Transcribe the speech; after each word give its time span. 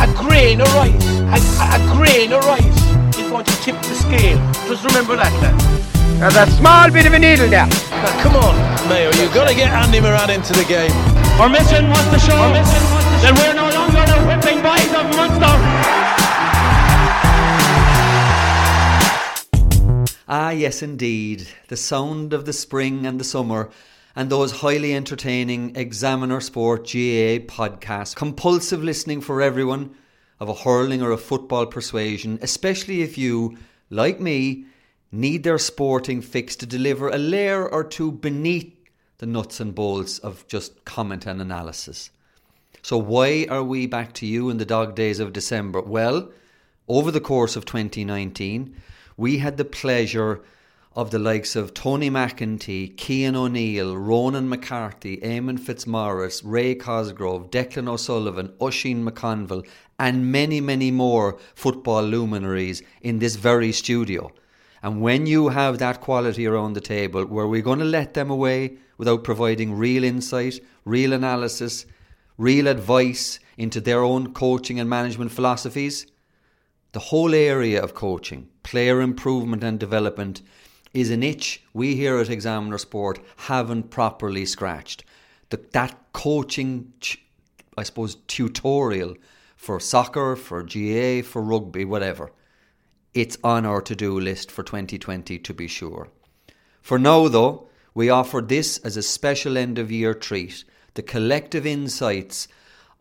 A, 0.00 0.04
a, 0.04 0.10
a 0.10 0.14
grain 0.16 0.60
of 0.60 0.72
rice, 0.74 1.20
a, 1.20 1.38
a, 1.60 1.76
a 1.76 1.96
grain 1.96 2.32
of 2.32 2.44
rice 2.44 3.16
is 3.16 3.28
going 3.28 3.44
to 3.44 3.56
tip 3.62 3.76
the 3.82 3.94
scale. 3.94 4.38
Just 4.68 4.84
remember 4.84 5.16
that, 5.16 5.32
lad. 5.42 5.56
There's 6.20 6.36
a 6.36 6.46
small 6.56 6.90
bit 6.90 7.06
of 7.06 7.12
a 7.12 7.18
needle 7.18 7.48
there. 7.48 7.66
Now, 7.66 8.22
come 8.22 8.36
on, 8.36 8.54
Mayo, 8.88 9.10
you've 9.12 9.32
got 9.32 9.48
to 9.48 9.54
get 9.54 9.70
Andy 9.72 10.00
Moran 10.00 10.30
into 10.30 10.52
the 10.52 10.64
game. 10.64 10.92
Our 11.40 11.48
mission 11.48 11.88
was 11.88 12.04
to 12.10 12.18
show 12.18 12.36
that 12.36 13.32
we're 13.36 13.54
no 13.54 13.68
longer 13.70 14.04
the 14.04 14.20
whipping 14.28 14.62
boys 14.62 14.92
of 14.92 15.04
Munster. 15.16 15.56
Ah, 20.28 20.50
yes, 20.50 20.82
indeed. 20.82 21.48
The 21.68 21.76
sound 21.76 22.32
of 22.32 22.44
the 22.44 22.52
spring 22.52 23.06
and 23.06 23.18
the 23.18 23.24
summer, 23.24 23.70
and 24.16 24.30
those 24.30 24.52
highly 24.52 24.94
entertaining 24.94 25.76
Examiner 25.76 26.40
Sport 26.40 26.84
GAA 26.84 27.46
podcasts. 27.46 28.14
Compulsive 28.14 28.82
listening 28.82 29.20
for 29.20 29.40
everyone 29.40 29.94
of 30.38 30.48
a 30.48 30.54
hurling 30.54 31.02
or 31.02 31.12
a 31.12 31.18
football 31.18 31.66
persuasion, 31.66 32.38
especially 32.42 33.02
if 33.02 33.18
you, 33.18 33.56
like 33.90 34.20
me, 34.20 34.64
need 35.12 35.42
their 35.42 35.58
sporting 35.58 36.22
fix 36.22 36.56
to 36.56 36.66
deliver 36.66 37.08
a 37.08 37.18
layer 37.18 37.68
or 37.68 37.84
two 37.84 38.10
beneath 38.12 38.72
the 39.18 39.26
nuts 39.26 39.60
and 39.60 39.74
bolts 39.74 40.18
of 40.18 40.46
just 40.48 40.84
comment 40.84 41.26
and 41.26 41.40
analysis. 41.40 42.10
So, 42.82 42.96
why 42.96 43.46
are 43.50 43.62
we 43.62 43.86
back 43.86 44.14
to 44.14 44.26
you 44.26 44.48
in 44.48 44.56
the 44.56 44.64
dog 44.64 44.94
days 44.94 45.20
of 45.20 45.34
December? 45.34 45.82
Well, 45.82 46.30
over 46.88 47.10
the 47.10 47.20
course 47.20 47.54
of 47.54 47.66
2019, 47.66 48.74
we 49.16 49.38
had 49.38 49.58
the 49.58 49.64
pleasure 49.66 50.40
of 50.96 51.12
the 51.12 51.18
likes 51.18 51.54
of 51.54 51.72
Tony 51.72 52.10
McEntee, 52.10 52.98
Cian 52.98 53.36
O'Neill, 53.36 53.96
Ronan 53.96 54.48
McCarthy, 54.48 55.18
Eamon 55.18 55.58
Fitzmaurice, 55.58 56.42
Ray 56.42 56.74
Cosgrove, 56.74 57.48
Declan 57.48 57.88
O'Sullivan, 57.88 58.52
Oisin 58.60 59.08
McConville, 59.08 59.64
and 60.00 60.32
many, 60.32 60.60
many 60.60 60.90
more 60.90 61.38
football 61.54 62.02
luminaries 62.02 62.82
in 63.02 63.20
this 63.20 63.36
very 63.36 63.70
studio. 63.70 64.32
And 64.82 65.00
when 65.00 65.26
you 65.26 65.50
have 65.50 65.78
that 65.78 66.00
quality 66.00 66.46
around 66.46 66.72
the 66.72 66.80
table, 66.80 67.24
were 67.24 67.46
we 67.46 67.62
going 67.62 67.78
to 67.78 67.84
let 67.84 68.14
them 68.14 68.30
away 68.30 68.78
without 68.98 69.22
providing 69.22 69.74
real 69.74 70.02
insight, 70.02 70.58
real 70.84 71.12
analysis, 71.12 71.86
real 72.36 72.66
advice 72.66 73.38
into 73.56 73.80
their 73.80 74.02
own 74.02 74.32
coaching 74.32 74.80
and 74.80 74.90
management 74.90 75.30
philosophies? 75.30 76.06
The 76.92 76.98
whole 76.98 77.32
area 77.32 77.80
of 77.80 77.94
coaching, 77.94 78.48
player 78.64 79.00
improvement 79.00 79.62
and 79.62 79.78
development, 79.78 80.42
is 80.92 81.10
an 81.10 81.22
itch 81.22 81.62
we 81.72 81.94
here 81.94 82.18
at 82.18 82.30
Examiner 82.30 82.78
Sport 82.78 83.20
haven't 83.36 83.90
properly 83.90 84.44
scratched. 84.44 85.04
The, 85.50 85.60
that 85.72 85.96
coaching, 86.12 86.92
I 87.76 87.82
suppose, 87.84 88.16
tutorial 88.26 89.16
for 89.56 89.78
soccer, 89.78 90.36
for 90.36 90.62
GA, 90.62 91.22
for 91.22 91.42
rugby, 91.42 91.84
whatever. 91.84 92.32
It's 93.14 93.38
on 93.44 93.66
our 93.66 93.82
to 93.82 93.94
do 93.94 94.18
list 94.18 94.50
for 94.50 94.62
2020 94.62 95.38
to 95.38 95.54
be 95.54 95.66
sure. 95.66 96.08
For 96.80 96.98
now, 96.98 97.28
though, 97.28 97.68
we 97.94 98.08
offer 98.08 98.40
this 98.40 98.78
as 98.78 98.96
a 98.96 99.02
special 99.02 99.58
end 99.58 99.78
of 99.78 99.90
year 99.90 100.14
treat 100.14 100.64
the 100.94 101.02
collective 101.02 101.66
insights 101.66 102.48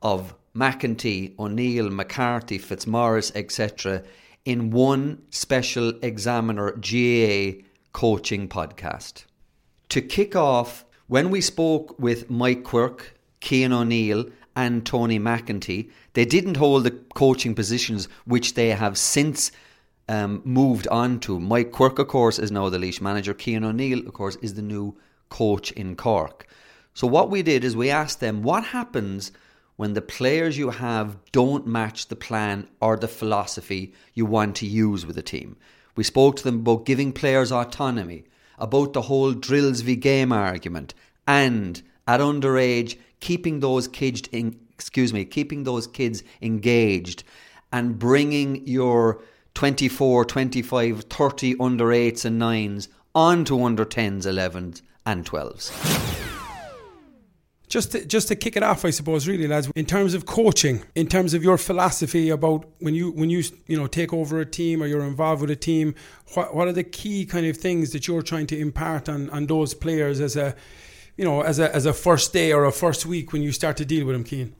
of 0.01 0.35
McEntee, 0.55 1.37
O'Neill, 1.39 1.89
McCarthy, 1.89 2.59
Fitzmaurice, 2.59 3.31
etc., 3.33 4.03
in 4.45 4.69
one 4.69 5.23
special 5.31 5.93
examiner 6.01 6.71
GAA 6.71 7.63
coaching 7.93 8.47
podcast. 8.47 9.25
To 9.89 10.01
kick 10.01 10.35
off, 10.35 10.85
when 11.07 11.29
we 11.29 11.41
spoke 11.41 11.99
with 11.99 12.29
Mike 12.29 12.63
Quirk, 12.63 13.17
Cian 13.41 13.73
O'Neill, 13.73 14.25
and 14.55 14.85
Tony 14.85 15.19
McEntee, 15.19 15.89
they 16.13 16.25
didn't 16.25 16.57
hold 16.57 16.83
the 16.83 16.91
coaching 16.91 17.55
positions 17.55 18.07
which 18.25 18.53
they 18.53 18.69
have 18.69 18.97
since 18.97 19.51
um, 20.07 20.41
moved 20.43 20.87
on 20.89 21.19
to. 21.21 21.39
Mike 21.39 21.71
Quirk, 21.71 21.99
of 21.99 22.07
course, 22.07 22.39
is 22.39 22.51
now 22.51 22.69
the 22.69 22.77
Laois 22.77 23.01
manager. 23.01 23.33
Cian 23.33 23.63
O'Neill, 23.63 23.99
of 23.99 24.13
course, 24.13 24.35
is 24.37 24.55
the 24.55 24.61
new 24.61 24.97
coach 25.29 25.71
in 25.71 25.95
Cork. 25.95 26.47
So 26.93 27.07
what 27.07 27.29
we 27.29 27.43
did 27.43 27.63
is 27.63 27.75
we 27.75 27.89
asked 27.89 28.19
them 28.19 28.43
what 28.43 28.65
happens 28.65 29.31
when 29.77 29.93
the 29.93 30.01
players 30.01 30.57
you 30.57 30.71
have 30.71 31.17
don't 31.31 31.65
match 31.65 32.07
the 32.07 32.15
plan 32.15 32.67
or 32.81 32.97
the 32.97 33.07
philosophy 33.07 33.93
you 34.13 34.25
want 34.25 34.57
to 34.57 34.65
use 34.65 35.05
with 35.05 35.15
the 35.15 35.21
team. 35.21 35.55
We 35.95 36.03
spoke 36.03 36.35
to 36.37 36.43
them 36.43 36.59
about 36.59 36.85
giving 36.85 37.11
players 37.11 37.51
autonomy, 37.51 38.25
about 38.57 38.93
the 38.93 39.03
whole 39.03 39.33
drills 39.33 39.81
v 39.81 39.95
game 39.95 40.31
argument, 40.31 40.93
and 41.27 41.81
at 42.07 42.19
underage 42.19 42.97
keeping 43.19 43.59
those 43.59 43.87
kids 43.87 44.23
in, 44.31 44.59
excuse 44.71 45.13
me, 45.13 45.25
keeping 45.25 45.63
those 45.63 45.87
kids 45.87 46.23
engaged 46.41 47.23
and 47.71 47.99
bringing 47.99 48.65
your 48.67 49.21
24, 49.53 50.25
25, 50.25 51.03
30 51.03 51.55
under 51.59 51.85
8s 51.85 52.25
and 52.25 52.41
9s 52.41 52.87
onto 53.13 53.63
under 53.63 53.85
10s, 53.85 54.25
11s 54.25 54.81
and 55.05 55.25
12s 55.25 56.28
just 57.69 57.91
to, 57.91 58.03
just 58.03 58.27
to 58.27 58.35
kick 58.35 58.57
it 58.57 58.63
off, 58.63 58.83
I 58.83 58.89
suppose, 58.89 59.27
really, 59.27 59.47
lads. 59.47 59.71
In 59.75 59.85
terms 59.85 60.15
of 60.15 60.25
coaching, 60.25 60.83
in 60.95 61.07
terms 61.07 61.35
of 61.35 61.43
your 61.43 61.57
philosophy 61.57 62.29
about 62.29 62.67
when 62.79 62.95
you 62.95 63.11
when 63.11 63.29
you 63.29 63.43
you 63.67 63.77
know 63.77 63.87
take 63.87 64.11
over 64.11 64.39
a 64.39 64.45
team 64.45 64.81
or 64.81 64.87
you're 64.87 65.03
involved 65.03 65.41
with 65.41 65.51
a 65.51 65.55
team, 65.55 65.93
what 66.33 66.55
what 66.55 66.67
are 66.67 66.73
the 66.73 66.83
key 66.83 67.25
kind 67.25 67.45
of 67.45 67.55
things 67.55 67.91
that 67.91 68.07
you're 68.07 68.23
trying 68.23 68.47
to 68.47 68.59
impart 68.59 69.07
on 69.07 69.29
on 69.29 69.45
those 69.45 69.75
players 69.75 70.19
as 70.19 70.35
a 70.35 70.55
you 71.15 71.23
know 71.23 71.41
as 71.41 71.59
a 71.59 71.73
as 71.73 71.85
a 71.85 71.93
first 71.93 72.33
day 72.33 72.51
or 72.51 72.65
a 72.65 72.71
first 72.71 73.05
week 73.05 73.31
when 73.31 73.43
you 73.43 73.51
start 73.51 73.77
to 73.77 73.85
deal 73.85 74.05
with 74.05 74.15
them, 74.15 74.25
Cian? 74.25 74.55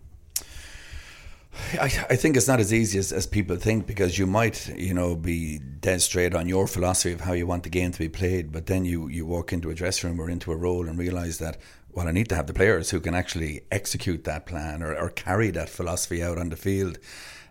I, 1.73 1.85
I 2.09 2.15
think 2.15 2.37
it's 2.37 2.47
not 2.47 2.59
as 2.59 2.73
easy 2.73 2.99
as, 2.99 3.11
as 3.11 3.25
people 3.25 3.55
think 3.57 3.85
because 3.85 4.17
you 4.17 4.25
might, 4.27 4.69
you 4.77 4.93
know, 4.93 5.15
be 5.15 5.59
dead 5.59 6.01
straight 6.01 6.33
on 6.33 6.47
your 6.47 6.67
philosophy 6.67 7.11
of 7.11 7.21
how 7.21 7.33
you 7.33 7.47
want 7.47 7.63
the 7.63 7.69
game 7.69 7.91
to 7.91 7.99
be 7.99 8.07
played, 8.07 8.51
but 8.51 8.67
then 8.67 8.85
you, 8.85 9.07
you 9.07 9.25
walk 9.25 9.51
into 9.51 9.69
a 9.69 9.75
dressing 9.75 10.09
room 10.09 10.21
or 10.21 10.29
into 10.29 10.51
a 10.51 10.55
role 10.55 10.87
and 10.87 10.97
realise 10.97 11.37
that 11.39 11.57
well, 11.93 12.07
I 12.07 12.11
need 12.11 12.29
to 12.29 12.35
have 12.35 12.47
the 12.47 12.53
players 12.53 12.91
who 12.91 12.99
can 12.99 13.13
actually 13.13 13.61
execute 13.71 14.23
that 14.25 14.45
plan 14.45 14.83
or, 14.83 14.95
or 14.95 15.09
carry 15.09 15.51
that 15.51 15.69
philosophy 15.69 16.23
out 16.23 16.37
on 16.37 16.49
the 16.49 16.55
field. 16.55 16.99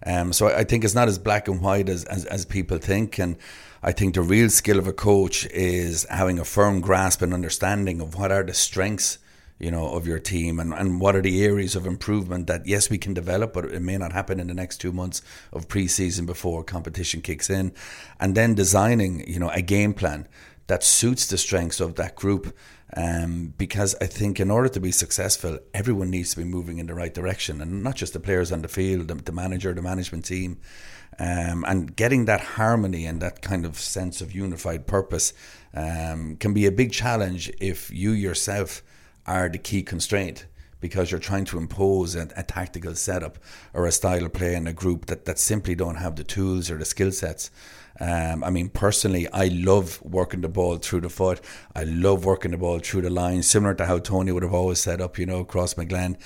Um, 0.07 0.33
so 0.33 0.49
I, 0.49 0.61
I 0.61 0.65
think 0.65 0.85
it's 0.85 0.95
not 0.95 1.09
as 1.09 1.19
black 1.19 1.49
and 1.49 1.61
white 1.61 1.89
as, 1.89 2.05
as, 2.05 2.25
as 2.27 2.45
people 2.45 2.79
think. 2.79 3.19
And 3.19 3.37
I 3.83 3.93
think 3.93 4.15
the 4.15 4.23
real 4.23 4.51
skill 4.51 4.79
of 4.79 4.87
a 4.87 4.93
coach 4.93 5.47
is 5.47 6.07
having 6.09 6.39
a 6.39 6.45
firm 6.45 6.81
grasp 6.81 7.23
and 7.23 7.35
understanding 7.35 8.01
of 8.01 8.15
what 8.15 8.33
are 8.33 8.43
the 8.43 8.55
strengths 8.55 9.19
you 9.59 9.71
know, 9.73 9.89
of 9.93 10.07
your 10.07 10.21
team 10.21 10.61
and, 10.61 10.73
and 10.73 11.01
what 11.01 11.17
are 11.17 11.23
the 11.23 11.45
areas 11.45 11.75
of 11.75 11.85
improvement 11.85 12.47
that 12.47 12.67
yes 12.67 12.91
we 12.91 12.99
can 12.99 13.13
develop, 13.13 13.53
but 13.53 13.65
it 13.65 13.83
may 13.83 13.97
not 13.97 14.13
happen 14.13 14.39
in 14.39 14.47
the 14.47 14.55
next 14.55 14.77
two 14.79 14.93
months 14.93 15.21
of 15.53 15.67
preseason 15.67 16.27
before 16.27 16.63
competition 16.63 17.21
kicks 17.21 17.51
in. 17.51 17.73
And 18.21 18.37
then 18.37 18.55
designing, 18.55 19.29
you 19.29 19.41
know, 19.41 19.51
a 19.51 19.61
game 19.61 19.95
plan 19.95 20.29
that 20.69 20.85
suits 20.85 21.27
the 21.27 21.39
strengths 21.39 21.81
of 21.81 21.97
that 21.97 22.15
group 22.15 22.57
um, 22.97 23.55
because 23.59 23.95
I 24.01 24.07
think 24.07 24.41
in 24.41 24.51
order 24.51 24.69
to 24.71 24.81
be 24.81 24.93
successful, 24.93 25.59
everyone 25.75 26.11
needs 26.11 26.31
to 26.31 26.39
be 26.39 26.45
moving 26.45 26.79
in 26.79 26.87
the 26.87 26.95
right 26.95 27.13
direction, 27.13 27.61
and 27.61 27.83
not 27.83 27.97
just 27.97 28.13
the 28.13 28.21
players 28.21 28.51
on 28.51 28.63
the 28.63 28.69
field, 28.69 29.09
the, 29.09 29.15
the 29.15 29.33
manager, 29.33 29.75
the 29.75 29.83
management 29.83 30.25
team, 30.25 30.59
um, 31.19 31.65
and 31.67 31.95
getting 31.97 32.25
that 32.27 32.41
harmony 32.41 33.05
and 33.05 33.21
that 33.21 33.43
kind 33.43 33.65
of 33.67 33.79
sense 33.79 34.21
of 34.21 34.33
unified 34.33 34.87
purpose 34.87 35.33
um, 35.75 36.37
can 36.37 36.55
be 36.55 36.67
a 36.67 36.73
big 36.73 36.93
challenge 36.93 37.51
if 37.61 37.91
you 37.91 38.13
yourself 38.13 38.83
are 39.27 39.49
the 39.49 39.59
key 39.59 39.83
constraint 39.83 40.47
because 40.81 41.11
you're 41.11 41.21
trying 41.21 41.45
to 41.45 41.59
impose 41.59 42.15
a, 42.15 42.29
a, 42.37 42.43
tactical 42.43 42.95
setup 42.95 43.39
or 43.75 43.85
a 43.85 43.93
style 43.93 44.25
of 44.25 44.33
play 44.33 44.55
in 44.55 44.67
a 44.67 44.73
group 44.73 45.07
that, 45.07 45.25
that 45.25 45.39
simply 45.39 45.75
don't 45.75 45.97
have 45.97 46.17
the 46.17 46.25
tools 46.25 46.71
or 46.71 46.79
the 46.79 46.85
skill 46.85 47.11
sets 47.11 47.51
um, 48.01 48.45
I 48.45 48.51
mean, 48.51 48.69
personally, 48.69 49.27
I 49.33 49.49
love 49.49 50.01
working 50.03 50.41
the 50.41 50.49
ball 50.49 50.77
through 50.77 51.01
the 51.01 51.09
foot. 51.09 51.41
I 51.75 51.85
love 51.85 52.25
working 52.25 52.53
the 52.53 52.59
ball 52.59 52.79
through 52.79 53.03
the 53.03 53.11
line, 53.11 53.43
similar 53.43 53.75
to 53.75 53.87
how 53.87 53.99
Tony 53.99 54.31
would 54.31 54.43
have 54.43 54.55
always 54.55 54.79
set 54.79 55.01
up, 55.01 55.19
you 55.19 55.27
know, 55.27 55.45
Crossmaglen, 55.45 56.17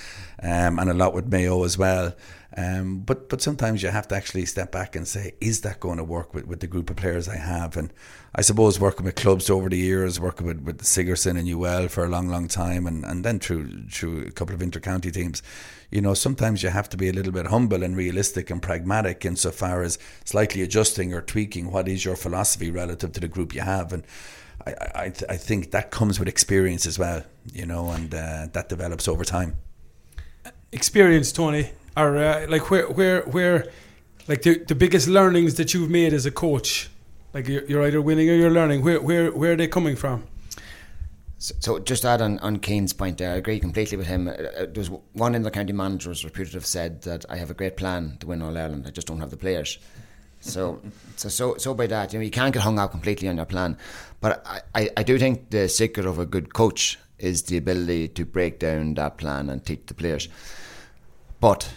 um, 0.43 0.79
and 0.79 0.91
a 0.91 0.95
lot 0.95 1.15
with 1.15 1.27
Mayo 1.29 1.65
as 1.65 1.79
well. 1.79 2.15
Um, 2.55 3.01
but 3.01 3.31
but 3.31 3.41
sometimes 3.41 3.83
you 3.83 3.89
have 3.89 4.09
to 4.09 4.15
actually 4.15 4.45
step 4.45 4.73
back 4.73 4.95
and 4.95 5.09
say, 5.09 5.35
is 5.41 5.63
that 5.63 5.81
going 5.81 5.97
to 5.97 6.05
work 6.05 6.35
with, 6.35 6.47
with 6.47 6.61
the 6.61 6.67
group 6.67 6.91
of 6.91 6.97
players 6.97 7.29
I 7.29 7.37
have? 7.37 7.77
And 7.79 7.93
I 8.35 8.41
suppose 8.41 8.81
working 8.81 9.05
with 9.05 9.15
clubs 9.17 9.51
over 9.51 9.69
the 9.69 9.77
years, 9.77 10.19
working 10.19 10.47
with, 10.47 10.61
with 10.63 10.85
Sigerson 10.85 11.37
and 11.37 11.49
UL 11.49 11.89
for 11.89 12.05
a 12.05 12.09
long, 12.09 12.29
long 12.29 12.49
time, 12.49 12.87
and, 12.87 13.05
and 13.05 13.25
then 13.25 13.39
through 13.39 13.89
through 13.89 14.23
a 14.23 14.31
couple 14.31 14.55
of 14.55 14.61
intercounty 14.63 15.13
teams, 15.13 15.43
you 15.91 16.01
know, 16.01 16.15
sometimes 16.15 16.63
you 16.63 16.71
have 16.71 16.89
to 16.89 16.97
be 16.97 17.09
a 17.09 17.13
little 17.13 17.33
bit 17.33 17.47
humble 17.47 17.83
and 17.83 17.97
realistic 17.97 18.49
and 18.49 18.63
pragmatic 18.63 19.25
insofar 19.25 19.83
as 19.83 19.99
slightly 20.25 20.63
adjusting 20.63 21.13
or 21.13 21.21
tweaking 21.21 21.71
what 21.71 21.89
is 21.89 22.05
your 22.05 22.17
philosophy 22.17 22.71
relative 22.71 23.13
to 23.13 23.21
the 23.21 23.29
group 23.29 23.55
you 23.55 23.61
have. 23.61 23.93
And 23.93 24.03
I, 24.67 24.71
I, 24.71 25.13
I 25.29 25.37
think 25.37 25.71
that 25.73 25.91
comes 25.91 26.19
with 26.19 26.29
experience 26.29 26.87
as 26.87 26.99
well, 26.99 27.25
you 27.53 27.67
know, 27.67 27.91
and 27.91 28.15
uh, 28.15 28.47
that 28.53 28.71
develops 28.71 29.09
over 29.09 29.25
time. 29.25 29.57
Experience, 30.73 31.33
Tony 31.33 31.71
or 31.97 32.17
uh, 32.17 32.47
like 32.49 32.71
where 32.71 32.89
where 32.89 33.23
where 33.23 33.67
like 34.29 34.43
the, 34.43 34.59
the 34.59 34.75
biggest 34.75 35.09
learnings 35.09 35.55
that 35.57 35.75
you've 35.75 35.91
made 35.91 36.13
as 36.13 36.27
a 36.27 36.31
coach 36.31 36.89
like 37.35 37.49
you're, 37.49 37.65
you're 37.65 37.83
either 37.83 38.01
winning 38.01 38.29
or 38.29 38.35
you're 38.35 38.51
learning 38.51 38.83
where 38.83 39.01
where 39.01 39.31
where 39.33 39.53
are 39.53 39.57
they 39.57 39.69
coming 39.69 39.97
from 39.97 40.25
so, 41.43 41.55
so 41.59 41.79
just 41.81 42.05
add 42.05 42.23
on, 42.23 42.39
on 42.39 42.61
Cian's 42.61 42.93
point 42.93 43.19
there, 43.19 43.33
I 43.33 43.35
agree 43.35 43.59
completely 43.59 43.99
with 43.99 44.07
him. 44.07 44.29
Uh, 44.29 44.31
uh 44.31 44.67
there 44.67 44.75
was 44.77 44.91
one 45.13 45.35
in 45.35 45.43
the 45.43 45.51
county 45.51 45.73
manager 45.73 46.11
was 46.11 46.25
reputed 46.25 46.53
to 46.53 46.59
have 46.59 46.67
said 46.67 47.03
that 47.03 47.25
I 47.29 47.35
have 47.35 47.51
a 47.51 47.55
great 47.55 47.77
plan 47.77 48.17
to 48.21 48.29
win 48.29 48.43
All 48.43 48.57
Ireland, 48.57 48.85
I 48.87 48.91
just 48.93 49.09
don't 49.09 49.19
have 49.19 49.33
the 49.33 49.37
players. 49.37 49.81
So, 50.39 50.81
so, 51.17 51.29
so, 51.29 51.57
so 51.57 51.75
by 51.75 51.89
that, 51.89 52.13
you 52.13 52.21
know, 52.21 52.25
you 52.25 52.31
can't 52.31 52.55
get 52.55 52.63
hung 52.63 52.79
up 52.79 52.93
completely 52.93 53.27
on 53.27 53.37
your 53.37 53.47
plan. 53.47 53.77
But 54.21 54.47
I, 54.47 54.61
I, 54.73 54.91
I 54.99 55.03
do 55.03 55.19
think 55.19 55.51
the 55.51 55.69
secret 55.69 56.07
of 56.07 56.21
a 56.21 56.27
good 56.27 56.55
coach 56.55 56.97
is 57.19 57.43
the 57.43 57.57
ability 57.57 58.07
to 58.09 58.25
break 58.25 58.61
down 58.61 58.95
that 58.95 59.19
plan 59.19 59.51
and 59.51 59.65
teach 59.65 59.83
the 59.87 59.95
players. 59.95 60.29
But 61.41 61.69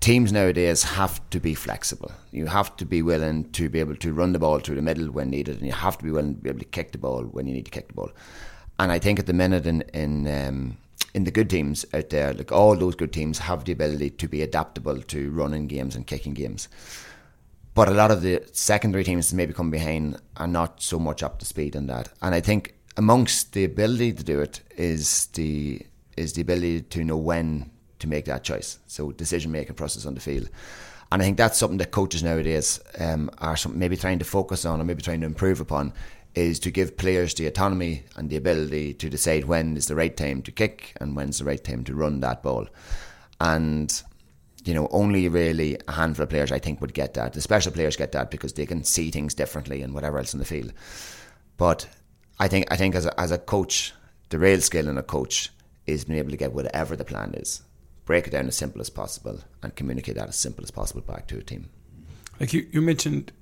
teams 0.00 0.32
nowadays 0.32 0.82
have 0.82 1.20
to 1.30 1.40
be 1.40 1.54
flexible. 1.54 2.12
You 2.30 2.46
have 2.46 2.76
to 2.76 2.84
be 2.84 3.02
willing 3.02 3.50
to 3.52 3.68
be 3.68 3.80
able 3.80 3.96
to 3.96 4.12
run 4.12 4.32
the 4.32 4.38
ball 4.38 4.60
through 4.60 4.76
the 4.76 4.82
middle 4.82 5.10
when 5.10 5.30
needed, 5.30 5.58
and 5.58 5.66
you 5.66 5.72
have 5.72 5.98
to 5.98 6.04
be 6.04 6.10
willing 6.10 6.36
to 6.36 6.40
be 6.40 6.50
able 6.50 6.60
to 6.60 6.64
kick 6.64 6.92
the 6.92 6.98
ball 6.98 7.24
when 7.24 7.46
you 7.46 7.54
need 7.54 7.64
to 7.64 7.70
kick 7.70 7.88
the 7.88 7.94
ball. 7.94 8.10
And 8.78 8.92
I 8.92 8.98
think 8.98 9.18
at 9.18 9.26
the 9.26 9.32
minute 9.32 9.66
in 9.66 9.82
in 9.92 10.28
um, 10.28 10.76
in 11.14 11.24
the 11.24 11.30
good 11.30 11.50
teams 11.50 11.84
out 11.92 12.10
there, 12.10 12.32
like 12.32 12.52
all 12.52 12.76
those 12.76 12.94
good 12.94 13.12
teams 13.12 13.38
have 13.38 13.64
the 13.64 13.72
ability 13.72 14.10
to 14.10 14.28
be 14.28 14.42
adaptable 14.42 15.00
to 15.02 15.30
running 15.30 15.66
games 15.66 15.96
and 15.96 16.06
kicking 16.06 16.34
games. 16.34 16.68
But 17.74 17.88
a 17.88 17.94
lot 17.94 18.10
of 18.10 18.22
the 18.22 18.42
secondary 18.52 19.04
teams 19.04 19.30
that 19.30 19.36
maybe 19.36 19.52
come 19.52 19.70
behind 19.70 20.20
are 20.36 20.48
not 20.48 20.82
so 20.82 20.98
much 20.98 21.22
up 21.22 21.38
to 21.38 21.46
speed 21.46 21.76
on 21.76 21.86
that. 21.86 22.08
And 22.22 22.34
I 22.34 22.40
think 22.40 22.74
amongst 22.96 23.52
the 23.52 23.64
ability 23.64 24.12
to 24.12 24.24
do 24.24 24.40
it 24.40 24.60
is 24.76 25.26
the 25.34 25.82
is 26.16 26.32
the 26.32 26.42
ability 26.42 26.82
to 26.82 27.04
know 27.04 27.16
when 27.16 27.70
to 27.98 28.08
make 28.08 28.26
that 28.26 28.44
choice. 28.44 28.78
So 28.86 29.12
decision 29.12 29.52
making 29.52 29.74
process 29.74 30.06
on 30.06 30.14
the 30.14 30.20
field. 30.20 30.48
And 31.10 31.22
I 31.22 31.24
think 31.24 31.38
that's 31.38 31.58
something 31.58 31.78
that 31.78 31.90
coaches 31.90 32.22
nowadays 32.22 32.80
um, 32.98 33.30
are 33.38 33.56
some, 33.56 33.78
maybe 33.78 33.96
trying 33.96 34.18
to 34.18 34.24
focus 34.24 34.64
on 34.64 34.80
or 34.80 34.84
maybe 34.84 35.02
trying 35.02 35.20
to 35.20 35.26
improve 35.26 35.60
upon 35.60 35.92
is 36.34 36.58
to 36.60 36.70
give 36.70 36.96
players 36.96 37.34
the 37.34 37.46
autonomy 37.46 38.04
and 38.16 38.28
the 38.28 38.36
ability 38.36 38.94
to 38.94 39.08
decide 39.08 39.46
when 39.46 39.76
is 39.76 39.86
the 39.86 39.94
right 39.94 40.16
time 40.16 40.42
to 40.42 40.52
kick 40.52 40.92
and 41.00 41.16
when's 41.16 41.38
the 41.38 41.44
right 41.44 41.64
time 41.64 41.82
to 41.84 41.94
run 41.94 42.20
that 42.20 42.42
ball. 42.42 42.68
And 43.40 44.02
you 44.64 44.74
know, 44.74 44.88
only 44.90 45.28
really 45.28 45.78
a 45.88 45.92
handful 45.92 46.24
of 46.24 46.28
players 46.28 46.52
I 46.52 46.58
think 46.58 46.80
would 46.82 46.92
get 46.92 47.14
that. 47.14 47.32
The 47.32 47.40
special 47.40 47.72
players 47.72 47.96
get 47.96 48.12
that 48.12 48.30
because 48.30 48.52
they 48.52 48.66
can 48.66 48.84
see 48.84 49.10
things 49.10 49.32
differently 49.32 49.80
and 49.80 49.94
whatever 49.94 50.18
else 50.18 50.34
in 50.34 50.40
the 50.40 50.44
field. 50.44 50.74
But 51.56 51.88
I 52.38 52.48
think 52.48 52.70
I 52.70 52.76
think 52.76 52.94
as 52.94 53.06
a, 53.06 53.18
as 53.18 53.30
a 53.30 53.38
coach, 53.38 53.94
the 54.28 54.38
real 54.38 54.60
skill 54.60 54.88
in 54.88 54.98
a 54.98 55.02
coach 55.02 55.50
is 55.86 56.04
being 56.04 56.18
able 56.18 56.30
to 56.32 56.36
get 56.36 56.52
whatever 56.52 56.96
the 56.96 57.04
plan 57.04 57.32
is 57.34 57.62
break 58.08 58.26
it 58.26 58.30
down 58.30 58.48
as 58.48 58.56
simple 58.56 58.80
as 58.80 58.88
possible 58.88 59.38
and 59.62 59.76
communicate 59.76 60.14
that 60.14 60.30
as 60.30 60.36
simple 60.36 60.64
as 60.64 60.70
possible 60.70 61.02
back 61.02 61.26
to 61.26 61.36
a 61.36 61.42
team. 61.42 61.68
Like 62.40 62.54
you, 62.54 62.66
you 62.72 62.80
mentioned 62.80 63.32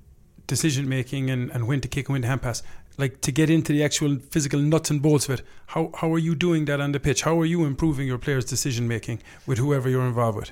decision 0.45 0.89
making 0.89 1.29
and, 1.29 1.49
and 1.51 1.69
when 1.69 1.79
to 1.79 1.87
kick 1.87 2.09
and 2.09 2.13
when 2.15 2.21
to 2.23 2.27
hand 2.27 2.41
pass. 2.41 2.63
Like 2.97 3.21
to 3.21 3.31
get 3.31 3.49
into 3.49 3.71
the 3.71 3.81
actual 3.81 4.17
physical 4.17 4.59
nuts 4.59 4.89
and 4.89 5.01
bolts 5.01 5.29
of 5.29 5.39
it, 5.39 5.45
how, 5.67 5.91
how 5.95 6.13
are 6.13 6.19
you 6.19 6.35
doing 6.35 6.65
that 6.65 6.81
on 6.81 6.91
the 6.91 6.99
pitch? 6.99 7.21
How 7.21 7.39
are 7.39 7.45
you 7.45 7.63
improving 7.63 8.07
your 8.07 8.17
players' 8.17 8.43
decision 8.43 8.89
making 8.89 9.21
with 9.45 9.57
whoever 9.57 9.87
you're 9.87 10.05
involved 10.05 10.37
with? 10.37 10.51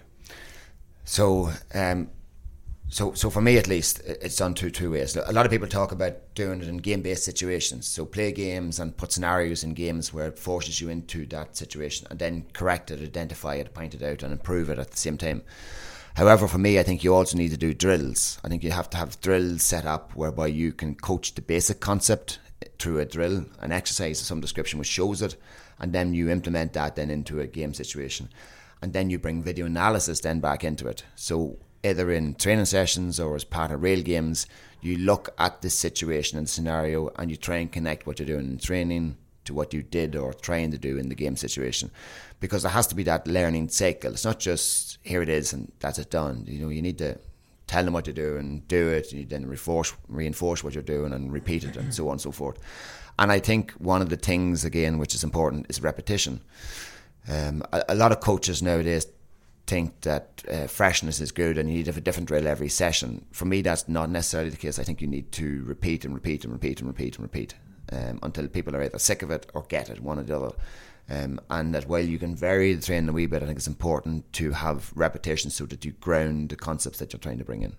So, 1.03 1.51
um, 1.73 2.09
so, 2.95 3.11
so 3.11 3.29
for 3.29 3.41
me 3.41 3.57
at 3.57 3.67
least, 3.67 3.99
it's 4.05 4.37
done 4.37 4.53
two 4.53 4.69
two 4.69 4.91
ways. 4.91 5.17
A 5.17 5.33
lot 5.33 5.45
of 5.45 5.51
people 5.51 5.67
talk 5.67 5.91
about 5.91 6.33
doing 6.33 6.61
it 6.61 6.69
in 6.69 6.77
game 6.77 7.01
based 7.01 7.25
situations. 7.25 7.85
So 7.87 8.05
play 8.05 8.31
games 8.31 8.79
and 8.79 8.95
put 8.95 9.11
scenarios 9.11 9.65
in 9.65 9.73
games 9.73 10.13
where 10.13 10.27
it 10.27 10.39
forces 10.39 10.79
you 10.79 10.87
into 10.87 11.25
that 11.25 11.57
situation, 11.57 12.07
and 12.09 12.19
then 12.19 12.45
correct 12.53 12.91
it, 12.91 13.01
identify 13.01 13.55
it, 13.55 13.73
point 13.73 13.95
it 13.95 14.01
out, 14.01 14.23
and 14.23 14.31
improve 14.31 14.69
it 14.69 14.79
at 14.79 14.91
the 14.91 14.97
same 14.97 15.17
time. 15.17 15.43
However, 16.15 16.47
for 16.47 16.57
me, 16.57 16.79
I 16.79 16.83
think 16.83 17.03
you 17.03 17.13
also 17.13 17.37
need 17.37 17.51
to 17.51 17.57
do 17.57 17.73
drills. 17.73 18.39
I 18.45 18.47
think 18.47 18.63
you 18.63 18.71
have 18.71 18.89
to 18.91 18.97
have 18.97 19.19
drills 19.19 19.61
set 19.61 19.85
up 19.85 20.15
whereby 20.15 20.47
you 20.47 20.71
can 20.71 20.95
coach 20.95 21.35
the 21.35 21.41
basic 21.41 21.81
concept 21.81 22.39
eh, 22.61 22.69
through 22.79 22.99
a 22.99 23.05
drill, 23.05 23.43
an 23.59 23.73
exercise 23.73 24.21
of 24.21 24.27
some 24.27 24.39
description 24.39 24.79
which 24.79 24.87
shows 24.87 25.21
it, 25.21 25.35
and 25.79 25.91
then 25.91 26.13
you 26.13 26.29
implement 26.29 26.71
that 26.71 26.95
then 26.95 27.09
into 27.09 27.41
a 27.41 27.45
game 27.45 27.73
situation 27.73 28.29
and 28.81 28.93
then 28.93 29.09
you 29.09 29.17
bring 29.17 29.41
video 29.41 29.65
analysis 29.65 30.19
then 30.19 30.39
back 30.39 30.63
into 30.63 30.87
it. 30.87 31.03
So 31.15 31.57
either 31.85 32.11
in 32.11 32.35
training 32.35 32.65
sessions 32.65 33.19
or 33.19 33.35
as 33.35 33.43
part 33.43 33.71
of 33.71 33.83
rail 33.83 34.01
games, 34.01 34.47
you 34.81 34.97
look 34.97 35.33
at 35.37 35.61
the 35.61 35.69
situation 35.69 36.37
and 36.37 36.49
scenario 36.49 37.09
and 37.17 37.29
you 37.31 37.37
try 37.37 37.57
and 37.57 37.71
connect 37.71 38.05
what 38.05 38.19
you're 38.19 38.27
doing 38.27 38.45
in 38.51 38.57
training 38.57 39.17
to 39.45 39.53
what 39.53 39.73
you 39.73 39.83
did 39.83 40.15
or 40.15 40.33
trying 40.33 40.71
to 40.71 40.77
do 40.77 40.97
in 40.97 41.09
the 41.09 41.15
game 41.15 41.35
situation. 41.35 41.91
Because 42.39 42.63
there 42.63 42.71
has 42.71 42.87
to 42.87 42.95
be 42.95 43.03
that 43.03 43.27
learning 43.27 43.69
cycle. 43.69 44.11
It's 44.11 44.25
not 44.25 44.39
just 44.39 44.97
here 45.03 45.21
it 45.21 45.29
is 45.29 45.53
and 45.53 45.71
that's 45.79 45.99
it 45.99 46.09
done. 46.09 46.45
You 46.47 46.59
know, 46.59 46.69
you 46.69 46.81
need 46.81 46.97
to 46.97 47.17
tell 47.67 47.83
them 47.83 47.93
what 47.93 48.05
to 48.05 48.13
do 48.13 48.37
and 48.37 48.67
do 48.67 48.89
it, 48.89 49.11
and 49.11 49.21
you 49.21 49.25
then 49.25 49.45
reinforce 49.45 49.93
reinforce 50.07 50.63
what 50.63 50.73
you're 50.73 50.83
doing 50.83 51.13
and 51.13 51.31
repeat 51.31 51.63
it 51.63 51.77
and 51.77 51.93
so 51.93 52.07
on 52.07 52.13
and 52.13 52.21
so 52.21 52.31
forth. 52.31 52.59
And 53.17 53.31
I 53.31 53.39
think 53.39 53.71
one 53.73 54.01
of 54.01 54.09
the 54.09 54.17
things 54.17 54.65
again 54.65 54.97
which 54.97 55.15
is 55.15 55.23
important 55.23 55.67
is 55.69 55.81
repetition. 55.81 56.41
Um, 57.27 57.63
a, 57.71 57.83
a, 57.89 57.95
lot 57.95 58.11
of 58.11 58.19
coaches 58.19 58.61
nowadays 58.61 59.07
think 59.67 60.01
that 60.01 60.43
uh, 60.49 60.67
freshness 60.67 61.19
is 61.19 61.31
good 61.31 61.57
and 61.57 61.69
you 61.69 61.77
need 61.77 61.87
have 61.87 61.97
a 61.97 62.01
different 62.01 62.27
drill 62.27 62.47
every 62.47 62.69
session. 62.69 63.25
For 63.31 63.45
me, 63.45 63.61
that's 63.61 63.87
not 63.87 64.09
necessarily 64.09 64.49
the 64.49 64.57
case. 64.57 64.79
I 64.79 64.83
think 64.83 65.01
you 65.01 65.07
need 65.07 65.31
to 65.33 65.63
repeat 65.65 66.05
and 66.05 66.13
repeat 66.13 66.43
and 66.43 66.53
repeat 66.53 66.79
and 66.79 66.87
repeat 66.87 67.15
and 67.15 67.23
repeat 67.23 67.55
um, 67.91 68.19
until 68.23 68.47
people 68.47 68.75
are 68.75 68.83
either 68.83 68.99
sick 68.99 69.21
of 69.21 69.31
it 69.31 69.49
or 69.53 69.63
get 69.63 69.89
it, 69.89 70.01
one 70.01 70.19
or 70.19 70.23
the 70.23 70.35
other. 70.35 70.55
Um, 71.09 71.39
and 71.49 71.73
that 71.75 71.87
while 71.87 71.99
you 71.99 72.17
can 72.17 72.35
vary 72.35 72.73
the 72.73 72.81
training 72.81 73.09
a 73.09 73.13
wee 73.13 73.27
bit, 73.27 73.43
I 73.43 73.45
think 73.45 73.57
it's 73.57 73.67
important 73.67 74.31
to 74.33 74.51
have 74.51 74.91
repetition 74.95 75.51
so 75.51 75.65
that 75.67 75.85
you 75.85 75.91
ground 75.91 76.49
the 76.49 76.55
concepts 76.55 76.99
that 76.99 77.13
you're 77.13 77.19
trying 77.19 77.37
to 77.37 77.45
bring 77.45 77.61
in. 77.61 77.75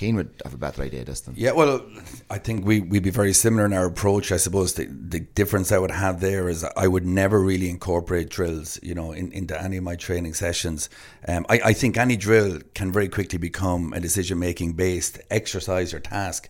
Cian 0.00 0.16
would 0.16 0.30
have 0.44 0.54
a 0.54 0.56
better 0.56 0.82
idea 0.82 1.04
this. 1.04 1.22
Yeah, 1.34 1.52
well, 1.52 1.84
I 2.30 2.38
think 2.38 2.64
we, 2.64 2.80
we'd 2.80 3.02
be 3.02 3.10
very 3.10 3.34
similar 3.34 3.66
in 3.66 3.74
our 3.74 3.84
approach. 3.84 4.32
I 4.32 4.38
suppose 4.38 4.74
the, 4.74 4.86
the 4.86 5.20
difference 5.20 5.72
I 5.72 5.78
would 5.78 5.90
have 5.90 6.20
there 6.20 6.48
is 6.48 6.64
I 6.74 6.88
would 6.88 7.04
never 7.04 7.38
really 7.38 7.68
incorporate 7.68 8.30
drills, 8.30 8.80
you 8.82 8.94
know, 8.94 9.12
in, 9.12 9.30
into 9.32 9.60
any 9.60 9.76
of 9.76 9.84
my 9.84 9.96
training 9.96 10.32
sessions. 10.32 10.88
Um, 11.28 11.44
I, 11.50 11.60
I 11.66 11.72
think 11.74 11.98
any 11.98 12.16
drill 12.16 12.60
can 12.74 12.90
very 12.90 13.08
quickly 13.10 13.38
become 13.38 13.92
a 13.92 14.00
decision 14.00 14.38
making 14.38 14.72
based 14.72 15.20
exercise 15.30 15.92
or 15.92 16.00
task 16.00 16.48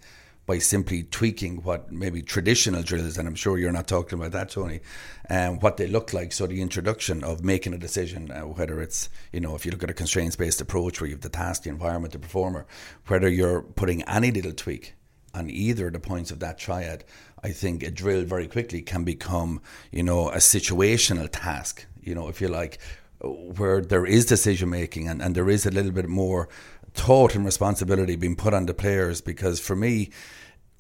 by 0.51 0.59
simply 0.59 1.05
tweaking 1.05 1.63
what 1.63 1.93
maybe 1.93 2.23
traditional 2.23 2.83
drills, 2.83 3.17
and 3.17 3.29
I'm 3.29 3.37
sure 3.37 3.57
you're 3.57 3.71
not 3.71 3.87
talking 3.87 4.19
about 4.19 4.33
that, 4.33 4.51
Tony, 4.51 4.81
um, 5.29 5.61
what 5.61 5.77
they 5.77 5.87
look 5.87 6.13
like. 6.13 6.33
So 6.33 6.49
the 6.49 6.61
introduction 6.61 7.23
of 7.23 7.45
making 7.45 7.73
a 7.73 7.79
decision, 7.79 8.33
uh, 8.33 8.41
whether 8.41 8.83
it's 8.83 9.11
you 9.33 9.39
know 9.39 9.55
if 9.55 9.65
you 9.65 9.71
look 9.71 9.85
at 9.85 9.91
a 9.91 9.95
constraints 9.95 10.35
based 10.35 10.61
approach 10.61 11.01
where 11.01 11.07
you 11.07 11.15
have 11.15 11.23
the 11.23 11.29
task, 11.29 11.63
the 11.63 11.71
environment, 11.71 12.15
the 12.15 12.19
performer, 12.19 12.67
whether 13.07 13.29
you're 13.29 13.63
putting 13.63 14.03
any 14.09 14.33
little 14.33 14.53
tweak 14.53 14.95
on 15.35 15.49
either 15.49 15.87
of 15.87 15.93
the 15.93 16.01
points 16.01 16.33
of 16.33 16.41
that 16.41 16.59
triad, 16.59 17.05
I 17.45 17.53
think 17.53 17.85
a 17.85 17.91
drill 17.93 18.25
very 18.25 18.49
quickly 18.49 18.83
can 18.83 19.05
become 19.05 19.63
you 19.93 20.03
know 20.03 20.31
a 20.31 20.39
situational 20.39 21.29
task. 21.31 21.87
You 22.03 22.17
know 22.17 22.27
if 22.27 22.41
you 22.41 22.49
like, 22.49 22.81
where 23.21 23.81
there 23.81 24.05
is 24.05 24.27
decision 24.27 24.69
making 24.69 25.07
and, 25.07 25.23
and 25.23 25.37
there 25.37 25.49
is 25.49 25.65
a 25.65 25.71
little 25.71 25.93
bit 25.93 26.09
more 26.09 26.49
thought 26.93 27.35
and 27.35 27.45
responsibility 27.45 28.17
being 28.17 28.37
put 28.37 28.55
on 28.55 28.67
the 28.67 28.75
players 28.75 29.21
because 29.21 29.61
for 29.61 29.77
me 29.77 30.11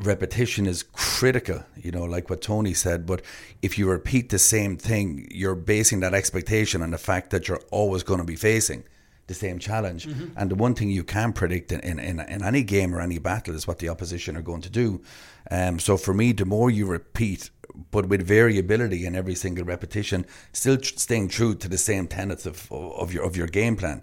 repetition 0.00 0.66
is 0.66 0.82
critical, 0.82 1.62
you 1.76 1.90
know, 1.90 2.04
like 2.04 2.30
what 2.30 2.40
Tony 2.40 2.74
said. 2.74 3.06
But 3.06 3.22
if 3.62 3.78
you 3.78 3.88
repeat 3.88 4.30
the 4.30 4.38
same 4.38 4.76
thing, 4.76 5.28
you're 5.30 5.54
basing 5.54 6.00
that 6.00 6.14
expectation 6.14 6.82
on 6.82 6.90
the 6.90 6.98
fact 6.98 7.30
that 7.30 7.48
you're 7.48 7.62
always 7.70 8.02
going 8.02 8.20
to 8.20 8.26
be 8.26 8.36
facing 8.36 8.84
the 9.26 9.34
same 9.34 9.58
challenge. 9.58 10.06
Mm-hmm. 10.06 10.36
And 10.36 10.50
the 10.50 10.56
one 10.56 10.74
thing 10.74 10.90
you 10.90 11.04
can 11.04 11.32
predict 11.32 11.70
in, 11.70 11.80
in, 11.80 12.20
in, 12.20 12.42
any 12.42 12.62
game 12.64 12.94
or 12.94 13.00
any 13.00 13.18
battle 13.18 13.54
is 13.54 13.66
what 13.66 13.78
the 13.78 13.88
opposition 13.88 14.36
are 14.36 14.42
going 14.42 14.62
to 14.62 14.70
do. 14.70 15.02
Um, 15.50 15.78
so 15.78 15.96
for 15.96 16.12
me, 16.12 16.32
the 16.32 16.44
more 16.44 16.68
you 16.68 16.86
repeat, 16.86 17.50
but 17.92 18.06
with 18.06 18.26
variability 18.26 19.06
in 19.06 19.14
every 19.14 19.36
single 19.36 19.64
repetition, 19.64 20.26
still 20.52 20.78
tr- 20.78 20.96
staying 20.96 21.28
true 21.28 21.54
to 21.54 21.68
the 21.68 21.78
same 21.78 22.08
tenets 22.08 22.44
of, 22.44 22.70
of 22.72 23.14
your 23.14 23.24
of 23.24 23.36
your 23.36 23.46
game 23.46 23.76
plan 23.76 24.02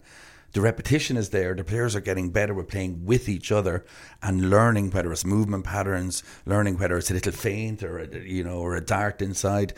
the 0.54 0.62
repetition 0.62 1.18
is 1.18 1.30
there. 1.30 1.54
The 1.54 1.64
players 1.64 1.96
are 1.96 2.02
getting 2.02 2.30
better 2.30 2.54
with 2.54 2.68
playing 2.68 3.06
with 3.06 3.28
each 3.30 3.52
other 3.52 3.86
and 4.22 4.50
learning 4.50 4.92
whether 4.92 5.12
it's 5.12 5.26
movement 5.26 5.66
patterns, 5.66 6.24
learning 6.46 6.78
whether 6.78 6.98
it's 6.98 7.12
a 7.12 7.14
little 7.14 7.32
feint 7.32 7.84
or 7.84 8.00
a, 8.00 8.20
you 8.20 8.44
know 8.44 8.60
or 8.60 8.76
a 8.76 8.82
dart 8.82 9.22
inside. 9.22 9.74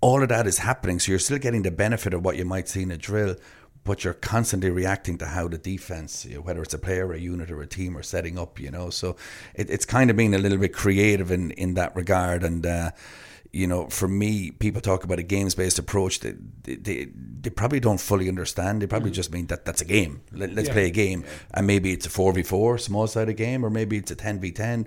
All 0.00 0.22
of 0.22 0.30
that 0.30 0.46
is 0.46 0.58
happening, 0.58 0.98
so 0.98 1.12
you're 1.12 1.18
still 1.18 1.38
getting 1.38 1.62
the 1.62 1.70
benefit 1.70 2.14
of 2.14 2.24
what 2.24 2.36
you 2.36 2.46
might 2.46 2.68
see 2.68 2.82
in 2.82 2.90
a 2.90 2.96
drill, 2.96 3.36
but 3.84 4.02
you're 4.02 4.14
constantly 4.14 4.70
reacting 4.70 5.18
to 5.18 5.26
how 5.26 5.46
the 5.48 5.58
defense, 5.58 6.24
you 6.24 6.36
know, 6.36 6.40
whether 6.40 6.62
it's 6.62 6.72
a 6.72 6.78
player, 6.78 7.12
a 7.12 7.18
unit, 7.18 7.50
or 7.50 7.60
a 7.60 7.66
team, 7.66 7.98
are 7.98 8.02
setting 8.02 8.38
up. 8.38 8.58
You 8.58 8.70
know, 8.70 8.88
so 8.88 9.16
it, 9.54 9.68
it's 9.68 9.84
kind 9.84 10.08
of 10.08 10.16
being 10.16 10.34
a 10.34 10.38
little 10.38 10.58
bit 10.58 10.72
creative 10.72 11.30
in 11.30 11.50
in 11.52 11.74
that 11.74 11.94
regard, 11.96 12.44
and. 12.44 12.64
Uh, 12.64 12.90
you 13.52 13.66
know, 13.66 13.88
for 13.88 14.06
me, 14.06 14.50
people 14.52 14.80
talk 14.80 15.04
about 15.04 15.18
a 15.18 15.22
games 15.22 15.54
based 15.54 15.78
approach. 15.78 16.20
They, 16.20 16.34
they, 16.62 17.08
they 17.14 17.50
probably 17.50 17.80
don't 17.80 18.00
fully 18.00 18.28
understand. 18.28 18.80
They 18.80 18.86
probably 18.86 19.10
mm. 19.10 19.14
just 19.14 19.32
mean 19.32 19.46
that 19.48 19.64
that's 19.64 19.80
a 19.80 19.84
game. 19.84 20.22
Let, 20.32 20.56
us 20.56 20.66
yeah. 20.66 20.72
play 20.72 20.86
a 20.86 20.90
game. 20.90 21.22
Yeah. 21.22 21.30
And 21.54 21.66
maybe 21.66 21.92
it's 21.92 22.06
a 22.06 22.10
4v4, 22.10 22.80
small 22.80 23.06
sided 23.06 23.34
game, 23.34 23.64
or 23.64 23.70
maybe 23.70 23.96
it's 23.96 24.10
a 24.10 24.16
10v10 24.16 24.86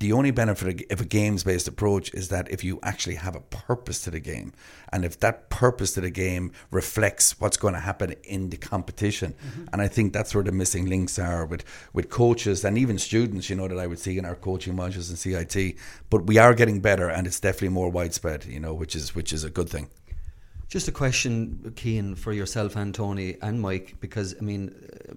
the 0.00 0.12
only 0.12 0.30
benefit 0.30 0.90
of 0.90 1.00
a 1.02 1.04
games 1.04 1.44
based 1.44 1.68
approach 1.68 2.12
is 2.14 2.30
that 2.30 2.50
if 2.50 2.64
you 2.64 2.80
actually 2.82 3.16
have 3.16 3.36
a 3.36 3.40
purpose 3.40 4.00
to 4.02 4.10
the 4.10 4.18
game, 4.18 4.54
and 4.90 5.04
if 5.04 5.20
that 5.20 5.50
purpose 5.50 5.92
to 5.92 6.00
the 6.00 6.10
game 6.10 6.52
reflects 6.70 7.38
what's 7.38 7.58
going 7.58 7.74
to 7.74 7.80
happen 7.80 8.14
in 8.24 8.48
the 8.48 8.56
competition, 8.56 9.34
mm-hmm. 9.34 9.66
and 9.74 9.82
I 9.82 9.88
think 9.88 10.14
that's 10.14 10.34
where 10.34 10.42
the 10.42 10.52
missing 10.52 10.86
links 10.86 11.18
are 11.18 11.44
with, 11.44 11.64
with 11.92 12.08
coaches 12.08 12.64
and 12.64 12.78
even 12.78 12.96
students, 12.96 13.50
you 13.50 13.56
know, 13.56 13.68
that 13.68 13.78
I 13.78 13.86
would 13.86 13.98
see 13.98 14.16
in 14.16 14.24
our 14.24 14.34
coaching 14.34 14.74
modules 14.74 15.10
in 15.10 15.16
CIT. 15.16 15.76
But 16.08 16.26
we 16.26 16.38
are 16.38 16.54
getting 16.54 16.80
better, 16.80 17.10
and 17.10 17.26
it's 17.26 17.38
definitely 17.38 17.68
more 17.68 17.90
widespread, 17.90 18.46
you 18.46 18.58
know, 18.58 18.72
which 18.72 18.96
is 18.96 19.14
which 19.14 19.34
is 19.34 19.44
a 19.44 19.50
good 19.50 19.68
thing. 19.68 19.90
Just 20.70 20.86
a 20.86 20.92
question, 20.92 21.74
Cian, 21.76 22.14
for 22.14 22.32
yourself 22.32 22.76
and 22.76 22.94
Tony 22.94 23.36
and 23.42 23.60
Mike, 23.60 23.96
because 23.98 24.36
I 24.40 24.44
mean, 24.44 24.72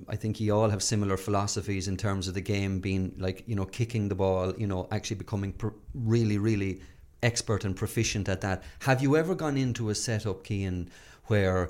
I 0.10 0.15
think 0.15 0.39
you 0.39 0.51
all 0.51 0.67
have 0.72 0.81
similar 0.81 1.15
philosophies 1.15 1.88
in 1.88 1.95
terms 1.95 2.27
of 2.27 2.33
the 2.33 2.41
game 2.41 2.79
being 2.79 3.13
like, 3.19 3.43
you 3.45 3.55
know, 3.55 3.65
kicking 3.65 4.10
the 4.10 4.15
ball, 4.15 4.55
you 4.57 4.65
know, 4.65 4.88
actually 4.91 5.17
becoming 5.17 5.53
pr- 5.53 5.67
really, 5.93 6.39
really 6.39 6.81
expert 7.22 7.65
and 7.65 7.75
proficient 7.75 8.27
at 8.29 8.41
that. 8.41 8.63
Have 8.79 9.03
you 9.03 9.15
ever 9.15 9.36
gone 9.36 9.55
into 9.55 9.91
a 9.91 9.95
setup, 9.95 10.43
Cian, 10.43 10.89
where 11.25 11.69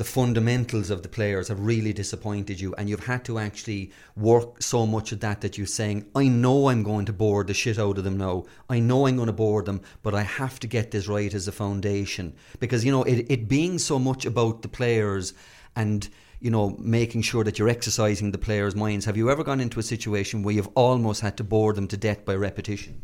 the 0.00 0.04
fundamentals 0.04 0.88
of 0.88 1.02
the 1.02 1.10
players 1.10 1.48
have 1.48 1.60
really 1.60 1.92
disappointed 1.92 2.58
you 2.58 2.74
and 2.76 2.88
you've 2.88 3.04
had 3.04 3.22
to 3.22 3.38
actually 3.38 3.92
work 4.16 4.62
so 4.62 4.86
much 4.86 5.12
at 5.12 5.20
that 5.20 5.42
that 5.42 5.58
you're 5.58 5.66
saying 5.66 6.06
I 6.14 6.26
know 6.26 6.70
I'm 6.70 6.82
going 6.82 7.04
to 7.04 7.12
bore 7.12 7.44
the 7.44 7.52
shit 7.52 7.78
out 7.78 7.98
of 7.98 8.04
them 8.04 8.16
now. 8.16 8.44
I 8.70 8.78
know 8.78 9.06
I'm 9.06 9.16
going 9.16 9.26
to 9.26 9.34
bore 9.34 9.62
them 9.62 9.82
but 10.02 10.14
I 10.14 10.22
have 10.22 10.58
to 10.60 10.66
get 10.66 10.90
this 10.90 11.06
right 11.06 11.34
as 11.34 11.46
a 11.46 11.52
foundation. 11.52 12.32
Because 12.60 12.82
you 12.82 12.90
know 12.90 13.02
it, 13.02 13.26
it 13.28 13.46
being 13.46 13.78
so 13.78 13.98
much 13.98 14.24
about 14.24 14.62
the 14.62 14.68
players 14.68 15.34
and 15.76 16.08
you 16.40 16.50
know 16.50 16.78
making 16.78 17.20
sure 17.20 17.44
that 17.44 17.58
you're 17.58 17.68
exercising 17.68 18.30
the 18.30 18.38
players 18.38 18.74
minds 18.74 19.04
have 19.04 19.18
you 19.18 19.30
ever 19.30 19.44
gone 19.44 19.60
into 19.60 19.78
a 19.78 19.82
situation 19.82 20.42
where 20.42 20.54
you've 20.54 20.74
almost 20.74 21.20
had 21.20 21.36
to 21.36 21.44
bore 21.44 21.74
them 21.74 21.86
to 21.88 21.98
death 21.98 22.24
by 22.24 22.34
repetition 22.34 23.02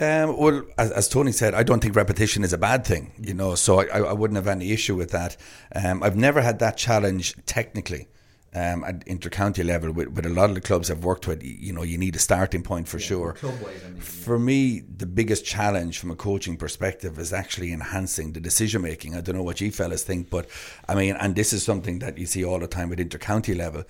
um, 0.00 0.36
well, 0.38 0.62
as, 0.78 0.90
as, 0.90 1.08
Tony 1.08 1.32
said, 1.32 1.54
I 1.54 1.62
don't 1.62 1.80
think 1.80 1.94
repetition 1.94 2.44
is 2.44 2.52
a 2.52 2.58
bad 2.58 2.86
thing, 2.86 3.12
you 3.18 3.34
know, 3.34 3.54
so 3.54 3.80
I, 3.80 3.98
I 3.98 4.12
wouldn't 4.12 4.36
have 4.36 4.48
any 4.48 4.72
issue 4.72 4.94
with 4.94 5.10
that. 5.10 5.36
Um, 5.74 6.02
I've 6.02 6.16
never 6.16 6.40
had 6.40 6.60
that 6.60 6.78
challenge 6.78 7.36
technically 7.44 8.08
um, 8.54 8.84
at 8.84 9.04
intercounty 9.06 9.64
level 9.64 9.92
with, 9.92 10.08
with 10.08 10.26
a 10.26 10.28
lot 10.28 10.50
of 10.50 10.54
the 10.54 10.60
clubs 10.60 10.90
I've 10.90 11.04
worked 11.04 11.26
with. 11.26 11.42
You 11.42 11.72
know, 11.72 11.82
you 11.82 11.98
need 11.98 12.16
a 12.16 12.18
starting 12.18 12.62
point 12.62 12.88
for 12.88 12.98
yeah, 12.98 13.06
sure. 13.06 13.36
I 13.42 13.46
mean, 13.46 14.00
for 14.00 14.36
yeah. 14.36 14.42
me, 14.42 14.80
the 14.80 15.06
biggest 15.06 15.44
challenge 15.44 15.98
from 15.98 16.10
a 16.10 16.16
coaching 16.16 16.56
perspective 16.56 17.18
is 17.18 17.32
actually 17.32 17.72
enhancing 17.72 18.32
the 18.32 18.40
decision 18.40 18.82
making. 18.82 19.14
I 19.14 19.20
don't 19.20 19.36
know 19.36 19.42
what 19.42 19.60
you 19.60 19.70
fellas 19.70 20.04
think, 20.04 20.30
but 20.30 20.48
I 20.88 20.94
mean, 20.94 21.16
and 21.16 21.34
this 21.34 21.52
is 21.52 21.62
something 21.62 21.98
that 22.00 22.18
you 22.18 22.26
see 22.26 22.44
all 22.44 22.58
the 22.58 22.66
time 22.66 22.92
at 22.92 22.98
intercounty 22.98 23.56
level 23.56 23.84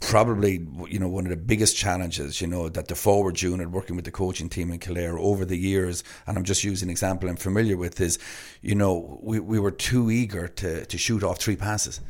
probably 0.00 0.66
you 0.88 0.98
know 0.98 1.08
one 1.08 1.24
of 1.24 1.30
the 1.30 1.36
biggest 1.36 1.76
challenges 1.76 2.40
you 2.40 2.46
know 2.46 2.68
that 2.68 2.88
the 2.88 2.94
forward 2.94 3.40
unit 3.40 3.70
working 3.70 3.96
with 3.96 4.04
the 4.04 4.10
coaching 4.10 4.48
team 4.48 4.70
in 4.70 4.78
Kildare 4.78 5.18
over 5.18 5.44
the 5.44 5.56
years 5.56 6.04
and 6.26 6.36
I'm 6.36 6.44
just 6.44 6.64
using 6.64 6.88
an 6.88 6.90
example 6.90 7.28
I'm 7.28 7.36
familiar 7.36 7.76
with 7.76 8.00
is 8.00 8.18
you 8.60 8.74
know 8.74 9.18
we, 9.22 9.40
we 9.40 9.58
were 9.58 9.70
too 9.70 10.10
eager 10.10 10.48
to, 10.48 10.84
to 10.84 10.98
shoot 10.98 11.22
off 11.22 11.38
three 11.38 11.56
passes 11.56 12.00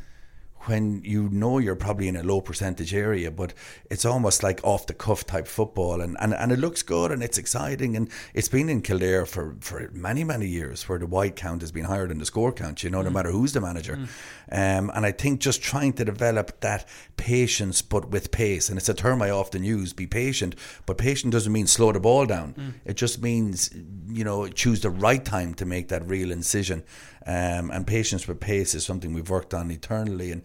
when 0.67 1.01
you 1.03 1.29
know 1.29 1.57
you're 1.57 1.75
probably 1.75 2.07
in 2.07 2.15
a 2.15 2.23
low 2.23 2.41
percentage 2.41 2.93
area, 2.93 3.31
but 3.31 3.53
it's 3.89 4.05
almost 4.05 4.43
like 4.43 4.59
off 4.63 4.87
the 4.87 4.93
cuff 4.93 5.25
type 5.25 5.47
football, 5.47 6.01
and, 6.01 6.17
and, 6.19 6.33
and 6.33 6.51
it 6.51 6.59
looks 6.59 6.81
good 6.81 7.11
and 7.11 7.23
it's 7.23 7.37
exciting, 7.37 7.95
and 7.95 8.09
it's 8.33 8.47
been 8.47 8.69
in 8.69 8.81
Kildare 8.81 9.25
for, 9.25 9.55
for 9.59 9.89
many 9.93 10.23
many 10.23 10.47
years 10.47 10.87
where 10.87 10.99
the 10.99 11.05
wide 11.05 11.35
count 11.35 11.61
has 11.61 11.71
been 11.71 11.85
higher 11.85 12.07
than 12.07 12.19
the 12.19 12.25
score 12.25 12.51
count. 12.51 12.83
You 12.83 12.89
know, 12.89 12.99
mm. 12.99 13.05
no 13.05 13.09
matter 13.11 13.31
who's 13.31 13.53
the 13.53 13.61
manager, 13.61 13.97
mm. 13.97 14.07
um, 14.51 14.91
and 14.93 15.05
I 15.05 15.11
think 15.11 15.39
just 15.39 15.61
trying 15.61 15.93
to 15.93 16.05
develop 16.05 16.59
that 16.61 16.87
patience, 17.17 17.81
but 17.81 18.09
with 18.09 18.31
pace, 18.31 18.69
and 18.69 18.77
it's 18.77 18.89
a 18.89 18.93
term 18.93 19.21
I 19.21 19.29
often 19.29 19.63
use: 19.63 19.93
be 19.93 20.07
patient, 20.07 20.55
but 20.85 20.97
patient 20.97 21.31
doesn't 21.31 21.51
mean 21.51 21.67
slow 21.67 21.91
the 21.91 21.99
ball 21.99 22.25
down. 22.25 22.53
Mm. 22.53 22.73
It 22.85 22.97
just 22.97 23.21
means 23.21 23.69
you 24.07 24.23
know 24.23 24.47
choose 24.47 24.81
the 24.81 24.89
right 24.89 25.23
time 25.23 25.53
to 25.55 25.65
make 25.65 25.89
that 25.89 26.07
real 26.07 26.31
incision. 26.31 26.83
Um, 27.25 27.71
and 27.71 27.87
patience 27.87 28.27
with 28.27 28.39
pace 28.39 28.75
is 28.75 28.85
something 28.85 29.13
we've 29.13 29.29
worked 29.29 29.53
on 29.53 29.71
eternally. 29.71 30.31
And 30.31 30.43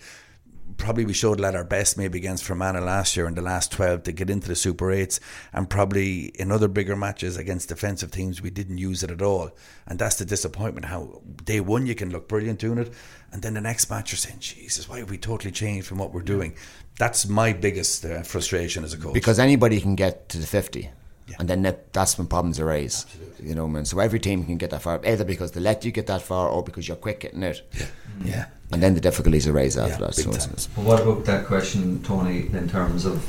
probably 0.77 1.05
we 1.05 1.13
showed 1.13 1.41
at 1.41 1.55
our 1.55 1.65
best 1.65 1.99
maybe 1.99 2.19
against 2.19 2.45
Fermanagh 2.45 2.81
last 2.81 3.17
year 3.17 3.27
in 3.27 3.35
the 3.35 3.43
last 3.43 3.73
12 3.73 4.05
to 4.05 4.13
get 4.13 4.31
into 4.31 4.49
the 4.49 4.55
Super 4.55 4.87
8s 4.87 5.21
and 5.53 5.69
probably 5.69 6.27
in 6.27 6.51
other 6.51 6.69
bigger 6.69 6.97
matches 6.97 7.37
against 7.37 7.69
defensive 7.69 8.11
teams 8.11 8.41
we 8.41 8.51
didn't 8.51 8.79
use 8.79 9.03
it 9.03 9.11
at 9.11 9.23
all. 9.23 9.51
And 9.87 9.99
that's 9.99 10.17
the 10.17 10.25
disappointment 10.25 10.87
how 10.87 11.23
day 11.45 11.61
one 11.61 11.87
you 11.87 11.95
can 11.95 12.11
look 12.11 12.29
brilliant 12.29 12.59
doing 12.59 12.79
it. 12.79 12.93
And 13.33 13.43
then 13.43 13.55
the 13.55 13.61
next 13.61 13.91
match 13.91 14.13
you're 14.13 14.19
saying 14.19 14.41
Jesus 14.41 14.89
why 14.89 14.99
have 14.99 15.11
we 15.11 15.19
totally 15.19 15.53
changed 15.53 15.87
from 15.87 15.99
what 15.99 16.13
we're 16.13 16.23
doing? 16.23 16.55
That's 16.99 17.27
my 17.27 17.53
biggest 17.53 18.05
uh, 18.05 18.23
frustration 18.23 18.85
as 18.85 18.93
a 18.93 18.99
coach. 18.99 19.15
Because 19.15 19.39
anybody 19.39 19.81
can 19.81 19.95
get 19.95 20.29
to 20.31 20.39
the 20.39 20.47
50 20.47 20.91
yeah. 21.31 21.37
And 21.39 21.49
then 21.49 21.63
that, 21.63 21.93
that's 21.93 22.19
when 22.19 22.27
problems 22.27 22.61
arise. 22.61 23.07
Absolutely. 23.07 23.49
You 23.49 23.55
know, 23.55 23.69
man. 23.69 23.85
So 23.85 23.99
every 23.99 24.21
team 24.21 24.45
can 24.45 24.59
get 24.59 24.71
that 24.71 24.83
far, 24.83 25.01
either 25.05 25.25
because 25.25 25.53
they 25.53 25.61
let 25.61 25.85
you 25.85 25.93
get 25.93 26.07
that 26.09 26.23
far 26.23 26.49
or 26.49 26.63
because 26.63 26.89
you're 26.89 26.97
quick 26.97 27.21
getting 27.21 27.43
it. 27.43 27.63
Yeah. 27.73 27.87
Mm. 28.19 28.27
Yeah. 28.27 28.47
And 28.73 28.83
then 28.83 28.95
the 28.95 29.01
difficulties 29.01 29.49
arise 29.49 29.77
after 29.77 30.07
that. 30.07 30.15
So 30.15 30.31
well, 30.77 30.87
what 30.87 31.03
about 31.03 31.25
that 31.25 31.47
question, 31.47 32.03
Tony, 32.03 32.47
in 32.53 32.69
terms 32.69 33.05
of 33.05 33.27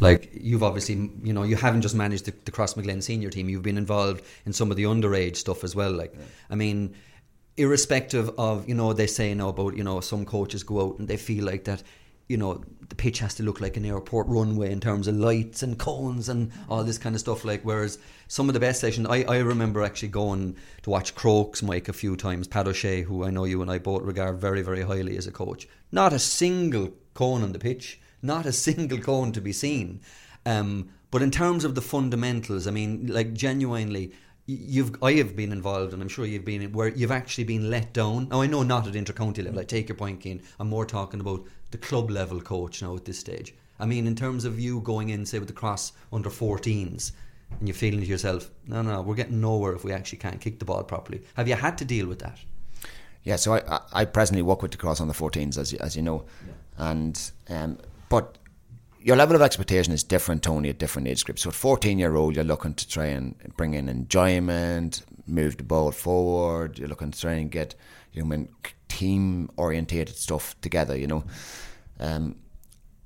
like 0.00 0.30
you've 0.32 0.62
obviously 0.62 1.10
you 1.22 1.32
know 1.32 1.42
you 1.42 1.56
haven't 1.56 1.82
just 1.82 1.94
managed 1.94 2.24
the, 2.24 2.32
the 2.44 2.50
Crossmaglen 2.50 3.02
senior 3.02 3.30
team 3.30 3.48
you've 3.48 3.62
been 3.62 3.76
involved 3.76 4.24
in 4.46 4.52
some 4.52 4.70
of 4.70 4.76
the 4.76 4.84
underage 4.84 5.36
stuff 5.36 5.62
as 5.62 5.76
well 5.76 5.92
like 5.92 6.14
yeah. 6.14 6.24
I 6.48 6.54
mean 6.54 6.94
irrespective 7.56 8.30
of 8.38 8.68
you 8.68 8.74
know 8.74 8.92
they 8.92 9.06
say 9.06 9.34
now 9.34 9.48
about 9.48 9.76
you 9.76 9.84
know 9.84 10.00
some 10.00 10.24
coaches 10.24 10.62
go 10.62 10.86
out 10.86 10.98
and 10.98 11.06
they 11.06 11.18
feel 11.18 11.44
like 11.44 11.64
that 11.64 11.82
you 12.30 12.36
know 12.36 12.62
the 12.88 12.94
pitch 12.94 13.18
has 13.18 13.34
to 13.34 13.42
look 13.42 13.60
like 13.60 13.76
an 13.76 13.84
airport 13.84 14.26
runway 14.28 14.70
in 14.70 14.80
terms 14.80 15.08
of 15.08 15.16
lights 15.16 15.62
and 15.62 15.78
cones 15.78 16.28
and 16.28 16.52
all 16.68 16.84
this 16.84 16.98
kind 16.98 17.14
of 17.14 17.20
stuff 17.20 17.44
like 17.44 17.62
whereas 17.62 17.98
some 18.28 18.48
of 18.48 18.54
the 18.54 18.60
best 18.60 18.80
sessions 18.80 19.08
I, 19.10 19.24
I 19.24 19.38
remember 19.38 19.82
actually 19.82 20.08
going 20.08 20.56
to 20.82 20.90
watch 20.90 21.14
Crokes 21.16 21.62
Mike 21.62 21.88
a 21.88 21.92
few 21.92 22.16
times 22.16 22.46
Pat 22.46 22.68
O'Shea 22.68 23.02
who 23.02 23.24
I 23.24 23.30
know 23.30 23.44
you 23.44 23.62
and 23.62 23.70
I 23.70 23.78
both 23.78 24.02
regard 24.02 24.40
very 24.40 24.62
very 24.62 24.82
highly 24.82 25.16
as 25.16 25.26
a 25.26 25.32
coach. 25.32 25.66
Not 25.90 26.12
a 26.12 26.20
single 26.20 26.92
cone 27.14 27.42
on 27.42 27.52
the 27.52 27.58
pitch 27.58 28.00
not 28.22 28.46
a 28.46 28.52
single 28.52 28.98
cone 28.98 29.32
to 29.32 29.40
be 29.40 29.52
seen. 29.52 30.00
Um, 30.44 30.90
but 31.10 31.22
in 31.22 31.30
terms 31.30 31.64
of 31.64 31.74
the 31.74 31.82
fundamentals 31.82 32.68
I 32.68 32.70
mean 32.70 33.08
like 33.08 33.32
genuinely 33.32 34.12
you've 34.50 35.02
I 35.02 35.12
have 35.14 35.36
been 35.36 35.52
involved, 35.52 35.92
and 35.92 36.02
I'm 36.02 36.08
sure 36.08 36.26
you've 36.26 36.44
been 36.44 36.72
where 36.72 36.88
you've 36.88 37.10
actually 37.10 37.44
been 37.44 37.70
let 37.70 37.92
down. 37.92 38.28
Now 38.28 38.42
I 38.42 38.46
know 38.46 38.62
not 38.62 38.86
at 38.86 38.94
intercounty 38.94 39.44
level. 39.44 39.60
I 39.60 39.64
take 39.64 39.88
your 39.88 39.96
point, 39.96 40.22
Cian. 40.22 40.42
I'm 40.58 40.68
more 40.68 40.86
talking 40.86 41.20
about 41.20 41.44
the 41.70 41.78
club 41.78 42.10
level 42.10 42.40
coach 42.40 42.82
now 42.82 42.96
at 42.96 43.04
this 43.04 43.18
stage. 43.18 43.54
I 43.78 43.86
mean, 43.86 44.06
in 44.06 44.14
terms 44.14 44.44
of 44.44 44.60
you 44.60 44.80
going 44.80 45.08
in, 45.08 45.24
say 45.24 45.38
with 45.38 45.48
the 45.48 45.54
cross 45.54 45.92
under 46.12 46.28
14s, 46.28 47.12
and 47.58 47.68
you're 47.68 47.74
feeling 47.74 48.00
to 48.00 48.06
yourself, 48.06 48.50
no, 48.66 48.82
no, 48.82 49.00
we're 49.00 49.14
getting 49.14 49.40
nowhere 49.40 49.72
if 49.72 49.84
we 49.84 49.92
actually 49.92 50.18
can't 50.18 50.40
kick 50.40 50.58
the 50.58 50.64
ball 50.64 50.84
properly. 50.84 51.22
Have 51.34 51.48
you 51.48 51.54
had 51.54 51.78
to 51.78 51.84
deal 51.84 52.06
with 52.06 52.18
that? 52.18 52.38
Yeah, 53.24 53.36
so 53.36 53.54
I, 53.54 53.80
I 53.92 54.04
presently 54.04 54.42
work 54.42 54.62
with 54.62 54.70
the 54.72 54.76
cross 54.76 55.00
on 55.00 55.08
the 55.08 55.14
14s, 55.14 55.56
as 55.58 55.72
you, 55.72 55.78
as 55.80 55.96
you 55.96 56.02
know, 56.02 56.24
yeah. 56.46 56.90
and 56.90 57.30
um, 57.48 57.78
but 58.08 58.36
your 59.02 59.16
level 59.16 59.34
of 59.34 59.42
expectation 59.42 59.92
is 59.92 60.02
different, 60.02 60.42
Tony, 60.42 60.68
at 60.68 60.78
different 60.78 61.08
age 61.08 61.24
groups. 61.24 61.42
So 61.42 61.50
at 61.50 61.54
14 61.54 61.98
year 61.98 62.14
old, 62.14 62.36
you're 62.36 62.44
looking 62.44 62.74
to 62.74 62.88
try 62.88 63.06
and 63.06 63.34
bring 63.56 63.74
in 63.74 63.88
enjoyment, 63.88 65.02
move 65.26 65.56
the 65.56 65.62
ball 65.62 65.90
forward. 65.90 66.78
You're 66.78 66.88
looking 66.88 67.10
to 67.10 67.20
try 67.20 67.32
and 67.32 67.50
get 67.50 67.74
human 68.10 68.48
team 68.88 69.50
orientated 69.56 70.16
stuff 70.16 70.60
together. 70.60 70.96
You 70.96 71.06
know, 71.06 71.24
um, 71.98 72.36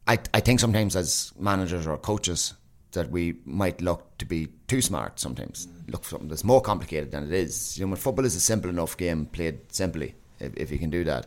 I 0.06 0.18
I 0.32 0.40
think 0.40 0.60
sometimes 0.60 0.96
as 0.96 1.32
managers 1.38 1.86
or 1.86 1.96
coaches 1.96 2.54
that 2.92 3.10
we 3.10 3.36
might 3.44 3.80
look 3.80 4.16
to 4.18 4.24
be 4.24 4.48
too 4.68 4.80
smart. 4.80 5.20
Sometimes 5.20 5.68
look 5.88 6.04
for 6.04 6.10
something 6.10 6.28
that's 6.28 6.44
more 6.44 6.60
complicated 6.60 7.10
than 7.10 7.24
it 7.24 7.32
is. 7.32 7.78
You 7.78 7.86
know, 7.86 7.96
football 7.96 8.24
is 8.24 8.34
a 8.34 8.40
simple 8.40 8.70
enough 8.70 8.96
game 8.96 9.26
played 9.26 9.72
simply 9.72 10.14
if, 10.40 10.56
if 10.56 10.70
you 10.70 10.78
can 10.78 10.90
do 10.90 11.04
that. 11.04 11.26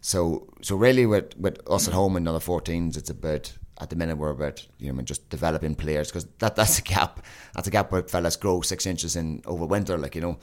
So 0.00 0.48
so 0.62 0.76
really 0.76 1.06
with 1.06 1.36
with 1.36 1.58
us 1.68 1.86
at 1.86 1.94
home 1.94 2.16
in 2.16 2.24
another 2.24 2.44
14s, 2.44 2.96
it's 2.96 3.10
about 3.10 3.52
at 3.80 3.90
the 3.90 3.96
minute 3.96 4.18
we're 4.18 4.30
about 4.30 4.66
you 4.78 4.92
know 4.92 5.02
just 5.02 5.28
developing 5.30 5.74
players 5.74 6.08
because 6.08 6.26
that 6.38 6.56
that's 6.56 6.78
a 6.78 6.82
gap. 6.82 7.24
That's 7.54 7.68
a 7.68 7.70
gap 7.70 7.90
where 7.90 8.02
fellas 8.02 8.36
grow 8.36 8.60
six 8.60 8.86
inches 8.86 9.16
in 9.16 9.42
over 9.46 9.64
winter 9.64 9.98
like 9.98 10.14
you 10.14 10.20
know. 10.20 10.38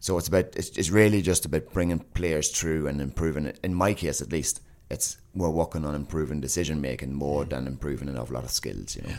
So 0.00 0.18
it's 0.18 0.28
about 0.28 0.54
it's, 0.56 0.70
it's 0.76 0.90
really 0.90 1.22
just 1.22 1.44
about 1.44 1.72
bringing 1.72 2.00
players 2.00 2.50
through 2.50 2.86
and 2.86 3.00
improving 3.00 3.46
it. 3.46 3.58
In 3.62 3.74
my 3.74 3.94
case 3.94 4.20
at 4.20 4.32
least 4.32 4.60
it's 4.90 5.16
we're 5.34 5.50
working 5.50 5.84
on 5.84 5.94
improving 5.94 6.40
decision 6.40 6.80
making 6.80 7.14
more 7.14 7.44
than 7.44 7.66
improving 7.66 8.08
an 8.08 8.18
awful 8.18 8.34
lot 8.34 8.44
of 8.44 8.50
skills 8.50 8.96
you 8.96 9.02
know. 9.02 9.14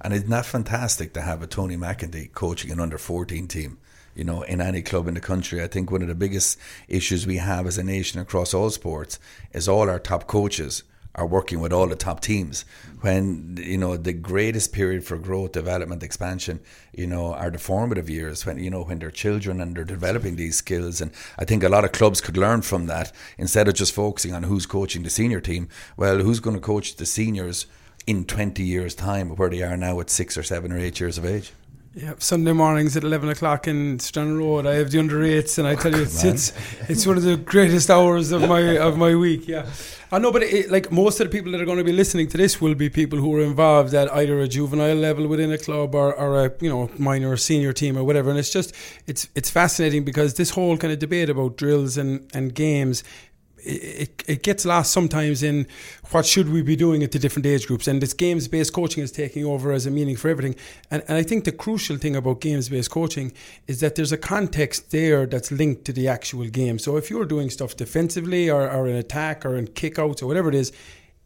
And 0.00 0.12
isn't 0.12 0.30
that 0.30 0.44
fantastic 0.44 1.14
to 1.14 1.22
have 1.22 1.42
a 1.42 1.46
Tony 1.46 1.76
McEntee 1.76 2.32
coaching 2.32 2.70
an 2.70 2.80
under 2.80 2.98
14 2.98 3.48
team 3.48 3.78
you 4.14 4.22
know, 4.22 4.42
in 4.42 4.60
any 4.60 4.80
club 4.80 5.08
in 5.08 5.14
the 5.14 5.20
country. 5.20 5.60
I 5.60 5.66
think 5.66 5.90
one 5.90 6.00
of 6.00 6.06
the 6.06 6.14
biggest 6.14 6.56
issues 6.86 7.26
we 7.26 7.38
have 7.38 7.66
as 7.66 7.78
a 7.78 7.82
nation 7.82 8.20
across 8.20 8.54
all 8.54 8.70
sports 8.70 9.18
is 9.52 9.68
all 9.68 9.90
our 9.90 9.98
top 9.98 10.28
coaches 10.28 10.84
are 11.14 11.26
working 11.26 11.60
with 11.60 11.72
all 11.72 11.86
the 11.86 11.96
top 11.96 12.20
teams. 12.20 12.64
When 13.00 13.56
you 13.60 13.78
know 13.78 13.96
the 13.96 14.12
greatest 14.12 14.72
period 14.72 15.04
for 15.04 15.16
growth 15.18 15.52
development 15.52 16.02
expansion 16.02 16.60
you 16.92 17.06
know 17.06 17.34
are 17.34 17.50
the 17.50 17.58
formative 17.58 18.08
years 18.08 18.46
when 18.46 18.58
you 18.58 18.70
know 18.70 18.84
when 18.84 18.98
they're 18.98 19.10
children 19.10 19.60
and 19.60 19.76
they're 19.76 19.84
developing 19.84 20.36
these 20.36 20.56
skills. 20.56 21.00
And 21.00 21.10
i 21.38 21.44
think 21.44 21.62
a 21.62 21.68
lot 21.68 21.84
of 21.84 21.92
clubs 21.92 22.20
could 22.20 22.36
learn 22.36 22.62
from 22.62 22.86
that. 22.86 23.12
Instead 23.38 23.68
of 23.68 23.74
just 23.74 23.92
focusing 23.92 24.32
on 24.34 24.44
who's 24.44 24.66
coaching 24.66 25.02
the 25.02 25.10
senior 25.10 25.40
team 25.40 25.68
well 25.96 26.18
who's 26.18 26.40
going 26.40 26.56
to 26.56 26.62
coach 26.62 26.96
the 26.96 27.06
seniors 27.06 27.66
in 28.06 28.24
20 28.24 28.62
years 28.62 28.94
time 28.94 29.30
where 29.30 29.50
they 29.50 29.62
are 29.62 29.76
now 29.76 29.98
at 30.00 30.10
6 30.10 30.36
or 30.36 30.42
7 30.42 30.72
or 30.72 30.78
8 30.78 31.00
years 31.00 31.18
of 31.18 31.24
age 31.24 31.52
yeah, 31.96 32.14
Sunday 32.18 32.52
mornings 32.52 32.96
at 32.96 33.04
eleven 33.04 33.28
o'clock 33.28 33.68
in 33.68 34.00
Strand 34.00 34.36
Road. 34.36 34.66
I 34.66 34.74
have 34.74 34.90
the 34.90 34.98
under 34.98 35.22
eights, 35.22 35.58
and 35.58 35.68
I 35.68 35.76
tell 35.76 35.92
you, 35.94 36.02
it's, 36.02 36.24
it's 36.24 36.52
it's 36.88 37.06
one 37.06 37.16
of 37.16 37.22
the 37.22 37.36
greatest 37.36 37.88
hours 37.88 38.32
of 38.32 38.48
my 38.48 38.78
of 38.78 38.98
my 38.98 39.14
week. 39.14 39.46
Yeah, 39.46 39.66
I 40.10 40.18
know, 40.18 40.32
but 40.32 40.42
it, 40.42 40.72
like 40.72 40.90
most 40.90 41.20
of 41.20 41.30
the 41.30 41.30
people 41.30 41.52
that 41.52 41.60
are 41.60 41.64
going 41.64 41.78
to 41.78 41.84
be 41.84 41.92
listening 41.92 42.26
to 42.28 42.36
this 42.36 42.60
will 42.60 42.74
be 42.74 42.90
people 42.90 43.20
who 43.20 43.36
are 43.36 43.42
involved 43.42 43.94
at 43.94 44.12
either 44.12 44.40
a 44.40 44.48
juvenile 44.48 44.96
level 44.96 45.28
within 45.28 45.52
a 45.52 45.58
club 45.58 45.94
or, 45.94 46.12
or 46.14 46.46
a 46.46 46.52
you 46.60 46.68
know 46.68 46.90
minor 46.98 47.30
or 47.30 47.36
senior 47.36 47.72
team 47.72 47.96
or 47.96 48.02
whatever. 48.02 48.28
And 48.28 48.40
it's 48.40 48.50
just 48.50 48.74
it's 49.06 49.28
it's 49.36 49.50
fascinating 49.50 50.04
because 50.04 50.34
this 50.34 50.50
whole 50.50 50.76
kind 50.76 50.92
of 50.92 50.98
debate 50.98 51.30
about 51.30 51.56
drills 51.56 51.96
and 51.96 52.28
and 52.34 52.54
games 52.56 53.04
it, 53.64 54.22
it 54.26 54.42
gets 54.42 54.64
lost 54.64 54.92
sometimes 54.92 55.42
in 55.42 55.66
what 56.10 56.26
should 56.26 56.50
we 56.50 56.62
be 56.62 56.76
doing 56.76 57.02
at 57.02 57.12
the 57.12 57.18
different 57.18 57.46
age 57.46 57.66
groups. 57.66 57.88
And 57.88 58.00
this 58.00 58.12
games 58.12 58.48
based 58.48 58.72
coaching 58.72 59.02
is 59.02 59.10
taking 59.10 59.44
over 59.44 59.72
as 59.72 59.86
a 59.86 59.90
meaning 59.90 60.16
for 60.16 60.28
everything. 60.28 60.54
And, 60.90 61.02
and 61.08 61.16
I 61.16 61.22
think 61.22 61.44
the 61.44 61.52
crucial 61.52 61.96
thing 61.96 62.14
about 62.16 62.40
games 62.40 62.68
based 62.68 62.90
coaching 62.90 63.32
is 63.66 63.80
that 63.80 63.94
there's 63.94 64.12
a 64.12 64.18
context 64.18 64.90
there 64.90 65.26
that's 65.26 65.50
linked 65.50 65.84
to 65.86 65.92
the 65.92 66.08
actual 66.08 66.46
game. 66.48 66.78
So 66.78 66.96
if 66.96 67.10
you're 67.10 67.24
doing 67.24 67.50
stuff 67.50 67.76
defensively 67.76 68.50
or, 68.50 68.70
or 68.70 68.86
in 68.86 68.96
attack 68.96 69.44
or 69.44 69.56
in 69.56 69.68
kickouts 69.68 70.22
or 70.22 70.26
whatever 70.26 70.48
it 70.48 70.54
is 70.54 70.72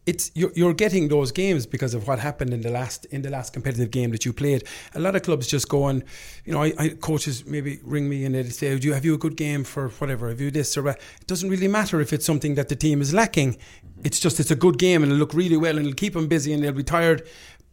it's 0.09 0.31
you're, 0.33 0.51
you're 0.55 0.73
getting 0.73 1.07
those 1.07 1.31
games 1.31 1.67
because 1.67 1.93
of 1.93 2.07
what 2.07 2.17
happened 2.17 2.51
in 2.51 2.61
the 2.61 2.71
last 2.71 3.05
in 3.05 3.21
the 3.21 3.29
last 3.29 3.53
competitive 3.53 3.91
game 3.91 4.09
that 4.09 4.25
you 4.25 4.33
played. 4.33 4.63
A 4.95 4.99
lot 4.99 5.15
of 5.15 5.21
clubs 5.21 5.45
just 5.47 5.69
go 5.69 5.83
on, 5.83 6.03
you 6.45 6.53
know, 6.53 6.63
I, 6.63 6.73
I 6.79 6.89
coaches 6.89 7.45
maybe 7.45 7.79
ring 7.83 8.09
me 8.09 8.25
and 8.25 8.33
they 8.33 8.43
say, 8.49 8.77
"Do 8.79 8.87
you 8.87 8.93
have 8.95 9.05
you 9.05 9.13
a 9.13 9.19
good 9.25 9.37
game 9.37 9.63
for 9.63 9.89
whatever? 9.99 10.29
Have 10.29 10.41
you 10.41 10.49
this 10.49 10.75
or 10.77 10.81
that?" 10.83 10.99
It 11.21 11.27
doesn't 11.27 11.49
really 11.49 11.67
matter 11.67 12.01
if 12.01 12.11
it's 12.11 12.25
something 12.25 12.55
that 12.55 12.69
the 12.69 12.75
team 12.75 13.01
is 13.01 13.13
lacking. 13.13 13.57
It's 14.03 14.19
just 14.19 14.39
it's 14.39 14.49
a 14.49 14.55
good 14.55 14.79
game 14.79 15.03
and 15.03 15.11
it'll 15.11 15.19
look 15.19 15.33
really 15.35 15.57
well 15.57 15.77
and 15.77 15.85
it'll 15.85 15.95
keep 15.95 16.13
them 16.13 16.27
busy 16.27 16.53
and 16.53 16.63
they'll 16.63 16.71
be 16.71 16.83
tired 16.83 17.21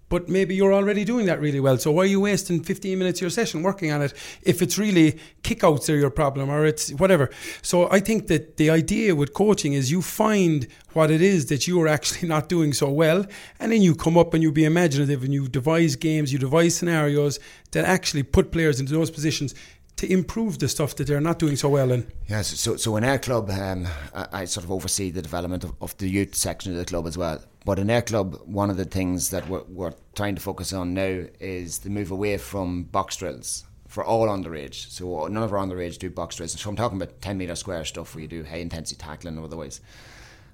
but 0.09 0.29
maybe 0.29 0.55
you're 0.55 0.73
already 0.73 1.05
doing 1.05 1.27
that 1.27 1.41
really 1.41 1.61
well. 1.61 1.79
So 1.79 1.91
why 1.91 2.03
are 2.03 2.07
you 2.07 2.21
wasting 2.21 2.63
15 2.63 2.99
minutes 2.99 3.19
of 3.19 3.23
your 3.23 3.31
session 3.31 3.63
working 3.63 3.91
on 3.91 4.03
it 4.03 4.13
if 4.43 4.63
it's 4.63 4.79
really 4.79 5.19
kickouts 5.43 5.93
are 5.93 5.97
your 5.97 6.11
problem 6.11 6.51
or 6.51 6.65
it's 6.65 6.91
whatever? 6.93 7.31
So 7.63 7.91
I 7.91 8.01
think 8.01 8.29
that 8.29 8.57
the 8.57 8.71
idea 8.71 9.15
with 9.15 9.35
coaching 9.35 9.73
is 9.73 9.91
you 9.91 10.03
find 10.03 10.69
what 10.93 11.11
it 11.11 11.21
is 11.21 11.47
that 11.47 11.67
you 11.67 11.81
are 11.83 11.89
actually 11.89 12.29
not 12.35 12.49
doing 12.49 12.73
so 12.73 12.91
well, 12.91 13.27
and 13.61 13.73
then 13.73 13.83
you 13.83 13.95
come 13.95 14.17
up 14.17 14.33
and 14.33 14.43
you 14.43 14.53
be 14.53 14.65
imaginative 14.65 15.25
and 15.25 15.35
you 15.35 15.49
devise 15.49 15.97
games, 15.97 16.33
you 16.33 16.39
devise 16.39 16.77
scenarios 16.77 17.39
that 17.73 17.85
actually 17.85 18.23
put 18.23 18.53
players 18.53 18.81
into 18.81 18.93
those 18.93 19.11
positions 19.11 19.55
to 19.97 20.13
improve 20.13 20.59
the 20.59 20.69
stuff 20.69 20.95
that 20.97 21.07
they're 21.07 21.21
not 21.21 21.39
doing 21.39 21.57
so 21.57 21.71
well 21.71 21.91
in. 21.91 22.07
Yes, 22.29 22.49
so 22.61 22.77
so 22.77 22.97
in 22.97 23.05
our 23.05 23.19
club, 23.19 23.51
um, 23.51 23.87
I, 24.15 24.27
I, 24.33 24.45
sort 24.45 24.65
of 24.65 24.71
oversee 24.71 25.11
the 25.11 25.23
development 25.23 25.65
of, 25.65 25.73
of, 25.81 25.97
the 25.97 26.09
youth 26.09 26.35
section 26.35 26.73
of 26.73 26.79
the 26.79 26.85
club 26.85 27.07
as 27.07 27.17
well. 27.17 27.43
But 27.65 27.79
in 27.79 27.91
our 27.91 28.03
club, 28.03 28.39
one 28.45 28.69
of 28.69 28.77
the 28.77 28.85
things 28.85 29.31
that 29.31 29.49
we're, 29.49 29.63
we're 29.69 29.95
trying 30.15 30.35
to 30.35 30.43
focus 30.43 30.73
on 30.73 30.93
now 30.93 31.25
is 31.41 31.79
the 31.79 31.91
move 31.91 32.11
away 32.11 32.37
from 32.37 32.85
box 32.85 33.17
drills 33.17 33.65
for 33.89 34.05
all 34.05 34.29
underage. 34.29 34.91
So 34.91 35.27
none 35.29 35.43
of 35.43 35.53
our 35.53 35.59
underage 35.59 35.99
do 35.99 36.11
box 36.11 36.37
drills. 36.37 36.61
So 36.61 36.69
I'm 36.69 36.77
talking 36.77 37.01
about 37.01 37.23
10 37.23 37.39
metre 37.39 37.57
square 37.57 37.85
stuff 37.85 38.15
where 38.15 38.23
you 38.23 38.29
do 38.29 38.45
high 38.45 38.57
intensity 38.57 38.97
tackling 38.97 39.39
or 39.39 39.45
otherwise. 39.45 39.81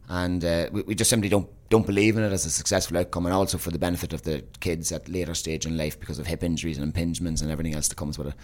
And 0.09 0.45
uh, 0.45 0.69
we, 0.71 0.83
we 0.83 0.95
just 0.95 1.11
simply 1.11 1.29
don't 1.29 1.49
don't 1.69 1.87
believe 1.87 2.19
in 2.19 2.23
it 2.23 2.33
as 2.33 2.45
a 2.45 2.51
successful 2.51 2.99
outcome, 2.99 3.25
and 3.25 3.35
also 3.35 3.57
for 3.57 3.71
the 3.71 3.79
benefit 3.79 4.13
of 4.13 4.23
the 4.23 4.45
kids 4.61 4.93
at 4.93 5.09
later 5.09 5.35
stage 5.35 5.65
in 5.65 5.79
life 5.79 5.99
because 5.99 6.19
of 6.19 6.27
hip 6.27 6.45
injuries 6.45 6.77
and 6.77 6.93
impingements 6.93 7.41
and 7.41 7.51
everything 7.51 7.75
else 7.75 7.89
that 7.89 7.97
comes 7.97 8.19
with 8.19 8.29
it. 8.29 8.35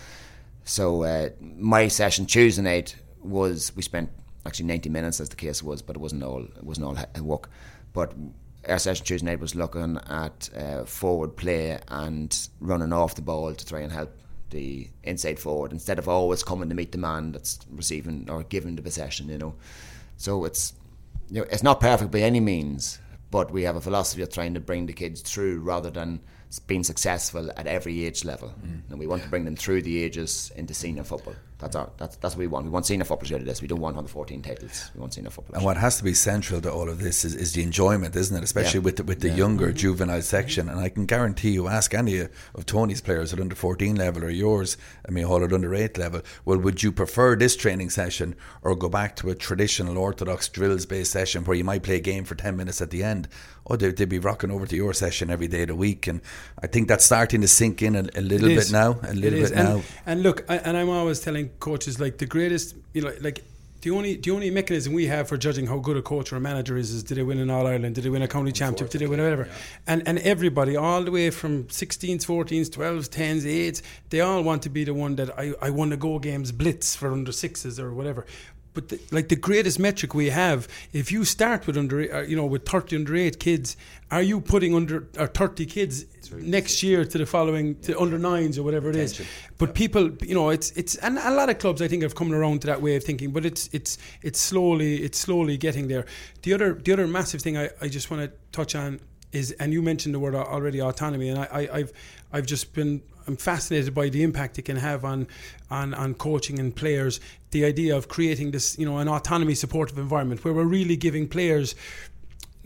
So 0.68 1.02
uh, 1.02 1.30
my 1.40 1.88
session 1.88 2.26
Tuesday 2.26 2.60
night 2.60 2.94
was 3.22 3.74
we 3.74 3.80
spent 3.80 4.10
actually 4.44 4.66
90 4.66 4.90
minutes 4.90 5.18
as 5.18 5.30
the 5.30 5.34
case 5.34 5.62
was, 5.62 5.80
but 5.80 5.96
it 5.96 5.98
wasn't 5.98 6.22
all 6.22 6.42
it 6.42 6.62
wasn't 6.62 6.86
all 6.88 7.24
work. 7.24 7.48
But 7.94 8.12
our 8.68 8.78
session 8.78 9.06
Tuesday 9.06 9.24
night 9.24 9.40
was 9.40 9.54
looking 9.54 9.98
at 10.10 10.50
uh, 10.54 10.84
forward 10.84 11.38
play 11.38 11.78
and 11.88 12.48
running 12.60 12.92
off 12.92 13.14
the 13.14 13.22
ball 13.22 13.54
to 13.54 13.64
try 13.64 13.80
and 13.80 13.90
help 13.90 14.14
the 14.50 14.90
inside 15.04 15.38
forward 15.38 15.72
instead 15.72 15.98
of 15.98 16.06
always 16.06 16.42
coming 16.42 16.68
to 16.68 16.74
meet 16.74 16.92
the 16.92 16.98
man 16.98 17.32
that's 17.32 17.60
receiving 17.70 18.28
or 18.28 18.42
giving 18.42 18.76
the 18.76 18.82
possession. 18.82 19.30
You 19.30 19.38
know, 19.38 19.54
so 20.18 20.44
it's 20.44 20.74
you 21.30 21.40
know 21.40 21.46
it's 21.50 21.62
not 21.62 21.80
perfect 21.80 22.10
by 22.10 22.20
any 22.20 22.40
means, 22.40 22.98
but 23.30 23.50
we 23.50 23.62
have 23.62 23.76
a 23.76 23.80
philosophy 23.80 24.20
of 24.20 24.30
trying 24.30 24.52
to 24.52 24.60
bring 24.60 24.84
the 24.84 24.92
kids 24.92 25.22
through 25.22 25.60
rather 25.60 25.88
than 25.88 26.20
been 26.66 26.84
successful 26.84 27.50
at 27.56 27.66
every 27.66 28.04
age 28.04 28.24
level, 28.24 28.48
mm. 28.48 28.80
and 28.88 28.98
we 28.98 29.06
want 29.06 29.22
to 29.22 29.28
bring 29.28 29.44
them 29.44 29.56
through 29.56 29.82
the 29.82 30.02
ages 30.02 30.50
into 30.56 30.72
senior 30.72 31.04
football. 31.04 31.34
That's 31.58 31.74
our 31.74 31.90
that's 31.96 32.14
that's 32.16 32.36
what 32.36 32.40
we 32.40 32.46
want. 32.46 32.66
We 32.66 32.70
want 32.70 32.86
senior 32.86 33.04
footballers 33.04 33.32
out 33.32 33.40
of 33.40 33.46
this. 33.46 33.60
We 33.60 33.66
don't 33.66 33.80
want 33.80 33.96
under 33.96 34.08
fourteen 34.08 34.42
titles. 34.42 34.92
We 34.94 35.00
want 35.00 35.14
senior 35.14 35.30
footballers. 35.30 35.56
And 35.56 35.64
what 35.64 35.76
has 35.76 35.96
to 35.96 36.04
be 36.04 36.14
central 36.14 36.60
to 36.60 36.72
all 36.72 36.88
of 36.88 37.00
this 37.00 37.24
is, 37.24 37.34
is 37.34 37.52
the 37.52 37.64
enjoyment, 37.64 38.14
isn't 38.14 38.36
it? 38.36 38.44
Especially 38.44 38.78
yeah. 38.78 38.84
with 38.84 38.96
the, 38.96 39.02
with 39.02 39.20
the 39.20 39.28
yeah. 39.28 39.34
younger 39.34 39.66
mm-hmm. 39.66 39.76
juvenile 39.76 40.22
section. 40.22 40.68
And 40.68 40.78
I 40.78 40.88
can 40.88 41.04
guarantee 41.04 41.50
you, 41.50 41.66
ask 41.66 41.94
any 41.94 42.20
of 42.20 42.64
Tony's 42.66 43.00
players 43.00 43.32
at 43.32 43.40
under 43.40 43.56
fourteen 43.56 43.96
level 43.96 44.22
or 44.22 44.30
yours, 44.30 44.76
I 45.08 45.10
mean, 45.10 45.24
all 45.24 45.42
at 45.42 45.52
under 45.52 45.74
eight 45.74 45.98
level. 45.98 46.22
Well, 46.44 46.58
would 46.58 46.82
you 46.84 46.92
prefer 46.92 47.34
this 47.34 47.56
training 47.56 47.90
session 47.90 48.36
or 48.62 48.76
go 48.76 48.88
back 48.88 49.16
to 49.16 49.30
a 49.30 49.34
traditional 49.34 49.98
orthodox 49.98 50.48
drills 50.48 50.86
based 50.86 51.10
session 51.10 51.42
where 51.42 51.56
you 51.56 51.64
might 51.64 51.82
play 51.82 51.96
a 51.96 52.00
game 52.00 52.24
for 52.24 52.36
ten 52.36 52.56
minutes 52.56 52.80
at 52.80 52.90
the 52.90 53.02
end? 53.02 53.28
Oh, 53.70 53.76
they'd, 53.76 53.96
they'd 53.96 54.08
be 54.08 54.18
rocking 54.18 54.50
over 54.50 54.64
to 54.64 54.76
your 54.76 54.94
session 54.94 55.28
every 55.28 55.48
day 55.48 55.62
of 55.62 55.68
the 55.68 55.74
week, 55.74 56.06
and 56.06 56.22
I 56.62 56.68
think 56.68 56.88
that's 56.88 57.04
starting 57.04 57.42
to 57.42 57.48
sink 57.48 57.82
in 57.82 57.96
a, 57.96 58.06
a 58.14 58.22
little 58.22 58.48
bit 58.48 58.72
now. 58.72 58.98
A 59.02 59.12
little 59.12 59.40
bit 59.40 59.50
and, 59.50 59.68
now. 59.68 59.82
And 60.06 60.22
look, 60.22 60.44
I, 60.48 60.56
and 60.56 60.76
I'm 60.76 60.88
always 60.88 61.20
telling 61.20 61.47
coaches 61.60 62.00
like 62.00 62.18
the 62.18 62.26
greatest, 62.26 62.76
you 62.94 63.02
know, 63.02 63.12
like 63.20 63.44
the 63.82 63.90
only 63.90 64.16
the 64.16 64.30
only 64.30 64.50
mechanism 64.50 64.92
we 64.92 65.06
have 65.06 65.28
for 65.28 65.36
judging 65.36 65.66
how 65.66 65.78
good 65.78 65.96
a 65.96 66.02
coach 66.02 66.32
or 66.32 66.36
a 66.36 66.40
manager 66.40 66.76
is 66.76 66.90
is 66.90 67.02
did 67.02 67.16
they 67.16 67.22
win 67.22 67.38
an 67.38 67.50
All 67.50 67.66
Ireland, 67.66 67.94
did 67.94 68.04
they 68.04 68.10
win 68.10 68.22
a 68.22 68.28
county 68.28 68.52
championship, 68.52 68.90
did 68.90 69.00
they 69.00 69.06
win 69.06 69.20
whatever, 69.20 69.46
yeah. 69.46 69.54
and 69.86 70.02
and 70.06 70.18
everybody 70.18 70.76
all 70.76 71.02
the 71.02 71.10
way 71.10 71.30
from 71.30 71.64
16s, 71.64 72.24
14s, 72.24 72.70
12s, 72.70 73.08
10s, 73.08 73.42
8s, 73.42 73.82
they 74.10 74.20
all 74.20 74.42
want 74.42 74.62
to 74.62 74.68
be 74.68 74.84
the 74.84 74.94
one 74.94 75.16
that 75.16 75.38
I 75.38 75.54
I 75.62 75.70
won 75.70 75.90
the 75.90 75.96
go 75.96 76.18
games 76.18 76.50
blitz 76.50 76.96
for 76.96 77.12
under 77.12 77.32
sixes 77.32 77.78
or 77.78 77.92
whatever. 77.92 78.26
But 78.78 78.90
the, 78.90 79.00
like 79.10 79.28
the 79.28 79.34
greatest 79.34 79.80
metric 79.80 80.14
we 80.14 80.30
have, 80.30 80.68
if 80.92 81.10
you 81.10 81.24
start 81.24 81.66
with 81.66 81.76
under, 81.76 82.14
uh, 82.14 82.20
you 82.20 82.36
know, 82.36 82.46
with 82.46 82.64
thirty 82.64 82.94
under 82.94 83.16
eight 83.16 83.40
kids, 83.40 83.76
are 84.12 84.22
you 84.22 84.40
putting 84.40 84.72
under 84.72 85.08
or 85.18 85.26
thirty 85.26 85.66
kids 85.66 86.04
next 86.32 86.80
year 86.80 87.04
to 87.04 87.18
the 87.18 87.26
following 87.26 87.74
to 87.80 87.90
yeah. 87.90 87.98
under 87.98 88.20
nines 88.20 88.56
or 88.56 88.62
whatever 88.62 88.88
it 88.88 88.94
is? 88.94 89.20
But 89.58 89.70
yeah. 89.70 89.72
people, 89.72 90.10
you 90.22 90.36
know, 90.36 90.50
it's 90.50 90.70
it's 90.76 90.94
and 90.94 91.18
a 91.18 91.32
lot 91.32 91.50
of 91.50 91.58
clubs 91.58 91.82
I 91.82 91.88
think 91.88 92.04
have 92.04 92.14
come 92.14 92.32
around 92.32 92.60
to 92.60 92.68
that 92.68 92.80
way 92.80 92.94
of 92.94 93.02
thinking. 93.02 93.32
But 93.32 93.44
it's 93.44 93.68
it's 93.72 93.98
it's 94.22 94.38
slowly 94.38 95.02
it's 95.02 95.18
slowly 95.18 95.56
getting 95.56 95.88
there. 95.88 96.06
The 96.42 96.52
other 96.52 96.74
the 96.74 96.92
other 96.92 97.08
massive 97.08 97.42
thing 97.42 97.58
I, 97.58 97.70
I 97.80 97.88
just 97.88 98.12
want 98.12 98.22
to 98.22 98.32
touch 98.52 98.76
on 98.76 99.00
is, 99.32 99.50
and 99.58 99.72
you 99.72 99.82
mentioned 99.82 100.14
the 100.14 100.20
word 100.20 100.36
already, 100.36 100.80
autonomy, 100.80 101.30
and 101.30 101.40
I, 101.40 101.68
I, 101.72 101.78
have 101.78 101.92
I've 102.32 102.46
just 102.46 102.72
been 102.74 103.02
I'm 103.28 103.36
fascinated 103.36 103.94
by 103.94 104.08
the 104.08 104.22
impact 104.22 104.58
it 104.58 104.62
can 104.62 104.76
have 104.76 105.04
on, 105.04 105.28
on 105.70 105.94
on 105.94 106.14
coaching 106.14 106.58
and 106.58 106.74
players. 106.74 107.20
The 107.50 107.64
idea 107.64 107.96
of 107.96 108.08
creating 108.08 108.50
this, 108.50 108.78
you 108.78 108.86
know, 108.86 108.98
an 108.98 109.08
autonomy 109.08 109.54
supportive 109.54 109.98
environment 109.98 110.44
where 110.44 110.54
we're 110.54 110.64
really 110.64 110.96
giving 110.96 111.28
players 111.28 111.74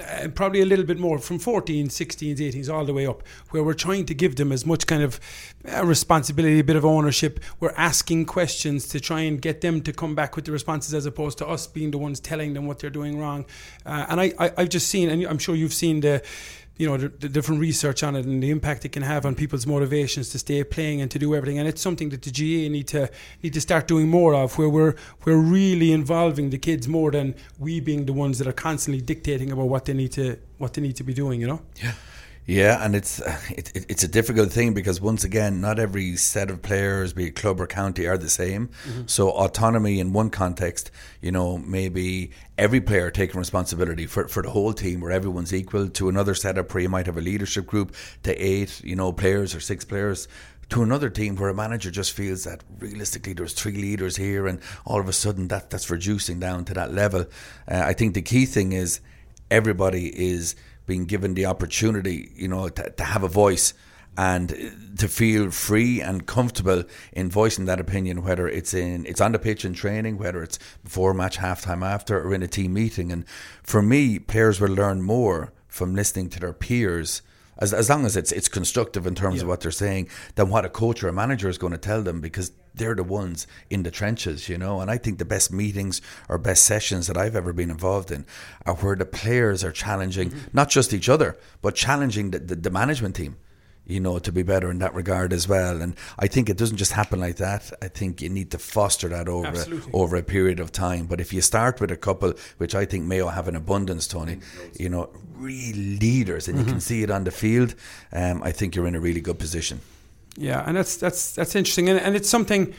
uh, 0.01 0.29
probably 0.29 0.61
a 0.61 0.65
little 0.65 0.85
bit 0.85 0.99
more 0.99 1.19
from 1.19 1.39
14, 1.39 1.89
16s, 1.89 2.39
18s, 2.39 2.73
all 2.73 2.85
the 2.85 2.95
way 2.95 3.07
up, 3.07 3.23
where 3.51 3.63
we're 3.63 3.75
trying 3.75 4.07
to 4.07 4.15
give 4.15 4.37
them 4.37 4.51
as 4.51 4.65
much 4.65 4.87
kind 4.87 5.03
of 5.03 5.21
uh, 5.71 5.85
responsibility, 5.85 6.59
a 6.59 6.65
bit 6.65 6.77
of 6.77 6.85
ownership. 6.85 7.39
We're 7.61 7.75
asking 7.77 8.27
questions 8.27 8.89
to 8.89 9.01
try 9.01 9.21
and 9.21 9.41
get 9.41 9.61
them 9.61 9.83
to 9.83 9.93
come 9.93 10.15
back 10.15 10.35
with 10.35 10.47
the 10.47 10.53
responses 10.53 10.95
as 10.95 11.07
opposed 11.07 11.39
to 11.39 11.47
us 11.47 11.67
being 11.67 11.91
the 11.91 11.99
ones 11.99 12.21
telling 12.21 12.55
them 12.55 12.67
what 12.67 12.79
they're 12.79 12.91
doing 12.91 13.19
wrong. 13.19 13.45
Uh, 13.85 14.07
and 14.09 14.21
I, 14.21 14.33
I, 14.39 14.53
I've 14.57 14.71
just 14.71 14.89
seen, 14.89 15.11
and 15.11 15.25
I'm 15.27 15.39
sure 15.39 15.55
you've 15.55 15.75
seen 15.75 16.01
the 16.01 16.23
you 16.83 16.89
know 16.89 16.97
the, 16.97 17.09
the, 17.09 17.29
different 17.29 17.61
research 17.61 18.03
on 18.03 18.17
it 18.17 18.27
and 18.27 18.43
the 18.43 18.51
impact 18.51 18.85
it 18.85 18.91
can 18.91 19.05
have 19.05 19.25
on 19.25 19.37
people's 19.37 19.67
motivations 19.67 20.31
to 20.31 20.39
stay 20.39 20.65
playing 20.65 21.01
and 21.01 21.11
to 21.13 21.19
do 21.19 21.33
everything. 21.35 21.59
And 21.61 21.69
it's 21.69 21.81
something 21.81 22.09
that 22.09 22.23
the 22.23 22.33
GAA 22.33 22.69
need 22.77 22.89
to 22.89 23.09
need 23.43 23.55
to 23.55 23.61
start 23.61 23.87
doing 23.87 24.09
more 24.09 24.35
of 24.35 24.59
where 24.59 24.69
we're 24.69 24.95
we're 25.25 25.37
really 25.59 25.93
involving 25.93 26.51
the 26.51 26.59
kids 26.59 26.89
more 26.89 27.13
than 27.13 27.37
we 27.59 27.79
being 27.79 28.07
the 28.07 28.13
ones 28.13 28.39
that 28.39 28.49
are 28.49 28.59
constantly 28.69 29.01
dictating 29.01 29.53
about 29.53 29.69
what 29.69 29.85
they 29.85 29.95
need 29.95 30.13
to 30.13 30.39
what 30.59 30.75
they 30.75 30.83
need 30.83 30.97
to 30.97 31.05
be 31.05 31.15
doing 31.15 31.41
you 31.41 31.47
know? 31.47 31.63
Yeah 31.83 31.93
yeah, 32.47 32.85
and 32.85 32.95
it's 32.95 33.21
it, 33.51 33.73
it's 33.75 34.03
a 34.03 34.09
difficult 34.09 34.53
thing 34.53 34.75
because 34.75 35.01
once 35.01 35.25
again, 35.25 35.61
not 35.61 35.79
every 35.79 36.17
set 36.17 36.51
of 36.51 36.63
players, 36.63 37.13
be 37.13 37.27
it 37.27 37.37
club 37.37 37.61
or 37.61 37.67
county, 37.67 38.07
are 38.07 38.19
the 38.19 38.31
same. 38.31 38.69
Mm-hmm. 38.87 39.03
So 39.07 39.31
autonomy 39.31 40.01
in 40.01 40.13
one 40.13 40.31
context, 40.31 40.91
you 41.21 41.33
know, 41.33 41.59
maybe 41.59 42.33
every 42.59 42.81
player 42.81 43.11
taking 43.11 43.39
responsibility 43.39 44.07
for, 44.07 44.29
for 44.29 44.43
the 44.43 44.51
whole 44.51 44.73
team 44.73 45.01
where 45.01 45.13
everyone's 45.13 45.55
equal. 45.55 45.89
To 45.89 46.09
another 46.09 46.35
setup 46.35 46.73
where 46.75 46.83
you 46.83 46.89
might 46.89 47.07
have 47.07 47.17
a 47.17 47.21
leadership 47.23 47.67
group 47.67 47.95
to 48.25 48.35
eight, 48.35 48.83
you 48.85 48.97
know, 48.97 49.13
players 49.13 49.55
or 49.55 49.61
six 49.61 49.85
players 49.85 50.29
to 50.69 50.83
another 50.83 51.11
team 51.11 51.37
where 51.37 51.51
a 51.51 51.55
manager 51.55 51.91
just 51.91 52.13
feels 52.13 52.45
that 52.45 52.63
realistically 52.79 53.35
there's 53.35 53.53
three 53.53 53.73
leaders 53.73 54.17
here 54.17 54.47
and 54.47 54.59
all 54.87 54.99
of 54.99 55.07
a 55.07 55.13
sudden 55.13 55.49
that 55.49 55.69
that's 55.69 55.91
reducing 55.91 56.41
down 56.41 56.65
to 56.65 56.73
that 56.73 56.95
level. 56.95 57.27
Uh, 57.71 57.83
I 57.85 57.93
think 57.93 58.15
the 58.15 58.23
key 58.23 58.47
thing 58.47 58.73
is 58.73 59.01
everybody 59.51 60.07
is 60.07 60.57
being 60.87 61.05
given 61.07 61.35
the 61.35 61.47
opportunity, 61.47 62.33
you 62.35 62.49
know, 62.49 62.69
to, 62.69 62.91
to 62.91 63.05
have 63.05 63.23
a 63.23 63.29
voice 63.29 63.75
and 64.17 64.49
to 64.99 65.09
feel 65.09 65.51
free 65.51 66.01
and 66.03 66.27
comfortable 66.27 66.85
in 67.13 67.31
voicing 67.31 67.65
that 67.65 67.81
opinion, 67.81 68.23
whether 68.23 68.47
it's 68.47 68.75
in 68.75 69.07
it's 69.07 69.21
on 69.23 69.33
the 69.33 69.39
pitch 69.39 69.65
in 69.65 69.73
training, 69.73 70.19
whether 70.19 70.43
it's 70.43 70.59
before 70.85 71.15
match, 71.15 71.39
halftime, 71.39 71.83
after, 71.83 72.21
or 72.23 72.35
in 72.35 72.43
a 72.43 72.49
team 72.49 72.75
meeting. 72.75 73.11
And 73.11 73.25
for 73.63 73.81
me, 73.81 74.19
players 74.19 74.61
will 74.61 74.75
learn 74.75 75.01
more 75.03 75.53
from 75.67 75.95
listening 75.95 76.29
to 76.31 76.41
their 76.41 76.53
peers. 76.53 77.23
As, 77.59 77.73
as 77.73 77.89
long 77.89 78.05
as 78.05 78.17
it's 78.17 78.33
it's 78.33 78.49
constructive 78.49 79.07
in 79.07 79.15
terms 79.15 79.37
Yeah. 79.37 79.43
of 79.43 79.49
what 79.49 79.61
they're 79.61 79.71
saying, 79.71 80.09
than 80.35 80.51
what 80.51 80.65
a 80.67 80.69
coach 80.69 81.03
or 81.03 81.09
a 81.09 81.13
manager 81.13 81.49
is 81.49 81.57
going 81.59 81.73
to 81.73 81.79
tell 81.79 82.03
them 82.03 82.21
because 82.21 82.53
they're 82.75 82.95
the 82.95 83.05
ones 83.05 83.47
in 83.71 83.83
the 83.83 83.91
trenches, 83.91 84.49
you 84.49 84.59
know. 84.59 84.81
And 84.81 84.91
I 84.91 84.99
think 84.99 85.19
the 85.19 85.25
best 85.25 85.53
meetings 85.53 86.01
or 86.29 86.39
best 86.39 86.65
sessions 86.65 87.07
that 87.07 87.17
I've 87.17 87.37
ever 87.37 87.53
been 87.53 87.71
involved 87.71 88.11
in 88.11 88.27
are 88.67 88.75
where 88.77 88.97
the 88.97 89.07
players 89.07 89.65
are 89.65 89.73
challenging 89.73 90.31
mm-hmm. 90.31 90.49
not 90.53 90.71
just 90.71 90.93
each 90.93 91.09
other, 91.09 91.37
but 91.61 91.75
challenging 91.75 92.31
the, 92.31 92.39
the, 92.39 92.57
the 92.57 92.71
management 92.71 93.17
team 93.17 93.37
you 93.87 94.01
know, 94.01 94.19
to 94.19 94.31
be 94.31 94.43
better 94.43 94.71
in 94.71 94.79
that 94.79 94.95
regard 94.95 95.33
as 95.33 95.49
well. 95.49 95.83
And 95.83 95.95
I 96.19 96.29
think 96.29 96.49
it 96.49 96.57
doesn't 96.57 96.77
just 96.77 96.93
happen 96.93 97.21
like 97.21 97.37
that. 97.37 97.73
I 97.83 97.89
think 97.89 98.23
you 98.23 98.29
need 98.29 98.51
to 98.53 98.59
foster 98.59 99.09
that 99.09 99.29
over 99.29 99.49
Absolutely. 99.49 99.93
over 99.93 100.17
a 100.17 100.23
period 100.23 100.61
of 100.61 100.71
time. 100.71 101.07
But 101.07 101.21
if 101.21 101.33
you 101.33 101.41
start 101.41 101.81
with 101.81 101.91
a 101.91 101.97
couple, 101.97 102.35
which 102.59 102.75
I 102.75 102.85
think 102.85 103.05
Mayo 103.05 103.29
have 103.29 103.49
an 103.49 103.57
abundance, 103.57 104.07
Tony, 104.07 104.37
mm-hmm. 104.37 104.83
you 104.83 104.89
know, 104.89 105.11
real 105.35 105.77
leaders, 105.77 106.49
and 106.49 106.59
you 106.59 106.65
can 106.65 106.75
mm-hmm. 106.75 106.81
see 106.81 107.03
it 107.03 107.11
on 107.11 107.25
the 107.25 107.33
field, 107.33 107.75
um, 108.13 108.43
I 108.43 108.53
think 108.53 108.77
you're 108.77 108.87
in 108.87 108.95
a 108.95 109.01
really 109.01 109.21
good 109.21 109.39
position. 109.39 109.81
Yeah, 110.37 110.65
and 110.67 110.77
that's 110.77 110.97
that's 110.97 111.33
that's 111.33 111.55
interesting, 111.55 111.89
and, 111.89 112.01
and 112.01 112.17
it's 112.17 112.29
something 112.29 112.75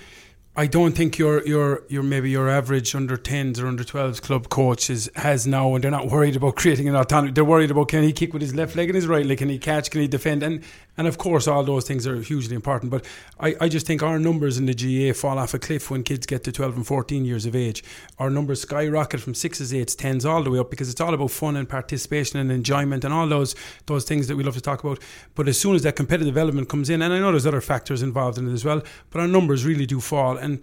I 0.56 0.68
don't 0.68 0.94
think 0.94 1.18
your 1.18 1.46
your 1.48 1.84
your 1.88 2.04
maybe 2.04 2.30
your 2.30 2.48
average 2.50 2.94
under 2.94 3.18
tens 3.18 3.60
or 3.60 3.68
under 3.68 3.84
twelves 3.84 4.20
club 4.20 4.50
coach 4.50 4.90
is, 4.90 5.10
has 5.16 5.48
now, 5.48 5.74
and 5.74 5.84
they're 5.84 5.92
not 5.92 6.10
worried 6.10 6.36
about 6.36 6.56
creating 6.58 6.88
an 6.88 6.96
autonomy. 6.96 7.32
They're 7.32 7.44
worried 7.44 7.72
about 7.72 7.90
can 7.90 8.04
he 8.04 8.14
kick 8.14 8.34
with 8.34 8.42
his 8.42 8.54
left 8.54 8.76
leg 8.76 8.90
and 8.90 8.96
his 8.96 9.08
right 9.08 9.26
leg, 9.26 9.40
can 9.40 9.50
he 9.50 9.58
catch, 9.58 9.90
can 9.90 10.02
he 10.02 10.08
defend, 10.08 10.44
and 10.44 10.64
and 10.98 11.08
of 11.08 11.18
course 11.18 11.48
all 11.48 11.64
those 11.64 11.88
things 11.88 12.06
are 12.06 12.22
hugely 12.22 12.56
important. 12.56 12.92
But 12.92 13.06
I, 13.40 13.56
I 13.62 13.70
just 13.70 13.88
think 13.88 14.04
our 14.04 14.20
numbers 14.20 14.58
in 14.58 14.66
the 14.66 14.74
GA 14.74 15.14
fall 15.14 15.40
off 15.40 15.54
a 15.54 15.60
cliff 15.60 15.90
when 15.90 16.04
kids 16.04 16.26
get 16.26 16.44
to 16.44 16.52
twelve 16.52 16.76
and 16.76 16.86
fourteen 16.86 17.26
years 17.26 17.46
of 17.46 17.56
age. 17.56 17.84
Our 18.20 18.30
numbers 18.30 18.62
skyrocket 18.62 19.20
from 19.20 19.34
sixes, 19.34 19.74
eights, 19.74 19.96
tens 19.96 20.26
all 20.26 20.44
the 20.44 20.52
way 20.52 20.60
up 20.60 20.70
because 20.70 20.90
it's 20.90 21.02
all 21.02 21.14
about 21.14 21.32
fun 21.32 21.56
and 21.56 21.68
participation 21.68 22.40
and 22.40 22.52
enjoyment 22.52 23.04
and 23.04 23.14
all 23.14 23.28
those 23.28 23.56
those 23.86 24.06
things 24.06 24.28
that 24.28 24.36
we 24.36 24.44
love 24.44 24.56
to 24.56 24.62
talk 24.62 24.84
about. 24.84 25.00
But 25.36 25.48
as 25.48 25.60
soon 25.60 25.76
as 25.76 25.84
that 25.84 25.96
competitive 25.96 26.38
element 26.38 26.70
comes 26.70 26.90
in, 26.90 27.02
and 27.02 27.14
I 27.14 27.20
know 27.20 27.32
there's 27.32 27.48
other 27.48 27.62
factors 27.62 28.02
involved 28.02 28.38
in 28.38 28.50
it 28.50 28.54
as 28.54 28.66
well, 28.66 28.82
but 29.10 29.20
our 29.20 29.28
numbers 29.28 29.66
really 29.66 29.86
do 29.86 30.00
fall. 30.00 30.38
And 30.38 30.62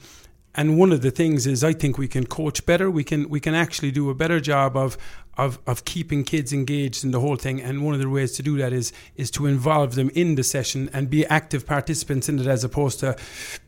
and 0.54 0.78
one 0.78 0.92
of 0.92 1.00
the 1.00 1.10
things 1.10 1.46
is 1.46 1.62
I 1.62 1.72
think 1.72 1.96
we 1.96 2.08
can 2.08 2.26
coach 2.26 2.66
better. 2.66 2.90
We 2.90 3.04
can 3.04 3.28
we 3.28 3.40
can 3.40 3.54
actually 3.54 3.92
do 3.92 4.10
a 4.10 4.14
better 4.14 4.40
job 4.40 4.76
of 4.76 4.98
of 5.40 5.58
of 5.66 5.84
keeping 5.84 6.24
kids 6.24 6.52
engaged 6.52 7.04
in 7.04 7.10
the 7.10 7.20
whole 7.20 7.36
thing. 7.36 7.60
And 7.62 7.84
one 7.84 7.94
of 7.94 8.00
the 8.00 8.08
ways 8.08 8.32
to 8.32 8.42
do 8.42 8.56
that 8.58 8.72
is 8.72 8.92
is 9.16 9.30
to 9.32 9.46
involve 9.46 9.94
them 9.94 10.10
in 10.14 10.34
the 10.34 10.42
session 10.42 10.90
and 10.92 11.08
be 11.08 11.26
active 11.26 11.66
participants 11.66 12.28
in 12.28 12.38
it, 12.38 12.46
as 12.46 12.64
opposed 12.64 13.00
to, 13.00 13.16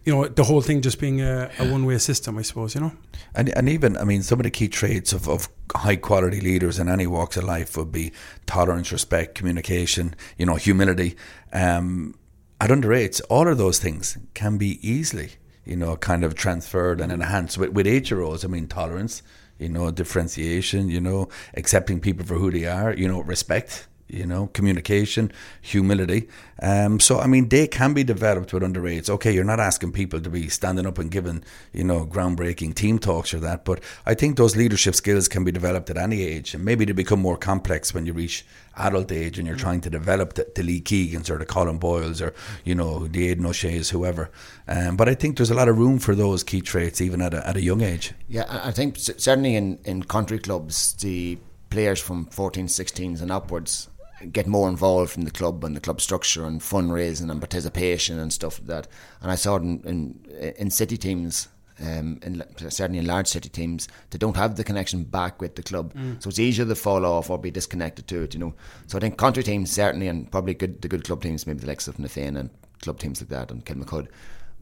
you 0.05 0.15
know, 0.15 0.29
the 0.29 0.45
whole 0.45 0.61
thing 0.61 0.83
just 0.83 1.01
being 1.01 1.21
a, 1.21 1.51
a 1.59 1.71
one 1.71 1.85
way 1.85 1.99
system. 1.99 2.39
I 2.39 2.43
suppose 2.43 2.75
you 2.75 2.81
know. 2.83 2.93
And 3.35 3.49
and 3.51 3.69
even 3.69 3.97
I 3.97 4.05
mean 4.05 4.23
some 4.23 4.39
of 4.41 4.45
the 4.45 4.51
key 4.51 4.69
traits 4.69 5.13
of, 5.13 5.29
of 5.29 5.49
high 5.75 5.97
quality 5.97 6.41
leaders 6.41 6.79
in 6.79 6.89
any 6.89 7.07
walks 7.07 7.37
of 7.37 7.45
life 7.45 7.77
would 7.77 7.93
be 7.93 8.13
tolerance, 8.47 8.93
respect, 8.93 9.35
communication, 9.35 10.15
you 10.37 10.47
know, 10.47 10.57
humility. 10.57 11.17
Um, 11.53 12.15
at 12.61 12.71
underage, 12.71 13.21
all 13.29 13.49
of 13.49 13.59
those 13.59 13.81
things 13.81 14.19
can 14.35 14.57
be 14.57 14.79
easily, 14.89 15.33
you 15.65 15.77
know, 15.77 15.97
kind 15.97 16.23
of 16.23 16.35
transferred 16.35 17.01
and 17.01 17.11
enhanced 17.11 17.59
with, 17.59 17.71
with 17.71 17.87
eight 17.87 18.11
year 18.11 18.21
olds. 18.21 18.45
I 18.45 18.49
mean, 18.49 18.69
tolerance, 18.69 19.23
you 19.63 19.69
know, 19.69 19.91
differentiation, 19.91 20.89
you 20.89 21.01
know, 21.01 21.29
accepting 21.55 22.01
people 22.01 22.27
for 22.27 22.35
who 22.35 22.51
they 22.51 22.67
are, 22.67 22.93
you 22.93 23.09
know, 23.09 23.21
respect, 23.21 23.87
you 24.13 24.27
know, 24.27 24.49
communication, 24.49 25.33
humility. 25.61 26.29
Um, 26.61 27.01
so, 27.01 27.19
I 27.19 27.27
mean, 27.27 27.49
they 27.49 27.67
can 27.67 27.95
be 27.95 28.05
developed 28.05 28.53
with 28.53 28.63
underage. 28.63 29.09
Okay, 29.09 29.33
you're 29.33 29.45
not 29.45 29.59
asking 29.59 29.93
people 29.93 30.21
to 30.21 30.31
be 30.31 30.49
standing 30.49 30.87
up 30.87 30.99
and 30.99 31.11
giving, 31.11 31.43
you 31.73 31.85
know, 31.85 32.07
groundbreaking 32.07 32.75
team 32.75 32.99
talks 32.99 33.33
or 33.33 33.41
that, 33.41 33.65
but 33.65 33.81
I 34.07 34.15
think 34.15 34.37
those 34.37 34.57
leadership 34.57 34.95
skills 34.95 35.29
can 35.29 35.45
be 35.45 35.53
developed 35.53 35.91
at 35.91 35.97
any 35.97 36.23
age, 36.23 36.55
and 36.55 36.65
maybe 36.65 36.85
they 36.85 36.93
become 36.93 37.21
more 37.21 37.37
complex 37.37 37.95
when 37.95 38.07
you 38.07 38.13
reach 38.13 38.45
adult 38.77 39.13
age 39.13 39.39
and 39.39 39.47
you're 39.47 39.57
trying 39.57 39.81
to 39.83 39.91
develop 39.91 40.35
the, 40.35 40.51
the 40.55 40.63
Lee 40.63 40.81
Keegans 40.81 41.29
or 41.29 41.37
the 41.37 41.45
Colin 41.45 41.79
Boyles 41.79 42.23
or, 42.23 42.33
you 42.65 42.75
know, 42.75 43.07
the 43.07 43.29
Aidan 43.29 43.45
O'Shea's, 43.45 43.91
whoever. 43.91 44.31
Um, 44.67 44.97
but 44.97 45.09
I 45.09 45.15
think 45.15 45.37
there's 45.37 45.51
a 45.51 45.55
lot 45.55 45.69
of 45.69 45.79
room 45.79 45.99
for 45.99 46.15
those 46.15 46.43
key 46.43 46.63
traits 46.63 47.01
even 47.01 47.21
at 47.21 47.35
a, 47.35 47.47
at 47.47 47.57
a 47.57 47.61
young 47.61 47.83
age. 47.83 48.15
Yeah, 48.29 48.45
I 48.49 48.73
I 48.73 48.75
think 48.75 48.97
certainly 48.97 49.55
in, 49.55 49.79
in 49.85 50.03
country 50.05 50.39
clubs, 50.39 50.95
the 50.95 51.37
players 51.69 52.01
from 52.01 52.27
14, 52.27 52.69
16s 52.69 53.21
and 53.21 53.31
upwards 53.31 53.89
get 54.31 54.47
more 54.47 54.69
involved 54.69 55.17
in 55.17 55.25
the 55.25 55.31
club 55.31 55.65
and 55.65 55.75
the 55.75 55.81
club 55.81 56.01
structure 56.01 56.45
and 56.45 56.61
fundraising 56.61 57.31
and 57.31 57.41
participation 57.41 58.19
and 58.19 58.33
stuff 58.33 58.59
like 58.61 58.69
that. 58.69 58.89
And 59.21 59.31
I 59.31 59.35
saw 59.35 59.57
it 59.57 59.63
in, 59.63 59.81
in, 59.85 60.55
in 60.59 60.71
city 60.71 60.97
teams, 60.97 61.49
um, 61.81 62.21
in, 62.23 62.45
certainly 62.69 62.99
in 62.99 63.07
large 63.07 63.27
city 63.27 63.49
teams, 63.49 63.89
they 64.11 64.19
don't 64.19 64.37
have 64.37 64.57
the 64.57 64.65
connection 64.65 65.05
back 65.05 65.41
with 65.41 65.57
the 65.57 65.63
club. 65.63 65.93
So 66.21 66.29
it's 66.29 66.39
easier 66.39 66.65
to 66.67 66.75
fall 66.75 67.05
off 67.05 67.31
or 67.31 67.39
be 67.39 67.51
disconnected 67.51 68.07
to 68.09 68.23
it, 68.23 68.35
you 68.35 68.41
know. 68.41 68.55
So 68.87 68.99
I 68.99 69.01
think 69.01 69.17
country 69.17 69.43
teams 69.43 69.71
certainly 69.73 70.09
and 70.09 70.31
probably 70.31 70.55
good 70.55 70.83
the 70.83 70.89
good 70.89 71.05
club 71.05 71.23
teams, 71.23 71.47
maybe 71.47 71.61
the 71.61 71.67
likes 71.67 71.89
of 71.89 71.99
Na 71.99 72.09
Fianna 72.09 72.41
and 72.41 72.51
club 72.83 72.99
teams 72.99 73.21
like 73.21 73.31
that 73.31 73.51
and 73.51 73.65
Kilmacud, 73.65 74.09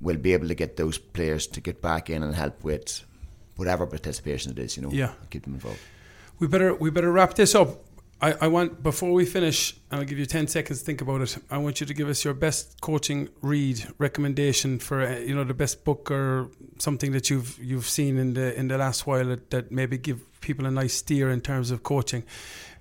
will 0.01 0.16
be 0.16 0.33
able 0.33 0.49
to 0.49 0.55
get 0.55 0.77
those 0.77 0.96
players 0.99 1.46
to 1.49 1.61
get 1.61 1.83
back 1.83 2.09
in 2.09 2.23
and 2.23 2.35
help 2.35 2.64
with 2.64 3.05
whatever 3.57 3.87
participation 3.87 4.53
it 4.53 4.59
is, 4.59 4.77
you 4.77 4.83
know. 4.83 4.90
Yeah. 4.90 5.12
Keep 5.31 5.44
them 5.44 5.55
involved. 5.55 5.81
We 6.38 6.46
better 6.46 6.75
we 6.75 6.88
better 6.90 7.12
wrap 7.12 7.35
this 7.35 7.55
up. 7.55 7.85
I, 8.23 8.33
I 8.43 8.49
want 8.49 8.83
before 8.83 9.13
we 9.13 9.25
finish, 9.25 9.75
and 9.91 10.01
I'll 10.01 10.07
give 10.07 10.19
you 10.19 10.27
ten 10.27 10.47
seconds 10.47 10.81
to 10.81 10.85
think 10.85 11.01
about 11.01 11.23
it. 11.23 11.39
I 11.51 11.59
want 11.59 11.81
you 11.81 11.87
to 11.87 11.95
give 11.95 12.09
us 12.09 12.25
your 12.25 12.35
best 12.35 12.81
coaching 12.81 13.31
read 13.41 13.87
recommendation 13.99 14.79
for 14.79 15.03
uh, 15.03 15.19
you 15.19 15.35
know 15.35 15.45
the 15.45 15.55
best 15.55 15.85
book 15.85 16.11
or 16.11 16.51
something 16.79 17.13
that 17.13 17.31
you've 17.31 17.59
you've 17.59 17.89
seen 17.89 18.19
in 18.19 18.35
the 18.35 18.59
in 18.59 18.69
the 18.69 18.77
last 18.77 19.07
while 19.07 19.25
that, 19.25 19.51
that 19.51 19.73
maybe 19.73 19.97
give 19.97 20.21
people 20.41 20.67
a 20.67 20.71
nice 20.71 20.95
steer 20.95 21.31
in 21.31 21.41
terms 21.41 21.71
of 21.71 21.83
coaching. 21.83 22.25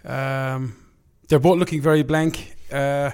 Um, 0.04 0.76
they're 1.30 1.40
both 1.40 1.58
looking 1.58 1.82
very 1.82 2.04
blank. 2.04 2.56
Uh, 2.72 3.12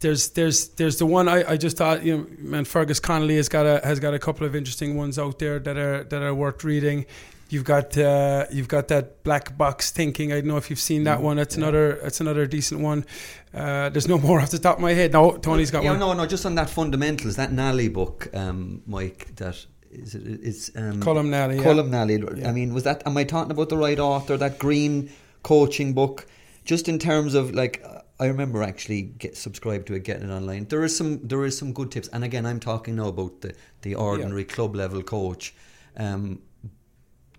there's 0.00 0.30
there's 0.30 0.68
there's 0.68 0.96
the 0.96 1.06
one 1.06 1.28
I, 1.28 1.52
I 1.52 1.56
just 1.58 1.76
thought 1.76 2.02
you 2.02 2.16
know 2.16 2.26
man 2.38 2.64
Fergus 2.64 3.00
Connolly 3.00 3.36
has 3.36 3.50
got 3.50 3.66
a 3.66 3.86
has 3.86 4.00
got 4.00 4.14
a 4.14 4.18
couple 4.18 4.46
of 4.46 4.56
interesting 4.56 4.96
ones 4.96 5.18
out 5.18 5.38
there 5.38 5.58
that 5.58 5.76
are 5.76 6.04
that 6.04 6.22
are 6.22 6.34
worth 6.34 6.64
reading. 6.64 7.04
You've 7.50 7.64
got 7.64 7.98
uh, 7.98 8.46
you've 8.52 8.68
got 8.68 8.86
that 8.88 9.24
black 9.24 9.58
box 9.58 9.90
thinking. 9.90 10.32
I 10.32 10.36
don't 10.36 10.46
know 10.46 10.56
if 10.56 10.70
you've 10.70 10.78
seen 10.78 11.02
that 11.04 11.20
one. 11.20 11.36
That's 11.36 11.56
another 11.56 11.98
that's 12.00 12.20
another 12.20 12.46
decent 12.46 12.80
one. 12.80 13.04
Uh, 13.52 13.88
there's 13.88 14.06
no 14.06 14.18
more 14.18 14.40
off 14.42 14.50
the 14.50 14.60
top 14.60 14.76
of 14.76 14.82
my 14.82 14.92
head. 14.92 15.12
No, 15.12 15.36
Tony's 15.36 15.72
got 15.72 15.82
yeah, 15.82 15.90
one. 15.90 15.98
no, 15.98 16.12
no, 16.12 16.26
just 16.26 16.46
on 16.46 16.54
that 16.54 16.70
fundamentals, 16.70 17.34
that 17.36 17.50
Nally 17.50 17.88
book, 17.88 18.28
um, 18.34 18.82
Mike, 18.86 19.34
that 19.34 19.66
is 19.90 20.14
it, 20.14 20.40
it's 20.42 20.70
um, 20.76 21.00
Colm 21.02 21.28
Nally, 21.28 21.56
yeah. 21.56 21.82
Nally. 21.82 22.44
I 22.46 22.52
mean, 22.52 22.72
was 22.72 22.84
that? 22.84 23.02
Am 23.04 23.16
I 23.16 23.24
talking 23.24 23.50
about 23.50 23.68
the 23.68 23.76
right 23.76 23.98
author? 23.98 24.36
That 24.36 24.60
green 24.60 25.10
coaching 25.42 25.92
book, 25.92 26.26
just 26.64 26.88
in 26.88 26.98
terms 26.98 27.34
of 27.34 27.54
like. 27.54 27.84
I 28.20 28.26
remember 28.26 28.62
actually 28.62 29.00
get 29.00 29.34
subscribed 29.34 29.86
to 29.86 29.94
it, 29.94 30.04
getting 30.04 30.28
it 30.28 30.32
online. 30.32 30.66
There 30.66 30.84
is 30.84 30.94
some, 30.94 31.26
there 31.26 31.42
is 31.46 31.56
some 31.56 31.72
good 31.72 31.90
tips, 31.90 32.06
and 32.08 32.22
again, 32.22 32.44
I'm 32.44 32.60
talking 32.60 32.96
now 32.96 33.08
about 33.08 33.40
the, 33.40 33.54
the 33.80 33.94
ordinary 33.94 34.44
club 34.44 34.76
level 34.76 35.02
coach. 35.02 35.54
Um, 35.96 36.40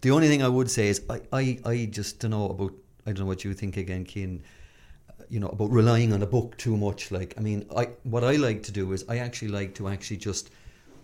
the 0.02 0.12
only 0.12 0.28
thing 0.28 0.44
I 0.44 0.48
would 0.48 0.70
say 0.70 0.90
is 0.90 1.02
I, 1.10 1.22
I, 1.32 1.60
I 1.66 1.86
just 1.86 2.20
don't 2.20 2.32
know 2.32 2.50
about 2.50 2.74
I 3.06 3.12
don't 3.12 3.22
know 3.22 3.26
what 3.26 3.44
you 3.44 3.54
think 3.54 3.78
again, 3.78 4.06
Cian. 4.06 4.44
You 5.30 5.40
know 5.40 5.48
about 5.48 5.72
relying 5.72 6.12
on 6.12 6.22
a 6.22 6.28
book 6.28 6.58
too 6.58 6.76
much. 6.76 7.12
Like 7.12 7.34
I 7.38 7.42
mean, 7.42 7.66
I 7.76 7.90
what 8.04 8.24
I 8.24 8.36
like 8.36 8.64
to 8.64 8.72
do 8.72 8.92
is 8.92 9.06
I 9.08 9.18
actually 9.20 9.48
like 9.50 9.76
to 9.76 9.88
actually 9.88 10.18
just 10.18 10.52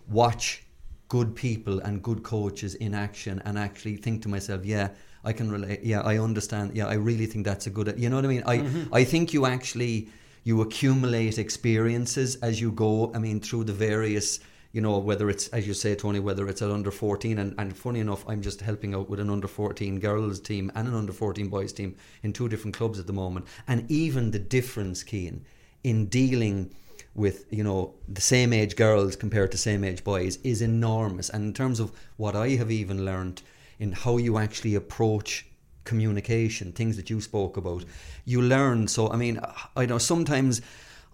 watch 0.09 0.63
good 1.07 1.35
people 1.35 1.79
and 1.79 2.03
good 2.03 2.23
coaches 2.23 2.75
in 2.75 2.93
action 2.93 3.41
and 3.45 3.57
actually 3.57 3.95
think 3.95 4.21
to 4.23 4.29
myself, 4.29 4.65
yeah, 4.65 4.89
I 5.23 5.31
can 5.31 5.49
relate. 5.49 5.83
Yeah, 5.83 6.01
I 6.01 6.17
understand. 6.17 6.75
Yeah, 6.75 6.87
I 6.87 6.95
really 6.95 7.25
think 7.25 7.45
that's 7.45 7.67
a 7.67 7.69
good. 7.69 7.93
You 7.97 8.09
know 8.09 8.17
what 8.17 8.25
I 8.25 8.29
mean? 8.29 8.43
I 8.45 8.57
mm-hmm. 8.57 8.93
I 8.93 9.03
think 9.03 9.33
you 9.33 9.45
actually 9.45 10.09
you 10.43 10.61
accumulate 10.61 11.37
experiences 11.37 12.35
as 12.37 12.59
you 12.59 12.71
go. 12.71 13.11
I 13.13 13.19
mean, 13.19 13.39
through 13.39 13.65
the 13.65 13.73
various 13.73 14.39
you 14.77 14.81
know, 14.81 14.99
whether 14.99 15.27
it's, 15.27 15.47
as 15.47 15.65
you 15.65 15.73
say, 15.73 15.95
Tony, 15.95 16.19
whether 16.19 16.47
it's 16.47 16.61
at 16.61 16.69
under 16.69 16.91
14. 16.91 17.39
And, 17.39 17.55
and 17.57 17.75
funny 17.75 17.99
enough, 17.99 18.23
I'm 18.29 18.43
just 18.43 18.61
helping 18.61 18.93
out 18.93 19.09
with 19.09 19.19
an 19.19 19.31
under 19.31 19.47
14 19.47 19.99
girls 19.99 20.39
team 20.39 20.71
and 20.75 20.87
an 20.87 20.93
under 20.93 21.11
14 21.11 21.47
boys 21.47 21.73
team 21.73 21.95
in 22.21 22.31
two 22.31 22.47
different 22.47 22.77
clubs 22.77 22.99
at 22.99 23.07
the 23.07 23.11
moment. 23.11 23.47
And 23.67 23.89
even 23.89 24.29
the 24.29 24.37
difference, 24.37 25.03
Cian, 25.03 25.43
in 25.83 26.05
dealing 26.05 26.75
with, 27.15 27.45
you 27.49 27.63
know, 27.63 27.95
the 28.07 28.21
same 28.21 28.53
age 28.53 28.75
girls 28.75 29.15
compared 29.15 29.51
to 29.53 29.57
same 29.57 29.83
age 29.83 30.03
boys 30.03 30.37
is 30.43 30.61
enormous. 30.61 31.31
And 31.31 31.43
in 31.45 31.53
terms 31.55 31.79
of 31.79 31.91
what 32.17 32.35
I 32.35 32.49
have 32.49 32.69
even 32.69 33.03
learned 33.03 33.41
in 33.79 33.93
how 33.93 34.17
you 34.17 34.37
actually 34.37 34.75
approach 34.75 35.47
communication, 35.85 36.71
things 36.71 36.97
that 36.97 37.09
you 37.09 37.19
spoke 37.19 37.57
about, 37.57 37.83
you 38.25 38.43
learn. 38.43 38.87
So, 38.87 39.09
I 39.09 39.15
mean, 39.15 39.39
I 39.75 39.87
know 39.87 39.97
sometimes 39.97 40.61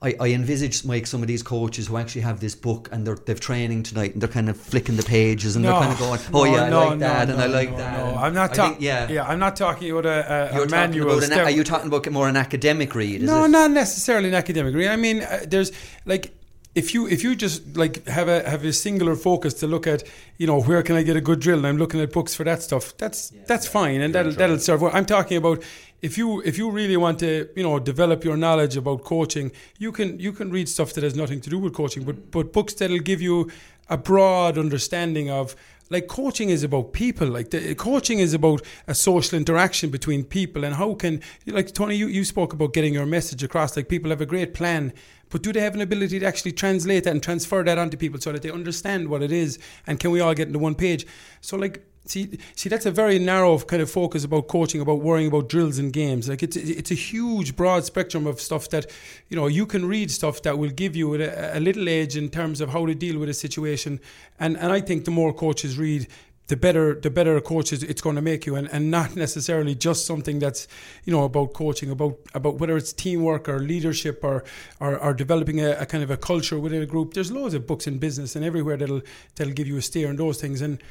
I, 0.03 0.15
I 0.19 0.27
envisage 0.33 0.83
Mike 0.83 1.07
some 1.07 1.21
of 1.21 1.27
these 1.27 1.41
coaches 1.41 1.87
who 1.87 1.97
actually 1.97 2.21
have 2.21 2.39
this 2.41 2.55
book 2.55 2.89
and 2.91 3.07
they're 3.07 3.15
they've 3.15 3.39
training 3.39 3.83
tonight 3.83 4.13
and 4.13 4.21
they're 4.21 4.29
kind 4.29 4.49
of 4.49 4.57
flicking 4.57 4.97
the 4.97 5.03
pages 5.03 5.55
and 5.55 5.63
No, 5.63 5.71
they're 5.71 5.79
kind 5.81 5.93
of 5.93 5.99
going, 5.99 6.19
oh 6.33 6.43
no, 6.43 6.51
yeah, 6.53 6.69
no, 6.69 6.79
I 6.79 6.85
like 6.85 6.99
no, 6.99 7.07
that 7.07 7.27
no, 7.27 7.33
and 7.33 7.41
I 7.41 7.45
like 7.45 7.77
that. 7.77 7.97
no. 7.97 8.15
I'm 8.15 8.33
not 8.33 8.53
talking. 8.53 8.81
yeah, 8.81 9.09
yeah, 9.09 9.25
I'm 9.25 9.39
not 9.39 9.55
talking 9.55 9.89
about 9.91 10.05
a, 10.05 10.57
a, 10.59 10.63
a 10.63 10.67
manual. 10.69 11.17
about 11.17 11.31
an, 11.31 11.39
are 11.39 11.49
you 11.49 11.63
talking 11.63 11.87
about 11.87 12.09
more 12.11 12.27
an 12.27 12.35
academic 12.35 12.93
read? 12.95 13.21
No, 13.21 13.45
it? 13.45 13.47
not 13.49 13.71
necessarily 13.71 14.27
an 14.27 14.35
academic. 14.35 14.75
read. 14.75 14.89
I 14.89 14.97
mean, 14.97 15.21
uh, 15.21 15.39
there's 15.47 15.71
like 16.05 16.33
if 16.75 16.93
you 16.93 17.07
if 17.07 17.23
you 17.23 17.35
just 17.35 17.77
like 17.77 18.05
have 18.07 18.27
a 18.27 18.47
have 18.49 18.65
a 18.65 18.73
singular 18.73 19.15
focus 19.15 19.53
to 19.55 19.67
look 19.67 19.85
at, 19.87 20.03
you 20.37 20.47
know, 20.47 20.61
where 20.61 20.81
can 20.83 20.95
I 20.95 21.03
get 21.03 21.15
a 21.15 21.21
good 21.21 21.39
drill, 21.39 21.59
and 21.59 21.67
I'm 21.67 21.77
looking 21.77 22.01
at 22.01 22.11
books 22.11 22.33
for 22.35 22.43
that 22.43 22.61
stuff. 22.61 22.97
That's 22.97 23.31
that's 23.47 23.67
fine, 23.67 24.01
and 24.01 24.13
that'll 24.13 24.33
that'll 24.33 24.59
serve. 24.59 24.81
well. 24.81 24.91
I'm 24.93 25.05
talking 25.05 25.37
about 25.37 25.63
if 26.03 26.17
you 26.17 26.41
if 26.41 26.57
you 26.57 26.69
really 26.69 26.97
want 26.97 27.17
to, 27.19 27.49
you 27.55 27.63
know, 27.63 27.79
develop 27.79 28.23
your 28.23 28.37
knowledge 28.37 28.77
about 28.77 29.03
coaching, 29.03 29.51
you 29.79 29.91
can 29.91 30.19
you 30.19 30.33
can 30.33 30.51
read 30.51 30.69
stuff 30.69 30.93
that 30.93 31.03
has 31.03 31.15
nothing 31.15 31.41
to 31.41 31.49
do 31.49 31.57
with 31.57 31.73
coaching, 31.73 32.03
but 32.03 32.29
but 32.29 32.53
books 32.53 32.73
that'll 32.75 32.99
give 32.99 33.21
you 33.21 33.49
a 33.89 33.97
broad 33.97 34.57
understanding 34.57 35.31
of 35.31 35.55
like 35.89 36.07
coaching 36.07 36.49
is 36.49 36.63
about 36.63 36.93
people 36.93 37.27
like 37.27 37.49
the, 37.49 37.75
coaching 37.75 38.19
is 38.19 38.33
about 38.33 38.61
a 38.87 38.95
social 38.95 39.37
interaction 39.37 39.89
between 39.89 40.23
people 40.23 40.63
and 40.63 40.75
how 40.75 40.93
can 40.93 41.21
like 41.45 41.73
tony 41.73 41.93
you, 41.93 42.07
you 42.07 42.23
spoke 42.23 42.53
about 42.53 42.73
getting 42.73 42.93
your 42.93 43.05
message 43.05 43.43
across 43.43 43.75
like 43.75 43.89
people 43.89 44.09
have 44.09 44.21
a 44.21 44.25
great 44.25 44.53
plan 44.53 44.93
but 45.33 45.41
do 45.41 45.51
they 45.51 45.61
have 45.61 45.73
an 45.73 45.81
ability 45.81 46.19
to 46.19 46.25
actually 46.27 46.51
translate 46.51 47.05
that 47.05 47.09
and 47.09 47.23
transfer 47.23 47.63
that 47.63 47.79
onto 47.79 47.97
people 47.97 48.21
so 48.21 48.31
that 48.31 48.43
they 48.43 48.51
understand 48.51 49.07
what 49.07 49.23
it 49.23 49.31
is 49.31 49.57
and 49.87 49.99
can 49.99 50.11
we 50.11 50.19
all 50.19 50.35
get 50.35 50.45
into 50.45 50.59
one 50.59 50.75
page? 50.75 51.07
So 51.41 51.57
like 51.57 51.83
see 52.05 52.37
see 52.55 52.69
that's 52.69 52.85
a 52.85 52.91
very 52.91 53.19
narrow 53.19 53.57
kind 53.59 53.81
of 53.81 53.89
focus 53.89 54.23
about 54.23 54.47
coaching 54.47 54.81
about 54.81 54.99
worrying 55.01 55.27
about 55.27 55.49
drills 55.49 55.77
and 55.77 55.93
games. 55.93 56.29
Like 56.29 56.43
it's 56.43 56.57
it's 56.57 56.91
a 56.91 56.95
huge 56.95 57.55
broad 57.55 57.85
spectrum 57.85 58.27
of 58.27 58.41
stuff 58.41 58.69
that 58.69 58.85
you 59.29 59.37
know 59.37 59.47
you 59.47 59.65
can 59.65 59.85
read 59.85 60.11
stuff 60.11 60.41
that 60.43 60.57
will 60.57 60.69
give 60.69 60.95
you 60.95 61.15
a, 61.15 61.57
a 61.57 61.59
little 61.59 61.87
edge 61.87 62.17
in 62.17 62.29
terms 62.29 62.61
of 62.61 62.69
how 62.69 62.85
to 62.85 62.95
deal 62.95 63.19
with 63.19 63.29
a 63.29 63.33
situation. 63.33 63.99
And 64.39 64.57
and 64.57 64.71
I 64.71 64.81
think 64.81 65.05
the 65.05 65.11
more 65.11 65.33
coaches 65.33 65.77
read 65.77 66.07
the 66.47 66.57
better 66.57 66.93
the 66.93 67.09
better 67.09 67.37
a 67.37 67.41
coach 67.41 67.71
is 67.71 67.83
it's 67.83 68.01
going 68.01 68.17
to 68.17 68.21
make 68.21 68.45
you. 68.45 68.55
And, 68.55 68.67
and 68.71 68.91
not 68.91 69.15
necessarily 69.25 69.75
just 69.75 70.05
something 70.05 70.39
that's 70.39 70.67
you 71.05 71.13
know 71.13 71.23
about 71.23 71.53
coaching 71.53 71.89
about 71.89 72.17
about 72.33 72.55
whether 72.59 72.75
it's 72.75 72.91
teamwork 72.91 73.47
or 73.47 73.59
leadership 73.59 74.23
or 74.23 74.43
or, 74.79 74.97
or 74.97 75.13
developing 75.13 75.61
a, 75.61 75.71
a 75.71 75.85
kind 75.85 76.03
of 76.03 76.11
a 76.11 76.17
culture 76.17 76.59
within 76.59 76.81
a 76.81 76.85
group. 76.85 77.13
There's 77.13 77.31
loads 77.31 77.53
of 77.53 77.65
books 77.65 77.87
in 77.87 77.97
business 77.97 78.35
and 78.35 78.43
everywhere 78.43 78.77
that'll 78.77 79.01
that'll 79.35 79.53
give 79.53 79.67
you 79.67 79.77
a 79.77 79.81
steer 79.81 80.09
on 80.09 80.17
those 80.17 80.41
things. 80.41 80.61
And 80.61 80.83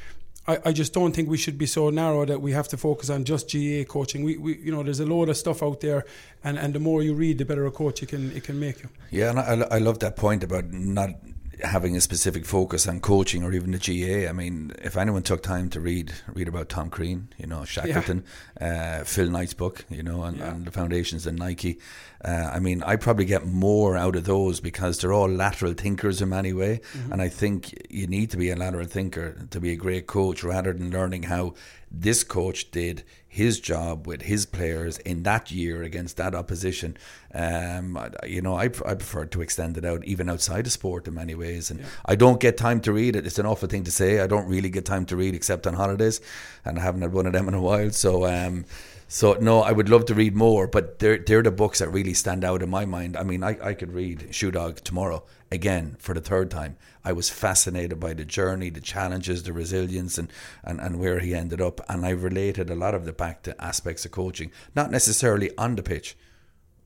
I, 0.47 0.59
I 0.65 0.71
just 0.73 0.93
don't 0.93 1.13
think 1.13 1.29
we 1.29 1.37
should 1.37 1.57
be 1.57 1.65
so 1.65 1.89
narrow 1.89 2.25
that 2.25 2.41
we 2.41 2.51
have 2.51 2.67
to 2.69 2.77
focus 2.77 3.09
on 3.09 3.23
just 3.23 3.47
GA 3.49 3.85
coaching. 3.85 4.23
We, 4.23 4.37
we 4.37 4.57
you 4.57 4.71
know, 4.71 4.83
there's 4.83 4.99
a 4.99 5.05
load 5.05 5.29
of 5.29 5.37
stuff 5.37 5.63
out 5.63 5.79
there, 5.79 6.05
and, 6.43 6.57
and 6.57 6.73
the 6.73 6.79
more 6.79 7.01
you 7.01 7.13
read, 7.13 7.37
the 7.37 7.45
better 7.45 7.65
a 7.65 7.71
coach 7.71 8.03
it 8.03 8.09
can 8.09 8.35
it 8.35 8.43
can 8.43 8.59
make 8.59 8.83
you. 8.83 8.89
Yeah, 9.09 9.29
and 9.29 9.39
I, 9.39 9.75
I 9.75 9.77
love 9.77 9.99
that 9.99 10.15
point 10.15 10.43
about 10.43 10.65
not 10.71 11.11
having 11.61 11.95
a 11.95 12.01
specific 12.01 12.45
focus 12.45 12.87
on 12.87 12.99
coaching 12.99 13.43
or 13.43 13.53
even 13.53 13.71
the 13.71 13.79
GA. 13.79 14.27
I 14.27 14.31
mean, 14.31 14.73
if 14.81 14.97
anyone 14.97 15.23
took 15.23 15.43
time 15.43 15.69
to 15.71 15.79
read 15.79 16.13
read 16.33 16.47
about 16.47 16.69
Tom 16.69 16.89
Crean, 16.89 17.29
you 17.37 17.47
know, 17.47 17.65
Shackleton, 17.65 18.23
uh, 18.59 19.03
Phil 19.03 19.29
Knight's 19.29 19.53
book, 19.53 19.85
you 19.89 20.03
know, 20.03 20.23
and, 20.23 20.41
and 20.41 20.65
the 20.65 20.71
foundations 20.71 21.27
in 21.27 21.35
Nike. 21.35 21.79
Uh, 22.23 22.51
I 22.53 22.59
mean, 22.59 22.81
I 22.83 22.95
probably 22.95 23.25
get 23.25 23.45
more 23.45 23.97
out 23.97 24.15
of 24.15 24.23
those 24.23 24.59
because 24.61 24.99
they're 24.99 25.13
all 25.13 25.29
lateral 25.29 25.73
thinkers 25.73 26.21
in 26.21 26.29
many 26.29 26.53
way, 26.53 26.79
and 27.11 27.21
I 27.21 27.27
think 27.29 27.73
you 27.89 28.07
need 28.07 28.31
to 28.31 28.37
be 28.37 28.49
a 28.49 28.55
lateral 28.55 28.87
thinker 28.87 29.45
to 29.51 29.59
be 29.59 29.73
a 29.73 29.75
great 29.75 30.07
coach, 30.07 30.43
rather 30.43 30.71
than 30.71 30.89
learning 30.89 31.23
how 31.23 31.53
this 31.91 32.23
coach 32.23 32.71
did 32.71 33.03
his 33.33 33.59
job 33.59 34.05
with 34.05 34.21
his 34.21 34.45
players 34.45 34.99
in 34.99 35.23
that 35.23 35.49
year 35.49 35.81
against 35.81 36.17
that 36.17 36.35
opposition. 36.35 36.95
Um, 37.33 37.97
you 38.27 38.43
know, 38.43 38.55
I, 38.55 38.65
I 38.65 38.93
prefer 38.93 39.25
to 39.25 39.41
extend 39.41 39.75
it 39.75 39.83
out 39.83 40.05
even 40.05 40.29
outside 40.29 40.67
of 40.67 40.71
sport 40.71 41.07
in 41.07 41.15
many 41.15 41.33
ways. 41.33 41.71
And 41.71 41.83
I 42.05 42.13
don't 42.13 42.39
get 42.39 42.57
time 42.57 42.79
to 42.81 42.93
read 42.93 43.15
it. 43.15 43.25
It's 43.25 43.39
an 43.39 43.47
awful 43.47 43.67
thing 43.67 43.85
to 43.85 43.91
say. 43.91 44.19
I 44.19 44.27
don't 44.27 44.47
really 44.47 44.69
get 44.69 44.85
time 44.85 45.07
to 45.07 45.15
read 45.15 45.33
except 45.33 45.65
on 45.65 45.73
holidays, 45.73 46.21
and 46.63 46.77
I 46.77 46.83
haven't 46.83 47.01
had 47.01 47.11
one 47.11 47.25
of 47.25 47.33
them 47.33 47.47
in 47.47 47.55
a 47.55 47.61
while. 47.61 47.89
So, 47.89 48.27
um, 48.27 48.65
so 49.07 49.33
no, 49.33 49.61
I 49.61 49.71
would 49.71 49.89
love 49.89 50.05
to 50.05 50.13
read 50.13 50.35
more, 50.35 50.67
but 50.67 50.99
they're 50.99 51.17
they're 51.17 51.41
the 51.41 51.49
books 51.49 51.79
that 51.79 51.89
really 51.89 52.13
stand 52.13 52.43
out 52.43 52.61
in 52.61 52.69
my 52.69 52.85
mind. 52.85 53.17
I 53.17 53.23
mean, 53.23 53.43
I, 53.43 53.57
I 53.63 53.73
could 53.73 53.93
read 53.93 54.27
Shoe 54.29 54.51
Dog 54.51 54.75
tomorrow 54.83 55.23
again 55.51 55.95
for 55.97 56.13
the 56.13 56.21
third 56.21 56.51
time. 56.51 56.77
I 57.05 57.11
was 57.13 57.29
fascinated 57.29 57.99
by 57.99 58.13
the 58.13 58.25
journey, 58.25 58.69
the 58.69 58.81
challenges, 58.81 59.43
the 59.43 59.53
resilience, 59.53 60.17
and, 60.17 60.31
and, 60.63 60.79
and 60.79 60.99
where 60.99 61.19
he 61.19 61.35
ended 61.35 61.59
up. 61.61 61.81
And 61.89 62.05
I 62.05 62.11
related 62.11 62.69
a 62.69 62.75
lot 62.75 62.95
of 62.95 63.05
the 63.05 63.13
back 63.13 63.43
to 63.43 63.61
aspects 63.63 64.05
of 64.05 64.11
coaching, 64.11 64.51
not 64.75 64.89
necessarily 64.91 65.51
on 65.57 65.75
the 65.75 65.83
pitch, 65.83 66.15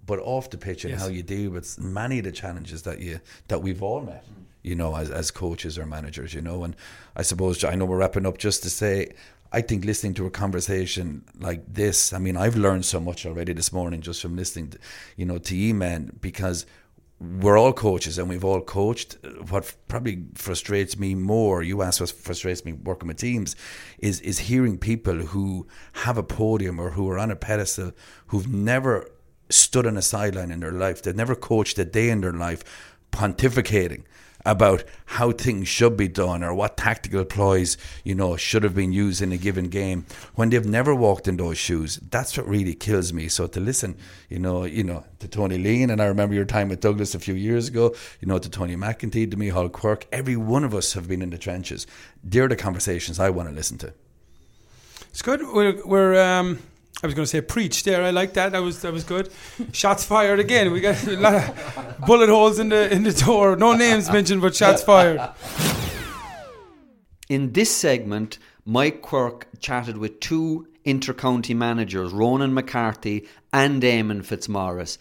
but 0.05 0.19
off 0.19 0.49
the 0.49 0.57
pitch 0.57 0.85
and 0.85 0.93
Yes. 0.93 1.01
how 1.01 1.07
you 1.09 1.21
deal 1.21 1.51
with 1.51 1.77
many 1.79 2.19
of 2.19 2.23
the 2.25 2.31
challenges 2.31 2.81
that 2.83 2.99
you 2.99 3.19
that 3.49 3.61
we've 3.61 3.83
all 3.83 4.01
met. 4.01 4.25
You 4.63 4.75
know, 4.75 4.95
as 4.95 5.09
as 5.11 5.31
coaches 5.31 5.77
or 5.77 5.85
managers. 5.85 6.33
You 6.33 6.41
know, 6.41 6.63
and 6.63 6.75
I 7.15 7.21
suppose 7.21 7.63
I 7.63 7.75
know 7.75 7.85
we're 7.85 7.97
wrapping 7.97 8.25
up 8.25 8.37
just 8.37 8.63
to 8.63 8.69
say. 8.69 9.13
I 9.49 9.61
think 9.61 9.85
listening 9.85 10.13
to 10.15 10.25
a 10.25 10.29
conversation 10.29 11.23
like 11.39 11.61
this, 11.73 12.11
I 12.11 12.19
mean, 12.19 12.35
I've 12.35 12.57
learned 12.57 12.83
so 12.83 12.99
much 12.99 13.25
already 13.25 13.53
this 13.53 13.71
morning 13.71 14.01
just 14.01 14.21
from 14.21 14.35
listening, 14.35 14.71
to, 14.71 14.77
you 15.15 15.25
know, 15.25 15.37
to 15.37 15.55
you 15.55 15.73
men 15.73 16.17
because 16.19 16.65
we're 17.19 17.57
all 17.57 17.73
coaches 17.73 18.19
and 18.19 18.29
we've 18.29 18.45
all 18.45 18.61
coached. 18.61 19.17
What 19.49 19.73
probably 19.87 20.25
frustrates 20.35 20.99
me 20.99 21.15
more, 21.15 21.63
you 21.63 21.81
asked 21.81 21.99
what 21.99 22.11
frustrates 22.11 22.63
me 22.63 22.73
working 22.73 23.07
with 23.07 23.17
teams, 23.17 23.55
is 23.99 24.21
is 24.21 24.39
hearing 24.39 24.77
people 24.77 25.15
who 25.15 25.67
have 25.93 26.17
a 26.17 26.23
podium 26.23 26.79
or 26.79 26.91
who 26.91 27.09
are 27.09 27.17
on 27.17 27.31
a 27.31 27.35
pedestal 27.35 27.91
who've 28.27 28.47
never 28.47 29.09
stood 29.49 29.87
on 29.87 29.97
a 29.97 30.01
sideline 30.01 30.51
in 30.51 30.59
their 30.59 30.71
life. 30.71 31.01
They've 31.01 31.15
never 31.15 31.35
coached 31.35 31.79
a 31.79 31.85
day 31.85 32.09
in 32.09 32.21
their 32.21 32.33
life, 32.33 32.63
pontificating 33.11 34.03
about 34.47 34.85
how 35.05 35.31
things 35.33 35.67
should 35.67 35.97
be 35.97 36.07
done 36.07 36.41
or 36.41 36.53
what 36.53 36.77
tactical 36.77 37.25
ploys 37.25 37.77
you 38.05 38.15
know 38.15 38.37
should 38.37 38.63
have 38.63 38.73
been 38.73 38.93
used 38.93 39.21
in 39.21 39.33
a 39.33 39.37
given 39.37 39.67
game 39.67 40.05
when 40.35 40.49
they've 40.49 40.65
never 40.65 40.95
walked 40.95 41.27
in 41.27 41.35
those 41.35 41.57
shoes. 41.57 41.97
That's 41.97 42.37
what 42.37 42.47
really 42.47 42.73
kills 42.73 43.11
me. 43.11 43.27
So 43.27 43.45
to 43.47 43.59
listen 43.59 43.97
you 44.29 44.39
know 44.39 44.63
you 44.63 44.83
know 44.83 45.03
to 45.19 45.27
Tony 45.27 45.57
Lean 45.57 45.89
and 45.89 46.01
I 46.01 46.05
remember 46.05 46.33
your 46.33 46.45
time 46.45 46.69
with 46.69 46.79
Douglas 46.79 47.13
a 47.13 47.19
few 47.19 47.33
years 47.33 47.67
ago 47.67 47.93
you 48.21 48.27
know 48.27 48.39
to 48.39 48.49
Tony 48.49 48.77
McEntee 48.77 49.29
to 49.29 49.37
Michael 49.37 49.69
Quirk 49.69 50.07
every 50.13 50.37
one 50.37 50.63
of 50.63 50.73
us 50.73 50.93
have 50.93 51.09
been 51.09 51.21
in 51.21 51.29
the 51.29 51.37
trenches. 51.37 51.85
They're 52.23 52.47
the 52.47 52.55
conversations 52.55 53.19
I 53.19 53.29
want 53.29 53.49
to 53.49 53.55
listen 53.55 53.77
to. 53.79 53.93
It's 55.09 55.21
good. 55.21 55.41
We're, 55.41 55.85
we're 55.85 56.21
um, 56.21 56.59
I 57.03 57.05
was 57.05 57.13
going 57.13 57.25
to 57.25 57.29
say 57.29 57.41
preach 57.41 57.83
there. 57.83 58.03
I 58.03 58.09
like 58.09 58.33
that. 58.33 58.53
That 58.53 58.63
was 58.63 58.81
that 58.81 58.91
was 58.91 59.03
good. 59.03 59.29
Shots 59.71 60.03
fired 60.03 60.39
again. 60.39 60.71
We 60.71 60.81
got 60.81 61.05
a 61.07 61.15
lot 61.15 61.35
of 61.35 62.05
bullet 62.07 62.29
holes 62.29 62.57
in 62.57 62.69
the 62.69 62.91
in 62.91 63.03
the 63.03 63.13
door. 63.13 63.55
No 63.55 63.73
names 63.73 64.11
mentioned, 64.11 64.41
but 64.41 64.55
shots 64.55 64.81
fired. 64.81 65.21
In 67.29 67.53
this 67.53 67.69
segment, 67.69 68.39
Mike 68.65 69.01
Quirk 69.01 69.47
chatted 69.59 69.97
with 69.97 70.19
two 70.19 70.67
intercounty 70.85 71.55
managers, 71.55 72.11
Ronan 72.13 72.53
McCarthy 72.53 73.27
and 73.53 73.83
Eamon 73.83 74.25
Fitzmaurice, 74.25 74.97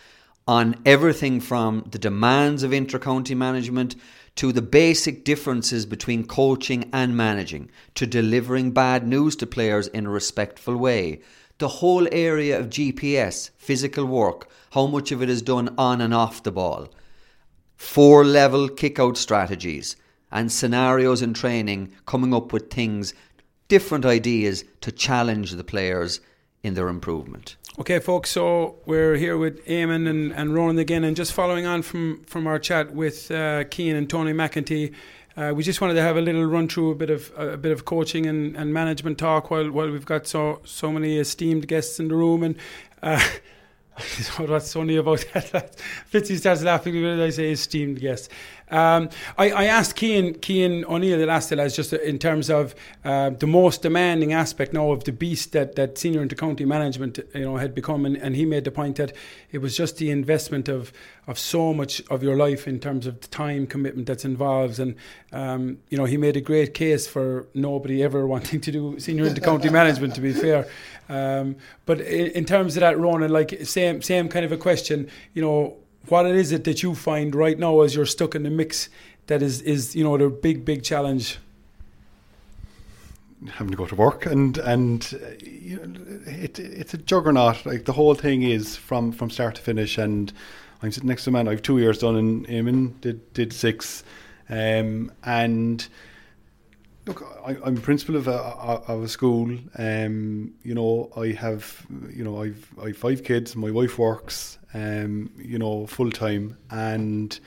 on 0.47 0.75
everything 0.85 1.41
from 1.41 1.87
the 1.91 1.99
demands 1.99 2.63
of 2.63 2.73
intercounty 2.73 3.37
management 3.37 3.95
to 4.35 4.53
the 4.53 4.61
basic 4.61 5.25
differences 5.25 5.87
between 5.87 6.27
coaching 6.27 6.91
and 6.93 7.17
managing, 7.17 7.71
to 7.95 8.07
delivering 8.07 8.73
bad 8.73 9.07
news 9.07 9.35
to 9.37 9.47
players 9.47 9.87
in 9.89 10.05
a 10.05 10.11
respectful 10.11 10.77
way. 10.77 11.21
The 11.59 11.69
whole 11.69 12.07
area 12.13 12.59
of 12.59 12.69
GPS, 12.69 13.51
physical 13.57 14.05
work, 14.05 14.49
how 14.73 14.87
much 14.87 15.11
of 15.13 15.23
it 15.23 15.31
is 15.31 15.43
done 15.43 15.75
on 15.79 16.01
and 16.01 16.13
off 16.13 16.43
the 16.43 16.53
ball 16.53 16.89
four 17.77 18.25
level 18.25 18.69
kick 18.69 18.99
out 18.99 19.17
strategies 19.19 19.97
and 20.33 20.51
scenarios 20.51 21.21
in 21.21 21.35
training 21.35 21.93
coming 22.07 22.33
up 22.33 22.53
with 22.53 22.71
things 22.71 23.13
different 23.69 24.07
ideas 24.07 24.65
to 24.81 24.91
challenge 24.91 25.53
the 25.53 25.65
players 25.65 26.21
in 26.63 26.73
their 26.73 26.89
improvement 26.89 27.57
Okay, 27.79 27.99
folks. 27.99 28.31
So 28.31 28.77
we're 28.87 29.17
here 29.17 29.37
with 29.37 29.63
Eamon 29.67 30.09
and, 30.09 30.33
and 30.33 30.55
Ronan 30.55 30.79
again, 30.79 31.05
and 31.05 31.15
just 31.15 31.35
following 31.35 31.67
on 31.67 31.83
from 31.83 32.25
from 32.25 32.47
our 32.47 32.59
chat 32.59 32.95
with 32.95 33.31
uh, 33.31 33.65
Cian 33.65 33.97
and 33.97 34.09
Tony 34.09 34.33
McEntee. 34.33 34.95
Uh, 35.37 35.53
we 35.55 35.63
just 35.63 35.83
wanted 35.83 35.95
to 35.95 36.03
have 36.03 36.17
a 36.17 36.21
little 36.21 36.45
run 36.45 36.67
through 36.67 36.91
a 36.91 36.95
bit 36.95 37.11
of 37.11 37.31
a 37.37 37.57
bit 37.59 37.71
of 37.71 37.85
coaching 37.85 38.25
and, 38.27 38.57
and 38.57 38.73
management 38.73 39.19
talk 39.19 39.51
while 39.51 39.71
while 39.71 39.91
we've 39.91 40.07
got 40.07 40.27
so 40.27 40.61
so 40.65 40.91
many 40.91 41.19
esteemed 41.19 41.69
guests 41.69 42.01
in 42.01 42.09
the 42.09 42.15
room 42.15 42.43
and. 42.43 42.57
Uh, 43.03 43.23
what's 44.37 44.75
funny 44.75 44.97
about 44.97 45.25
that? 45.33 45.75
Fitzy 46.13 46.37
starts 46.39 46.63
laughing 46.63 47.03
when 47.03 47.19
I 47.19 47.31
say 47.31 47.53
esteemed 47.53 47.99
guest. 47.99 48.31
Um, 48.71 49.11
I, 49.39 49.51
I 49.51 49.65
asked 49.67 49.97
Cian, 49.99 50.41
Cian 50.41 50.85
O'Neill 50.87 51.19
the 51.19 51.27
last 51.27 51.53
lads 51.53 51.77
just 51.77 51.93
in 51.93 52.19
terms 52.19 52.51
of 52.51 52.75
uh, 53.05 53.31
the 53.31 53.47
most 53.47 53.83
demanding 53.83 54.33
aspect 54.33 54.73
now 54.73 54.91
of 54.91 55.05
the 55.05 55.13
beast 55.13 55.53
that, 55.53 55.77
that 55.77 55.99
senior 55.99 56.27
intercounty 56.27 56.67
management 56.67 57.21
you 57.35 57.43
know 57.43 57.57
had 57.57 57.75
become, 57.75 58.05
and, 58.05 58.17
and 58.17 58.35
he 58.35 58.45
made 58.45 58.65
the 58.65 58.73
point 58.73 58.97
that 58.97 59.13
it 59.53 59.59
was 59.59 59.77
just 59.77 59.99
the 59.99 60.11
investment 60.11 60.69
of 60.69 60.93
of 61.29 61.39
so 61.39 61.75
much 61.75 62.01
of 62.09 62.23
your 62.23 62.37
life 62.37 62.69
in 62.69 62.79
terms 62.79 63.07
of 63.07 63.21
the 63.21 63.29
time 63.29 63.67
commitment 63.67 64.07
that's 64.07 64.25
involved, 64.25 64.81
and 64.81 64.97
um, 65.33 65.79
you 65.89 65.97
know 65.97 66.05
he 66.05 66.17
made 66.17 66.37
a 66.37 66.41
great 66.41 66.75
case 66.75 67.07
for 67.07 67.47
nobody 67.55 68.03
ever 68.03 68.27
wanting 68.35 68.61
to 68.61 68.73
do 68.73 68.99
senior 68.99 69.29
intercounty 69.29 69.71
management. 69.71 70.15
To 70.17 70.21
be 70.21 70.33
fair, 70.33 70.67
um, 71.09 71.57
but 71.85 72.01
in, 72.01 72.33
in 72.33 72.45
terms 72.45 72.77
of 72.77 72.81
that, 72.81 72.99
Ronan, 72.99 73.31
like 73.31 73.57
same 73.65 74.03
same 74.03 74.29
kind 74.29 74.45
of 74.45 74.51
a 74.51 74.57
question, 74.57 75.09
you 75.35 75.43
know 75.43 75.77
what 76.09 76.27
is 76.27 76.53
it 76.53 76.65
that 76.65 76.83
you 76.83 76.95
find 76.95 77.35
right 77.35 77.59
now 77.59 77.81
as 77.81 77.95
you're 77.95 78.07
stuck 78.07 78.35
in 78.35 78.43
the 78.43 78.51
mix 78.51 78.89
that 79.27 79.43
is 79.43 79.61
is 79.63 79.97
you 79.97 80.05
know 80.05 80.17
the 80.17 80.29
big 80.29 80.65
big 80.65 80.83
challenge? 80.83 81.39
Having 83.49 83.73
to 83.73 83.77
go 83.77 83.87
to 83.87 83.95
work 83.95 84.27
and 84.27 84.59
and 84.59 85.15
uh, 85.15 85.45
you 85.45 85.77
know, 85.77 86.01
it, 86.27 86.59
it's 86.59 86.95
a 86.95 86.99
juggernaut. 86.99 87.67
Like 87.67 87.85
the 87.85 87.93
whole 87.93 88.15
thing 88.15 88.43
is 88.43 88.77
from 88.77 89.13
from 89.13 89.31
start 89.31 89.57
to 89.57 89.63
finish. 89.63 89.99
And 89.99 90.33
I'm 90.83 90.91
sitting 90.91 91.09
next 91.09 91.25
to 91.25 91.31
a 91.31 91.33
man 91.33 91.49
I've 91.49 91.63
two 91.63 91.79
years 91.79 91.99
done 91.99 92.17
in 92.17 92.47
Eamon 92.47 93.01
did 93.01 93.33
did 93.35 93.53
six. 93.53 94.05
Um, 94.49 95.13
and 95.25 95.87
look 97.07 97.23
I, 97.45 97.57
I'm 97.65 97.77
a 97.77 97.81
principal 97.81 98.17
of 98.17 98.29
a, 98.29 98.37
of 98.37 99.03
a 99.03 99.09
school 99.09 99.57
um, 99.79 100.55
you 100.63 100.75
know 100.75 101.11
I 101.17 101.29
have 101.29 101.87
you 102.13 102.25
know 102.25 102.43
I've 102.43 102.69
I've 102.83 102.97
five 102.97 103.25
kids 103.25 103.57
my 103.57 103.71
wife 103.71 103.99
works 103.99 104.59
um, 104.75 105.31
you 105.39 105.59
know 105.59 105.87
full 105.87 106.11
time 106.11 106.57
and 106.71 107.39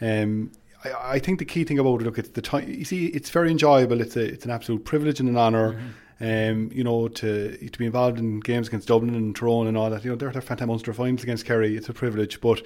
um, 0.00 0.52
I, 0.84 1.14
I, 1.14 1.18
think 1.18 1.38
the 1.38 1.44
key 1.44 1.64
thing 1.64 1.78
about 1.78 2.02
it, 2.02 2.04
look, 2.04 2.18
it's 2.18 2.28
the 2.28 2.42
time. 2.42 2.68
You 2.68 2.84
see, 2.84 3.06
it's 3.06 3.30
very 3.30 3.50
enjoyable. 3.50 4.00
It's 4.02 4.14
a, 4.14 4.20
it's 4.20 4.44
an 4.44 4.50
absolute 4.50 4.84
privilege 4.84 5.20
and 5.20 5.28
an 5.28 5.36
honor 5.36 5.72
mm-hmm. 5.72 5.88
Um, 6.18 6.70
you 6.72 6.82
know, 6.82 7.08
to 7.08 7.58
to 7.58 7.78
be 7.78 7.84
involved 7.84 8.18
in 8.18 8.40
games 8.40 8.68
against 8.68 8.88
Dublin 8.88 9.14
and 9.14 9.36
Tyrone 9.36 9.66
and 9.66 9.76
all 9.76 9.90
that. 9.90 10.02
You 10.02 10.12
know, 10.12 10.16
they're, 10.16 10.30
they're 10.30 10.40
fantastic 10.40 10.68
Munster 10.68 10.94
finals 10.94 11.22
against 11.22 11.44
Kerry. 11.44 11.76
It's 11.76 11.90
a 11.90 11.92
privilege, 11.92 12.40
but 12.40 12.62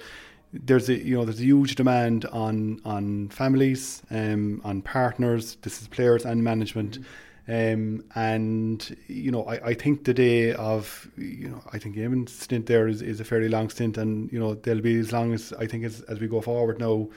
there's 0.53 0.89
a 0.89 0.95
you 0.95 1.15
know 1.15 1.25
there's 1.25 1.39
a 1.39 1.45
huge 1.45 1.75
demand 1.75 2.25
on 2.25 2.81
on 2.85 3.29
families, 3.29 4.01
um, 4.11 4.61
on 4.63 4.81
partners. 4.81 5.57
This 5.61 5.81
is 5.81 5.87
players 5.87 6.25
and 6.25 6.43
management. 6.43 6.99
Mm-hmm. 6.99 7.05
Um, 7.47 8.03
and 8.15 8.97
you 9.07 9.31
know, 9.31 9.43
I, 9.45 9.69
I 9.69 9.73
think 9.73 10.05
the 10.05 10.13
day 10.13 10.53
of 10.53 11.09
you 11.17 11.49
know, 11.49 11.61
I 11.73 11.79
think 11.79 11.95
Eamon's 11.95 12.31
stint 12.31 12.67
there 12.67 12.87
is, 12.87 13.01
is 13.01 13.19
a 13.19 13.25
fairly 13.25 13.49
long 13.49 13.69
stint, 13.69 13.97
and 13.97 14.31
you 14.31 14.39
know, 14.39 14.53
they'll 14.53 14.81
be 14.81 14.99
as 14.99 15.11
long 15.11 15.33
as 15.33 15.51
I 15.53 15.67
think 15.67 15.83
as, 15.83 16.01
as 16.01 16.19
we 16.19 16.27
go 16.27 16.41
forward 16.41 16.79
now 16.79 17.09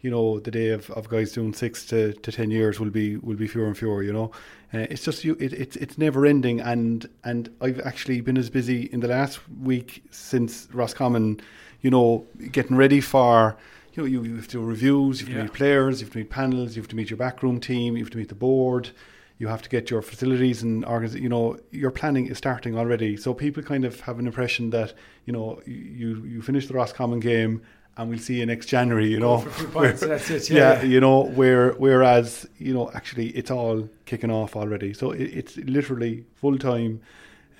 you 0.00 0.10
know 0.10 0.40
the 0.40 0.50
day 0.50 0.70
of, 0.70 0.90
of 0.90 1.08
guys 1.08 1.32
doing 1.32 1.52
six 1.52 1.84
to, 1.86 2.12
to 2.14 2.32
ten 2.32 2.50
years 2.50 2.80
will 2.80 2.90
be 2.90 3.16
will 3.18 3.36
be 3.36 3.46
fewer 3.46 3.66
and 3.66 3.76
fewer. 3.76 4.02
You 4.02 4.12
know, 4.12 4.30
uh, 4.72 4.86
it's 4.90 5.04
just 5.04 5.24
you. 5.24 5.36
It, 5.38 5.52
it's 5.52 5.76
it's 5.76 5.98
never 5.98 6.26
ending, 6.26 6.60
and 6.60 7.08
and 7.24 7.50
I've 7.60 7.80
actually 7.80 8.20
been 8.20 8.38
as 8.38 8.50
busy 8.50 8.84
in 8.92 9.00
the 9.00 9.08
last 9.08 9.40
week 9.48 10.02
since 10.10 10.68
Roscommon, 10.72 11.40
you 11.82 11.90
know, 11.90 12.26
getting 12.52 12.76
ready 12.76 13.00
for. 13.00 13.56
You 13.92 14.04
know, 14.04 14.06
you, 14.06 14.22
you 14.22 14.36
have 14.36 14.46
to 14.46 14.52
do 14.52 14.64
reviews, 14.64 15.20
you 15.20 15.26
have 15.26 15.36
to 15.36 15.42
meet 15.42 15.52
players, 15.52 16.00
you 16.00 16.04
have 16.06 16.12
to 16.12 16.18
meet 16.18 16.30
panels, 16.30 16.76
you 16.76 16.82
have 16.82 16.88
to 16.90 16.94
meet 16.94 17.10
your 17.10 17.16
backroom 17.16 17.58
team, 17.58 17.96
you 17.96 18.04
have 18.04 18.10
to 18.12 18.18
meet 18.18 18.28
the 18.28 18.36
board, 18.36 18.90
you 19.38 19.48
have 19.48 19.62
to 19.62 19.68
get 19.68 19.90
your 19.90 20.00
facilities 20.00 20.62
and 20.62 20.84
organize. 20.84 21.16
You 21.16 21.28
know, 21.28 21.58
your 21.72 21.90
planning 21.90 22.26
is 22.26 22.38
starting 22.38 22.78
already. 22.78 23.16
So 23.16 23.34
people 23.34 23.64
kind 23.64 23.84
of 23.84 23.98
have 24.02 24.20
an 24.20 24.28
impression 24.28 24.70
that 24.70 24.94
you 25.24 25.32
know 25.32 25.60
you 25.66 26.22
you 26.24 26.40
finish 26.40 26.68
the 26.68 26.74
Roscommon 26.74 27.18
game 27.18 27.62
and 27.96 28.08
we'll 28.08 28.18
see 28.18 28.38
you 28.38 28.46
next 28.46 28.66
January. 28.66 29.08
You 29.08 29.20
know, 29.20 29.38
where, 29.72 29.92
that's 29.92 30.30
it. 30.30 30.50
Yeah. 30.50 30.56
yeah. 30.56 30.82
you 30.82 31.00
know, 31.00 31.24
where 31.24 31.72
whereas 31.72 32.48
you 32.58 32.72
know 32.74 32.90
actually 32.94 33.28
it's 33.28 33.50
all 33.50 33.88
kicking 34.06 34.30
off 34.30 34.56
already. 34.56 34.92
So 34.94 35.12
it, 35.12 35.22
it's 35.22 35.56
literally 35.56 36.24
full 36.36 36.58
time. 36.58 37.00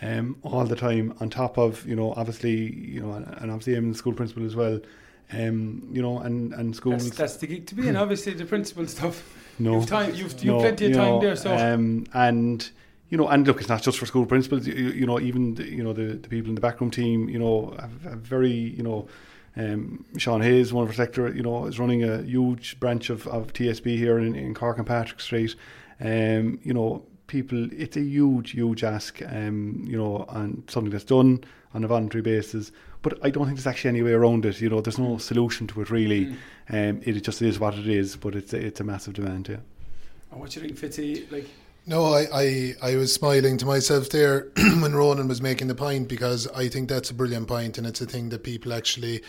Um, 0.03 0.39
all 0.43 0.65
the 0.65 0.77
time 0.77 1.15
on 1.21 1.29
top 1.29 1.59
of 1.59 1.87
you 1.87 1.95
know 1.95 2.15
obviously 2.15 2.75
you 2.75 3.01
know 3.01 3.13
and 3.13 3.51
obviously 3.51 3.75
I'm 3.75 3.93
the 3.93 3.99
school 3.99 4.15
principal 4.15 4.47
as 4.47 4.57
well 4.57 4.81
um, 5.33 5.87
you 5.93 6.01
know 6.01 6.21
and 6.21 6.55
and 6.55 6.75
schools 6.75 7.05
that's, 7.05 7.17
that's 7.19 7.37
the 7.37 7.47
gig 7.47 7.67
to 7.67 7.75
be 7.75 7.87
in 7.87 7.97
obviously 7.97 8.33
the 8.33 8.47
principal 8.47 8.87
stuff 8.87 9.23
no 9.59 9.75
you've 9.75 9.87
time 9.87 10.15
you've, 10.15 10.33
you've 10.43 10.45
no, 10.45 10.61
plenty 10.61 10.87
of 10.87 10.93
time 10.95 11.11
know, 11.11 11.21
there 11.21 11.37
so 11.37 11.55
um, 11.55 12.07
and 12.15 12.71
you 13.11 13.19
know, 13.19 13.29
and 13.29 13.47
look, 13.47 13.59
it's 13.59 13.69
not 13.69 13.83
just 13.83 13.99
for 13.99 14.07
school 14.07 14.25
principals. 14.25 14.67
You, 14.67 14.75
you 14.75 15.05
know, 15.05 15.21
even 15.21 15.55
the, 15.57 15.69
you 15.69 15.83
know 15.83 15.93
the, 15.93 16.15
the 16.15 16.29
people 16.29 16.49
in 16.49 16.55
the 16.55 16.61
backroom 16.61 16.91
team, 16.93 17.29
you 17.29 17.39
know, 17.39 17.77
have, 17.79 18.03
have 18.05 18.21
very 18.21 18.53
you 18.53 18.85
know 18.85 19.09
um, 19.57 20.05
Sean 20.17 20.41
Hayes, 20.41 20.73
one 20.73 20.85
of 20.85 20.91
our 20.91 20.95
sector, 20.95 21.29
you 21.35 21.43
know, 21.43 21.67
is 21.67 21.79
running 21.79 22.05
a 22.05 22.23
huge 22.23 22.79
branch 22.79 23.11
of, 23.11 23.27
of 23.27 23.53
TSB 23.53 23.97
here 23.97 24.19
in, 24.19 24.35
in 24.35 24.55
Cork 24.55 24.79
and 24.79 24.87
Patrick 24.87 25.21
Street. 25.21 25.57
Um, 26.01 26.61
you 26.63 26.73
know, 26.73 27.05
people, 27.31 27.69
it's 27.73 27.97
a 27.97 28.03
huge, 28.03 28.51
huge 28.51 28.83
ask, 28.83 29.23
um, 29.23 29.85
you 29.87 29.97
know, 29.97 30.27
and 30.31 30.65
something 30.69 30.91
that's 30.91 31.05
done 31.05 31.45
on 31.73 31.85
a 31.85 31.87
voluntary 31.87 32.23
basis. 32.23 32.73
But 33.03 33.25
I 33.25 33.31
don't 33.31 33.47
think 33.47 33.57
there's 33.57 33.69
actually 33.69 33.91
any 33.91 34.03
way 34.03 34.13
around 34.13 34.45
it. 34.45 34.61
You 34.61 34.69
know, 34.69 34.81
there's 34.81 34.99
no 34.99 35.17
solution 35.17 35.67
to 35.69 35.81
it 35.81 35.91
really. 35.91 36.27
Mm. 36.27 36.91
Um, 36.91 37.01
it 37.05 37.13
just 37.21 37.41
is 37.41 37.59
what 37.59 37.75
it 37.75 37.87
is. 37.87 38.17
But 38.17 38.35
it's 38.35 38.53
a, 38.53 38.59
it's 38.59 38.81
a 38.81 38.85
massive 38.85 39.15
demand. 39.15 39.49
Yeah. 39.49 39.59
And 40.33 40.41
what 40.41 40.51
do 40.51 40.61
you 40.61 40.69
think, 40.69 40.79
Fitzy? 40.79 41.31
Like, 41.31 41.47
no, 41.87 42.13
I, 42.13 42.27
I, 42.35 42.75
I 42.83 42.97
was 42.97 43.15
smiling 43.15 43.57
to 43.59 43.67
myself 43.67 44.11
there 44.11 44.49
when 44.57 44.93
Ronan 44.93 45.29
was 45.29 45.41
making 45.41 45.69
the 45.69 45.75
point 45.75 46.09
because 46.09 46.49
I 46.49 46.69
think 46.69 46.89
that's 46.89 47.11
a 47.11 47.15
brilliant 47.15 47.49
point 47.49 47.79
and 47.79 47.87
it's 47.87 48.01
a 48.01 48.07
thing 48.07 48.29
that 48.31 48.43
people 48.43 48.73
actually 48.73 49.23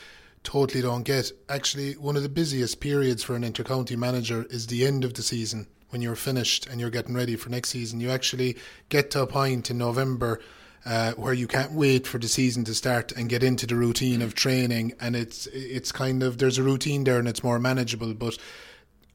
totally 0.44 0.82
don't 0.82 1.04
get. 1.04 1.32
Actually, 1.48 1.94
one 1.94 2.18
of 2.18 2.24
the 2.24 2.30
busiest 2.30 2.80
periods 2.80 3.24
for 3.24 3.36
an 3.36 3.44
intercounty 3.44 3.96
manager 3.96 4.46
is 4.50 4.68
the 4.68 4.86
end 4.86 5.06
of 5.06 5.14
the 5.14 5.22
season 5.22 5.68
when 5.92 6.02
you're 6.02 6.16
finished 6.16 6.68
and 6.68 6.80
you're 6.80 6.90
getting 6.90 7.16
ready 7.16 7.36
for 7.36 7.50
next 7.50 7.70
season. 7.70 8.00
You 8.00 8.10
actually 8.10 8.58
get 8.90 9.12
to 9.12 9.22
a 9.22 9.28
point 9.28 9.70
in 9.70 9.78
November 9.78 10.40
uh, 10.86 11.12
where 11.14 11.34
you 11.34 11.48
can't 11.48 11.74
wait 11.74 12.08
for 12.08 12.18
the 12.18 12.28
season 12.28 12.64
to 12.66 12.74
start 12.74 13.12
and 13.12 13.30
get 13.30 13.44
into 13.44 13.68
the 13.68 13.76
routine 13.76 14.22
of 14.22 14.34
training, 14.34 14.94
and 15.00 15.16
it's 15.16 15.46
it's 15.48 15.92
kind 15.92 16.24
of 16.24 16.40
there's 16.40 16.58
a 16.58 16.64
routine 16.64 17.04
there 17.04 17.20
and 17.20 17.28
it's 17.28 17.44
more 17.44 17.60
manageable, 17.60 18.14
but 18.14 18.38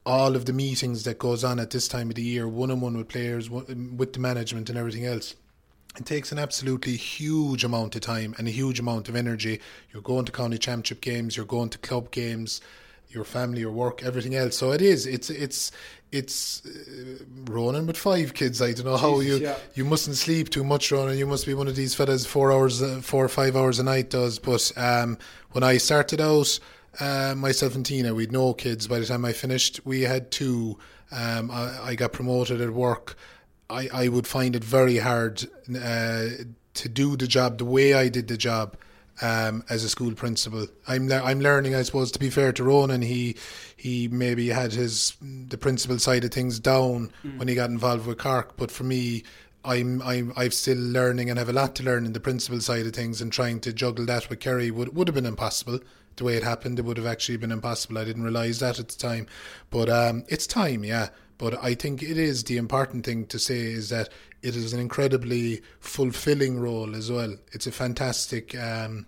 all 0.05 0.37
of 0.37 0.45
the 0.45 0.53
meetings 0.53 1.03
that 1.03 1.19
goes 1.19 1.43
on 1.43 1.59
at 1.59 1.71
this 1.71 1.89
time 1.89 2.09
of 2.09 2.15
the 2.15 2.23
year, 2.23 2.47
one 2.47 2.71
on 2.71 2.81
one 2.81 2.97
with 2.97 3.09
players, 3.09 3.51
with 3.51 4.13
the 4.13 4.21
management 4.21 4.71
and 4.71 4.79
everything 4.79 5.05
else. 5.05 5.35
It 5.99 6.07
takes 6.07 6.31
an 6.31 6.39
absolutely 6.39 6.95
huge 6.95 7.65
amount 7.65 7.97
of 7.97 8.03
time 8.03 8.35
and 8.39 8.47
a 8.47 8.53
huge 8.53 8.79
amount 8.79 9.09
of 9.09 9.17
energy. 9.17 9.61
You're 9.93 10.03
going 10.03 10.27
to 10.27 10.33
county 10.33 10.59
championship 10.59 11.01
games, 11.01 11.37
you're 11.37 11.47
going 11.47 11.71
to 11.71 11.79
club 11.79 12.13
games, 12.13 12.61
your 13.17 13.25
family, 13.25 13.61
your 13.61 13.73
work, 13.73 14.05
everything 14.05 14.37
else. 14.37 14.57
So 14.57 14.71
it 14.71 14.81
is. 14.81 15.07
It's 15.07 15.31
it's 15.31 15.73
it's 16.13 16.65
uh, 16.65 17.25
Ronan 17.51 17.87
with 17.87 17.97
five 17.97 18.35
kids. 18.35 18.63
I 18.63 18.73
don't 18.73 18.87
know 18.87 18.97
how 18.97 19.21
Jesus, 19.21 19.41
you 19.41 19.47
yeah. 19.47 19.57
you 19.75 19.85
mustn't 19.85 20.17
sleep 20.17 20.51
too 20.51 20.63
much, 20.63 20.93
Ronan. 20.93 21.19
You 21.19 21.27
must 21.27 21.47
be 21.47 21.55
one 21.55 21.67
of 21.67 21.75
these 21.75 21.95
fellas 21.95 22.25
four 22.25 22.53
hours, 22.53 22.81
uh, 22.81 23.01
four 23.03 23.25
or 23.25 23.29
five 23.29 23.57
hours 23.57 23.81
a 23.81 23.83
night 23.83 24.11
does. 24.11 24.39
But 24.39 24.71
um, 24.77 25.19
when 25.51 25.65
I 25.65 25.79
started 25.79 26.21
out 26.21 26.61
uh, 27.01 27.35
myself 27.37 27.75
and 27.75 27.85
Tina, 27.85 28.15
we'd 28.15 28.31
no 28.31 28.55
kids. 28.55 28.87
By 28.87 29.01
the 29.01 29.07
time 29.07 29.25
I 29.25 29.33
finished, 29.33 29.81
we 29.85 30.03
had 30.03 30.31
two. 30.31 30.79
Um, 31.11 31.51
I, 31.51 31.91
I, 31.91 31.95
got 31.95 32.13
promoted 32.13 32.61
at 32.61 32.71
work. 32.71 33.17
I, 33.71 33.89
I 33.93 34.09
would 34.09 34.27
find 34.27 34.57
it 34.57 34.65
very 34.65 34.99
hard 34.99 35.45
uh, 35.71 36.27
to 36.75 36.89
do 36.89 37.17
the 37.17 37.29
job 37.29 37.59
the 37.59 37.65
way 37.65 37.95
I 37.95 38.09
did 38.09 38.27
the 38.27 38.37
job 38.37 38.77
um, 39.23 39.65
as 39.69 39.85
a 39.85 39.89
school 39.89 40.13
principal. 40.13 40.67
I'm 40.87 41.09
le- 41.09 41.23
I'm 41.23 41.41
learning, 41.41 41.75
I 41.75 41.83
suppose. 41.83 42.11
To 42.13 42.19
be 42.19 42.31
fair 42.31 42.53
to 42.53 42.65
Ronan, 42.65 43.03
he 43.03 43.37
he 43.77 44.09
maybe 44.09 44.49
had 44.49 44.73
his 44.73 45.15
the 45.21 45.59
principal 45.59 45.99
side 45.99 46.25
of 46.25 46.31
things 46.31 46.59
down 46.59 47.13
mm. 47.25 47.39
when 47.39 47.49
he 47.49 47.55
got 47.55 47.71
involved 47.71 48.07
with 48.07 48.19
Cork, 48.19 48.57
but 48.57 48.71
for 48.71 48.85
me. 48.85 49.23
I'm 49.65 50.01
I'm 50.03 50.33
I'm 50.37 50.53
still 50.53 50.79
learning 50.79 51.29
and 51.29 51.41
have 51.41 51.49
a 51.49 51.53
lot 51.53 51.75
to 51.75 51.83
learn 51.83 52.07
in 52.07 52.13
the 52.13 52.21
principal 52.21 52.61
side 52.61 52.87
of 52.87 52.93
things 52.93 53.21
and 53.21 53.33
trying 53.33 53.59
to 53.63 53.73
juggle 53.73 54.07
that 54.07 54.31
with 54.31 54.39
Kerry 54.39 54.71
would 54.71 54.95
would 54.95 55.09
have 55.09 55.17
been 55.17 55.27
impossible 55.27 55.81
the 56.17 56.25
way 56.25 56.37
it 56.37 56.43
happened, 56.43 56.79
it 56.79 56.85
would 56.85 56.97
have 56.97 57.07
actually 57.07 57.37
been 57.37 57.53
impossible. 57.53 57.99
I 57.99 58.05
didn't 58.05 58.25
realise 58.25 58.59
that 58.61 58.79
at 58.79 58.89
the 58.89 58.99
time. 58.99 59.27
But 59.71 59.89
um, 59.89 60.25
it's 60.29 60.47
time, 60.47 60.85
yeah. 60.85 61.09
But 61.39 61.63
I 61.63 61.75
think 61.75 62.03
it 62.03 62.17
is 62.17 62.45
the 62.45 62.57
important 62.57 63.05
thing 63.05 63.27
to 63.27 63.39
say 63.39 63.61
is 63.61 63.91
that 63.91 64.09
it 64.43 64.57
is 64.57 64.73
an 64.73 64.81
incredibly 64.81 65.63
fulfilling 65.81 66.59
role 66.59 66.95
as 66.95 67.11
well. 67.11 67.37
It's 67.53 67.67
a 67.67 67.73
fantastic 67.73 68.59
um, 68.59 69.07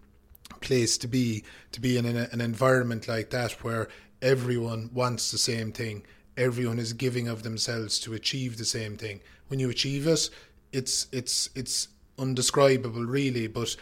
place 0.60 0.98
to 0.98 1.08
be, 1.08 1.44
to 1.72 1.80
be 1.80 1.96
in 1.96 2.04
an, 2.04 2.16
an 2.16 2.40
environment 2.40 3.08
like 3.08 3.30
that 3.30 3.52
where 3.64 3.88
everyone 4.20 4.90
wants 4.92 5.30
the 5.30 5.38
same 5.38 5.72
thing. 5.72 6.04
Everyone 6.36 6.78
is 6.78 6.92
giving 6.92 7.28
of 7.28 7.42
themselves 7.42 7.98
to 8.00 8.14
achieve 8.14 8.58
the 8.58 8.64
same 8.64 8.96
thing. 8.96 9.20
When 9.48 9.60
you 9.60 9.70
achieve 9.70 10.06
it, 10.06 10.28
it's 10.72 11.06
it's 11.10 11.50
it's 11.54 11.88
undescribable, 12.18 13.04
really. 13.04 13.46
But 13.46 13.74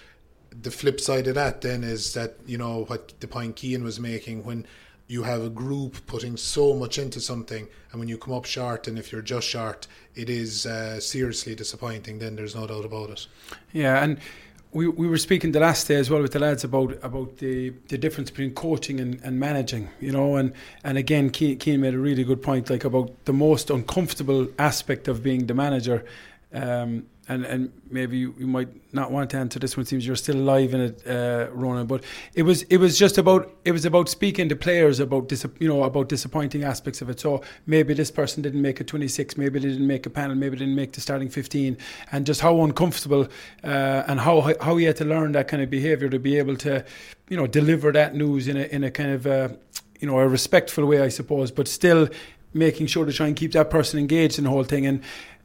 the 0.50 0.70
flip 0.70 1.00
side 1.00 1.26
of 1.26 1.34
that 1.34 1.60
then 1.60 1.84
is 1.84 2.14
that 2.14 2.36
you 2.46 2.56
know 2.56 2.84
what 2.84 3.18
the 3.20 3.28
point 3.28 3.58
Cian 3.58 3.84
was 3.84 4.00
making 4.00 4.44
when 4.44 4.66
you 5.08 5.22
have 5.22 5.42
a 5.42 5.50
group 5.50 6.04
putting 6.06 6.36
so 6.36 6.74
much 6.74 6.98
into 6.98 7.20
something 7.20 7.68
and 7.90 8.00
when 8.00 8.08
you 8.08 8.18
come 8.18 8.34
up 8.34 8.44
short 8.44 8.88
and 8.88 8.98
if 8.98 9.12
you're 9.12 9.22
just 9.22 9.46
short 9.46 9.86
it 10.14 10.28
is 10.28 10.66
uh, 10.66 10.98
seriously 11.00 11.54
disappointing 11.54 12.18
then 12.18 12.36
there's 12.36 12.54
no 12.54 12.66
doubt 12.66 12.84
about 12.84 13.10
it. 13.10 13.26
Yeah 13.72 14.02
and 14.02 14.18
we, 14.72 14.88
we 14.88 15.06
were 15.06 15.16
speaking 15.16 15.52
the 15.52 15.60
last 15.60 15.88
day 15.88 15.94
as 15.94 16.10
well 16.10 16.20
with 16.20 16.32
the 16.32 16.38
lads 16.38 16.64
about 16.64 16.98
about 17.02 17.38
the, 17.38 17.70
the 17.88 17.96
difference 17.96 18.30
between 18.30 18.52
coaching 18.52 19.00
and, 19.00 19.20
and 19.22 19.38
managing 19.38 19.88
you 20.00 20.12
know 20.12 20.36
and 20.36 20.52
and 20.84 20.98
again 20.98 21.30
Cian 21.32 21.80
made 21.80 21.94
a 21.94 21.98
really 21.98 22.24
good 22.24 22.42
point 22.42 22.68
like 22.68 22.84
about 22.84 23.24
the 23.24 23.32
most 23.32 23.70
uncomfortable 23.70 24.48
aspect 24.58 25.08
of 25.08 25.22
being 25.22 25.46
the 25.46 25.54
manager 25.54 26.04
um, 26.52 27.06
and 27.28 27.44
and 27.44 27.72
maybe 27.90 28.18
you, 28.18 28.34
you, 28.38 28.46
might 28.46 28.68
not 28.94 29.10
want 29.10 29.30
to 29.30 29.36
answer 29.36 29.58
this 29.58 29.76
one. 29.76 29.84
Seems 29.84 30.06
you're 30.06 30.16
still 30.16 30.36
alive 30.36 30.72
in 30.74 30.80
it, 30.80 31.06
uh, 31.06 31.48
Ronan. 31.52 31.86
But 31.86 32.04
it 32.34 32.42
was 32.42 32.62
it 32.64 32.76
was 32.76 32.98
just 32.98 33.18
about 33.18 33.52
it 33.64 33.72
was 33.72 33.84
about 33.84 34.08
speaking 34.08 34.48
to 34.48 34.56
players 34.56 35.00
about 35.00 35.28
dis- 35.28 35.46
you 35.58 35.68
know 35.68 35.82
about 35.82 36.08
disappointing 36.08 36.62
aspects 36.62 37.02
of 37.02 37.10
it. 37.10 37.18
So 37.18 37.42
maybe 37.66 37.94
this 37.94 38.10
person 38.10 38.42
didn't 38.42 38.62
make 38.62 38.80
a 38.80 38.84
26, 38.84 39.36
maybe 39.36 39.58
they 39.58 39.68
didn't 39.68 39.86
make 39.86 40.06
a 40.06 40.10
panel, 40.10 40.36
maybe 40.36 40.56
they 40.56 40.64
didn't 40.64 40.76
make 40.76 40.92
the 40.92 41.00
starting 41.00 41.28
15, 41.28 41.76
and 42.12 42.26
just 42.26 42.40
how 42.40 42.62
uncomfortable 42.62 43.28
uh, 43.64 44.04
and 44.06 44.20
how 44.20 44.54
how 44.60 44.76
he 44.76 44.84
had 44.84 44.96
to 44.96 45.04
learn 45.04 45.32
that 45.32 45.48
kind 45.48 45.62
of 45.62 45.70
behaviour 45.70 46.08
to 46.08 46.18
be 46.18 46.38
able 46.38 46.56
to 46.56 46.84
you 47.28 47.36
know 47.36 47.46
deliver 47.46 47.90
that 47.92 48.14
news 48.14 48.46
in 48.46 48.56
a 48.56 48.64
in 48.64 48.84
a 48.84 48.90
kind 48.90 49.10
of 49.10 49.26
uh, 49.26 49.48
you 50.00 50.06
know 50.06 50.18
a 50.20 50.28
respectful 50.28 50.86
way, 50.86 51.00
I 51.00 51.08
suppose, 51.08 51.50
but 51.50 51.66
still 51.66 52.08
making 52.54 52.86
sure 52.86 53.04
to 53.04 53.12
try 53.12 53.26
and 53.26 53.36
keep 53.36 53.52
that 53.52 53.70
person 53.70 53.98
engaged 53.98 54.38
in 54.38 54.44
the 54.44 54.50
whole 54.50 54.64
thing 54.64 54.86
and 54.86 55.02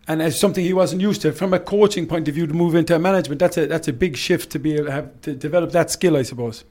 and 0.08 0.22
as 0.22 0.40
something 0.40 0.64
he 0.64 0.74
wasn't 0.74 1.02
used 1.02 1.22
to 1.22 1.32
from 1.32 1.54
a 1.54 1.60
coaching 1.60 2.08
point 2.08 2.28
of 2.28 2.36
view 2.36 2.48
to 2.48 2.54
move 2.54 2.76
into 2.76 2.98
management 2.98 3.40
that's 3.40 3.58
a 3.58 3.68
that's 3.68 3.88
a 3.88 3.94
big 3.94 4.18
shift 4.18 4.50
to 4.52 4.60
be 4.60 4.76
able 4.76 4.86
to 4.86 4.92
have 4.92 5.22
to 5.22 5.34
develop 5.34 5.72
that 5.72 5.92
skill 5.92 6.18
I 6.18 6.24
suppose 6.24 6.64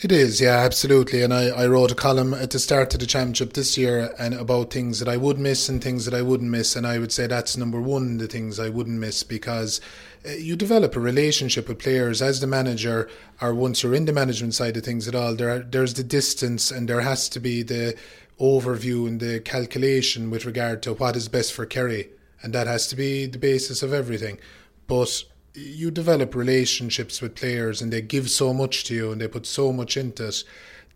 it 0.00 0.10
is, 0.10 0.40
yeah, 0.40 0.58
absolutely. 0.58 1.22
And 1.22 1.32
I, 1.32 1.46
I 1.50 1.66
wrote 1.68 1.92
a 1.92 1.94
column 1.94 2.34
at 2.34 2.50
the 2.50 2.58
start 2.58 2.92
of 2.94 3.00
the 3.00 3.06
championship 3.06 3.52
this 3.52 3.78
year 3.78 4.12
and 4.18 4.34
about 4.34 4.72
things 4.72 4.98
that 4.98 5.08
I 5.08 5.16
would 5.16 5.38
miss 5.38 5.68
and 5.68 5.82
things 5.82 6.04
that 6.04 6.14
I 6.14 6.20
wouldn't 6.20 6.50
miss. 6.50 6.74
And 6.74 6.84
I 6.84 6.98
would 6.98 7.12
say 7.12 7.28
that's 7.28 7.56
number 7.56 7.80
one, 7.80 8.16
the 8.16 8.26
things 8.26 8.58
I 8.58 8.70
wouldn't 8.70 8.98
miss 8.98 9.22
because 9.22 9.80
uh, 10.26 10.32
you 10.32 10.56
develop 10.56 10.96
a 10.96 11.00
relationship 11.00 11.68
with 11.68 11.78
players 11.78 12.20
as 12.20 12.40
the 12.40 12.48
manager, 12.48 13.08
or 13.40 13.54
once 13.54 13.82
you're 13.82 13.94
in 13.94 14.06
the 14.06 14.12
management 14.12 14.54
side 14.54 14.76
of 14.76 14.84
things 14.84 15.06
at 15.06 15.14
all. 15.14 15.36
There, 15.36 15.60
there's 15.60 15.94
the 15.94 16.02
distance, 16.02 16.72
and 16.72 16.88
there 16.88 17.02
has 17.02 17.28
to 17.28 17.38
be 17.38 17.62
the 17.62 17.96
overview 18.40 19.06
and 19.06 19.20
the 19.20 19.38
calculation 19.38 20.28
with 20.28 20.44
regard 20.44 20.82
to 20.82 20.94
what 20.94 21.14
is 21.14 21.28
best 21.28 21.52
for 21.52 21.66
Kerry 21.66 22.08
and 22.44 22.52
that 22.52 22.66
has 22.66 22.86
to 22.88 22.94
be 22.94 23.24
the 23.24 23.38
basis 23.38 23.82
of 23.82 23.94
everything. 23.94 24.38
But 24.86 25.24
you 25.54 25.90
develop 25.90 26.34
relationships 26.34 27.22
with 27.22 27.34
players 27.34 27.80
and 27.80 27.90
they 27.90 28.02
give 28.02 28.28
so 28.28 28.52
much 28.52 28.84
to 28.84 28.94
you 28.94 29.10
and 29.10 29.20
they 29.20 29.28
put 29.28 29.46
so 29.46 29.72
much 29.72 29.96
into 29.96 30.28
it 30.28 30.44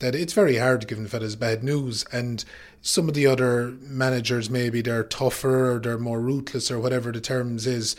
that 0.01 0.15
it's 0.15 0.35
very 0.35 0.59
hard 0.59 0.83
to 0.83 0.87
give 0.87 0.99
them 0.99 1.09
fellas 1.09 1.37
bad 1.37 1.65
news. 1.65 2.05
And 2.13 2.45
some 2.83 3.09
of 3.09 3.15
the 3.15 3.27
other 3.27 3.73
managers, 3.81 4.51
maybe 4.51 4.83
they're 4.83 5.05
tougher 5.05 5.73
or 5.73 5.79
they're 5.79 5.99
more 5.99 6.21
ruthless 6.21 6.71
or 6.71 6.79
whatever 6.79 7.13
the 7.13 7.21
terms 7.21 7.67
is. 7.67 7.97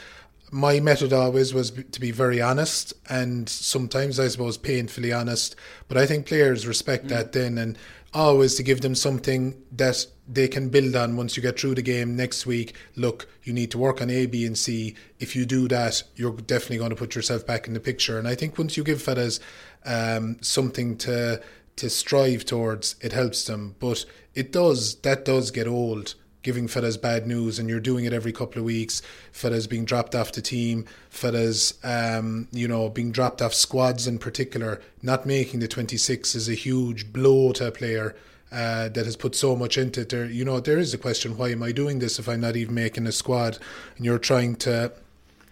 My 0.51 0.79
method 0.79 1.11
always 1.11 1.51
was 1.51 1.71
to 1.71 1.99
be 1.99 2.11
very 2.11 2.39
honest 2.39 2.93
and 3.09 3.49
sometimes 3.49 4.19
I 4.19 4.27
suppose 4.27 4.57
painfully 4.57 5.11
honest. 5.11 5.55
But 5.87 5.97
I 5.97 6.05
think 6.05 6.27
players 6.27 6.67
respect 6.67 7.05
mm. 7.05 7.09
that 7.09 7.31
then 7.31 7.57
and 7.57 7.79
always 8.13 8.55
to 8.55 8.63
give 8.63 8.81
them 8.81 8.95
something 8.95 9.61
that 9.71 10.05
they 10.27 10.47
can 10.47 10.69
build 10.69 10.95
on 10.95 11.17
once 11.17 11.35
you 11.35 11.43
get 11.43 11.59
through 11.59 11.75
the 11.75 11.81
game 11.81 12.15
next 12.15 12.45
week. 12.45 12.75
Look, 12.95 13.27
you 13.43 13.53
need 13.53 13.71
to 13.71 13.77
work 13.77 14.01
on 14.01 14.09
A, 14.09 14.25
B, 14.25 14.45
and 14.45 14.57
C. 14.57 14.95
If 15.19 15.35
you 15.35 15.45
do 15.45 15.67
that, 15.67 16.03
you're 16.15 16.33
definitely 16.33 16.77
going 16.77 16.91
to 16.91 16.95
put 16.95 17.15
yourself 17.15 17.45
back 17.45 17.67
in 17.67 17.73
the 17.73 17.79
picture. 17.79 18.17
And 18.17 18.27
I 18.27 18.35
think 18.35 18.57
once 18.57 18.77
you 18.77 18.83
give 18.83 19.01
fellas 19.01 19.39
um, 19.85 20.37
something 20.41 20.97
to 20.97 21.41
to 21.77 21.89
strive 21.89 22.43
towards, 22.43 22.95
it 22.99 23.13
helps 23.13 23.45
them. 23.45 23.75
But 23.79 24.05
it 24.35 24.51
does 24.51 24.95
that 25.01 25.25
does 25.25 25.51
get 25.51 25.67
old 25.67 26.15
giving 26.41 26.67
fellas 26.67 26.97
bad 26.97 27.27
news 27.27 27.59
and 27.59 27.69
you're 27.69 27.79
doing 27.79 28.05
it 28.05 28.13
every 28.13 28.31
couple 28.31 28.59
of 28.59 28.65
weeks. 28.65 29.01
Fellas 29.31 29.67
being 29.67 29.85
dropped 29.85 30.15
off 30.15 30.31
the 30.31 30.41
team. 30.41 30.85
Fellas 31.09 31.73
um, 31.83 32.47
you 32.51 32.67
know 32.67 32.89
being 32.89 33.11
dropped 33.11 33.41
off 33.41 33.53
squads 33.53 34.07
in 34.07 34.19
particular. 34.19 34.81
Not 35.01 35.25
making 35.25 35.59
the 35.59 35.67
26 35.67 36.35
is 36.35 36.49
a 36.49 36.53
huge 36.53 37.11
blow 37.11 37.51
to 37.53 37.67
a 37.67 37.71
player 37.71 38.15
uh, 38.51 38.89
that 38.89 39.05
has 39.05 39.15
put 39.15 39.35
so 39.35 39.55
much 39.55 39.77
into 39.77 40.01
it. 40.01 40.09
There 40.09 40.25
you 40.25 40.45
know 40.45 40.59
there 40.59 40.79
is 40.79 40.93
a 40.93 40.97
question 40.97 41.37
why 41.37 41.49
am 41.49 41.63
I 41.63 41.71
doing 41.71 41.99
this 41.99 42.19
if 42.19 42.29
I'm 42.29 42.41
not 42.41 42.55
even 42.55 42.75
making 42.75 43.07
a 43.07 43.11
squad? 43.11 43.57
And 43.97 44.05
you're 44.05 44.19
trying 44.19 44.55
to 44.57 44.91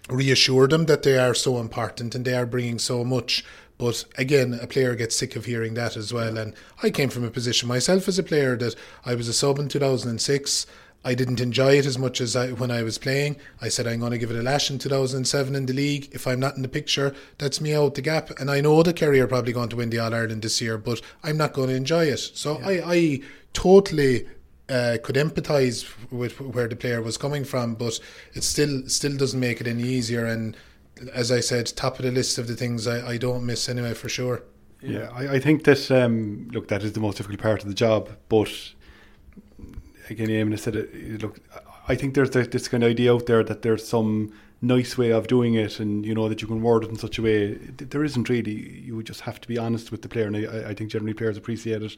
reassure 0.10 0.68
them 0.68 0.86
that 0.86 1.04
they 1.04 1.18
are 1.18 1.34
so 1.34 1.58
important 1.58 2.16
and 2.16 2.24
they 2.24 2.34
are 2.34 2.46
bringing 2.46 2.80
so 2.80 3.04
much 3.04 3.44
but 3.78 4.06
again, 4.18 4.58
a 4.62 4.68
player 4.68 4.96
gets 4.96 5.16
sick 5.16 5.36
of 5.36 5.46
hearing 5.46 5.76
that 5.76 5.96
as 5.96 6.12
well. 6.12 6.38
And 6.38 6.56
I 6.82 6.90
came 6.90 7.10
from 7.10 7.24
a 7.24 7.30
position 7.30 7.68
myself 7.68 8.08
as 8.08 8.18
a 8.18 8.24
player 8.24 8.56
that 8.58 8.76
I 9.06 9.16
was 9.16 9.28
a 9.28 9.34
sub 9.34 9.60
in 9.60 9.68
2006. 9.68 10.66
I 11.06 11.14
didn't 11.14 11.40
enjoy 11.40 11.78
it 11.78 11.86
as 11.86 11.98
much 11.98 12.20
as 12.20 12.36
I, 12.36 12.52
when 12.52 12.72
I 12.72 12.84
was 12.84 12.98
playing. 12.98 13.38
I 13.62 13.70
said 13.70 13.88
I'm 13.88 14.00
going 14.00 14.12
to 14.12 14.18
give 14.18 14.32
it 14.32 14.40
a 14.40 14.42
lash 14.42 14.70
in 14.70 14.80
2007 14.80 15.56
in 15.56 15.66
the 15.66 15.74
league. 15.74 16.10
If 16.12 16.28
I'm 16.28 16.40
not 16.40 16.56
in 16.56 16.64
the 16.64 16.68
picture, 16.68 17.16
that's 17.38 17.62
me 17.62 17.74
out 17.74 17.96
the 17.96 18.02
gap. 18.02 18.32
And 18.40 18.50
I 18.50 18.62
know 18.62 18.82
the 18.84 18.94
Kerry 18.94 19.20
are 19.22 19.28
probably 19.28 19.54
going 19.54 19.70
to 19.70 19.76
win 19.76 19.90
the 19.90 20.00
All 20.00 20.14
Ireland 20.14 20.42
this 20.42 20.60
year, 20.60 20.78
but 20.78 21.02
I'm 21.24 21.38
not 21.38 21.54
going 21.54 21.70
to 21.70 21.76
enjoy 21.76 22.06
it. 22.06 22.20
So 22.20 22.60
yeah. 22.60 22.68
I, 22.68 22.94
I 22.94 23.20
totally 23.54 24.28
uh, 24.70 24.98
could 25.04 25.16
empathise 25.16 25.88
with 26.12 26.42
where 26.42 26.68
the 26.68 26.76
player 26.76 27.02
was 27.02 27.18
coming 27.18 27.46
from, 27.46 27.76
but 27.76 28.00
it 28.34 28.44
still 28.44 28.88
still 28.90 29.16
doesn't 29.16 29.40
make 29.40 29.62
it 29.62 29.68
any 29.68 29.84
easier. 29.84 30.26
And 30.26 30.58
as 31.14 31.32
I 31.32 31.40
said, 31.40 31.72
top 31.76 32.00
of 32.00 32.06
the 32.06 32.12
list 32.12 32.38
of 32.38 32.48
the 32.48 32.56
things 32.56 32.88
I, 32.88 33.12
I 33.12 33.18
don't 33.18 33.46
miss 33.46 33.70
anyway 33.70 33.94
for 33.94 34.10
sure. 34.10 34.44
Yeah, 34.82 35.10
I, 35.14 35.36
I 35.36 35.40
think 35.40 35.64
that 35.64 35.90
um, 35.92 36.50
look 36.52 36.68
that 36.68 36.84
is 36.84 36.94
the 36.94 37.00
most 37.00 37.18
difficult 37.18 37.42
part 37.42 37.62
of 37.64 37.68
the 37.68 37.74
job, 37.74 38.10
but 38.30 38.52
again, 40.10 40.28
Eamon 40.28 40.58
said 40.60 40.76
it. 40.76 41.22
Look, 41.22 41.40
I 41.88 41.96
think 41.96 42.14
there's 42.14 42.30
this 42.30 42.68
kind 42.68 42.84
of 42.84 42.92
idea 42.92 43.14
out 43.14 43.26
there 43.26 43.44
that 43.44 43.62
there's 43.64 43.88
some 43.88 44.34
nice 44.62 44.98
way 44.98 45.12
of 45.12 45.28
doing 45.28 45.56
it, 45.56 45.80
and 45.80 46.06
you 46.06 46.14
know 46.14 46.30
that 46.30 46.42
you 46.42 46.48
can 46.48 46.62
word 46.62 46.84
it 46.84 46.90
in 46.90 46.96
such 46.98 47.18
a 47.18 47.22
way. 47.22 47.54
There 47.56 48.04
isn't 48.04 48.30
really. 48.30 48.80
You 48.80 49.02
just 49.04 49.22
have 49.22 49.42
to 49.42 49.48
be 49.48 49.58
honest 49.58 49.92
with 49.92 50.02
the 50.02 50.10
player, 50.10 50.28
and 50.28 50.38
I, 50.38 50.70
I 50.70 50.74
think 50.74 50.92
generally 50.92 51.14
players 51.14 51.38
appreciate 51.38 51.82
it. 51.82 51.98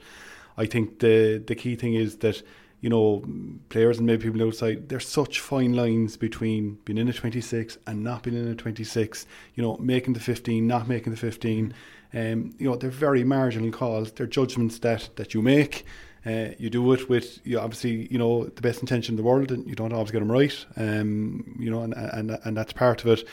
I 0.58 0.66
think 0.66 1.00
the 1.00 1.44
the 1.46 1.56
key 1.56 1.76
thing 1.76 1.96
is 1.96 2.18
that 2.18 2.42
you 2.82 2.90
know, 2.90 3.24
players 3.70 3.98
and 3.98 4.08
maybe 4.08 4.24
people 4.24 4.46
outside, 4.48 4.90
there's 4.90 5.08
such 5.08 5.40
fine 5.40 5.74
lines 5.74 6.16
between 6.16 6.80
being 6.86 6.98
in 6.98 7.10
a 7.10 7.14
26 7.14 7.78
and 7.88 8.04
not 8.04 8.24
being 8.24 8.38
in 8.38 8.48
a 8.48 8.56
26, 8.56 9.26
you 9.56 9.64
know, 9.64 9.78
making 9.78 10.14
the 10.14 10.20
15, 10.20 10.66
not 10.66 10.88
making 10.88 11.12
the 11.12 11.18
15. 11.18 11.74
Um, 12.14 12.56
you 12.58 12.70
know, 12.70 12.76
they're 12.76 12.90
very 12.90 13.24
marginal 13.24 13.72
calls. 13.72 14.12
They're 14.14 14.28
judgments 14.28 14.80
that, 14.80 15.10
that 15.18 15.34
you 15.34 15.42
make. 15.42 15.86
Uh, 16.26 16.50
you 16.58 16.70
do 16.70 16.92
it 16.94 17.10
with, 17.10 17.40
you 17.46 17.60
obviously, 17.60 18.08
you 18.12 18.18
know, 18.18 18.46
the 18.46 18.62
best 18.62 18.82
intention 18.82 19.14
in 19.14 19.18
the 19.18 19.24
world, 19.24 19.52
and 19.52 19.68
you 19.68 19.76
don't 19.76 19.94
always 19.94 20.12
get 20.12 20.20
them 20.20 20.32
right. 20.32 20.66
Um, 20.76 21.56
you 21.60 21.70
know, 21.70 21.82
and, 21.82 21.94
and 21.94 22.38
and 22.44 22.58
that's 22.58 22.74
part 22.74 23.04
of 23.04 23.08
it. 23.08 23.28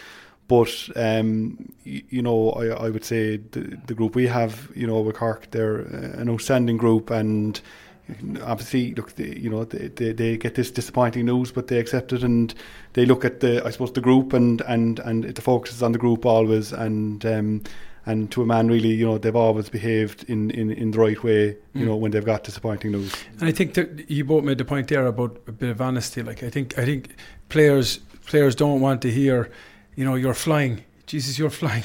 But 0.48 0.88
um, 0.94 1.72
you, 1.82 2.22
know, 2.22 2.50
I, 2.52 2.86
I 2.86 2.90
would 2.90 3.04
say 3.04 3.38
the, 3.38 3.76
the 3.86 3.94
group 3.94 4.14
we 4.14 4.28
have, 4.28 4.70
you 4.76 4.86
know, 4.86 5.00
with 5.00 5.16
Cork, 5.16 5.50
they're 5.50 5.78
an 5.78 6.30
outstanding 6.30 6.76
group, 6.76 7.10
and 7.10 7.60
obviously 8.42 8.94
look 8.94 9.12
they, 9.16 9.36
you 9.36 9.50
know 9.50 9.64
they, 9.64 9.88
they, 9.88 10.12
they, 10.12 10.36
get 10.36 10.54
this 10.54 10.70
disappointing 10.70 11.26
news 11.26 11.50
but 11.50 11.66
they 11.66 11.78
accept 11.78 12.12
it 12.12 12.22
and 12.22 12.54
they 12.92 13.04
look 13.04 13.24
at 13.24 13.40
the 13.40 13.64
I 13.64 13.70
suppose 13.70 13.92
the 13.92 14.00
group 14.00 14.32
and 14.32 14.60
and 14.62 15.00
and 15.00 15.24
the 15.24 15.42
focus 15.42 15.74
is 15.74 15.82
on 15.82 15.92
the 15.92 15.98
group 15.98 16.24
always. 16.24 16.72
And 16.72 17.24
um, 17.26 17.62
and 18.06 18.30
to 18.30 18.42
a 18.42 18.46
man 18.46 18.68
really 18.68 18.90
you 18.90 19.04
know 19.04 19.18
they've 19.18 19.34
always 19.34 19.68
behaved 19.68 20.22
in, 20.28 20.50
in, 20.52 20.70
in 20.70 20.92
the 20.92 20.98
right 20.98 21.22
way 21.24 21.56
you 21.74 21.82
mm. 21.82 21.86
know 21.86 21.96
when 21.96 22.12
they've 22.12 22.24
got 22.24 22.44
disappointing 22.44 22.92
news. 22.92 23.12
And 23.40 23.48
I 23.48 23.52
think 23.52 23.74
that 23.74 24.08
you 24.08 24.24
both 24.24 24.44
made 24.44 24.58
the 24.58 24.64
point 24.64 24.88
there 24.88 25.06
about 25.06 25.40
a 25.48 25.52
bit 25.52 25.70
of 25.70 25.80
honesty. 25.80 26.22
Like 26.22 26.42
I 26.42 26.50
think 26.50 26.78
I 26.78 26.84
think 26.84 27.16
players 27.48 27.98
players 28.26 28.54
don't 28.54 28.80
want 28.80 29.02
to 29.02 29.10
hear 29.10 29.50
you 29.96 30.04
know 30.04 30.14
you're 30.14 30.34
flying. 30.34 30.84
Jesus 31.06 31.38
you're 31.38 31.50
flying 31.50 31.84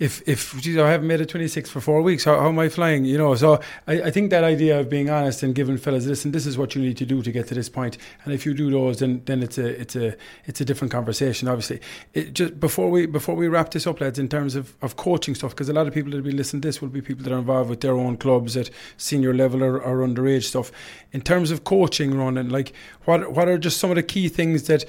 if 0.00 0.26
if 0.26 0.58
geez, 0.60 0.78
I 0.78 0.90
haven't 0.90 1.06
made 1.06 1.20
a 1.20 1.26
26 1.26 1.70
for 1.70 1.80
four 1.80 2.02
weeks, 2.02 2.24
how, 2.24 2.40
how 2.40 2.48
am 2.48 2.58
I 2.58 2.70
flying? 2.70 3.04
You 3.04 3.18
know, 3.18 3.34
so 3.34 3.60
I, 3.86 4.02
I, 4.04 4.10
think 4.10 4.30
that 4.30 4.42
idea 4.42 4.80
of 4.80 4.88
being 4.88 5.10
honest 5.10 5.42
and 5.42 5.54
giving 5.54 5.76
fellas, 5.76 6.06
listen, 6.06 6.32
this 6.32 6.46
is 6.46 6.56
what 6.56 6.74
you 6.74 6.80
need 6.80 6.96
to 6.96 7.06
do 7.06 7.22
to 7.22 7.30
get 7.30 7.46
to 7.48 7.54
this 7.54 7.68
point. 7.68 7.80
point, 7.80 7.98
and 8.24 8.34
if 8.34 8.44
you 8.44 8.54
do 8.54 8.70
those, 8.70 8.98
then 8.98 9.22
then 9.26 9.42
it's 9.42 9.58
a 9.58 9.68
it's 9.80 9.96
a 9.96 10.16
it's 10.44 10.60
a 10.60 10.64
different 10.64 10.92
conversation. 10.92 11.48
Obviously, 11.48 11.80
it, 12.14 12.32
just 12.32 12.58
before 12.58 12.90
we 12.90 13.06
before 13.06 13.34
we 13.34 13.48
wrap 13.48 13.70
this 13.70 13.86
up, 13.86 14.00
lads, 14.00 14.18
in 14.18 14.28
terms 14.28 14.54
of, 14.54 14.74
of 14.82 14.96
coaching 14.96 15.34
stuff, 15.34 15.50
because 15.50 15.68
a 15.68 15.72
lot 15.72 15.86
of 15.86 15.94
people 15.94 16.10
that 16.10 16.18
will 16.18 16.30
be 16.30 16.32
listening 16.32 16.62
to 16.62 16.68
this 16.68 16.80
will 16.80 16.88
be 16.88 17.02
people 17.02 17.22
that 17.24 17.32
are 17.32 17.38
involved 17.38 17.70
with 17.70 17.80
their 17.80 17.94
own 17.94 18.16
clubs 18.16 18.56
at 18.56 18.70
senior 18.96 19.34
level 19.34 19.62
or, 19.62 19.78
or 19.80 20.06
underage 20.06 20.44
stuff. 20.44 20.72
In 21.12 21.20
terms 21.20 21.50
of 21.50 21.64
coaching, 21.64 22.16
Ronan, 22.16 22.48
like 22.48 22.72
what 23.04 23.32
what 23.32 23.48
are 23.48 23.58
just 23.58 23.78
some 23.78 23.90
of 23.90 23.96
the 23.96 24.02
key 24.02 24.28
things 24.28 24.64
that 24.64 24.84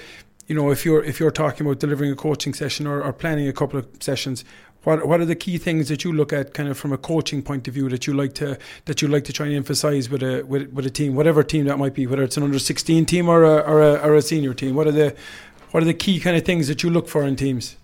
you 0.48 0.56
know, 0.56 0.70
if 0.70 0.84
you're 0.84 1.04
if 1.04 1.20
you're 1.20 1.32
talking 1.32 1.66
about 1.66 1.80
delivering 1.80 2.12
a 2.12 2.16
coaching 2.16 2.54
session 2.54 2.86
or, 2.86 3.02
or 3.02 3.14
planning 3.14 3.48
a 3.48 3.54
couple 3.54 3.80
of 3.80 3.88
sessions, 4.02 4.44
what 4.84 5.08
what 5.08 5.22
are 5.22 5.26
the 5.26 5.36
key 5.36 5.58
things 5.58 5.90
that 5.90 6.04
you 6.04 6.12
look 6.12 6.34
at, 6.34 6.54
kind 6.54 6.68
of 6.68 6.78
from 6.78 6.92
a 6.92 6.98
coaching 6.98 7.42
point 7.44 7.68
of 7.68 7.74
view, 7.74 7.88
that 7.90 8.08
you 8.08 8.14
like 8.14 8.34
to 8.34 8.58
that 8.86 9.02
you 9.02 9.08
like 9.08 9.26
to 9.26 9.34
try 9.34 9.46
and 9.46 9.56
emphasise 9.56 10.10
with 10.10 10.24
a 10.24 10.44
with, 10.44 10.72
with 10.74 10.86
a 10.86 10.90
team, 10.90 11.16
whatever 11.16 11.44
team 11.44 11.66
that 11.66 11.78
might 11.78 11.94
be, 11.94 12.08
whether 12.08 12.24
it's 12.24 12.38
an 12.38 12.44
under 12.44 12.60
sixteen 12.60 13.06
team 13.06 13.30
or 13.30 13.44
a, 13.44 13.58
or 13.58 13.82
a 13.82 13.94
or 14.02 14.16
a 14.16 14.22
senior 14.22 14.54
team? 14.54 14.76
What 14.76 14.88
are 14.88 14.92
the 14.92 15.16
what 15.72 15.84
are 15.84 15.86
the 15.86 15.94
key 15.94 16.20
kind 16.20 16.36
of 16.36 16.44
things 16.44 16.68
that 16.68 16.84
you 16.84 16.90
look 16.90 17.08
for 17.08 17.24
in 17.24 17.36
teams? 17.36 17.78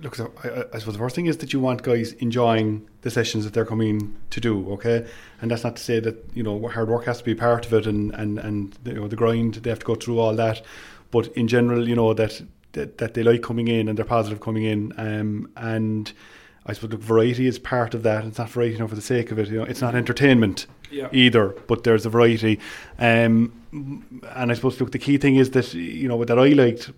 Look, 0.00 0.20
I, 0.20 0.64
I 0.72 0.78
suppose 0.78 0.94
the 0.94 0.98
first 0.98 1.16
thing 1.16 1.26
is 1.26 1.38
that 1.38 1.52
you 1.52 1.58
want 1.58 1.82
guys 1.82 2.12
enjoying 2.12 2.88
the 3.02 3.10
sessions 3.10 3.42
that 3.44 3.52
they're 3.52 3.66
coming 3.66 4.16
to 4.30 4.40
do. 4.40 4.70
Okay, 4.74 5.04
and 5.40 5.50
that's 5.50 5.64
not 5.64 5.74
to 5.76 5.82
say 5.82 5.98
that 5.98 6.24
you 6.34 6.44
know 6.44 6.68
hard 6.68 6.88
work 6.88 7.06
has 7.06 7.18
to 7.18 7.24
be 7.24 7.34
part 7.34 7.66
of 7.66 7.72
it, 7.72 7.86
and 7.86 8.14
and 8.14 8.38
and 8.38 8.78
you 8.84 8.94
know 8.94 9.08
the 9.08 9.16
grind 9.16 9.54
they 9.54 9.70
have 9.70 9.80
to 9.80 9.86
go 9.86 9.96
through 9.96 10.20
all 10.20 10.36
that. 10.36 10.62
But 11.10 11.26
in 11.28 11.48
general, 11.48 11.88
you 11.88 11.96
know 11.96 12.14
that 12.14 12.42
that, 12.78 12.98
that 12.98 13.14
they 13.14 13.22
like 13.22 13.42
coming 13.42 13.68
in 13.68 13.88
and 13.88 13.98
they're 13.98 14.04
positive 14.04 14.40
coming 14.40 14.64
in. 14.64 14.92
Um, 14.96 15.50
and 15.56 16.12
I 16.66 16.72
suppose 16.72 16.92
look, 16.92 17.00
variety 17.00 17.46
is 17.46 17.58
part 17.58 17.94
of 17.94 18.02
that. 18.04 18.24
It's 18.24 18.38
not 18.38 18.48
variety 18.50 18.74
you 18.74 18.78
know, 18.78 18.88
for 18.88 18.94
the 18.94 19.02
sake 19.02 19.30
of 19.32 19.38
it. 19.38 19.48
You 19.48 19.58
know, 19.58 19.64
it's 19.64 19.80
not 19.80 19.94
entertainment 19.94 20.66
Yeah. 20.90 21.08
either, 21.12 21.48
but 21.66 21.84
there's 21.84 22.06
a 22.06 22.10
variety. 22.10 22.58
Um, 22.98 23.52
and 23.72 24.50
I 24.50 24.54
suppose 24.54 24.80
look, 24.80 24.92
the 24.92 24.98
key 24.98 25.18
thing 25.18 25.36
is 25.36 25.50
that 25.50 25.74
you 25.74 26.08
know 26.08 26.24
that 26.24 26.38
I 26.38 26.48
liked. 26.48 26.90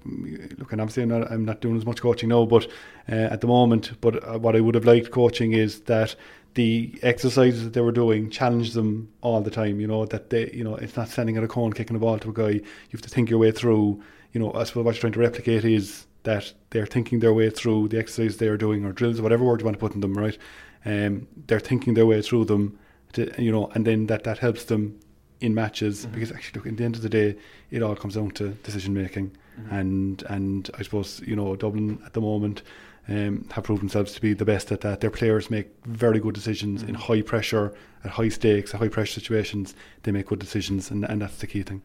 Look, 0.58 0.72
and 0.72 0.80
obviously 0.80 1.02
I'm 1.04 1.08
not, 1.08 1.32
I'm 1.32 1.44
not 1.44 1.60
doing 1.60 1.76
as 1.76 1.86
much 1.86 2.00
coaching 2.00 2.28
now, 2.28 2.44
but 2.46 2.66
uh, 3.10 3.14
at 3.34 3.40
the 3.40 3.46
moment, 3.46 3.92
but 4.00 4.14
uh, 4.28 4.38
what 4.38 4.54
I 4.54 4.60
would 4.60 4.74
have 4.74 4.84
liked 4.84 5.10
coaching 5.10 5.52
is 5.52 5.80
that 5.82 6.14
the 6.54 6.92
exercises 7.02 7.62
that 7.64 7.72
they 7.74 7.80
were 7.80 7.92
doing 7.92 8.28
challenged 8.28 8.74
them 8.74 9.08
all 9.20 9.40
the 9.40 9.50
time. 9.50 9.80
You 9.80 9.86
know 9.86 10.04
that 10.06 10.30
they, 10.30 10.50
you 10.52 10.64
know, 10.64 10.74
it's 10.76 10.96
not 10.96 11.08
standing 11.08 11.36
at 11.36 11.44
a 11.44 11.48
cone 11.48 11.72
kicking 11.72 11.96
a 11.96 12.00
ball 12.00 12.18
to 12.18 12.30
a 12.30 12.32
guy. 12.32 12.50
You 12.50 12.92
have 12.92 13.02
to 13.02 13.08
think 13.08 13.30
your 13.30 13.38
way 13.38 13.52
through. 13.52 14.02
You 14.32 14.40
know, 14.40 14.52
I 14.52 14.64
suppose 14.64 14.84
what 14.84 14.94
you're 14.94 15.00
trying 15.00 15.12
to 15.14 15.20
replicate 15.20 15.64
is 15.64 16.06
that 16.22 16.52
they're 16.70 16.86
thinking 16.86 17.20
their 17.20 17.32
way 17.32 17.50
through 17.50 17.88
the 17.88 17.98
exercises 17.98 18.36
they 18.36 18.48
are 18.48 18.56
doing 18.56 18.84
or 18.84 18.92
drills, 18.92 19.20
whatever 19.20 19.44
word 19.44 19.60
you 19.60 19.64
want 19.64 19.76
to 19.76 19.80
put 19.80 19.94
in 19.94 20.00
them, 20.00 20.14
right? 20.14 20.36
Um, 20.84 21.26
they're 21.46 21.60
thinking 21.60 21.94
their 21.94 22.06
way 22.06 22.22
through 22.22 22.44
them, 22.44 22.78
to, 23.14 23.32
you 23.42 23.50
know, 23.50 23.70
and 23.74 23.86
then 23.86 24.06
that, 24.06 24.24
that 24.24 24.38
helps 24.38 24.64
them 24.64 25.00
in 25.40 25.54
matches 25.54 26.06
because 26.06 26.30
actually, 26.30 26.58
look, 26.58 26.66
at 26.66 26.76
the 26.76 26.84
end 26.84 26.96
of 26.96 27.02
the 27.02 27.08
day, 27.08 27.36
it 27.70 27.82
all 27.82 27.96
comes 27.96 28.14
down 28.14 28.30
to 28.32 28.50
decision 28.62 28.94
making, 28.94 29.36
and 29.70 30.22
and 30.28 30.70
I 30.78 30.82
suppose 30.82 31.20
you 31.26 31.34
know 31.36 31.56
Dublin 31.56 32.00
at 32.04 32.12
the 32.12 32.20
moment. 32.20 32.62
Um, 33.08 33.48
have 33.50 33.64
proved 33.64 33.80
themselves 33.80 34.12
to 34.12 34.20
be 34.20 34.34
the 34.34 34.44
best 34.44 34.70
at 34.70 34.82
that. 34.82 35.00
Their 35.00 35.10
players 35.10 35.50
make 35.50 35.68
very 35.84 36.20
good 36.20 36.34
decisions 36.34 36.84
in 36.84 36.94
high 36.94 37.22
pressure, 37.22 37.72
at 38.04 38.12
high 38.12 38.28
stakes, 38.28 38.72
at 38.72 38.78
high 38.78 38.88
pressure 38.88 39.18
situations. 39.18 39.74
They 40.04 40.12
make 40.12 40.26
good 40.26 40.38
decisions, 40.38 40.92
and, 40.92 41.04
and 41.04 41.20
that's 41.20 41.38
the 41.38 41.48
key 41.48 41.62
thing. 41.62 41.82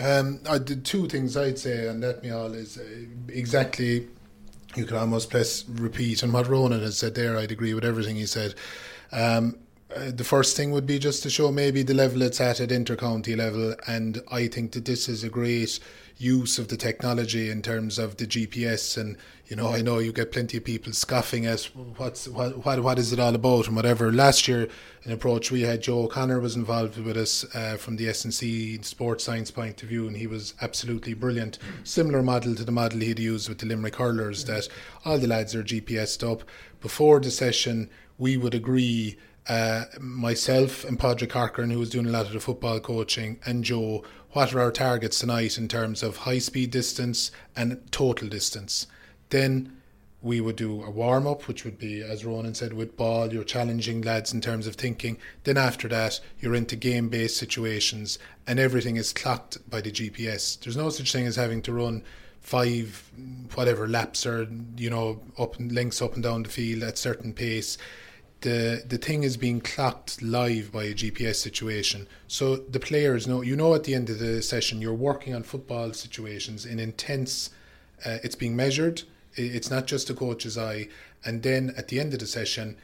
Um, 0.00 0.40
I 0.48 0.58
did 0.58 0.84
two 0.84 1.06
things 1.06 1.36
I'd 1.36 1.58
say, 1.58 1.86
and 1.86 2.02
that 2.02 2.22
me 2.22 2.30
all 2.30 2.52
is 2.54 2.78
uh, 2.78 2.82
exactly. 3.28 4.08
You 4.74 4.86
can 4.86 4.96
almost 4.96 5.28
press 5.28 5.68
repeat 5.68 6.22
And 6.22 6.32
what 6.32 6.48
Ronan 6.48 6.80
has 6.80 6.96
said 6.96 7.14
there. 7.14 7.36
I'd 7.36 7.52
agree 7.52 7.74
with 7.74 7.84
everything 7.84 8.16
he 8.16 8.24
said. 8.24 8.54
Um, 9.12 9.58
uh, 9.94 10.10
the 10.10 10.24
first 10.24 10.56
thing 10.56 10.70
would 10.70 10.86
be 10.86 10.98
just 10.98 11.22
to 11.24 11.28
show 11.28 11.52
maybe 11.52 11.82
the 11.82 11.92
level 11.92 12.22
it's 12.22 12.40
at 12.40 12.60
at 12.60 12.70
intercounty 12.70 13.36
level, 13.36 13.74
and 13.86 14.22
I 14.30 14.48
think 14.48 14.72
that 14.72 14.86
this 14.86 15.08
is 15.08 15.22
a 15.22 15.28
great 15.28 15.78
use 16.16 16.58
of 16.58 16.68
the 16.68 16.76
technology 16.76 17.50
in 17.50 17.60
terms 17.60 17.98
of 17.98 18.16
the 18.16 18.26
GPS. 18.26 18.96
And 18.96 19.18
you 19.52 19.56
know, 19.56 19.68
I 19.68 19.82
know 19.82 19.98
you 19.98 20.14
get 20.14 20.32
plenty 20.32 20.56
of 20.56 20.64
people 20.64 20.94
scoffing 20.94 21.44
at 21.44 21.64
what's 21.98 22.26
what 22.26 22.64
what, 22.64 22.82
what 22.82 22.98
is 22.98 23.12
it 23.12 23.20
all 23.20 23.34
about 23.34 23.66
and 23.66 23.76
whatever. 23.76 24.10
Last 24.10 24.48
year, 24.48 24.66
an 25.04 25.12
approach 25.12 25.50
we 25.50 25.60
had, 25.60 25.82
Joe 25.82 26.04
O'Connor 26.04 26.40
was 26.40 26.56
involved 26.56 26.96
with 26.96 27.18
us 27.18 27.44
uh, 27.54 27.76
from 27.76 27.96
the 27.96 28.08
S&C 28.08 28.80
sports 28.80 29.24
science 29.24 29.50
point 29.50 29.82
of 29.82 29.90
view, 29.90 30.06
and 30.06 30.16
he 30.16 30.26
was 30.26 30.54
absolutely 30.62 31.12
brilliant. 31.12 31.58
Similar 31.84 32.22
model 32.22 32.54
to 32.54 32.64
the 32.64 32.72
model 32.72 33.00
he'd 33.00 33.18
used 33.18 33.50
with 33.50 33.58
the 33.58 33.66
Limerick 33.66 33.96
hurlers, 33.96 34.46
that 34.46 34.68
all 35.04 35.18
the 35.18 35.26
lads 35.26 35.54
are 35.54 35.62
GPSed 35.62 36.26
up. 36.26 36.44
Before 36.80 37.20
the 37.20 37.30
session, 37.30 37.90
we 38.16 38.38
would 38.38 38.54
agree 38.54 39.18
uh, 39.50 39.84
myself 40.00 40.82
and 40.82 40.98
Padraig 40.98 41.28
Corcoran, 41.28 41.68
who 41.68 41.78
was 41.78 41.90
doing 41.90 42.06
a 42.06 42.10
lot 42.10 42.24
of 42.24 42.32
the 42.32 42.40
football 42.40 42.80
coaching, 42.80 43.38
and 43.44 43.64
Joe, 43.64 44.02
what 44.30 44.54
are 44.54 44.60
our 44.60 44.72
targets 44.72 45.18
tonight 45.18 45.58
in 45.58 45.68
terms 45.68 46.02
of 46.02 46.16
high 46.18 46.38
speed 46.38 46.70
distance 46.70 47.30
and 47.54 47.78
total 47.92 48.28
distance? 48.28 48.86
Then 49.32 49.78
we 50.20 50.42
would 50.42 50.56
do 50.56 50.84
a 50.84 50.90
warm 50.90 51.26
up, 51.26 51.48
which 51.48 51.64
would 51.64 51.78
be, 51.78 52.02
as 52.02 52.22
Ronan 52.24 52.54
said, 52.54 52.74
with 52.74 52.98
ball, 52.98 53.32
you're 53.32 53.42
challenging 53.42 54.02
lads 54.02 54.32
in 54.34 54.42
terms 54.42 54.66
of 54.66 54.76
thinking. 54.76 55.16
Then 55.44 55.56
after 55.56 55.88
that, 55.88 56.20
you're 56.38 56.54
into 56.54 56.76
game 56.76 57.08
based 57.08 57.38
situations, 57.38 58.18
and 58.46 58.60
everything 58.60 58.96
is 58.96 59.12
clocked 59.14 59.58
by 59.68 59.80
the 59.80 59.90
GPS. 59.90 60.60
There's 60.60 60.76
no 60.76 60.90
such 60.90 61.12
thing 61.12 61.26
as 61.26 61.36
having 61.36 61.62
to 61.62 61.72
run 61.72 62.02
five 62.40 63.10
whatever 63.54 63.88
laps 63.88 64.26
or 64.26 64.48
you 64.76 64.90
know 64.90 65.20
up 65.38 65.58
and 65.58 65.72
lengths 65.72 66.02
up 66.02 66.14
and 66.14 66.24
down 66.24 66.42
the 66.42 66.48
field 66.48 66.82
at 66.82 66.98
certain 66.98 67.32
pace 67.32 67.78
the 68.40 68.82
the 68.84 68.98
thing 68.98 69.22
is 69.22 69.36
being 69.36 69.60
clocked 69.60 70.20
live 70.20 70.72
by 70.72 70.82
a 70.82 70.94
GPS 70.94 71.36
situation. 71.36 72.08
So 72.26 72.56
the 72.56 72.80
players 72.80 73.28
know 73.28 73.40
you 73.40 73.56
know 73.56 73.74
at 73.74 73.84
the 73.84 73.94
end 73.94 74.10
of 74.10 74.18
the 74.18 74.42
session 74.42 74.82
you're 74.82 74.92
working 74.92 75.34
on 75.34 75.44
football 75.44 75.92
situations 75.92 76.66
in 76.66 76.78
intense. 76.78 77.50
Uh, 78.04 78.18
it's 78.24 78.34
being 78.34 78.56
measured. 78.56 79.04
It's 79.34 79.70
not 79.70 79.86
just 79.86 80.10
a 80.10 80.14
coach's 80.14 80.58
eye. 80.58 80.88
And 81.24 81.42
then 81.42 81.72
at 81.76 81.88
the 81.88 82.00
end 82.00 82.12
of 82.12 82.20
the 82.20 82.26
session, 82.26 82.76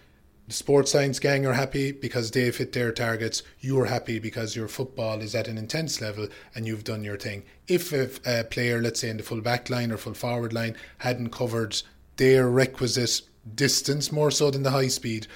the 0.46 0.54
sports 0.54 0.92
science 0.92 1.18
gang 1.18 1.44
are 1.44 1.52
happy 1.52 1.92
because 1.92 2.30
they've 2.30 2.56
hit 2.56 2.72
their 2.72 2.92
targets. 2.92 3.42
You're 3.60 3.86
happy 3.86 4.18
because 4.18 4.56
your 4.56 4.68
football 4.68 5.20
is 5.20 5.34
at 5.34 5.48
an 5.48 5.58
intense 5.58 6.00
level 6.00 6.28
and 6.54 6.66
you've 6.66 6.84
done 6.84 7.04
your 7.04 7.18
thing. 7.18 7.42
If 7.66 7.92
a, 7.92 8.08
a 8.24 8.44
player, 8.44 8.80
let's 8.80 9.00
say 9.00 9.10
in 9.10 9.18
the 9.18 9.22
full 9.22 9.42
back 9.42 9.68
line 9.68 9.92
or 9.92 9.98
full 9.98 10.14
forward 10.14 10.52
line, 10.52 10.76
hadn't 10.98 11.30
covered 11.30 11.82
their 12.16 12.48
requisite 12.48 13.22
distance 13.54 14.10
more 14.10 14.30
so 14.30 14.50
than 14.50 14.62
the 14.62 14.70
high 14.70 14.88
speed, 14.88 15.26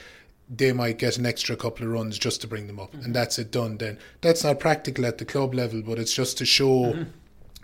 they 0.48 0.72
might 0.72 0.98
get 0.98 1.16
an 1.16 1.26
extra 1.26 1.56
couple 1.56 1.86
of 1.86 1.92
runs 1.92 2.18
just 2.18 2.40
to 2.40 2.46
bring 2.46 2.66
them 2.66 2.78
up, 2.78 2.92
and 2.92 3.02
mm-hmm. 3.02 3.12
that's 3.12 3.38
it 3.38 3.50
done. 3.50 3.78
Then 3.78 3.98
that's 4.20 4.44
not 4.44 4.60
practical 4.60 5.06
at 5.06 5.18
the 5.18 5.24
club 5.24 5.54
level, 5.54 5.82
but 5.82 5.98
it's 5.98 6.12
just 6.12 6.36
to 6.38 6.44
show 6.44 6.92
mm-hmm. 6.92 7.02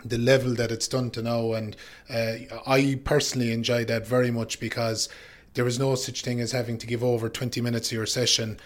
The 0.03 0.17
level 0.17 0.53
that 0.55 0.71
it's 0.71 0.87
done 0.87 1.11
to 1.11 1.21
now. 1.21 1.53
And 1.53 1.75
uh, 2.09 2.33
I 2.65 2.99
personally 3.03 3.51
enjoy 3.51 3.85
that 3.85 4.05
very 4.07 4.31
much 4.31 4.59
because 4.59 5.09
there 5.53 5.67
is 5.67 5.79
no 5.79 5.95
such 5.95 6.21
thing 6.21 6.39
as 6.39 6.51
having 6.51 6.77
to 6.77 6.87
give 6.87 7.03
over 7.03 7.29
20 7.29 7.61
minutes 7.61 7.89
of 7.89 7.93
your 7.93 8.05
session 8.05 8.59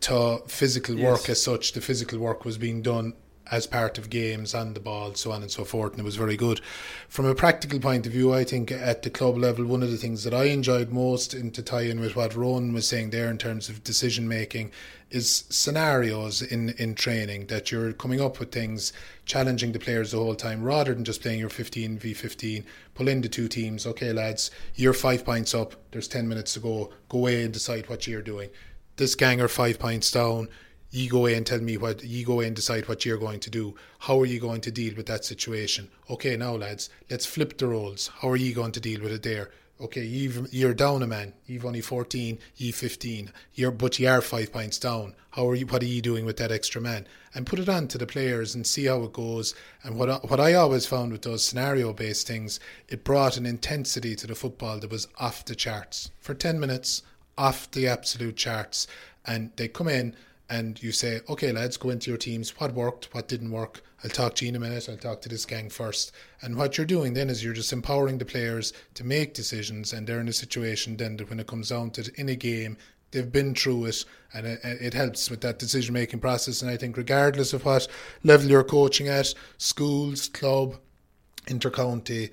to 0.00 0.42
physical 0.46 0.96
work 0.96 1.28
as 1.28 1.42
such. 1.42 1.72
The 1.72 1.80
physical 1.80 2.18
work 2.18 2.44
was 2.44 2.58
being 2.58 2.82
done 2.82 3.14
as 3.50 3.66
part 3.66 3.98
of 3.98 4.10
games 4.10 4.54
and 4.54 4.74
the 4.76 4.80
ball, 4.80 5.14
so 5.14 5.32
on 5.32 5.42
and 5.42 5.50
so 5.50 5.64
forth, 5.64 5.92
and 5.92 6.00
it 6.00 6.04
was 6.04 6.16
very 6.16 6.36
good. 6.36 6.60
From 7.08 7.26
a 7.26 7.34
practical 7.34 7.80
point 7.80 8.06
of 8.06 8.12
view, 8.12 8.32
I 8.32 8.44
think 8.44 8.70
at 8.70 9.02
the 9.02 9.10
club 9.10 9.36
level, 9.36 9.64
one 9.64 9.82
of 9.82 9.90
the 9.90 9.96
things 9.96 10.22
that 10.24 10.34
I 10.34 10.44
enjoyed 10.44 10.90
most, 10.90 11.34
and 11.34 11.52
to 11.54 11.62
tie 11.62 11.82
in 11.82 12.00
with 12.00 12.14
what 12.14 12.36
Ronan 12.36 12.72
was 12.72 12.86
saying 12.86 13.10
there 13.10 13.28
in 13.28 13.38
terms 13.38 13.68
of 13.68 13.82
decision 13.82 14.28
making, 14.28 14.70
is 15.10 15.44
scenarios 15.50 16.40
in, 16.40 16.70
in 16.78 16.94
training 16.94 17.46
that 17.46 17.72
you're 17.72 17.92
coming 17.92 18.20
up 18.20 18.38
with 18.38 18.52
things, 18.52 18.92
challenging 19.24 19.72
the 19.72 19.80
players 19.80 20.12
the 20.12 20.18
whole 20.18 20.36
time, 20.36 20.62
rather 20.62 20.94
than 20.94 21.04
just 21.04 21.20
playing 21.20 21.40
your 21.40 21.48
15 21.48 21.98
v 21.98 22.14
15. 22.14 22.64
Pull 22.94 23.08
in 23.08 23.20
the 23.20 23.28
two 23.28 23.48
teams. 23.48 23.86
Okay, 23.86 24.12
lads, 24.12 24.52
you're 24.76 24.92
five 24.92 25.24
points 25.24 25.54
up. 25.54 25.74
There's 25.90 26.06
10 26.06 26.28
minutes 26.28 26.54
to 26.54 26.60
go. 26.60 26.92
Go 27.08 27.18
away 27.18 27.42
and 27.42 27.52
decide 27.52 27.88
what 27.88 28.06
you're 28.06 28.22
doing. 28.22 28.50
This 28.96 29.16
gang 29.16 29.40
are 29.40 29.48
five 29.48 29.78
points 29.78 30.10
down 30.12 30.48
you 30.90 31.08
go 31.08 31.18
away 31.18 31.34
and 31.34 31.46
tell 31.46 31.60
me 31.60 31.76
what 31.76 32.02
you 32.02 32.24
go 32.24 32.34
away 32.34 32.46
and 32.46 32.56
decide 32.56 32.88
what 32.88 33.04
you're 33.04 33.18
going 33.18 33.40
to 33.40 33.50
do. 33.50 33.74
How 34.00 34.20
are 34.20 34.26
you 34.26 34.40
going 34.40 34.60
to 34.62 34.70
deal 34.70 34.94
with 34.96 35.06
that 35.06 35.24
situation? 35.24 35.88
Okay, 36.08 36.36
now 36.36 36.56
lads, 36.56 36.90
let's 37.08 37.26
flip 37.26 37.58
the 37.58 37.68
roles. 37.68 38.10
How 38.20 38.30
are 38.30 38.36
you 38.36 38.54
going 38.54 38.72
to 38.72 38.80
deal 38.80 39.00
with 39.00 39.12
it 39.12 39.22
there? 39.22 39.50
Okay, 39.80 40.04
you've, 40.04 40.52
you're 40.52 40.74
down 40.74 41.02
a 41.02 41.06
man. 41.06 41.32
You've 41.46 41.64
only 41.64 41.80
14, 41.80 42.38
you 42.56 42.72
15. 42.72 43.32
You're, 43.54 43.70
but 43.70 43.98
you 43.98 44.08
are 44.08 44.20
five 44.20 44.52
points 44.52 44.78
down. 44.78 45.14
How 45.30 45.48
are 45.48 45.54
you? 45.54 45.64
What 45.64 45.82
are 45.82 45.86
you 45.86 46.02
doing 46.02 46.26
with 46.26 46.36
that 46.36 46.52
extra 46.52 46.82
man? 46.82 47.06
And 47.34 47.46
put 47.46 47.58
it 47.58 47.68
on 47.68 47.88
to 47.88 47.96
the 47.96 48.06
players 48.06 48.54
and 48.54 48.66
see 48.66 48.86
how 48.86 49.04
it 49.04 49.14
goes. 49.14 49.54
And 49.82 49.96
what 49.96 50.28
what 50.28 50.38
I 50.38 50.52
always 50.52 50.84
found 50.84 51.12
with 51.12 51.22
those 51.22 51.42
scenario 51.42 51.94
based 51.94 52.26
things, 52.26 52.60
it 52.88 53.04
brought 53.04 53.38
an 53.38 53.46
intensity 53.46 54.14
to 54.16 54.26
the 54.26 54.34
football 54.34 54.80
that 54.80 54.90
was 54.90 55.08
off 55.18 55.46
the 55.46 55.54
charts 55.54 56.10
for 56.18 56.34
10 56.34 56.60
minutes, 56.60 57.02
off 57.38 57.70
the 57.70 57.88
absolute 57.88 58.36
charts. 58.36 58.86
And 59.24 59.52
they 59.56 59.68
come 59.68 59.88
in 59.88 60.14
and 60.50 60.82
you 60.82 60.90
say, 60.90 61.20
okay, 61.28 61.52
lads, 61.52 61.76
go 61.76 61.90
into 61.90 62.10
your 62.10 62.18
teams. 62.18 62.50
What 62.58 62.74
worked? 62.74 63.14
What 63.14 63.28
didn't 63.28 63.52
work? 63.52 63.82
I'll 64.02 64.10
talk 64.10 64.34
to 64.36 64.44
you 64.44 64.48
in 64.48 64.56
a 64.56 64.60
minute. 64.60 64.88
I'll 64.88 64.96
talk 64.96 65.20
to 65.22 65.28
this 65.28 65.46
gang 65.46 65.70
first. 65.70 66.12
And 66.42 66.56
what 66.56 66.76
you're 66.76 66.86
doing 66.86 67.14
then 67.14 67.30
is 67.30 67.44
you're 67.44 67.54
just 67.54 67.72
empowering 67.72 68.18
the 68.18 68.24
players 68.24 68.72
to 68.94 69.04
make 69.04 69.32
decisions, 69.32 69.92
and 69.92 70.06
they're 70.06 70.20
in 70.20 70.28
a 70.28 70.32
situation 70.32 70.96
then 70.96 71.16
that 71.18 71.30
when 71.30 71.38
it 71.38 71.46
comes 71.46 71.68
down 71.68 71.90
to 71.92 72.10
in 72.16 72.28
a 72.28 72.34
game, 72.34 72.76
they've 73.12 73.30
been 73.30 73.54
through 73.54 73.86
it, 73.86 74.04
and 74.34 74.46
it, 74.46 74.60
it 74.64 74.94
helps 74.94 75.30
with 75.30 75.40
that 75.42 75.58
decision 75.58 75.94
making 75.94 76.20
process. 76.20 76.62
And 76.62 76.70
I 76.70 76.76
think, 76.76 76.96
regardless 76.96 77.52
of 77.52 77.64
what 77.64 77.86
level 78.24 78.48
you're 78.48 78.64
coaching 78.64 79.08
at, 79.08 79.32
schools, 79.58 80.28
club, 80.28 80.76
intercounty, 81.46 82.30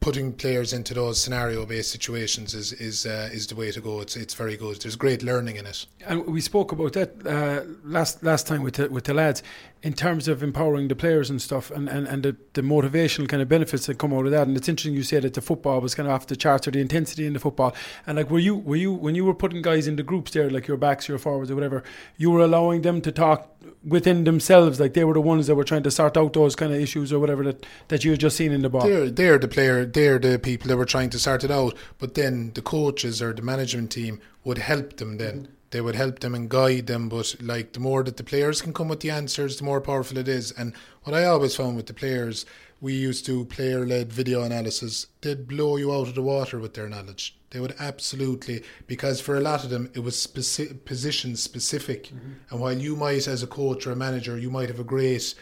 putting 0.00 0.32
players 0.32 0.72
into 0.72 0.94
those 0.94 1.20
scenario 1.20 1.66
based 1.66 1.90
situations 1.90 2.54
is 2.54 2.72
is 2.72 3.06
uh, 3.06 3.28
is 3.32 3.46
the 3.46 3.54
way 3.54 3.70
to 3.70 3.80
go. 3.80 4.00
It's 4.00 4.16
it's 4.16 4.34
very 4.34 4.56
good. 4.56 4.80
There's 4.80 4.96
great 4.96 5.22
learning 5.22 5.56
in 5.56 5.66
it. 5.66 5.86
And 6.06 6.26
we 6.26 6.40
spoke 6.40 6.72
about 6.72 6.94
that 6.94 7.26
uh, 7.26 7.64
last 7.84 8.22
last 8.22 8.46
time 8.46 8.62
with 8.62 8.74
the, 8.74 8.88
with 8.88 9.04
the 9.04 9.14
lads 9.14 9.42
in 9.82 9.94
terms 9.94 10.28
of 10.28 10.42
empowering 10.42 10.88
the 10.88 10.94
players 10.94 11.30
and 11.30 11.40
stuff, 11.40 11.70
and, 11.70 11.88
and, 11.88 12.06
and 12.06 12.22
the, 12.22 12.36
the 12.52 12.60
motivational 12.60 13.28
kind 13.28 13.40
of 13.40 13.48
benefits 13.48 13.86
that 13.86 13.98
come 13.98 14.12
out 14.12 14.26
of 14.26 14.30
that. 14.30 14.46
And 14.46 14.56
it's 14.56 14.68
interesting 14.68 14.94
you 14.94 15.02
said 15.02 15.22
that 15.22 15.34
the 15.34 15.40
football 15.40 15.80
was 15.80 15.94
kind 15.94 16.06
of 16.06 16.14
off 16.14 16.26
the 16.26 16.36
charts 16.36 16.68
or 16.68 16.70
the 16.70 16.80
intensity 16.80 17.26
in 17.26 17.32
the 17.32 17.38
football. 17.38 17.74
And 18.06 18.18
like, 18.18 18.30
were 18.30 18.38
you 18.38 18.56
were 18.56 18.76
you 18.76 18.92
when 18.92 19.14
you 19.14 19.24
were 19.24 19.34
putting 19.34 19.62
guys 19.62 19.86
into 19.86 20.02
groups 20.02 20.32
there, 20.32 20.50
like 20.50 20.66
your 20.66 20.76
backs, 20.76 21.08
your 21.08 21.18
forwards, 21.18 21.50
or 21.50 21.54
whatever, 21.54 21.82
you 22.18 22.30
were 22.30 22.40
allowing 22.40 22.82
them 22.82 23.00
to 23.00 23.12
talk 23.12 23.48
within 23.86 24.24
themselves, 24.24 24.78
like 24.78 24.92
they 24.92 25.04
were 25.04 25.14
the 25.14 25.20
ones 25.20 25.46
that 25.46 25.54
were 25.54 25.64
trying 25.64 25.82
to 25.84 25.90
sort 25.90 26.16
out 26.16 26.34
those 26.34 26.54
kind 26.54 26.72
of 26.72 26.80
issues 26.80 27.12
or 27.12 27.18
whatever 27.18 27.42
that 27.44 27.64
that 27.88 28.04
you 28.04 28.10
had 28.10 28.20
just 28.20 28.36
seen 28.36 28.52
in 28.52 28.60
the 28.60 28.68
ball. 28.68 28.82
They're 28.82 29.10
they're 29.10 29.38
the 29.38 29.48
player. 29.48 29.86
They're 29.86 30.18
the 30.18 30.38
people 30.38 30.68
that 30.68 30.76
were 30.76 30.84
trying 30.84 31.10
to 31.10 31.18
sort 31.18 31.42
it 31.42 31.50
out. 31.50 31.74
But 31.98 32.14
then 32.14 32.52
the 32.54 32.62
coaches 32.62 33.22
or 33.22 33.32
the 33.32 33.42
management 33.42 33.92
team 33.92 34.20
would 34.44 34.58
help 34.58 34.98
them. 34.98 35.16
Then 35.16 35.48
they 35.70 35.80
would 35.80 35.94
help 35.94 36.20
them 36.20 36.34
and 36.34 36.48
guide 36.48 36.86
them. 36.86 37.08
But 37.08 37.36
like 37.40 37.72
the 37.72 37.80
more 37.80 38.02
that 38.02 38.16
the 38.16 38.24
players 38.24 38.60
can 38.60 38.72
come 38.72 38.88
with 38.88 39.00
the 39.00 39.10
answers, 39.10 39.56
the 39.56 39.64
more 39.64 39.80
powerful 39.80 40.18
it 40.18 40.28
is. 40.28 40.52
And 40.52 40.74
what 41.04 41.14
I 41.14 41.24
always 41.24 41.56
found 41.56 41.76
with 41.76 41.86
the 41.86 41.94
players 41.94 42.46
we 42.80 42.94
used 42.94 43.26
to 43.26 43.44
player 43.44 43.86
led 43.86 44.12
video 44.12 44.42
analysis, 44.42 45.06
they'd 45.20 45.46
blow 45.46 45.76
you 45.76 45.92
out 45.92 46.08
of 46.08 46.14
the 46.14 46.22
water 46.22 46.58
with 46.58 46.74
their 46.74 46.88
knowledge. 46.88 47.36
They 47.50 47.60
would 47.60 47.74
absolutely, 47.78 48.62
because 48.86 49.20
for 49.20 49.36
a 49.36 49.40
lot 49.40 49.64
of 49.64 49.70
them, 49.70 49.90
it 49.94 50.00
was 50.00 50.14
speci- 50.14 50.84
position 50.84 51.36
specific. 51.36 52.04
Mm-hmm. 52.04 52.32
And 52.50 52.60
while 52.60 52.78
you 52.78 52.96
might, 52.96 53.28
as 53.28 53.42
a 53.42 53.46
coach 53.46 53.86
or 53.86 53.92
a 53.92 53.96
manager, 53.96 54.38
you 54.38 54.50
might 54.50 54.68
have 54.68 54.80
a 54.80 54.84
great 54.84 55.34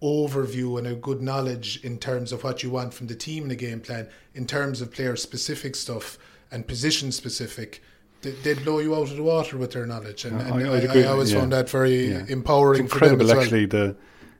overview 0.00 0.78
and 0.78 0.86
a 0.86 0.94
good 0.94 1.20
knowledge 1.20 1.84
in 1.84 1.98
terms 1.98 2.32
of 2.32 2.44
what 2.44 2.62
you 2.62 2.70
want 2.70 2.94
from 2.94 3.08
the 3.08 3.16
team 3.16 3.42
in 3.42 3.48
the 3.48 3.56
game 3.56 3.80
plan, 3.80 4.08
in 4.34 4.46
terms 4.46 4.80
of 4.80 4.92
player 4.92 5.16
specific 5.16 5.74
stuff 5.74 6.16
and 6.50 6.68
position 6.68 7.10
specific, 7.12 7.82
they'd 8.22 8.64
blow 8.64 8.78
you 8.78 8.94
out 8.94 9.10
of 9.10 9.16
the 9.16 9.22
water 9.22 9.56
with 9.56 9.72
their 9.72 9.86
knowledge. 9.86 10.24
And, 10.24 10.40
and 10.40 10.68
I, 10.68 11.00
I, 11.00 11.02
I, 11.02 11.04
always 11.06 11.32
yeah. 11.32 11.40
found 11.40 11.52
that 11.52 11.70
very 11.70 12.08
yeah. 12.08 12.24
empowering. 12.28 12.84
It's 12.84 12.92
incredible, 12.92 13.26
well. 13.26 13.40
actually. 13.40 13.66
The 13.66 13.96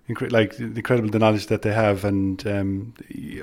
incre- 0.09 0.33
like 0.33 0.57
the 0.57 0.65
incredible 0.65 1.11
the 1.11 1.19
knowledge 1.19 1.47
that 1.47 1.63
they 1.63 1.73
have, 1.73 2.05
and 2.05 2.45
um, 2.47 2.95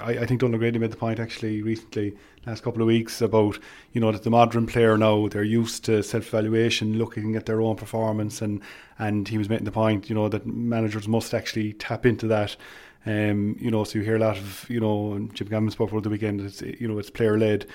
I, 0.02 0.20
I 0.20 0.26
think 0.26 0.42
Donal 0.42 0.56
O'Grady 0.56 0.80
made 0.80 0.92
the 0.92 0.98
point 0.98 1.20
actually 1.20 1.62
recently 1.62 2.16
last 2.46 2.64
couple 2.64 2.82
of 2.82 2.88
weeks 2.88 3.22
about 3.22 3.58
you 3.92 4.02
know 4.02 4.12
that 4.12 4.24
the 4.24 4.30
modern 4.30 4.68
player 4.68 4.98
now 4.98 5.28
they're 5.28 5.44
used 5.44 5.86
to 5.86 6.04
self 6.04 6.28
evaluation, 6.28 6.98
looking 6.98 7.36
at 7.36 7.46
their 7.46 7.62
own 7.62 7.76
performance, 7.76 8.42
and 8.42 8.62
and 9.00 9.28
he 9.28 9.38
was 9.38 9.50
making 9.50 9.66
the 9.66 9.72
point 9.72 10.10
you 10.10 10.16
know 10.16 10.30
that 10.30 10.46
managers 10.46 11.08
must 11.08 11.34
actually 11.34 11.74
tap 11.74 12.06
into 12.06 12.28
that. 12.28 12.56
Um, 13.08 13.56
you 13.60 13.70
know, 13.70 13.84
so 13.84 14.00
you 14.00 14.06
hear 14.06 14.16
a 14.16 14.20
lot 14.20 14.38
of 14.38 14.66
you 14.70 14.80
know 14.80 15.30
Jim 15.34 15.48
Gavin 15.48 15.70
spoke 15.70 15.92
over 15.92 16.02
the 16.02 16.10
weekend. 16.10 16.42
It's 16.42 16.62
you 16.62 16.88
know 16.88 16.98
it's 16.98 17.10
player 17.10 17.38
led, 17.38 17.68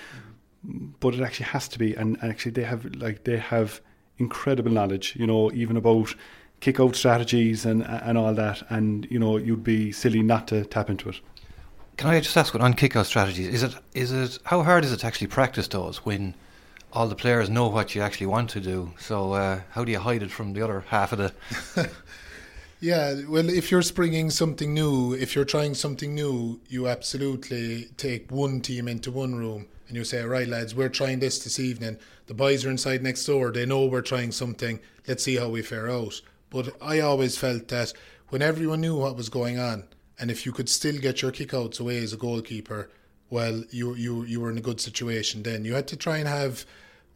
but 0.63 1.15
it 1.15 1.21
actually 1.21 1.47
has 1.47 1.67
to 1.69 1.79
be, 1.79 1.95
and, 1.95 2.17
and 2.21 2.31
actually 2.31 2.51
they 2.51 2.63
have 2.63 2.85
like 2.95 3.23
they 3.23 3.37
have 3.37 3.81
incredible 4.17 4.71
knowledge. 4.71 5.15
You 5.15 5.27
know, 5.27 5.51
even 5.51 5.77
about 5.77 6.13
kick 6.59 6.79
out 6.79 6.95
strategies 6.95 7.65
and 7.65 7.83
and 7.83 8.17
all 8.17 8.33
that, 8.33 8.63
and 8.69 9.07
you 9.09 9.19
know 9.19 9.37
you'd 9.37 9.63
be 9.63 9.91
silly 9.91 10.21
not 10.21 10.47
to 10.49 10.65
tap 10.65 10.89
into 10.89 11.09
it. 11.09 11.19
Can 11.97 12.09
I 12.09 12.19
just 12.19 12.35
ask, 12.35 12.55
on 12.55 12.73
kick-out 12.73 13.05
strategies, 13.05 13.47
is 13.47 13.63
it 13.63 13.75
is 13.93 14.11
it 14.11 14.39
how 14.45 14.63
hard 14.63 14.85
is 14.85 14.91
it 14.91 14.97
to 14.97 15.07
actually 15.07 15.27
practice 15.27 15.67
those 15.67 15.97
when 16.05 16.35
all 16.93 17.07
the 17.07 17.15
players 17.15 17.49
know 17.49 17.67
what 17.67 17.95
you 17.95 18.01
actually 18.01 18.27
want 18.27 18.49
to 18.51 18.59
do? 18.59 18.93
So 18.97 19.33
uh, 19.33 19.61
how 19.71 19.83
do 19.83 19.91
you 19.91 19.99
hide 19.99 20.23
it 20.23 20.31
from 20.31 20.53
the 20.53 20.61
other 20.61 20.83
half 20.87 21.11
of 21.11 21.19
the? 21.19 21.33
yeah, 22.79 23.21
well, 23.27 23.49
if 23.49 23.69
you're 23.71 23.81
springing 23.81 24.29
something 24.29 24.73
new, 24.73 25.13
if 25.13 25.35
you're 25.35 25.45
trying 25.45 25.75
something 25.75 26.15
new, 26.15 26.59
you 26.67 26.87
absolutely 26.87 27.89
take 27.97 28.31
one 28.31 28.61
team 28.61 28.87
into 28.87 29.11
one 29.11 29.35
room 29.35 29.67
and 29.91 29.97
you 29.97 30.05
say, 30.05 30.23
"Right, 30.23 30.47
lads, 30.47 30.73
we're 30.73 30.87
trying 30.87 31.19
this 31.19 31.43
this 31.43 31.59
evening. 31.59 31.97
The 32.27 32.33
boys 32.33 32.63
are 32.63 32.69
inside 32.69 33.03
next 33.03 33.25
door. 33.25 33.51
They 33.51 33.65
know 33.65 33.85
we're 33.85 34.01
trying 34.01 34.31
something. 34.31 34.79
Let's 35.05 35.23
see 35.23 35.35
how 35.35 35.49
we 35.49 35.61
fare 35.61 35.89
out." 35.89 36.21
But 36.49 36.73
I 36.81 37.01
always 37.01 37.37
felt 37.37 37.67
that 37.67 37.91
when 38.29 38.41
everyone 38.41 38.79
knew 38.79 38.95
what 38.95 39.17
was 39.17 39.27
going 39.27 39.59
on 39.59 39.83
and 40.17 40.31
if 40.31 40.45
you 40.45 40.53
could 40.53 40.69
still 40.69 40.97
get 40.97 41.21
your 41.21 41.33
kickouts 41.33 41.81
away 41.81 41.97
as 41.97 42.13
a 42.13 42.17
goalkeeper, 42.17 42.89
well, 43.29 43.65
you 43.69 43.93
you 43.95 44.23
you 44.23 44.39
were 44.39 44.49
in 44.49 44.57
a 44.57 44.67
good 44.69 44.79
situation. 44.79 45.43
Then 45.43 45.65
you 45.65 45.73
had 45.73 45.89
to 45.89 45.97
try 45.97 46.19
and 46.19 46.27
have 46.27 46.65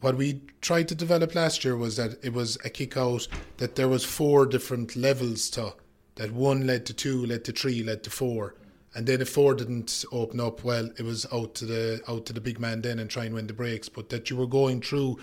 what 0.00 0.18
we 0.18 0.42
tried 0.60 0.88
to 0.88 0.94
develop 0.94 1.34
last 1.34 1.64
year 1.64 1.78
was 1.78 1.96
that 1.96 2.18
it 2.22 2.34
was 2.34 2.58
a 2.62 2.68
kick 2.68 2.94
out 2.98 3.26
that 3.56 3.76
there 3.76 3.88
was 3.88 4.04
four 4.04 4.44
different 4.44 4.96
levels 4.96 5.48
to 5.50 5.72
that 6.16 6.32
one 6.32 6.66
led 6.66 6.84
to 6.86 6.92
two, 6.92 7.24
led 7.24 7.42
to 7.46 7.52
three, 7.52 7.82
led 7.82 8.02
to 8.02 8.10
four. 8.10 8.54
And 8.96 9.06
then 9.06 9.20
if 9.20 9.28
four 9.28 9.54
didn't 9.54 10.06
open 10.10 10.40
up, 10.40 10.64
well, 10.64 10.88
it 10.96 11.02
was 11.02 11.26
out 11.30 11.54
to 11.56 11.66
the 11.66 12.00
out 12.08 12.24
to 12.26 12.32
the 12.32 12.40
big 12.40 12.58
man 12.58 12.80
then 12.80 12.98
and 12.98 13.10
try 13.10 13.26
and 13.26 13.34
win 13.34 13.46
the 13.46 13.52
breaks. 13.52 13.90
But 13.90 14.08
that 14.08 14.30
you 14.30 14.36
were 14.36 14.46
going 14.46 14.80
through 14.80 15.18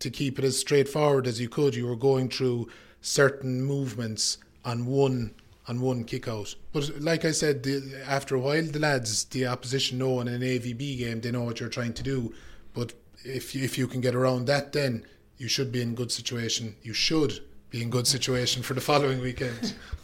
to 0.00 0.10
keep 0.10 0.40
it 0.40 0.44
as 0.44 0.58
straightforward 0.58 1.28
as 1.28 1.40
you 1.40 1.48
could, 1.48 1.76
you 1.76 1.86
were 1.86 1.94
going 1.94 2.28
through 2.28 2.68
certain 3.00 3.62
movements 3.62 4.38
on 4.64 4.86
one 4.86 5.34
on 5.68 5.80
one 5.80 6.02
kick 6.02 6.26
out. 6.26 6.52
But 6.72 7.00
like 7.00 7.24
I 7.24 7.30
said, 7.30 7.62
the, 7.62 8.02
after 8.08 8.34
a 8.34 8.40
while, 8.40 8.64
the 8.64 8.80
lads, 8.80 9.24
the 9.26 9.46
opposition 9.46 9.98
know 9.98 10.20
in 10.20 10.26
an 10.26 10.40
AVB 10.40 10.98
game, 10.98 11.20
they 11.20 11.30
know 11.30 11.44
what 11.44 11.60
you're 11.60 11.68
trying 11.68 11.94
to 11.94 12.02
do. 12.02 12.34
But 12.74 12.92
if 13.24 13.54
you, 13.54 13.62
if 13.62 13.78
you 13.78 13.86
can 13.86 14.00
get 14.00 14.16
around 14.16 14.46
that, 14.46 14.72
then 14.72 15.06
you 15.38 15.46
should 15.46 15.70
be 15.70 15.80
in 15.80 15.94
good 15.94 16.10
situation. 16.10 16.74
You 16.82 16.92
should 16.92 17.38
be 17.70 17.80
in 17.80 17.90
good 17.90 18.08
situation 18.08 18.64
for 18.64 18.74
the 18.74 18.80
following 18.80 19.20
weekend. 19.20 19.74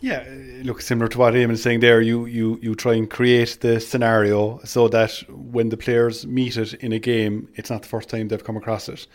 Yeah, 0.00 0.24
look 0.62 0.82
similar 0.82 1.08
to 1.08 1.18
what 1.18 1.34
Eamon 1.34 1.52
is 1.52 1.62
saying 1.62 1.80
there. 1.80 2.02
You, 2.02 2.26
you 2.26 2.58
you 2.60 2.74
try 2.74 2.94
and 2.94 3.08
create 3.08 3.58
the 3.60 3.80
scenario 3.80 4.60
so 4.64 4.88
that 4.88 5.12
when 5.30 5.70
the 5.70 5.76
players 5.78 6.26
meet 6.26 6.58
it 6.58 6.74
in 6.74 6.92
a 6.92 6.98
game, 6.98 7.48
it's 7.54 7.70
not 7.70 7.82
the 7.82 7.88
first 7.88 8.10
time 8.10 8.28
they've 8.28 8.44
come 8.44 8.58
across 8.58 8.90
it. 8.90 9.06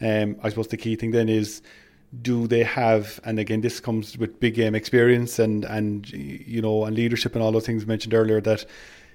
Um, 0.00 0.36
I 0.42 0.48
suppose 0.48 0.68
the 0.68 0.78
key 0.78 0.96
thing 0.96 1.10
then 1.10 1.28
is 1.28 1.60
do 2.22 2.46
they 2.46 2.64
have 2.64 3.20
and 3.24 3.38
again 3.38 3.60
this 3.60 3.78
comes 3.78 4.18
with 4.18 4.40
big 4.40 4.54
game 4.54 4.74
experience 4.74 5.38
and 5.38 5.64
and 5.64 6.10
you 6.10 6.60
know 6.60 6.84
and 6.84 6.96
leadership 6.96 7.34
and 7.34 7.44
all 7.44 7.52
those 7.52 7.66
things 7.66 7.86
mentioned 7.86 8.14
earlier 8.14 8.40
that 8.40 8.64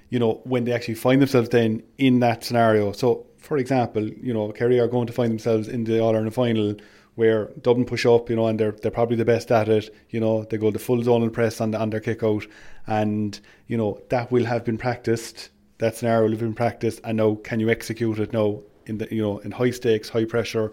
you 0.09 0.17
know 0.17 0.39
when 0.45 0.63
they 0.63 0.71
actually 0.71 0.95
find 0.95 1.21
themselves 1.21 1.49
then 1.49 1.83
in 1.97 2.21
that 2.21 2.43
scenario 2.43 2.93
so 2.93 3.25
for 3.37 3.57
example 3.57 4.07
you 4.07 4.33
know 4.33 4.49
Kerry 4.53 4.79
are 4.79 4.87
going 4.87 5.07
to 5.07 5.13
find 5.13 5.29
themselves 5.29 5.67
in 5.67 5.83
the 5.83 5.99
All 5.99 6.15
Ireland 6.15 6.33
final 6.33 6.75
where 7.15 7.45
Dublin 7.61 7.85
push 7.85 8.05
up 8.05 8.29
you 8.29 8.35
know 8.35 8.47
and 8.47 8.59
they're 8.59 8.73
they're 8.73 8.91
probably 8.91 9.15
the 9.15 9.25
best 9.25 9.51
at 9.51 9.69
it 9.69 9.93
you 10.09 10.19
know 10.19 10.43
they 10.43 10.57
go 10.57 10.71
the 10.71 10.79
full 10.79 11.01
zonal 11.01 11.31
press 11.31 11.61
on 11.61 11.71
the 11.71 11.79
on 11.79 11.89
their 11.89 11.99
kick 11.99 12.23
out. 12.23 12.45
And 12.87 13.39
you 13.67 13.77
know 13.77 14.01
that 14.09 14.31
will 14.31 14.45
have 14.45 14.63
been 14.63 14.77
practiced 14.77 15.49
that 15.77 15.95
scenario 15.95 16.23
will 16.23 16.31
have 16.31 16.39
been 16.39 16.53
practiced 16.53 17.01
and 17.03 17.17
now 17.17 17.35
can 17.35 17.59
you 17.59 17.69
execute 17.69 18.19
it 18.19 18.33
now 18.33 18.61
in 18.85 18.97
the 18.97 19.07
you 19.13 19.21
know 19.21 19.39
in 19.39 19.51
high 19.51 19.71
stakes 19.71 20.09
high 20.09 20.25
pressure 20.25 20.71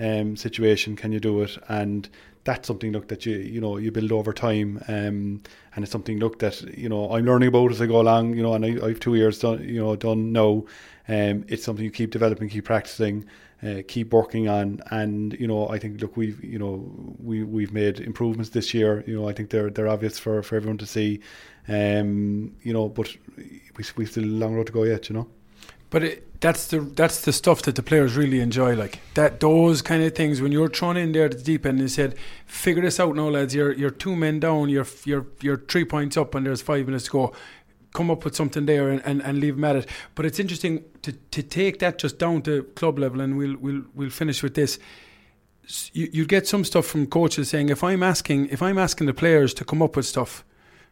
um, 0.00 0.36
situation? 0.36 0.96
Can 0.96 1.12
you 1.12 1.20
do 1.20 1.42
it? 1.42 1.56
And 1.68 2.08
that's 2.44 2.66
something 2.66 2.92
look 2.92 3.08
that 3.08 3.24
you 3.24 3.36
you 3.36 3.60
know 3.60 3.76
you 3.76 3.92
build 3.92 4.12
over 4.12 4.32
time 4.32 4.82
um, 4.88 5.40
and 5.74 5.84
it's 5.84 5.92
something 5.92 6.18
look 6.18 6.40
that 6.40 6.60
you 6.76 6.88
know 6.88 7.12
I'm 7.12 7.24
learning 7.24 7.48
about 7.48 7.70
as 7.70 7.80
I 7.80 7.86
go 7.86 8.00
along 8.00 8.34
you 8.34 8.42
know 8.42 8.54
and 8.54 8.64
I, 8.64 8.84
I've 8.84 9.00
two 9.00 9.14
years 9.14 9.38
done 9.38 9.62
you 9.62 9.80
know 9.80 9.96
done 9.96 10.32
now. 10.32 10.64
Um, 11.08 11.44
it's 11.48 11.64
something 11.64 11.84
you 11.84 11.90
keep 11.90 12.10
developing 12.10 12.48
keep 12.48 12.64
practicing 12.64 13.24
uh, 13.62 13.82
keep 13.86 14.12
working 14.12 14.48
on 14.48 14.80
and 14.90 15.34
you 15.34 15.46
know 15.46 15.68
I 15.68 15.78
think 15.78 16.00
look 16.00 16.16
we've 16.16 16.42
you 16.42 16.58
know 16.58 16.90
we 17.18 17.42
we've 17.44 17.72
made 17.72 18.00
improvements 18.00 18.50
this 18.50 18.74
year 18.74 19.04
you 19.06 19.18
know 19.18 19.28
I 19.28 19.32
think 19.32 19.50
they're 19.50 19.70
they're 19.70 19.88
obvious 19.88 20.18
for, 20.18 20.42
for 20.42 20.56
everyone 20.56 20.78
to 20.78 20.86
see 20.86 21.20
um, 21.68 22.54
you 22.62 22.72
know 22.72 22.88
but 22.88 23.16
we, 23.36 23.84
we've 23.96 24.10
still 24.10 24.24
a 24.24 24.26
long 24.26 24.54
road 24.54 24.66
to 24.66 24.72
go 24.72 24.82
yet 24.84 25.08
you 25.08 25.14
know 25.14 25.28
but 25.92 26.02
it, 26.02 26.40
that's 26.40 26.68
the 26.68 26.80
that's 26.80 27.20
the 27.20 27.32
stuff 27.32 27.62
that 27.62 27.76
the 27.76 27.82
players 27.82 28.16
really 28.16 28.40
enjoy. 28.40 28.74
Like 28.74 28.98
that, 29.12 29.40
those 29.40 29.82
kind 29.82 30.02
of 30.02 30.14
things 30.14 30.40
when 30.40 30.50
you're 30.50 30.70
thrown 30.70 30.96
in 30.96 31.12
there 31.12 31.26
at 31.26 31.32
the 31.32 31.44
deep 31.44 31.66
end 31.66 31.80
and 31.80 31.90
said, 31.90 32.16
"Figure 32.46 32.82
this 32.82 32.98
out 32.98 33.14
now, 33.14 33.28
lads. 33.28 33.54
You're 33.54 33.72
you're 33.72 33.90
two 33.90 34.16
men 34.16 34.40
down. 34.40 34.70
You're 34.70 34.86
you're 35.04 35.26
you're 35.42 35.58
three 35.58 35.84
points 35.84 36.16
up, 36.16 36.34
and 36.34 36.46
there's 36.46 36.62
five 36.62 36.86
minutes 36.86 37.04
to 37.04 37.10
go. 37.10 37.32
Come 37.92 38.10
up 38.10 38.24
with 38.24 38.34
something 38.34 38.66
there 38.66 38.88
and, 38.88 39.02
and, 39.04 39.22
and 39.22 39.38
leave 39.38 39.56
them 39.56 39.64
at 39.64 39.76
it." 39.76 39.88
But 40.14 40.26
it's 40.26 40.38
interesting 40.38 40.84
to, 41.02 41.12
to 41.12 41.42
take 41.42 41.78
that 41.80 41.98
just 41.98 42.18
down 42.18 42.42
to 42.42 42.64
club 42.74 42.98
level, 42.98 43.20
and 43.20 43.36
we'll 43.36 43.56
we'll 43.56 43.82
we'll 43.94 44.10
finish 44.10 44.42
with 44.42 44.54
this. 44.54 44.78
You 45.92 46.08
you 46.12 46.26
get 46.26 46.46
some 46.46 46.64
stuff 46.64 46.86
from 46.86 47.06
coaches 47.06 47.48
saying, 47.50 47.68
"If 47.68 47.84
I'm 47.84 48.02
asking 48.02 48.48
if 48.48 48.62
I'm 48.62 48.78
asking 48.78 49.06
the 49.06 49.14
players 49.14 49.54
to 49.54 49.64
come 49.64 49.82
up 49.82 49.96
with 49.96 50.06
stuff, 50.06 50.44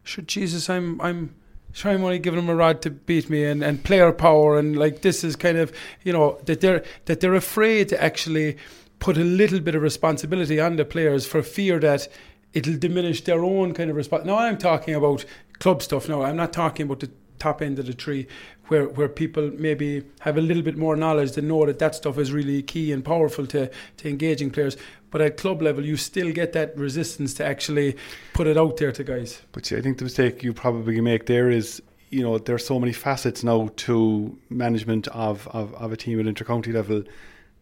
should 0.02 0.28
Jesus, 0.28 0.68
I'm 0.70 1.00
I'm." 1.00 1.34
Sure, 1.72 1.92
I'm 1.92 2.02
only 2.02 2.18
giving 2.18 2.40
them 2.40 2.48
a 2.48 2.56
rod 2.56 2.82
to 2.82 2.90
beat 2.90 3.30
me 3.30 3.44
and, 3.44 3.62
and 3.62 3.84
player 3.84 4.10
power 4.10 4.58
and 4.58 4.76
like 4.76 5.02
this 5.02 5.22
is 5.22 5.36
kind 5.36 5.56
of 5.56 5.72
you 6.02 6.12
know 6.12 6.36
that 6.46 6.60
they're 6.60 6.82
that 7.04 7.20
they're 7.20 7.36
afraid 7.36 7.88
to 7.90 8.02
actually 8.02 8.56
put 8.98 9.16
a 9.16 9.24
little 9.24 9.60
bit 9.60 9.74
of 9.74 9.82
responsibility 9.82 10.60
on 10.60 10.76
the 10.76 10.84
players 10.84 11.26
for 11.26 11.42
fear 11.42 11.78
that 11.80 12.08
it'll 12.52 12.76
diminish 12.76 13.24
their 13.24 13.42
own 13.42 13.74
kind 13.74 13.90
of 13.90 13.96
response. 13.96 14.24
Now 14.24 14.38
I'm 14.38 14.58
talking 14.58 14.94
about 14.94 15.24
club 15.60 15.82
stuff. 15.82 16.08
Now 16.08 16.22
I'm 16.22 16.36
not 16.36 16.52
talking 16.52 16.86
about 16.86 17.00
the 17.00 17.10
top 17.38 17.62
end 17.62 17.78
of 17.78 17.86
the 17.86 17.94
tree 17.94 18.26
where 18.68 18.86
where 18.86 19.08
people 19.08 19.50
maybe 19.56 20.04
have 20.20 20.36
a 20.36 20.40
little 20.40 20.62
bit 20.62 20.76
more 20.76 20.96
knowledge 20.96 21.32
to 21.32 21.42
know 21.42 21.64
that 21.66 21.78
that 21.78 21.94
stuff 21.94 22.18
is 22.18 22.32
really 22.32 22.62
key 22.62 22.92
and 22.92 23.04
powerful 23.04 23.46
to 23.46 23.70
to 23.98 24.08
engaging 24.08 24.50
players. 24.50 24.76
But 25.10 25.20
at 25.20 25.36
club 25.36 25.60
level, 25.60 25.84
you 25.84 25.96
still 25.96 26.32
get 26.32 26.52
that 26.52 26.76
resistance 26.76 27.34
to 27.34 27.44
actually 27.44 27.96
put 28.32 28.46
it 28.46 28.56
out 28.56 28.76
there 28.76 28.92
to 28.92 29.02
guys. 29.02 29.42
But 29.52 29.66
see, 29.66 29.76
I 29.76 29.80
think 29.80 29.98
the 29.98 30.04
mistake 30.04 30.44
you 30.44 30.52
probably 30.52 31.00
make 31.00 31.26
there 31.26 31.50
is 31.50 31.82
you 32.10 32.22
know 32.22 32.38
there's 32.38 32.66
so 32.66 32.78
many 32.78 32.92
facets 32.92 33.42
now 33.42 33.70
to 33.76 34.36
management 34.50 35.08
of, 35.08 35.48
of, 35.48 35.72
of 35.74 35.92
a 35.92 35.96
team 35.96 36.20
at 36.20 36.26
intercounty 36.26 36.72
level 36.72 37.02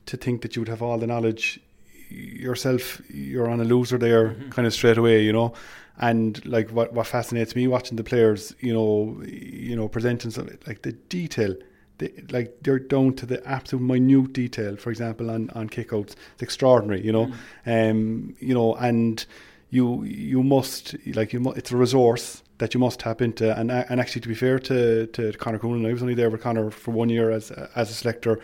to 0.06 0.16
think 0.16 0.42
that 0.42 0.56
you 0.56 0.62
would 0.62 0.68
have 0.68 0.82
all 0.82 0.98
the 0.98 1.06
knowledge 1.06 1.60
yourself 2.08 3.02
you're 3.10 3.50
on 3.50 3.60
a 3.60 3.64
loser 3.64 3.98
there 3.98 4.30
mm-hmm. 4.30 4.48
kind 4.48 4.66
of 4.66 4.72
straight 4.72 4.96
away 4.96 5.22
you 5.22 5.32
know 5.32 5.52
and 5.98 6.44
like 6.46 6.70
what 6.70 6.92
what 6.92 7.06
fascinates 7.06 7.54
me 7.56 7.66
watching 7.66 7.96
the 7.96 8.04
players 8.04 8.54
you 8.60 8.72
know 8.72 9.20
you 9.26 9.74
know 9.76 9.88
presenting 9.88 10.30
something 10.30 10.58
like 10.66 10.82
the 10.82 10.92
detail 10.92 11.54
they, 11.98 12.12
like 12.30 12.56
they're 12.62 12.78
down 12.78 13.12
to 13.14 13.26
the 13.26 13.44
absolute 13.46 13.82
minute 13.82 14.32
detail 14.32 14.76
for 14.76 14.90
example 14.90 15.30
on 15.30 15.50
on 15.50 15.68
kickouts. 15.68 16.14
It's 16.34 16.42
extraordinary 16.42 17.04
you 17.04 17.12
know? 17.12 17.30
Mm. 17.66 17.90
um 17.90 18.36
you 18.38 18.54
know 18.54 18.74
and 18.76 19.24
you 19.70 20.04
you 20.04 20.42
must 20.42 20.94
like 21.14 21.32
you 21.32 21.40
mu- 21.40 21.52
it's 21.52 21.72
a 21.72 21.76
resource 21.76 22.42
that 22.58 22.74
you 22.74 22.80
must 22.80 23.00
tap 23.00 23.20
into. 23.20 23.56
And 23.58 23.70
and 23.70 24.00
actually 24.00 24.22
to 24.22 24.28
be 24.28 24.34
fair 24.34 24.58
to 24.60 25.06
to 25.08 25.32
Conor 25.32 25.58
Counihan 25.58 25.88
I 25.88 25.92
was 25.92 26.02
only 26.02 26.14
there 26.14 26.30
with 26.30 26.42
Conor 26.42 26.70
for 26.70 26.90
one 26.90 27.08
year 27.08 27.30
as 27.30 27.50
as 27.50 27.90
a 27.90 27.94
selector 27.94 28.40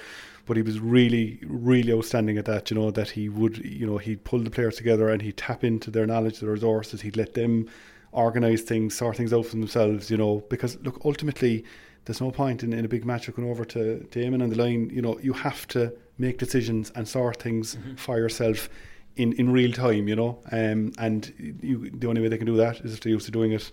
but 0.46 0.56
he 0.56 0.62
was 0.62 0.80
really, 0.80 1.40
really 1.46 1.92
outstanding 1.92 2.38
at 2.38 2.44
that. 2.44 2.70
You 2.70 2.76
know 2.78 2.90
that 2.90 3.10
he 3.10 3.28
would, 3.28 3.58
you 3.64 3.86
know, 3.86 3.98
he'd 3.98 4.24
pull 4.24 4.40
the 4.40 4.50
players 4.50 4.76
together 4.76 5.08
and 5.08 5.22
he'd 5.22 5.36
tap 5.36 5.64
into 5.64 5.90
their 5.90 6.06
knowledge, 6.06 6.40
their 6.40 6.50
resources. 6.50 7.00
He'd 7.00 7.16
let 7.16 7.34
them 7.34 7.68
organise 8.12 8.62
things, 8.62 8.96
sort 8.96 9.16
things 9.16 9.32
out 9.32 9.46
for 9.46 9.56
themselves, 9.56 10.10
you 10.10 10.16
know, 10.16 10.44
because 10.48 10.78
look, 10.82 11.00
ultimately, 11.04 11.64
there's 12.04 12.20
no 12.20 12.30
point 12.30 12.62
in, 12.62 12.72
in 12.72 12.84
a 12.84 12.88
big 12.88 13.04
match 13.04 13.32
going 13.32 13.50
over 13.50 13.64
to, 13.64 14.00
to 14.04 14.18
Eamon 14.18 14.42
on 14.42 14.50
the 14.50 14.56
line. 14.56 14.90
You 14.90 15.02
know, 15.02 15.18
you 15.20 15.32
have 15.32 15.66
to 15.68 15.92
make 16.18 16.38
decisions 16.38 16.92
and 16.94 17.08
sort 17.08 17.40
things 17.40 17.76
mm-hmm. 17.76 17.94
for 17.96 18.18
yourself 18.18 18.68
in, 19.16 19.32
in 19.34 19.50
real 19.50 19.72
time, 19.72 20.08
you 20.08 20.16
know. 20.16 20.38
Um, 20.52 20.92
and 20.98 21.32
you, 21.62 21.90
the 21.90 22.08
only 22.08 22.20
way 22.20 22.28
they 22.28 22.38
can 22.38 22.46
do 22.46 22.56
that 22.56 22.80
is 22.80 22.94
if 22.94 23.00
they're 23.00 23.12
used 23.12 23.26
to 23.26 23.32
doing 23.32 23.52
it 23.52 23.72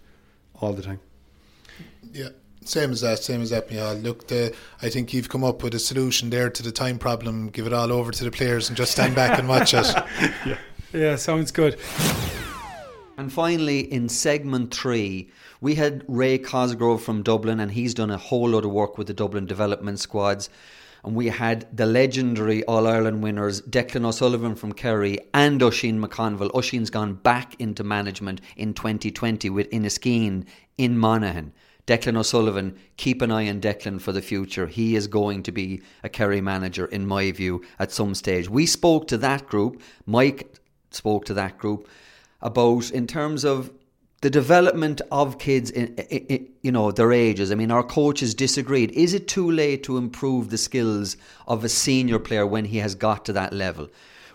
all 0.55 0.73
the 0.73 0.81
time. 0.81 0.99
Yeah. 2.11 2.29
Same 2.63 2.91
as 2.91 3.01
that, 3.01 3.19
same 3.19 3.41
as 3.41 3.49
that, 3.49 3.71
Michael. 3.71 3.95
Look, 3.95 4.27
the, 4.27 4.53
I 4.81 4.89
think 4.89 5.13
you've 5.13 5.29
come 5.29 5.43
up 5.43 5.63
with 5.63 5.73
a 5.73 5.79
solution 5.79 6.29
there 6.29 6.49
to 6.49 6.61
the 6.61 6.71
time 6.71 6.99
problem. 6.99 7.49
Give 7.49 7.65
it 7.65 7.73
all 7.73 7.91
over 7.91 8.11
to 8.11 8.23
the 8.23 8.29
players 8.29 8.69
and 8.69 8.77
just 8.77 8.91
stand 8.91 9.15
back 9.15 9.39
and 9.39 9.47
watch 9.47 9.73
it. 9.73 9.87
yeah. 10.45 10.57
yeah, 10.93 11.15
sounds 11.15 11.51
good. 11.51 11.79
And 13.17 13.33
finally, 13.33 13.81
in 13.91 14.09
segment 14.09 14.73
three, 14.73 15.31
we 15.59 15.75
had 15.75 16.03
Ray 16.07 16.37
Cosgrove 16.37 17.01
from 17.01 17.23
Dublin, 17.23 17.59
and 17.59 17.71
he's 17.71 17.93
done 17.95 18.11
a 18.11 18.17
whole 18.17 18.49
lot 18.49 18.63
of 18.63 18.71
work 18.71 18.97
with 18.97 19.07
the 19.07 19.13
Dublin 19.13 19.45
development 19.47 19.99
squads. 19.99 20.49
And 21.03 21.15
we 21.15 21.27
had 21.29 21.65
the 21.75 21.87
legendary 21.87 22.63
All 22.65 22.85
Ireland 22.85 23.23
winners 23.23 23.61
Declan 23.63 24.05
O'Sullivan 24.05 24.55
from 24.55 24.73
Kerry 24.73 25.17
and 25.33 25.59
Oisín 25.61 25.99
McConville. 25.99 26.51
Oisín's 26.51 26.91
gone 26.91 27.15
back 27.15 27.55
into 27.59 27.83
management 27.83 28.39
in 28.55 28.75
2020 28.75 29.49
with 29.49 29.69
Inniskeen 29.71 30.45
in 30.77 30.97
Monaghan. 30.97 31.53
Declan 31.91 32.15
O'Sullivan, 32.15 32.77
keep 32.95 33.21
an 33.21 33.31
eye 33.31 33.49
on 33.49 33.59
Declan 33.59 33.99
for 33.99 34.13
the 34.13 34.21
future. 34.21 34.65
He 34.65 34.95
is 34.95 35.07
going 35.07 35.43
to 35.43 35.51
be 35.51 35.81
a 36.05 36.07
Kerry 36.07 36.39
manager, 36.39 36.85
in 36.85 37.05
my 37.05 37.33
view, 37.33 37.65
at 37.79 37.91
some 37.91 38.15
stage. 38.15 38.47
We 38.49 38.65
spoke 38.65 39.09
to 39.09 39.17
that 39.17 39.45
group, 39.45 39.81
Mike 40.05 40.57
spoke 40.91 41.25
to 41.25 41.33
that 41.33 41.57
group 41.57 41.89
about, 42.41 42.91
in 42.91 43.07
terms 43.07 43.43
of 43.43 43.73
the 44.21 44.29
development 44.29 45.01
of 45.11 45.37
kids 45.37 45.69
in, 45.69 45.93
in, 45.95 46.25
in, 46.27 46.49
you 46.61 46.71
know 46.71 46.91
their 46.91 47.11
ages 47.11 47.51
i 47.51 47.55
mean 47.55 47.71
our 47.71 47.81
coaches 47.81 48.35
disagreed 48.35 48.91
is 48.91 49.15
it 49.15 49.27
too 49.27 49.49
late 49.49 49.81
to 49.81 49.97
improve 49.97 50.51
the 50.51 50.59
skills 50.59 51.17
of 51.47 51.63
a 51.63 51.69
senior 51.69 52.19
player 52.19 52.45
when 52.45 52.65
he 52.65 52.77
has 52.77 52.93
got 52.93 53.25
to 53.25 53.33
that 53.33 53.51
level 53.51 53.89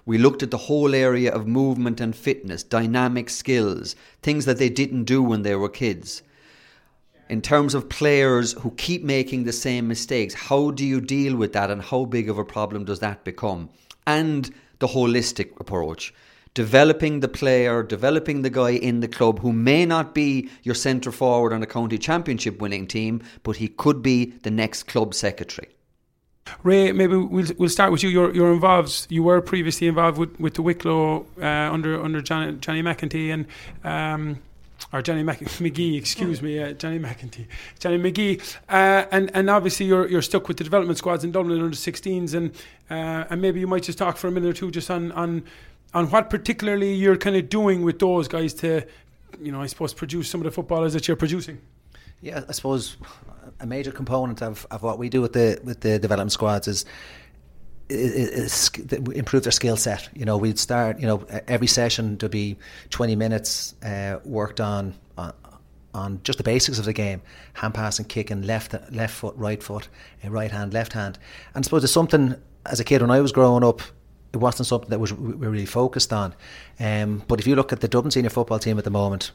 we 0.04 0.18
looked 0.18 0.42
at 0.42 0.50
the 0.50 0.64
whole 0.66 0.92
area 0.92 1.32
of 1.32 1.46
movement 1.46 2.00
and 2.00 2.16
fitness 2.16 2.64
dynamic 2.64 3.30
skills 3.30 3.94
things 4.22 4.44
that 4.44 4.58
they 4.58 4.68
didn't 4.68 5.04
do 5.04 5.22
when 5.22 5.42
they 5.42 5.54
were 5.54 5.68
kids 5.68 6.22
in 7.28 7.40
terms 7.42 7.74
of 7.74 7.88
players 7.88 8.52
who 8.52 8.70
keep 8.72 9.02
making 9.02 9.44
the 9.44 9.52
same 9.52 9.88
mistakes 9.88 10.34
how 10.34 10.70
do 10.70 10.84
you 10.84 11.00
deal 11.00 11.36
with 11.36 11.52
that 11.52 11.70
and 11.70 11.82
how 11.82 12.04
big 12.04 12.28
of 12.28 12.38
a 12.38 12.44
problem 12.44 12.84
does 12.84 13.00
that 13.00 13.24
become 13.24 13.68
and 14.06 14.52
the 14.78 14.86
holistic 14.86 15.58
approach 15.60 16.12
developing 16.56 17.20
the 17.20 17.28
player, 17.28 17.82
developing 17.82 18.40
the 18.40 18.48
guy 18.48 18.70
in 18.70 19.00
the 19.00 19.08
club 19.08 19.40
who 19.40 19.52
may 19.52 19.84
not 19.84 20.14
be 20.14 20.48
your 20.62 20.74
centre 20.74 21.12
forward 21.12 21.52
on 21.52 21.62
a 21.62 21.66
county 21.66 21.98
championship 21.98 22.62
winning 22.62 22.86
team, 22.86 23.22
but 23.42 23.56
he 23.56 23.68
could 23.68 24.00
be 24.00 24.24
the 24.42 24.50
next 24.50 24.84
club 24.84 25.12
secretary. 25.12 25.68
Ray, 26.62 26.92
maybe 26.92 27.14
we'll 27.14 27.52
we'll 27.58 27.68
start 27.68 27.92
with 27.92 28.02
you. 28.02 28.08
You're 28.08 28.34
you're 28.34 28.54
involved. 28.54 29.06
You 29.10 29.22
were 29.22 29.42
previously 29.42 29.86
involved 29.86 30.16
with, 30.16 30.40
with 30.40 30.54
the 30.54 30.62
Wicklow 30.62 31.26
uh, 31.42 31.44
under 31.44 32.02
under 32.02 32.22
Johnny, 32.22 32.56
Johnny 32.56 32.82
McEntee 32.82 33.34
and 33.34 33.46
um, 33.84 34.38
or 34.92 35.02
Johnny 35.02 35.22
Mac- 35.22 35.60
Magee, 35.60 35.96
excuse 35.96 36.42
me, 36.42 36.58
uh, 36.58 36.72
Johnny 36.72 36.98
McEntee, 36.98 37.46
Johnny 37.78 37.98
Magee, 37.98 38.40
uh, 38.68 39.04
and 39.10 39.30
and 39.34 39.50
obviously 39.50 39.86
you're 39.86 40.08
you're 40.08 40.22
stuck 40.22 40.48
with 40.48 40.56
the 40.56 40.64
development 40.64 40.98
squads 40.98 41.24
in 41.24 41.32
Dublin 41.32 41.60
under 41.60 41.76
16s, 41.76 42.34
and 42.34 42.52
uh, 42.90 43.24
and 43.30 43.40
maybe 43.42 43.60
you 43.60 43.66
might 43.66 43.82
just 43.82 43.98
talk 43.98 44.16
for 44.16 44.28
a 44.28 44.30
minute 44.30 44.48
or 44.48 44.52
two 44.52 44.70
just 44.70 44.90
on 44.90 45.12
on 45.12 45.44
on 45.94 46.10
what 46.10 46.30
particularly 46.30 46.94
you're 46.94 47.16
kind 47.16 47.36
of 47.36 47.48
doing 47.48 47.82
with 47.82 47.98
those 47.98 48.28
guys 48.28 48.52
to, 48.52 48.84
you 49.40 49.50
know, 49.50 49.62
I 49.62 49.66
suppose 49.66 49.94
produce 49.94 50.28
some 50.28 50.40
of 50.40 50.44
the 50.44 50.50
footballers 50.50 50.92
that 50.92 51.08
you're 51.08 51.16
producing. 51.16 51.58
Yeah, 52.20 52.44
I 52.48 52.52
suppose 52.52 52.96
a 53.60 53.66
major 53.66 53.92
component 53.92 54.42
of, 54.42 54.66
of 54.70 54.82
what 54.82 54.98
we 54.98 55.08
do 55.08 55.22
with 55.22 55.32
the 55.32 55.58
with 55.64 55.80
the 55.80 55.98
development 55.98 56.32
squads 56.32 56.68
is 56.68 56.84
is, 57.88 58.70
improve 58.88 59.42
their 59.44 59.52
skill 59.52 59.76
set. 59.76 60.08
You 60.14 60.24
know, 60.24 60.36
we'd 60.36 60.58
start. 60.58 60.98
You 61.00 61.06
know, 61.06 61.26
every 61.46 61.66
session 61.66 62.16
to 62.18 62.28
be 62.28 62.56
twenty 62.90 63.16
minutes 63.16 63.74
uh, 63.82 64.18
worked 64.24 64.60
on, 64.60 64.94
on 65.16 65.32
on 65.94 66.20
just 66.24 66.38
the 66.38 66.44
basics 66.44 66.78
of 66.78 66.84
the 66.84 66.92
game: 66.92 67.22
hand 67.54 67.74
passing, 67.74 68.06
kicking, 68.06 68.42
left 68.42 68.74
left 68.92 69.14
foot, 69.14 69.34
right 69.36 69.62
foot, 69.62 69.88
uh, 70.24 70.30
right 70.30 70.50
hand, 70.50 70.72
left 70.72 70.92
hand. 70.92 71.18
And 71.54 71.62
I 71.62 71.64
suppose 71.64 71.82
there's 71.82 71.92
something 71.92 72.34
as 72.64 72.80
a 72.80 72.84
kid 72.84 73.00
when 73.02 73.10
I 73.10 73.20
was 73.20 73.32
growing 73.32 73.62
up 73.62 73.82
it 74.36 74.38
wasn't 74.38 74.66
something 74.66 74.90
that 74.90 75.00
was 75.00 75.12
we 75.12 75.34
were 75.34 75.50
really 75.50 75.66
focused 75.66 76.12
on. 76.12 76.34
Um, 76.78 77.22
but 77.26 77.40
if 77.40 77.46
you 77.46 77.56
look 77.56 77.72
at 77.72 77.80
the 77.80 77.88
Dublin 77.88 78.10
senior 78.10 78.30
football 78.30 78.58
team 78.58 78.78
at 78.78 78.84
the 78.84 78.90
moment, 78.90 79.32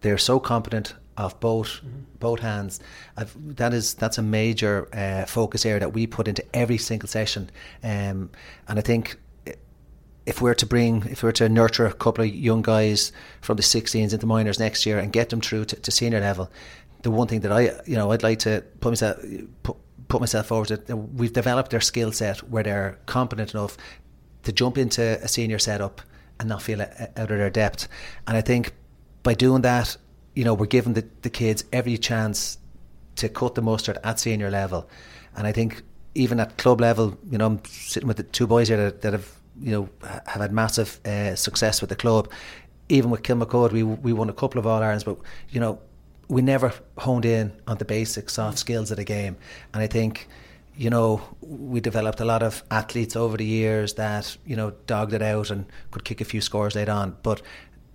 they're 0.00 0.18
so 0.18 0.38
competent 0.38 0.94
of 1.20 1.38
both 1.40 1.68
mm-hmm. 1.68 2.00
both 2.18 2.40
hands. 2.40 2.80
I've, 3.16 3.34
that 3.56 3.72
is 3.72 3.94
that's 3.94 4.18
a 4.18 4.22
major 4.22 4.88
uh, 4.94 5.26
focus 5.26 5.64
area 5.66 5.80
that 5.80 5.92
we 5.92 6.06
put 6.06 6.28
into 6.28 6.44
every 6.54 6.78
single 6.78 7.08
session, 7.08 7.50
um, 7.82 8.30
and 8.68 8.78
I 8.78 8.82
think 8.82 9.18
if 10.26 10.40
we're 10.40 10.54
to 10.54 10.66
bring, 10.66 11.02
if 11.10 11.22
we're 11.22 11.32
to 11.32 11.48
nurture 11.48 11.86
a 11.86 11.92
couple 11.92 12.22
of 12.22 12.32
young 12.32 12.62
guys 12.62 13.10
from 13.40 13.56
the 13.56 13.62
16s 13.62 14.12
into 14.12 14.26
minors 14.26 14.60
next 14.60 14.86
year 14.86 14.98
and 14.98 15.12
get 15.12 15.30
them 15.30 15.40
through 15.40 15.64
to, 15.64 15.76
to 15.76 15.90
senior 15.90 16.20
level, 16.20 16.50
the 17.02 17.10
one 17.10 17.26
thing 17.26 17.40
that 17.40 17.50
I, 17.50 17.80
you 17.86 17.96
know, 17.96 18.12
I'd 18.12 18.22
like 18.22 18.38
to 18.40 18.62
put 18.80 18.90
myself 18.90 19.18
put, 19.62 19.76
put 20.08 20.20
myself 20.20 20.46
forward 20.46 20.68
that 20.68 20.96
we've 20.96 21.32
developed 21.32 21.70
their 21.70 21.80
skill 21.80 22.12
set 22.12 22.48
where 22.48 22.62
they're 22.62 22.98
competent 23.06 23.54
enough 23.54 23.76
to 24.42 24.52
jump 24.52 24.78
into 24.78 25.02
a 25.22 25.28
senior 25.28 25.58
setup 25.58 26.00
and 26.38 26.48
not 26.48 26.62
feel 26.62 26.80
out 26.80 26.90
of 27.16 27.28
their 27.28 27.50
depth. 27.50 27.88
And 28.26 28.36
I 28.36 28.40
think 28.40 28.72
by 29.22 29.34
doing 29.34 29.62
that, 29.62 29.96
you 30.40 30.44
know, 30.46 30.54
we're 30.54 30.64
giving 30.64 30.94
the, 30.94 31.04
the 31.20 31.28
kids 31.28 31.64
every 31.70 31.98
chance 31.98 32.56
to 33.16 33.28
cut 33.28 33.56
the 33.56 33.60
mustard 33.60 33.98
at 34.02 34.18
senior 34.18 34.48
level. 34.48 34.88
And 35.36 35.46
I 35.46 35.52
think 35.52 35.82
even 36.14 36.40
at 36.40 36.56
club 36.56 36.80
level, 36.80 37.18
you 37.30 37.36
know, 37.36 37.44
I'm 37.44 37.62
sitting 37.66 38.08
with 38.08 38.16
the 38.16 38.22
two 38.22 38.46
boys 38.46 38.68
here 38.68 38.78
that, 38.78 39.02
that 39.02 39.12
have, 39.12 39.30
you 39.60 39.70
know, 39.70 39.90
have 40.02 40.40
had 40.40 40.50
massive 40.50 40.98
uh, 41.04 41.34
success 41.36 41.82
with 41.82 41.90
the 41.90 41.96
club. 41.96 42.30
Even 42.88 43.10
with 43.10 43.22
Kilmacud, 43.22 43.72
we 43.72 43.82
we 43.82 44.14
won 44.14 44.30
a 44.30 44.32
couple 44.32 44.58
of 44.58 44.66
All 44.66 44.82
Irelands, 44.82 45.04
but 45.04 45.18
you 45.50 45.60
know, 45.60 45.78
we 46.28 46.40
never 46.40 46.72
honed 46.96 47.26
in 47.26 47.52
on 47.66 47.76
the 47.76 47.84
basic 47.84 48.30
soft 48.30 48.56
skills 48.56 48.90
of 48.90 48.96
the 48.96 49.04
game. 49.04 49.36
And 49.74 49.82
I 49.82 49.88
think 49.88 50.26
you 50.80 50.88
know, 50.88 51.20
we 51.42 51.78
developed 51.78 52.20
a 52.20 52.24
lot 52.24 52.42
of 52.42 52.64
athletes 52.70 53.14
over 53.14 53.36
the 53.36 53.44
years 53.44 53.94
that, 53.94 54.34
you 54.46 54.56
know, 54.56 54.70
dogged 54.86 55.12
it 55.12 55.20
out 55.20 55.50
and 55.50 55.66
could 55.90 56.04
kick 56.04 56.22
a 56.22 56.24
few 56.24 56.40
scores 56.40 56.74
later 56.74 56.92
on. 56.92 57.16
But 57.22 57.42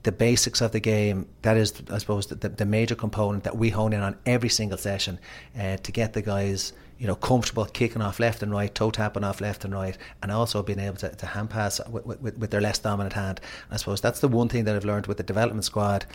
the 0.06 0.12
basics 0.12 0.62
of 0.62 0.72
the 0.72 0.80
game, 0.80 1.28
that 1.42 1.58
is, 1.58 1.74
I 1.90 1.98
suppose, 1.98 2.28
the, 2.28 2.48
the 2.48 2.66
major 2.66 2.94
component 2.94 3.44
that 3.44 3.58
we 3.58 3.72
hone 3.72 3.92
in 3.92 4.02
on 4.02 4.16
every 4.26 4.50
single 4.50 4.78
session 4.78 5.20
uh, 5.60 5.78
to 5.78 5.92
get 5.92 6.14
the 6.14 6.22
guys, 6.22 6.74
you 7.00 7.08
know, 7.08 7.16
comfortable 7.16 7.66
kicking 7.66 8.04
off 8.04 8.20
left 8.20 8.44
and 8.44 8.52
right, 8.52 8.74
toe 8.74 8.92
tapping 8.92 9.24
off 9.24 9.42
left 9.42 9.66
and 9.66 9.74
right, 9.74 9.98
and 10.22 10.32
also 10.32 10.62
being 10.62 10.80
able 10.80 10.98
to, 10.98 11.10
to 11.10 11.26
hand 11.26 11.50
pass 11.50 11.82
with, 11.90 12.06
with, 12.06 12.38
with 12.38 12.52
their 12.52 12.62
less 12.62 12.78
dominant 12.78 13.14
hand. 13.14 13.42
I 13.72 13.78
suppose 13.78 14.00
that's 14.00 14.20
the 14.20 14.28
one 14.28 14.48
thing 14.48 14.66
that 14.66 14.76
I've 14.76 14.86
learned 14.86 15.08
with 15.08 15.18
the 15.18 15.24
development 15.24 15.66
squad 15.66 16.06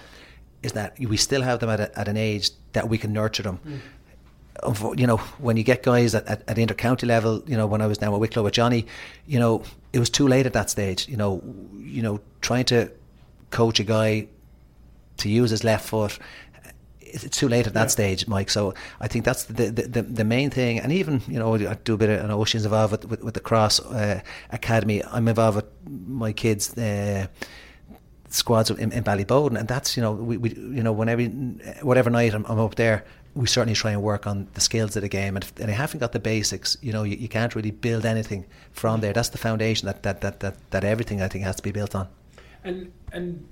is 0.63 0.73
that 0.73 0.97
we 1.01 1.17
still 1.17 1.43
have 1.43 1.59
them 1.59 1.71
at, 1.71 1.81
a, 1.81 1.99
at 1.99 2.07
an 2.07 2.17
age 2.17 2.51
that 2.73 2.89
we 2.89 2.97
can 2.97 3.13
nurture 3.13 3.43
them. 3.43 3.59
Mm 3.67 3.81
you 4.95 5.07
know, 5.07 5.17
when 5.39 5.57
you 5.57 5.63
get 5.63 5.83
guys 5.83 6.15
at, 6.15 6.27
at, 6.27 6.43
at 6.47 6.59
inter-county 6.59 7.07
level, 7.07 7.43
you 7.47 7.57
know, 7.57 7.67
when 7.67 7.81
I 7.81 7.87
was 7.87 8.03
now 8.03 8.13
at 8.13 8.21
Wicklow 8.21 8.43
with 8.43 8.53
Johnny, 8.53 8.85
you 9.27 9.39
know, 9.39 9.63
it 9.95 9.99
was 9.99 10.11
too 10.11 10.29
late 10.29 10.45
at 10.45 10.53
that 10.53 10.69
stage. 10.69 11.09
You 11.09 11.17
know, 11.17 11.43
you 11.79 12.03
know, 12.03 12.21
trying 12.43 12.67
to 12.67 12.91
coach 13.51 13.81
a 13.81 13.85
guy 13.85 14.29
to 15.19 15.29
use 15.29 15.51
his 15.51 15.65
left 15.65 15.89
foot, 15.89 16.19
it's 17.01 17.37
too 17.37 17.49
late 17.49 17.67
at 17.67 17.75
that 17.75 17.83
yeah. 17.83 17.89
stage, 17.89 18.29
Mike. 18.29 18.51
So 18.51 18.75
I 19.01 19.09
think 19.09 19.25
that's 19.25 19.45
the, 19.45 19.71
the, 19.71 19.83
the 19.83 20.03
the 20.03 20.25
main 20.25 20.51
thing. 20.51 20.79
And 20.79 20.93
even 20.93 21.23
you 21.27 21.39
know, 21.39 21.55
I 21.55 21.75
do 21.75 21.95
a 21.95 21.97
bit 21.97 22.11
of 22.11 22.25
an 22.25 22.31
Oceans 22.31 22.65
involved 22.65 22.93
with, 22.93 23.05
with, 23.07 23.25
with 23.25 23.35
the 23.35 23.41
Crokes 23.41 23.81
uh, 23.81 24.21
Academy. 24.51 25.03
I'm 25.05 25.29
involved 25.29 25.57
with 25.57 25.67
my 25.89 26.33
kids. 26.33 26.77
Uh, 26.77 27.27
squads 28.33 28.71
in, 28.71 28.93
in 28.93 29.03
Ballyboden, 29.03 29.59
and 29.59 29.67
that's 29.67 29.97
you 29.97 30.03
know 30.05 30.13
we, 30.13 30.37
we 30.37 30.51
you 30.51 30.85
know 30.85 30.93
whenever 30.93 31.25
whatever 31.83 32.11
night 32.11 32.33
I'm, 32.33 32.47
I'm 32.47 32.61
up 32.61 32.77
there, 32.77 33.05
we 33.35 33.47
certainly 33.47 33.75
try 33.75 33.93
and 33.93 34.03
work 34.03 34.27
on 34.27 34.49
the 34.55 34.61
skills 34.61 34.97
of 34.97 35.03
the 35.03 35.09
game. 35.09 35.37
And 35.37 35.45
if 35.45 35.55
they 35.55 35.73
haven't 35.73 36.01
got 36.01 36.13
the 36.13 36.21
basics, 36.21 36.77
you 36.81 36.93
know, 36.93 37.03
you, 37.03 37.17
you 37.17 37.29
can't 37.29 37.55
really 37.55 37.71
build 37.71 38.05
anything 38.05 38.47
from 38.73 39.01
there. 39.01 39.13
That's 39.13 39.29
the 39.31 39.39
foundation 39.39 39.87
that, 39.87 40.03
that, 40.03 40.21
that, 40.21 40.41
that, 40.41 40.71
that 40.71 40.85
everything 40.85 41.23
I 41.23 41.29
think 41.29 41.45
has 41.45 41.57
to 41.57 41.63
be 41.63 41.73
built 41.73 41.95
on. 41.95 42.09
And 42.65 42.93
and 43.13 43.47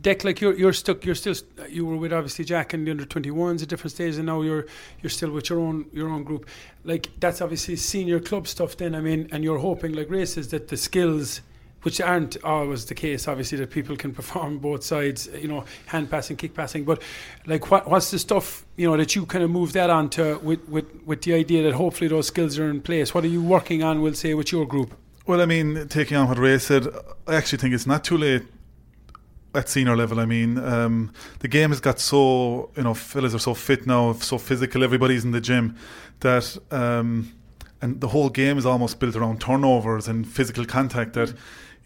Dec, 0.00 0.24
like 0.24 0.40
you're 0.40 0.54
you're 0.54 0.72
stuck. 0.72 1.04
You're 1.04 1.14
still 1.14 1.34
you 1.68 1.86
were 1.86 1.96
with 1.96 2.12
obviously 2.12 2.44
Jack 2.44 2.74
and 2.74 2.86
the 2.86 2.90
under 2.90 3.04
21s 3.04 3.62
at 3.62 3.68
different 3.68 3.92
stages, 3.92 4.18
and 4.18 4.26
now 4.26 4.42
you're 4.42 4.66
you're 5.02 5.10
still 5.10 5.30
with 5.30 5.48
your 5.48 5.60
own 5.60 5.86
your 5.92 6.10
own 6.10 6.24
group. 6.24 6.46
Like 6.84 7.08
that's 7.20 7.40
obviously 7.40 7.76
senior 7.76 8.20
club 8.20 8.46
stuff. 8.46 8.76
Then 8.76 8.94
I 8.94 9.00
mean, 9.00 9.28
and 9.32 9.42
you're 9.42 9.58
hoping 9.58 9.92
like 9.92 10.10
races 10.10 10.48
that 10.48 10.68
the 10.68 10.76
skills 10.76 11.40
which 11.84 12.00
aren't 12.00 12.42
always 12.42 12.86
the 12.86 12.94
case. 12.94 13.28
Obviously, 13.28 13.58
that 13.58 13.70
people 13.70 13.96
can 13.96 14.12
perform 14.20 14.58
both 14.58 14.82
sides, 14.82 15.28
you 15.40 15.48
know, 15.48 15.64
hand 15.86 16.10
passing, 16.10 16.36
kick 16.36 16.54
passing. 16.54 16.84
But 16.84 17.00
like, 17.46 17.70
what 17.70 17.88
what's 17.88 18.10
the 18.10 18.18
stuff 18.18 18.66
you 18.76 18.90
know 18.90 18.96
that 18.96 19.14
you 19.14 19.24
kind 19.26 19.44
of 19.44 19.50
move 19.50 19.72
that 19.74 19.90
on 19.90 20.10
to 20.10 20.38
with, 20.38 20.68
with 20.68 20.86
with 21.06 21.22
the 21.22 21.34
idea 21.34 21.62
that 21.62 21.74
hopefully 21.74 22.08
those 22.08 22.26
skills 22.26 22.58
are 22.58 22.68
in 22.68 22.80
place? 22.80 23.14
What 23.14 23.24
are 23.24 23.28
you 23.28 23.42
working 23.42 23.82
on? 23.82 24.02
We'll 24.02 24.14
say 24.14 24.34
with 24.34 24.50
your 24.50 24.66
group. 24.66 24.96
Well, 25.26 25.40
I 25.40 25.46
mean, 25.46 25.88
taking 25.88 26.18
on 26.18 26.28
what 26.28 26.38
Ray 26.38 26.58
said, 26.58 26.86
I 27.26 27.34
actually 27.34 27.56
think 27.56 27.72
it's 27.72 27.86
not 27.86 28.04
too 28.04 28.18
late 28.18 28.42
at 29.54 29.70
senior 29.70 29.96
level. 29.96 30.20
I 30.20 30.26
mean, 30.26 30.58
um, 30.58 31.12
the 31.38 31.48
game 31.48 31.70
has 31.70 31.80
got 31.80 31.98
so 31.98 32.70
you 32.76 32.82
know, 32.82 32.92
fellas 32.92 33.34
are 33.34 33.38
so 33.38 33.54
fit 33.54 33.86
now, 33.86 34.12
so 34.12 34.36
physical. 34.36 34.84
Everybody's 34.84 35.24
in 35.24 35.30
the 35.30 35.40
gym 35.40 35.76
that, 36.20 36.58
um, 36.70 37.32
and 37.80 38.02
the 38.02 38.08
whole 38.08 38.28
game 38.28 38.58
is 38.58 38.66
almost 38.66 39.00
built 39.00 39.16
around 39.16 39.40
turnovers 39.40 40.08
and 40.08 40.28
physical 40.28 40.66
contact. 40.66 41.14
That 41.14 41.32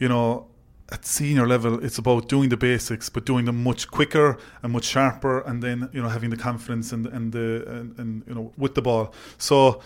you 0.01 0.09
know, 0.09 0.49
at 0.91 1.07
senior 1.07 1.47
level, 1.47 1.84
it's 1.84 1.99
about 1.99 2.28
doing 2.28 2.49
the 2.49 2.57
basics, 2.57 3.09
but 3.09 3.24
doing 3.24 3.45
them 3.45 3.62
much 3.62 3.89
quicker 3.89 4.36
and 4.64 4.72
much 4.72 4.84
sharper, 4.84 5.43
and 5.43 5.62
then 5.62 5.89
you 5.93 6.03
know 6.03 6.09
having 6.09 6.30
the 6.30 6.36
confidence 6.36 6.91
and 6.91 7.07
and 7.07 7.30
the 7.30 7.64
and, 7.68 7.99
and 8.01 8.22
you 8.26 8.34
know 8.34 8.53
with 8.57 8.74
the 8.74 8.82
ball. 8.82 9.14
So 9.36 9.80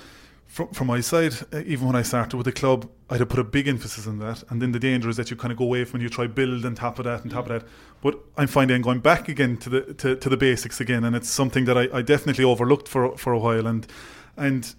from, 0.53 0.69
from 0.69 0.87
my 0.89 1.01
side, 1.01 1.33
uh, 1.51 1.63
even 1.65 1.87
when 1.87 1.97
I 1.97 2.03
started 2.03 2.37
with 2.37 2.45
the 2.45 2.53
club, 2.53 2.87
I'd 3.09 3.21
have 3.21 3.31
put 3.31 3.39
a 3.39 3.45
big 3.45 3.69
emphasis 3.69 4.07
on 4.07 4.19
that. 4.19 4.45
And 4.51 4.61
then 4.61 4.73
the 4.73 4.79
danger 4.79 5.09
is 5.09 5.17
that 5.17 5.31
you 5.31 5.37
kind 5.37 5.51
of 5.51 5.57
go 5.57 5.65
away 5.65 5.87
from 5.87 5.95
when 5.95 6.03
you 6.03 6.11
try 6.11 6.27
build 6.27 6.67
and 6.67 6.77
top 6.77 6.99
of 6.99 7.07
that 7.07 7.23
and 7.23 7.31
top 7.31 7.49
of 7.49 7.63
that. 7.63 7.69
But 8.03 8.19
I'm 8.37 8.49
finding 8.49 8.75
I'm 8.75 8.83
going 8.83 9.01
back 9.01 9.29
again 9.31 9.57
to 9.57 9.71
the 9.71 9.95
to, 9.95 10.15
to 10.15 10.29
the 10.29 10.37
basics 10.37 10.79
again, 10.79 11.05
and 11.05 11.17
it's 11.17 11.31
something 11.31 11.65
that 11.65 11.79
I, 11.79 11.89
I 11.91 12.03
definitely 12.03 12.45
overlooked 12.45 12.87
for 12.87 13.17
for 13.17 13.33
a 13.33 13.39
while. 13.39 13.67
And 13.67 13.87
and 14.37 14.75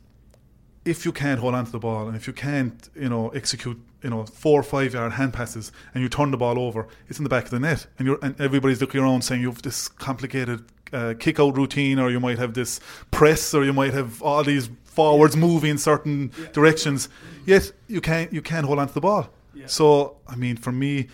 if 0.86 1.06
you 1.06 1.12
can't 1.12 1.40
hold 1.40 1.56
on 1.56 1.66
to 1.66 1.72
the 1.72 1.80
ball 1.80 2.08
and 2.08 2.16
if 2.16 2.28
you 2.28 2.34
can't, 2.34 2.90
you 2.94 3.10
know, 3.10 3.30
execute, 3.30 3.82
you 4.04 4.12
know, 4.12 4.26
four 4.26 4.60
or 4.60 4.64
five 4.64 4.94
yard 4.94 5.14
hand 5.14 5.34
passes 5.34 5.72
and 5.96 6.04
you 6.04 6.10
turn 6.10 6.30
the 6.30 6.38
ball 6.38 6.60
over, 6.60 6.88
it's 7.10 7.18
in 7.18 7.24
the 7.24 7.30
back 7.30 7.46
of 7.46 7.50
the 7.50 7.60
net, 7.60 7.88
and 7.98 8.08
you're 8.08 8.20
and 8.22 8.40
everybody's 8.40 8.80
looking 8.80 9.02
around 9.02 9.24
saying 9.24 9.42
you 9.42 9.50
have 9.50 9.64
this 9.64 9.88
complicated 9.88 10.66
uh, 10.94 11.16
kick 11.20 11.40
out 11.40 11.58
routine, 11.58 11.98
or 11.98 12.12
you 12.12 12.20
might 12.20 12.38
have 12.38 12.54
this 12.54 12.80
press, 13.10 13.56
or 13.56 13.66
you 13.66 13.74
might 13.74 13.94
have 13.94 14.22
all 14.22 14.44
these 14.44 14.70
forwards 14.96 15.36
moving 15.36 15.72
in 15.72 15.78
certain 15.78 16.32
directions. 16.52 17.10
Yet 17.46 17.72
you 17.88 18.02
can't 18.02 18.32
you 18.32 18.42
can't 18.42 18.66
hold 18.66 18.80
on 18.80 18.88
to 18.88 18.94
the 18.94 19.02
ball. 19.02 19.30
So 19.68 20.18
I 20.28 20.36
mean, 20.36 20.58
for 20.58 20.72
me, 20.72 21.08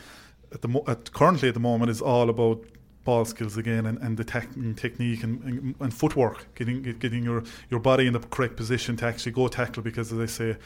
at 0.54 0.62
the 0.62 0.68
mo- 0.68 0.84
at 0.88 1.12
currently 1.14 1.48
at 1.50 1.54
the 1.54 1.60
moment 1.60 1.92
is 1.92 2.02
all 2.02 2.30
about 2.30 2.64
ball 3.04 3.26
skills 3.26 3.58
again 3.58 3.86
and, 3.86 3.98
and 4.00 4.18
the 4.18 4.24
tech- 4.24 4.56
and 4.56 4.78
technique 4.78 5.24
and, 5.24 5.42
and, 5.44 5.76
and, 5.80 5.94
footwork, 5.94 6.54
getting 6.56 6.84
getting 7.00 7.24
your, 7.24 7.44
your 7.70 7.80
body 7.80 8.06
in 8.06 8.14
the 8.14 8.20
correct 8.20 8.56
position 8.56 8.96
to 8.98 9.06
actually 9.06 9.32
go 9.32 9.48
tackle. 9.48 9.82
Because 9.84 10.12
as 10.12 10.20
I 10.20 10.26
say, 10.26 10.58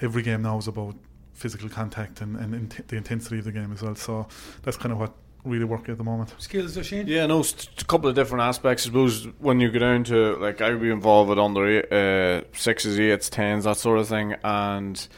every 0.00 0.22
game 0.22 0.42
now 0.42 0.58
is 0.58 0.68
about 0.68 0.94
physical 1.32 1.68
contact 1.68 2.20
and, 2.20 2.36
and 2.36 2.70
the 2.88 2.96
intensity 2.96 3.38
of 3.38 3.44
the 3.44 3.52
game 3.52 3.72
as 3.72 3.82
well. 3.82 3.94
So 3.94 4.28
that's 4.62 4.76
kind 4.76 4.92
of 4.92 4.98
what 4.98 5.14
really 5.44 5.64
working 5.64 5.92
at 5.92 5.98
the 5.98 6.04
moment. 6.04 6.34
Skills, 6.38 6.78
Shane? 6.86 7.06
Yeah, 7.06 7.26
no, 7.26 7.40
a 7.40 7.84
couple 7.84 8.08
of 8.08 8.14
different 8.14 8.42
aspects. 8.42 8.84
I 8.84 8.86
suppose 8.86 9.28
when 9.38 9.60
you 9.60 9.70
go 9.70 9.78
down 9.78 10.04
to 10.04 10.36
like 10.36 10.60
I 10.60 10.70
would 10.70 10.80
be 10.80 10.90
involved 10.90 11.30
with 11.30 11.38
under 11.38 11.66
eight, 11.66 11.92
uh, 11.92 12.44
sixes, 12.52 12.98
eights, 12.98 13.30
tens, 13.30 13.64
that 13.64 13.76
sort 13.76 13.98
of 13.98 14.08
thing, 14.08 14.34
and 14.44 15.08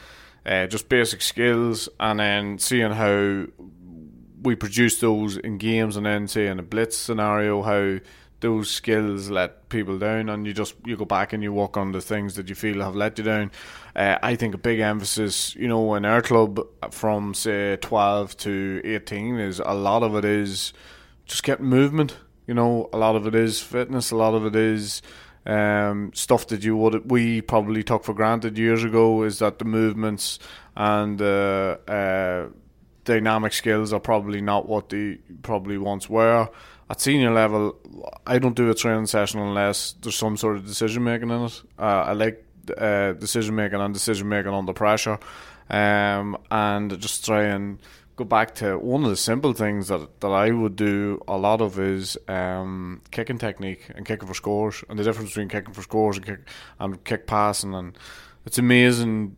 uh, 0.45 0.67
just 0.67 0.89
basic 0.89 1.21
skills, 1.21 1.89
and 1.99 2.19
then 2.19 2.57
seeing 2.57 2.91
how 2.91 3.45
we 4.41 4.55
produce 4.55 4.99
those 4.99 5.37
in 5.37 5.57
games, 5.57 5.97
and 5.97 6.05
then 6.05 6.27
say 6.27 6.47
in 6.47 6.59
a 6.59 6.63
blitz 6.63 6.97
scenario 6.97 7.61
how 7.61 7.99
those 8.43 8.69
skills 8.69 9.29
let 9.29 9.69
people 9.69 9.97
down, 9.97 10.29
and 10.29 10.45
you 10.45 10.53
just 10.53 10.75
you 10.85 10.97
go 10.97 11.05
back 11.05 11.33
and 11.33 11.41
you 11.41 11.51
work 11.53 11.77
on 11.77 11.93
the 11.93 12.01
things 12.01 12.35
that 12.35 12.49
you 12.49 12.55
feel 12.55 12.81
have 12.81 12.95
let 12.95 13.17
you 13.17 13.23
down. 13.23 13.51
Uh, 13.95 14.17
I 14.21 14.35
think 14.35 14.53
a 14.53 14.57
big 14.57 14.79
emphasis, 14.79 15.55
you 15.55 15.67
know, 15.67 15.95
in 15.95 16.05
our 16.05 16.21
club 16.21 16.59
from 16.91 17.33
say 17.33 17.77
twelve 17.77 18.35
to 18.37 18.81
eighteen 18.83 19.39
is 19.39 19.59
a 19.59 19.73
lot 19.73 20.03
of 20.03 20.15
it 20.15 20.25
is 20.25 20.73
just 21.25 21.43
getting 21.43 21.65
movement. 21.65 22.17
You 22.45 22.53
know, 22.53 22.89
a 22.91 22.97
lot 22.97 23.15
of 23.15 23.25
it 23.25 23.33
is 23.33 23.61
fitness. 23.61 24.11
A 24.11 24.17
lot 24.17 24.33
of 24.33 24.45
it 24.45 24.55
is 24.55 25.01
um, 25.45 26.11
stuff 26.13 26.47
that 26.47 26.63
you 26.63 26.75
would 26.75 27.09
we 27.09 27.41
probably 27.41 27.81
took 27.81 28.03
for 28.03 28.13
granted 28.13 28.57
years 28.57 28.83
ago. 28.83 29.23
Is 29.23 29.39
that 29.39 29.57
the 29.57 29.65
movements 29.65 30.37
and 30.75 31.21
uh, 31.21 31.77
uh, 31.87 32.49
dynamic 33.05 33.53
skills 33.53 33.93
are 33.93 34.01
probably 34.01 34.41
not 34.41 34.67
what 34.67 34.89
they 34.89 35.19
probably 35.41 35.77
once 35.77 36.09
were 36.09 36.49
at 36.89 37.01
senior 37.01 37.31
level, 37.31 37.77
I 38.27 38.39
don't 38.39 38.55
do 38.55 38.69
a 38.69 38.75
training 38.75 39.07
session 39.07 39.39
unless 39.39 39.93
there's 40.01 40.15
some 40.15 40.37
sort 40.37 40.57
of 40.57 40.65
decision 40.65 41.03
making 41.03 41.29
in 41.29 41.43
it. 41.43 41.61
Uh, 41.79 42.03
I 42.07 42.13
like 42.13 42.45
uh, 42.77 43.13
decision 43.13 43.55
making 43.55 43.79
and 43.79 43.93
decision 43.93 44.29
making 44.29 44.53
under 44.53 44.73
pressure, 44.73 45.19
um, 45.69 46.37
and 46.51 46.99
just 46.99 47.25
try 47.25 47.43
and 47.43 47.79
go 48.15 48.23
back 48.23 48.53
to 48.55 48.77
one 48.77 49.03
of 49.03 49.09
the 49.09 49.17
simple 49.17 49.53
things 49.53 49.87
that, 49.87 50.21
that 50.21 50.27
I 50.27 50.51
would 50.51 50.75
do 50.75 51.19
a 51.27 51.37
lot 51.37 51.61
of 51.61 51.79
is 51.79 52.17
um, 52.27 53.01
kicking 53.09 53.39
technique 53.39 53.89
and 53.95 54.05
kicking 54.05 54.27
for 54.27 54.33
scores, 54.33 54.83
and 54.89 54.99
the 54.99 55.03
difference 55.03 55.31
between 55.31 55.49
kicking 55.49 55.73
for 55.73 55.81
scores 55.81 56.17
and 56.17 56.25
kick 56.25 56.39
and 56.79 57.03
kick 57.03 57.27
passing, 57.27 57.73
and 57.73 57.97
it's 58.45 58.57
amazing 58.57 59.35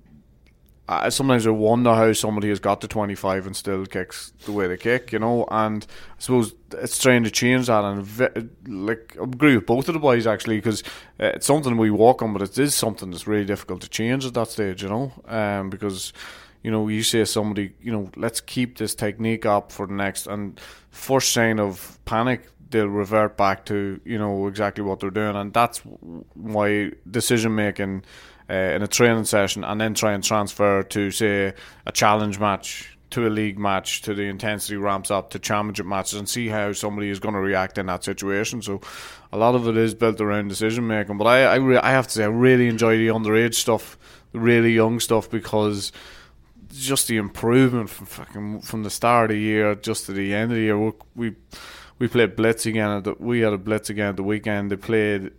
I 0.88 1.09
sometimes 1.09 1.47
I 1.47 1.51
wonder 1.51 1.93
how 1.95 2.13
somebody 2.13 2.49
has 2.49 2.59
got 2.59 2.81
to 2.81 2.88
25 2.88 3.47
and 3.47 3.55
still 3.55 3.86
kicks 3.86 4.33
the 4.45 4.51
way 4.51 4.67
they 4.67 4.77
kick, 4.77 5.11
you 5.11 5.19
know. 5.19 5.47
And 5.49 5.86
I 5.89 6.21
suppose 6.21 6.53
it's 6.73 7.01
trying 7.01 7.23
to 7.23 7.31
change 7.31 7.67
that. 7.67 7.83
And 7.83 8.49
like, 8.67 9.17
I 9.19 9.23
agree 9.23 9.55
with 9.55 9.65
both 9.65 9.88
of 9.88 9.93
the 9.93 9.99
boys 9.99 10.27
actually, 10.27 10.57
because 10.57 10.83
uh, 11.19 11.31
it's 11.33 11.47
something 11.47 11.77
we 11.77 11.89
walk 11.89 12.21
on, 12.21 12.33
but 12.33 12.43
it 12.43 12.57
is 12.59 12.75
something 12.75 13.09
that's 13.09 13.25
really 13.25 13.45
difficult 13.45 13.81
to 13.81 13.89
change 13.89 14.25
at 14.25 14.36
that 14.36 14.49
stage, 14.49 14.83
you 14.83 14.89
know. 14.89 15.11
Um, 15.27 15.69
because 15.71 16.13
you 16.61 16.71
know, 16.71 16.88
you 16.88 17.03
say 17.03 17.23
somebody, 17.25 17.73
you 17.79 17.91
know, 17.91 18.09
let's 18.15 18.41
keep 18.41 18.79
this 18.79 18.95
technique 18.95 19.45
up 19.45 19.71
for 19.71 19.86
the 19.86 19.93
next, 19.93 20.25
and 20.25 20.59
first 20.89 21.31
sign 21.31 21.59
of 21.59 21.99
panic, 22.05 22.41
they'll 22.71 22.88
revert 22.88 23.38
back 23.38 23.65
to 23.65 23.99
you 24.03 24.17
know 24.17 24.47
exactly 24.47 24.83
what 24.83 24.99
they're 24.99 25.09
doing, 25.11 25.36
and 25.36 25.53
that's 25.53 25.79
why 26.33 26.91
decision 27.09 27.55
making 27.55 28.03
uh, 28.49 28.53
in 28.53 28.81
a 28.81 28.87
training 28.87 29.25
session 29.25 29.63
and 29.63 29.79
then 29.79 29.93
try 29.93 30.13
and 30.13 30.23
transfer 30.23 30.83
to 30.83 31.11
say 31.11 31.53
a 31.85 31.91
challenge 31.91 32.39
match 32.39 32.97
to 33.11 33.27
a 33.27 33.29
league 33.29 33.57
match 33.57 34.01
to 34.01 34.13
the 34.13 34.23
intensity 34.23 34.75
ramps 34.75 35.09
up 35.09 35.29
to 35.29 35.39
championship 35.39 35.85
matches 35.85 36.19
and 36.19 36.27
see 36.27 36.47
how 36.47 36.73
somebody 36.73 37.09
is 37.09 37.19
going 37.19 37.33
to 37.33 37.39
react 37.39 37.77
in 37.77 37.85
that 37.85 38.03
situation. 38.03 38.61
So 38.61 38.81
a 39.31 39.37
lot 39.37 39.55
of 39.55 39.67
it 39.67 39.77
is 39.77 39.93
built 39.93 40.19
around 40.19 40.47
decision 40.47 40.87
making 40.87 41.17
but 41.17 41.25
I 41.25 41.43
I, 41.43 41.55
re- 41.55 41.77
I 41.77 41.91
have 41.91 42.07
to 42.07 42.13
say 42.13 42.23
I 42.23 42.27
really 42.27 42.67
enjoy 42.67 42.97
the 42.97 43.07
underage 43.07 43.55
stuff 43.55 43.97
the 44.35 44.39
really 44.39 44.73
young 44.73 44.99
stuff 44.99 45.29
because 45.29 45.93
just 46.69 47.07
the 47.07 47.17
improvement 47.17 47.89
from 47.89 48.05
fucking 48.05 48.61
from 48.61 48.83
the 48.83 48.89
start 48.89 49.31
of 49.31 49.35
the 49.35 49.41
year 49.41 49.75
just 49.75 50.05
to 50.07 50.13
the 50.13 50.33
end 50.33 50.51
of 50.51 50.57
the 50.57 50.63
year. 50.63 50.77
We 51.15 51.35
we, 51.97 52.07
played 52.09 52.35
blitz 52.35 52.65
again 52.65 52.89
at 52.89 53.03
the, 53.05 53.15
we 53.17 53.39
had 53.39 53.53
a 53.53 53.57
blitz 53.57 53.89
again 53.89 54.09
at 54.09 54.17
the 54.17 54.23
weekend. 54.23 54.71
They 54.71 54.75
played 54.75 55.31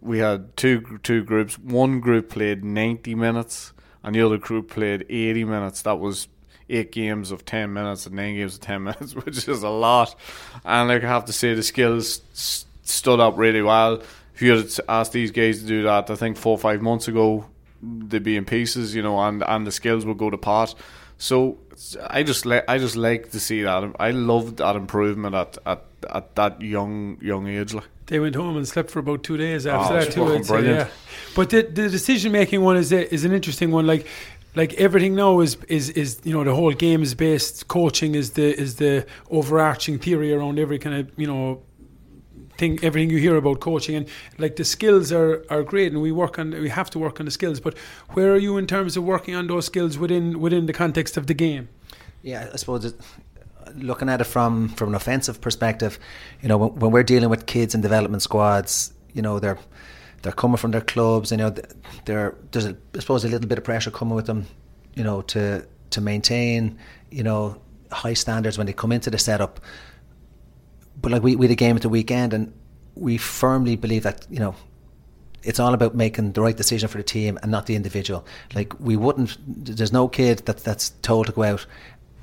we 0.00 0.18
had 0.18 0.56
two 0.56 0.98
two 1.02 1.24
groups. 1.24 1.58
One 1.58 2.00
group 2.00 2.30
played 2.30 2.64
90 2.64 3.14
minutes, 3.14 3.72
and 4.02 4.14
the 4.14 4.22
other 4.22 4.38
group 4.38 4.70
played 4.70 5.06
80 5.08 5.44
minutes. 5.44 5.82
That 5.82 5.98
was 5.98 6.28
eight 6.70 6.92
games 6.92 7.30
of 7.30 7.44
10 7.44 7.72
minutes 7.72 8.06
and 8.06 8.16
nine 8.16 8.36
games 8.36 8.54
of 8.54 8.60
10 8.60 8.82
minutes, 8.84 9.14
which 9.14 9.48
is 9.48 9.62
a 9.62 9.68
lot. 9.68 10.14
And 10.64 10.88
like 10.88 11.04
I 11.04 11.08
have 11.08 11.26
to 11.26 11.32
say, 11.32 11.54
the 11.54 11.62
skills 11.62 12.22
st- 12.32 12.70
stood 12.82 13.20
up 13.20 13.36
really 13.36 13.62
well. 13.62 14.02
If 14.34 14.42
you 14.42 14.56
had 14.56 14.70
asked 14.88 15.12
these 15.12 15.30
guys 15.30 15.60
to 15.60 15.66
do 15.66 15.82
that, 15.84 16.10
I 16.10 16.16
think 16.16 16.36
four 16.36 16.52
or 16.52 16.58
five 16.58 16.82
months 16.82 17.06
ago, 17.06 17.46
they'd 17.82 18.22
be 18.22 18.36
in 18.36 18.44
pieces, 18.44 18.94
you 18.94 19.02
know, 19.02 19.20
and, 19.20 19.44
and 19.44 19.66
the 19.66 19.72
skills 19.72 20.04
would 20.04 20.18
go 20.18 20.30
to 20.30 20.38
pot. 20.38 20.74
So 21.18 21.58
I 22.08 22.22
just 22.22 22.44
like 22.44 22.64
I 22.68 22.78
just 22.78 22.96
like 22.96 23.30
to 23.30 23.40
see 23.40 23.62
that. 23.62 23.94
I 24.00 24.10
love 24.10 24.56
that 24.56 24.76
improvement 24.76 25.34
at, 25.34 25.58
at, 25.64 25.84
at 26.10 26.34
that 26.36 26.60
young 26.60 27.18
young 27.20 27.46
age. 27.48 27.74
Like. 27.74 27.84
They 28.06 28.20
went 28.20 28.34
home 28.34 28.56
and 28.56 28.68
slept 28.68 28.90
for 28.90 28.98
about 28.98 29.22
two 29.22 29.36
days 29.36 29.66
after 29.66 29.94
oh, 29.94 30.00
that 30.00 30.12
too. 30.12 30.32
It's, 30.32 30.48
brilliant. 30.48 30.88
yeah. 30.88 30.88
But 31.34 31.50
the 31.50 31.62
the 31.62 31.88
decision 31.88 32.32
making 32.32 32.62
one 32.62 32.76
is 32.76 32.92
a, 32.92 33.12
is 33.12 33.24
an 33.24 33.32
interesting 33.32 33.70
one. 33.70 33.86
Like 33.86 34.06
like 34.54 34.74
everything 34.74 35.14
now 35.14 35.40
is 35.40 35.56
is 35.68 35.90
is 35.90 36.20
you 36.24 36.32
know 36.32 36.44
the 36.44 36.54
whole 36.54 36.72
game 36.72 37.02
is 37.02 37.14
based. 37.14 37.68
Coaching 37.68 38.14
is 38.14 38.32
the 38.32 38.58
is 38.58 38.76
the 38.76 39.06
overarching 39.30 39.98
theory 39.98 40.32
around 40.32 40.58
every 40.58 40.78
kind 40.78 40.96
of 40.96 41.10
you 41.16 41.26
know 41.26 41.62
thing 42.56 42.78
everything 42.82 43.10
you 43.10 43.18
hear 43.18 43.36
about 43.36 43.60
coaching 43.60 43.96
and 43.96 44.08
like 44.38 44.56
the 44.56 44.64
skills 44.64 45.10
are, 45.12 45.44
are 45.50 45.62
great 45.62 45.92
and 45.92 46.00
we 46.00 46.12
work 46.12 46.38
on 46.38 46.50
we 46.50 46.68
have 46.68 46.88
to 46.90 46.98
work 46.98 47.18
on 47.20 47.26
the 47.26 47.32
skills 47.32 47.60
but 47.60 47.76
where 48.10 48.32
are 48.32 48.36
you 48.38 48.56
in 48.56 48.66
terms 48.66 48.96
of 48.96 49.04
working 49.04 49.34
on 49.34 49.46
those 49.46 49.66
skills 49.66 49.98
within 49.98 50.38
within 50.40 50.66
the 50.66 50.72
context 50.72 51.16
of 51.16 51.26
the 51.26 51.34
game 51.34 51.68
yeah 52.22 52.48
I 52.52 52.56
suppose 52.56 52.84
it, 52.84 52.94
looking 53.74 54.08
at 54.08 54.20
it 54.20 54.24
from 54.24 54.68
from 54.70 54.90
an 54.90 54.94
offensive 54.94 55.40
perspective, 55.40 55.98
you 56.42 56.48
know, 56.48 56.56
when, 56.56 56.74
when 56.76 56.90
we're 56.90 57.02
dealing 57.02 57.30
with 57.30 57.46
kids 57.46 57.74
in 57.74 57.80
development 57.80 58.22
squads, 58.22 58.92
you 59.12 59.22
know, 59.22 59.38
they're 59.38 59.58
they're 60.22 60.32
coming 60.32 60.56
from 60.56 60.70
their 60.70 60.80
clubs, 60.80 61.30
you 61.30 61.36
know, 61.36 61.54
they're 62.04 62.34
there's 62.50 62.66
a, 62.66 62.76
I 62.94 63.00
suppose 63.00 63.24
a 63.24 63.28
little 63.28 63.48
bit 63.48 63.58
of 63.58 63.64
pressure 63.64 63.90
coming 63.90 64.14
with 64.14 64.26
them, 64.26 64.46
you 64.94 65.04
know, 65.04 65.22
to 65.22 65.66
to 65.90 66.00
maintain, 66.00 66.78
you 67.10 67.22
know, 67.22 67.60
high 67.92 68.14
standards 68.14 68.58
when 68.58 68.66
they 68.66 68.72
come 68.72 68.92
into 68.92 69.10
the 69.10 69.18
setup. 69.18 69.60
But 71.00 71.12
like 71.12 71.22
we 71.22 71.36
we 71.36 71.46
had 71.46 71.52
a 71.52 71.56
game 71.56 71.76
at 71.76 71.82
the 71.82 71.88
weekend, 71.88 72.32
and 72.32 72.52
we 72.94 73.18
firmly 73.18 73.76
believe 73.76 74.02
that 74.04 74.26
you 74.30 74.38
know 74.38 74.54
it's 75.42 75.60
all 75.60 75.74
about 75.74 75.94
making 75.94 76.32
the 76.32 76.40
right 76.40 76.56
decision 76.56 76.88
for 76.88 76.96
the 76.96 77.04
team 77.04 77.38
and 77.42 77.50
not 77.50 77.66
the 77.66 77.76
individual. 77.76 78.24
Like 78.54 78.78
we 78.80 78.96
wouldn't. 78.96 79.36
There's 79.46 79.92
no 79.92 80.08
kid 80.08 80.38
that 80.46 80.58
that's 80.64 80.90
told 81.02 81.26
to 81.26 81.32
go 81.32 81.42
out 81.42 81.66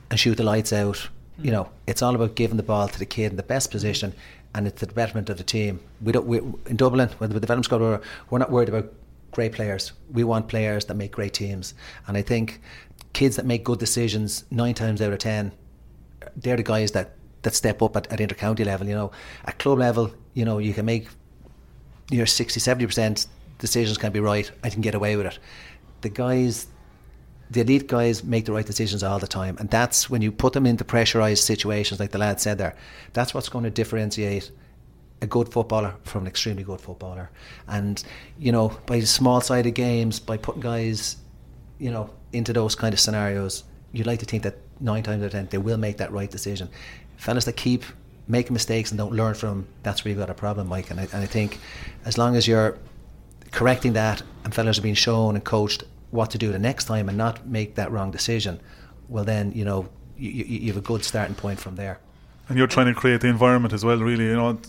and 0.10 0.20
shoot 0.20 0.36
the 0.36 0.44
lights 0.44 0.74
out 0.74 1.10
you 1.44 1.50
mm. 1.50 1.54
know, 1.54 1.70
it's 1.88 2.02
all 2.02 2.16
about 2.16 2.36
giving 2.36 2.58
the 2.58 2.64
ball 2.64 2.88
to 2.88 3.00
the 3.00 3.06
kid 3.06 3.32
in 3.32 3.38
the 3.38 3.44
best 3.44 3.70
mm. 3.70 3.74
position, 3.74 4.14
and 4.54 4.68
it's 4.68 4.82
the 4.82 4.88
betterment 4.88 5.30
of 5.30 5.38
the 5.38 5.44
team. 5.44 5.80
We 6.02 6.12
don't 6.12 6.26
we, 6.26 6.39
in 6.39 6.76
Dublin 6.76 7.10
with 7.20 7.32
the 7.34 7.39
development 7.39 7.66
squad. 7.66 7.82
We're, 7.82 8.02
we're 8.30 8.39
not 8.39 8.52
worried 8.52 8.70
about 8.70 8.92
great 9.32 9.54
players. 9.54 9.94
We 10.12 10.24
want 10.24 10.48
players 10.48 10.86
that 10.86 10.96
make 10.96 11.12
great 11.12 11.34
teams, 11.34 11.74
and 12.08 12.18
I 12.18 12.22
think 12.22 12.62
kids 13.14 13.36
that 13.36 13.46
make 13.46 13.64
good 13.64 13.80
decisions 13.80 14.46
nine 14.52 14.74
times 14.74 15.02
out 15.02 15.14
of 15.14 15.20
ten, 15.20 15.52
they're 16.36 16.58
the 16.58 16.64
guys 16.64 16.92
that 16.92 17.16
that 17.44 17.56
step 17.56 17.82
up 17.82 17.96
at, 17.96 18.12
at 18.12 18.20
intercounty 18.20 18.66
level. 18.66 18.88
You 18.88 18.96
know, 18.96 19.12
at 19.46 19.60
club 19.60 19.80
level, 19.80 20.12
you 20.34 20.46
know, 20.46 20.60
you 20.60 20.74
can 20.74 20.86
make 20.86 21.08
your 22.10 22.26
60, 22.26 22.60
70 22.60 22.86
percent 22.86 23.28
decisions 23.58 23.98
can 23.98 24.12
be 24.12 24.20
right. 24.20 24.52
I 24.64 24.70
can 24.70 24.82
get 24.82 24.96
away 24.96 25.16
with 25.16 25.28
it. 25.28 25.39
The 26.02 26.10
guys, 26.10 26.68
the 27.52 27.62
elite 27.62 27.88
guys, 27.88 28.24
make 28.24 28.45
the 28.45 28.54
right 28.54 28.66
decisions 28.66 29.04
all 29.04 29.20
the 29.20 29.28
time, 29.28 29.58
and 29.60 29.70
that's 29.70 30.10
when 30.10 30.22
you 30.22 30.32
put 30.32 30.54
them 30.54 30.66
into 30.66 30.86
pressurized 30.86 31.43
situations, 31.43 31.99
like 31.99 32.12
the 32.12 32.18
lad 32.18 32.39
said 32.39 32.58
there. 32.58 32.76
That's 33.12 33.34
what's 33.34 33.49
going 33.49 33.66
to 33.66 33.70
differentiate 33.70 34.52
a 35.22 35.28
good 35.28 35.49
footballer 35.49 35.93
from 36.04 36.22
an 36.22 36.28
extremely 36.28 36.64
good 36.64 36.80
footballer. 36.80 37.30
And 37.68 38.02
you 38.39 38.52
know, 38.52 38.70
by 38.86 39.02
small-sided 39.02 39.72
games, 39.72 40.20
by 40.20 40.38
putting 40.38 40.62
guys, 40.62 41.18
you 41.78 41.91
know, 41.91 42.10
into 42.32 42.54
those 42.54 42.74
kind 42.74 42.93
of 42.93 42.99
scenarios, 42.99 43.66
you'd 43.91 44.08
like 44.08 44.20
to 44.20 44.26
think 44.26 44.43
that 44.43 44.56
nine 44.80 45.04
times 45.04 45.22
out 45.22 45.28
of 45.28 45.32
ten 45.34 45.47
they 45.52 45.58
will 45.58 45.78
make 45.78 45.97
that 45.97 46.12
right 46.12 46.32
decision. 46.32 46.70
Fellas 47.18 47.45
that 47.45 47.58
keep 47.58 47.84
making 48.28 48.54
mistakes 48.54 48.91
and 48.91 48.97
don't 48.97 49.14
learn 49.14 49.34
from 49.34 49.49
them, 49.49 49.68
that's 49.84 50.06
where 50.06 50.10
you've 50.10 50.20
got 50.20 50.30
a 50.30 50.34
problem, 50.34 50.68
Mike. 50.68 50.89
And 50.89 51.02
I, 51.02 51.04
and 51.04 51.22
I 51.22 51.26
think 51.26 51.60
as 52.06 52.18
long 52.18 52.38
as 52.38 52.47
you're 52.47 52.78
correcting 53.52 53.93
that 53.93 54.24
and 54.45 54.56
fellas 54.56 54.80
are 54.80 54.82
being 54.82 54.95
shown 54.95 55.36
and 55.36 55.43
coached 55.43 55.84
what 56.12 56.30
to 56.32 56.38
do 56.38 56.51
the 56.51 56.59
next 56.59 56.86
time 56.86 57.09
and 57.09 57.18
not 57.18 57.47
make 57.47 57.76
that 57.76 57.91
wrong 57.91 58.12
decision, 58.12 58.59
well 59.09 59.24
then 59.24 59.51
you 59.53 59.66
know 59.66 59.89
you, 60.18 60.30
you, 60.30 60.68
have 60.68 60.78
a 60.78 60.86
good 60.86 61.03
starting 61.03 61.36
point 61.36 61.59
from 61.59 61.76
there 61.76 61.99
and 62.51 62.57
you're 62.57 62.68
trying 62.68 62.88
to 62.88 62.93
create 62.93 63.22
the 63.22 63.30
environment 63.30 63.74
as 63.74 63.86
well. 63.86 63.97
Really, 63.97 64.26
you 64.26 64.36
know, 64.36 64.59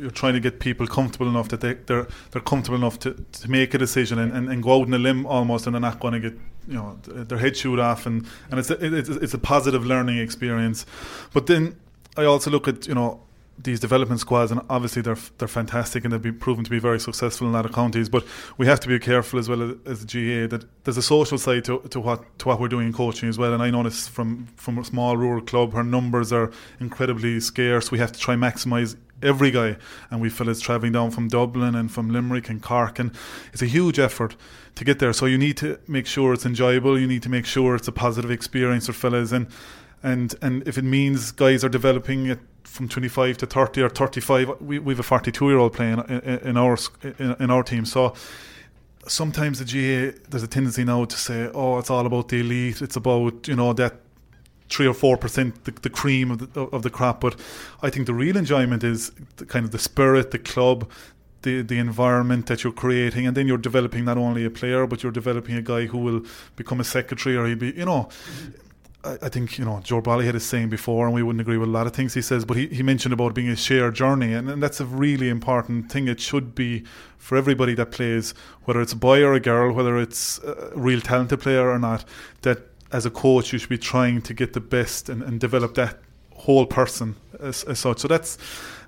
you're 0.00 0.10
trying 0.10 0.34
to 0.34 0.40
get 0.40 0.58
people 0.58 0.88
comfortable 0.88 1.28
enough 1.28 1.48
that 1.50 1.60
they, 1.60 1.74
they're 1.74 2.08
they're 2.32 2.42
comfortable 2.42 2.76
enough 2.76 2.98
to, 3.00 3.14
to 3.14 3.48
make 3.48 3.74
a 3.74 3.78
decision 3.78 4.18
and, 4.18 4.32
and, 4.32 4.48
and 4.48 4.60
go 4.60 4.80
out 4.80 4.88
on 4.88 4.94
a 4.94 4.98
limb 4.98 5.24
almost, 5.24 5.64
and 5.66 5.74
they're 5.74 5.80
not 5.80 6.00
going 6.00 6.14
to 6.14 6.30
get 6.30 6.38
you 6.66 6.74
know 6.74 6.98
their 7.04 7.38
head 7.38 7.54
chewed 7.54 7.78
off, 7.78 8.06
and 8.06 8.26
and 8.50 8.58
it's 8.58 8.70
a, 8.70 8.96
it's, 8.96 9.08
it's 9.08 9.34
a 9.34 9.38
positive 9.38 9.86
learning 9.86 10.18
experience. 10.18 10.84
But 11.32 11.46
then 11.46 11.76
I 12.16 12.24
also 12.24 12.50
look 12.50 12.66
at 12.66 12.88
you 12.88 12.94
know 12.94 13.20
these 13.58 13.80
development 13.80 14.20
squads, 14.20 14.50
and 14.50 14.60
obviously 14.70 15.02
they're 15.02 15.18
they're 15.38 15.48
fantastic 15.48 16.04
and 16.04 16.12
they've 16.12 16.22
been 16.22 16.38
proven 16.38 16.64
to 16.64 16.70
be 16.70 16.78
very 16.78 17.00
successful 17.00 17.46
in 17.46 17.52
a 17.52 17.56
lot 17.56 17.66
of 17.66 17.72
counties. 17.72 18.08
But 18.08 18.24
we 18.56 18.66
have 18.66 18.80
to 18.80 18.88
be 18.88 18.98
careful 18.98 19.38
as 19.38 19.48
well 19.48 19.62
as, 19.62 19.76
as 19.86 20.06
the 20.06 20.06
GAA 20.06 20.56
that 20.56 20.64
there's 20.84 20.96
a 20.96 21.02
social 21.02 21.38
side 21.38 21.64
to, 21.64 21.80
to 21.90 22.00
what 22.00 22.38
to 22.38 22.48
what 22.48 22.60
we're 22.60 22.68
doing 22.68 22.86
in 22.86 22.92
coaching 22.92 23.28
as 23.28 23.38
well. 23.38 23.52
And 23.52 23.62
I 23.62 23.70
notice 23.70 24.08
from 24.08 24.46
from 24.56 24.78
a 24.78 24.84
small 24.84 25.16
rural 25.16 25.42
club, 25.42 25.72
her 25.72 25.84
numbers 25.84 26.32
are 26.32 26.50
incredibly 26.80 27.40
scarce. 27.40 27.90
We 27.90 27.98
have 27.98 28.12
to 28.12 28.18
try 28.18 28.36
maximise 28.36 28.96
every 29.22 29.50
guy, 29.50 29.76
and 30.10 30.20
we 30.20 30.30
fellas 30.30 30.60
travelling 30.60 30.92
down 30.92 31.10
from 31.10 31.28
Dublin 31.28 31.74
and 31.74 31.90
from 31.90 32.10
Limerick 32.10 32.48
and 32.48 32.62
Cork, 32.62 32.98
and 32.98 33.10
it's 33.52 33.62
a 33.62 33.66
huge 33.66 33.98
effort 33.98 34.36
to 34.76 34.84
get 34.84 35.00
there. 35.00 35.12
So 35.12 35.26
you 35.26 35.38
need 35.38 35.56
to 35.56 35.80
make 35.88 36.06
sure 36.06 36.32
it's 36.32 36.46
enjoyable. 36.46 36.98
You 36.98 37.08
need 37.08 37.24
to 37.24 37.28
make 37.28 37.46
sure 37.46 37.74
it's 37.74 37.88
a 37.88 37.92
positive 37.92 38.30
experience 38.30 38.86
for 38.86 38.92
fellas 38.92 39.32
and 39.32 39.48
and 40.02 40.34
and 40.42 40.66
if 40.66 40.78
it 40.78 40.84
means 40.84 41.32
guys 41.32 41.64
are 41.64 41.68
developing 41.68 42.26
it 42.26 42.38
from 42.68 42.88
25 42.88 43.38
to 43.38 43.46
30 43.46 43.82
or 43.82 43.88
35 43.88 44.60
we, 44.60 44.78
we 44.78 44.92
have 44.92 45.00
a 45.00 45.02
42 45.02 45.48
year 45.48 45.58
old 45.58 45.72
playing 45.72 45.98
in, 46.08 46.20
in 46.20 46.56
our 46.56 46.76
in, 47.02 47.36
in, 47.40 47.50
our 47.50 47.62
team. 47.62 47.84
So 47.84 48.14
sometimes 49.06 49.58
the 49.58 49.64
GAA 49.64 50.18
there's 50.28 50.42
a 50.42 50.48
tendency 50.48 50.84
now 50.84 51.04
to 51.04 51.16
say 51.16 51.50
oh 51.54 51.78
it's 51.78 51.90
all 51.90 52.06
about 52.06 52.28
the 52.28 52.40
elite. 52.40 52.82
It's 52.82 52.96
about 52.96 53.48
you 53.48 53.56
know 53.56 53.72
that 53.72 53.94
three 54.68 54.86
or 54.86 54.94
four 54.94 55.16
percent 55.16 55.64
the, 55.64 55.72
the 55.72 55.90
cream 55.90 56.30
of 56.30 56.52
the, 56.52 56.60
of 56.60 56.82
the 56.82 56.90
crop. 56.90 57.20
But 57.20 57.36
I 57.82 57.90
think 57.90 58.06
the 58.06 58.14
real 58.14 58.36
enjoyment 58.36 58.84
is 58.84 59.10
the, 59.36 59.46
kind 59.46 59.64
of 59.64 59.70
the 59.70 59.78
spirit 59.78 60.30
the 60.30 60.38
club 60.38 60.88
the 61.42 61.62
the 61.62 61.78
environment 61.78 62.46
that 62.46 62.64
you're 62.64 62.72
creating, 62.72 63.26
and 63.26 63.36
then 63.36 63.46
you're 63.46 63.58
developing 63.58 64.04
not 64.04 64.18
only 64.18 64.44
a 64.44 64.50
player, 64.50 64.86
but 64.86 65.02
you're 65.02 65.12
developing 65.12 65.56
a 65.56 65.62
guy 65.62 65.86
who 65.86 65.98
will 65.98 66.22
become 66.56 66.80
a 66.80 66.84
secretary, 66.84 67.36
or 67.36 67.46
he'll 67.46 67.56
be, 67.56 67.72
you 67.72 67.84
know, 67.84 68.08
mm-hmm. 68.10 68.67
I, 69.04 69.28
think 69.28 69.58
you 69.58 69.64
know 69.64 69.80
Joe 69.82 70.02
Brolly 70.02 70.24
had 70.24 70.34
his 70.34 70.44
saying 70.44 70.70
before, 70.70 71.06
and 71.06 71.14
we 71.14 71.22
wouldn't 71.22 71.40
agree 71.40 71.56
with 71.56 71.68
a 71.68 71.72
lot 71.72 71.86
of 71.86 71.92
things 71.92 72.14
he 72.14 72.22
says. 72.22 72.44
But 72.44 72.56
he, 72.56 72.66
he 72.66 72.82
mentioned 72.82 73.12
about 73.12 73.34
being 73.34 73.48
a 73.48 73.56
shared 73.56 73.94
journey, 73.94 74.34
and, 74.34 74.50
and 74.50 74.62
that's 74.62 74.80
a 74.80 74.84
really 74.84 75.28
important 75.28 75.90
thing. 75.90 76.08
It 76.08 76.20
should 76.20 76.54
be 76.54 76.84
for 77.16 77.36
everybody 77.36 77.74
that 77.74 77.92
plays, 77.92 78.34
whether 78.64 78.80
it's 78.80 78.92
a 78.92 78.96
boy 78.96 79.22
or 79.22 79.34
a 79.34 79.40
girl, 79.40 79.72
whether 79.72 79.98
it's 79.98 80.38
a 80.38 80.72
real 80.74 81.00
talented 81.00 81.40
player 81.40 81.70
or 81.70 81.78
not. 81.78 82.04
That 82.42 82.62
as 82.90 83.06
a 83.06 83.10
coach, 83.10 83.52
you 83.52 83.58
should 83.58 83.68
be 83.68 83.78
trying 83.78 84.22
to 84.22 84.34
get 84.34 84.52
the 84.52 84.60
best 84.60 85.08
and, 85.08 85.22
and 85.22 85.38
develop 85.38 85.74
that 85.74 85.98
whole 86.34 86.66
person 86.66 87.16
as, 87.40 87.64
as 87.64 87.78
such. 87.78 88.00
So 88.00 88.08
that's 88.08 88.36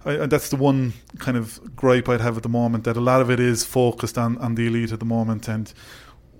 I, 0.05 0.27
that's 0.27 0.49
the 0.49 0.57
one 0.57 0.95
kind 1.19 1.37
of 1.37 1.77
gripe 1.77 2.09
I'd 2.09 2.21
have 2.21 2.37
at 2.37 2.43
the 2.43 2.49
moment. 2.49 2.85
That 2.85 2.97
a 2.97 3.01
lot 3.01 3.21
of 3.21 3.31
it 3.31 3.39
is 3.39 3.65
focused 3.65 4.19
on 4.19 4.39
on 4.39 4.57
the 4.57 4.67
elite 4.67 4.93
at 4.93 4.99
the 4.99 5.05
moment, 5.05 5.47
and 5.47 5.73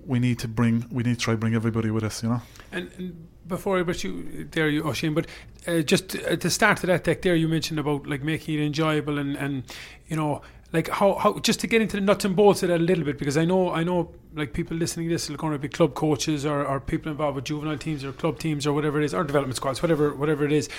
we 0.05 0.19
need 0.19 0.39
to 0.39 0.47
bring 0.47 0.85
we 0.91 1.03
need 1.03 1.15
to 1.15 1.19
try 1.19 1.35
bring 1.35 1.55
everybody 1.55 1.91
with 1.91 2.03
us. 2.03 2.23
You 2.23 2.29
know. 2.29 2.41
and, 2.71 2.91
and 2.97 3.27
before 3.47 3.79
I 3.79 3.83
but 3.83 4.03
you 4.03 4.47
there 4.51 4.69
you 4.69 4.87
Oisin, 4.87 5.13
but 5.13 5.27
uh, 5.67 5.81
just 5.81 6.09
the 6.09 6.49
start 6.49 6.83
of 6.83 6.87
that 6.87 7.03
Dec 7.03 7.21
there 7.21 7.35
you 7.35 7.47
mentioned 7.47 7.79
about 7.79 8.07
like 8.07 8.23
making 8.23 8.59
it 8.59 8.65
enjoyable 8.65 9.17
and 9.17 9.35
and 9.35 9.63
you 10.07 10.15
know 10.15 10.41
like 10.73 10.87
how, 10.87 11.15
how 11.15 11.37
just 11.39 11.59
to 11.59 11.67
get 11.67 11.81
into 11.81 11.97
the 11.97 12.01
nuts 12.01 12.23
and 12.23 12.35
bolts 12.35 12.63
of 12.63 12.69
that 12.69 12.79
a 12.79 12.83
little 12.83 13.03
bit 13.03 13.17
because 13.17 13.37
I 13.37 13.45
know 13.45 13.71
I 13.71 13.83
know 13.83 14.11
like 14.33 14.53
people 14.53 14.77
listening 14.77 15.09
to 15.09 15.15
this 15.15 15.29
are 15.29 15.35
going 15.35 15.53
to 15.53 15.59
be 15.59 15.67
club 15.67 15.93
coaches 15.95 16.45
or, 16.45 16.65
or 16.65 16.79
people 16.79 17.11
involved 17.11 17.35
with 17.35 17.45
juvenile 17.45 17.77
teams 17.77 18.05
or 18.05 18.13
club 18.13 18.39
teams 18.39 18.65
or 18.65 18.73
whatever 18.73 19.01
it 19.01 19.05
is 19.05 19.13
or 19.13 19.23
development 19.23 19.57
squads 19.57 19.81
whatever 19.81 20.13
whatever 20.13 20.45
it 20.45 20.51
is 20.51 20.69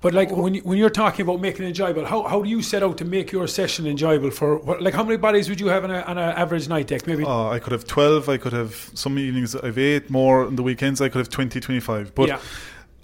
but 0.00 0.14
like 0.14 0.30
when 0.30 0.54
you, 0.54 0.62
when 0.62 0.78
you're 0.78 0.88
talking 0.88 1.22
about 1.22 1.40
making 1.40 1.64
it 1.64 1.68
enjoyable, 1.68 2.06
how, 2.06 2.22
how 2.22 2.40
do 2.40 2.48
you 2.48 2.62
set 2.62 2.82
out 2.82 2.96
to 2.98 3.04
make 3.04 3.32
your 3.32 3.46
session 3.46 3.86
enjoyable 3.86 4.30
for 4.30 4.56
what, 4.56 4.80
like 4.80 4.94
how 4.94 5.04
many 5.04 5.18
bodies 5.18 5.48
would 5.50 5.60
you 5.60 5.66
have 5.66 5.84
on, 5.84 5.90
a, 5.90 6.00
on 6.00 6.16
an 6.16 6.30
average 6.36 6.68
night 6.68 6.88
Dec? 6.88 7.06
Maybe 7.06 7.24
uh, 7.24 7.48
I 7.48 7.58
could 7.58 7.72
have 7.72 7.86
twelve. 7.86 8.28
I 8.28 8.38
could 8.38 8.54
have 8.54 8.90
some 8.94 9.18
evenings 9.18 9.54
I've 9.54 9.76
eight 9.76 10.08
more 10.08 10.46
on 10.46 10.56
the 10.56 10.62
weekends. 10.62 11.02
I 11.02 11.10
could 11.10 11.18
have 11.18 11.28
20, 11.28 11.60
25. 11.60 12.14
But 12.14 12.28
yeah. 12.28 12.40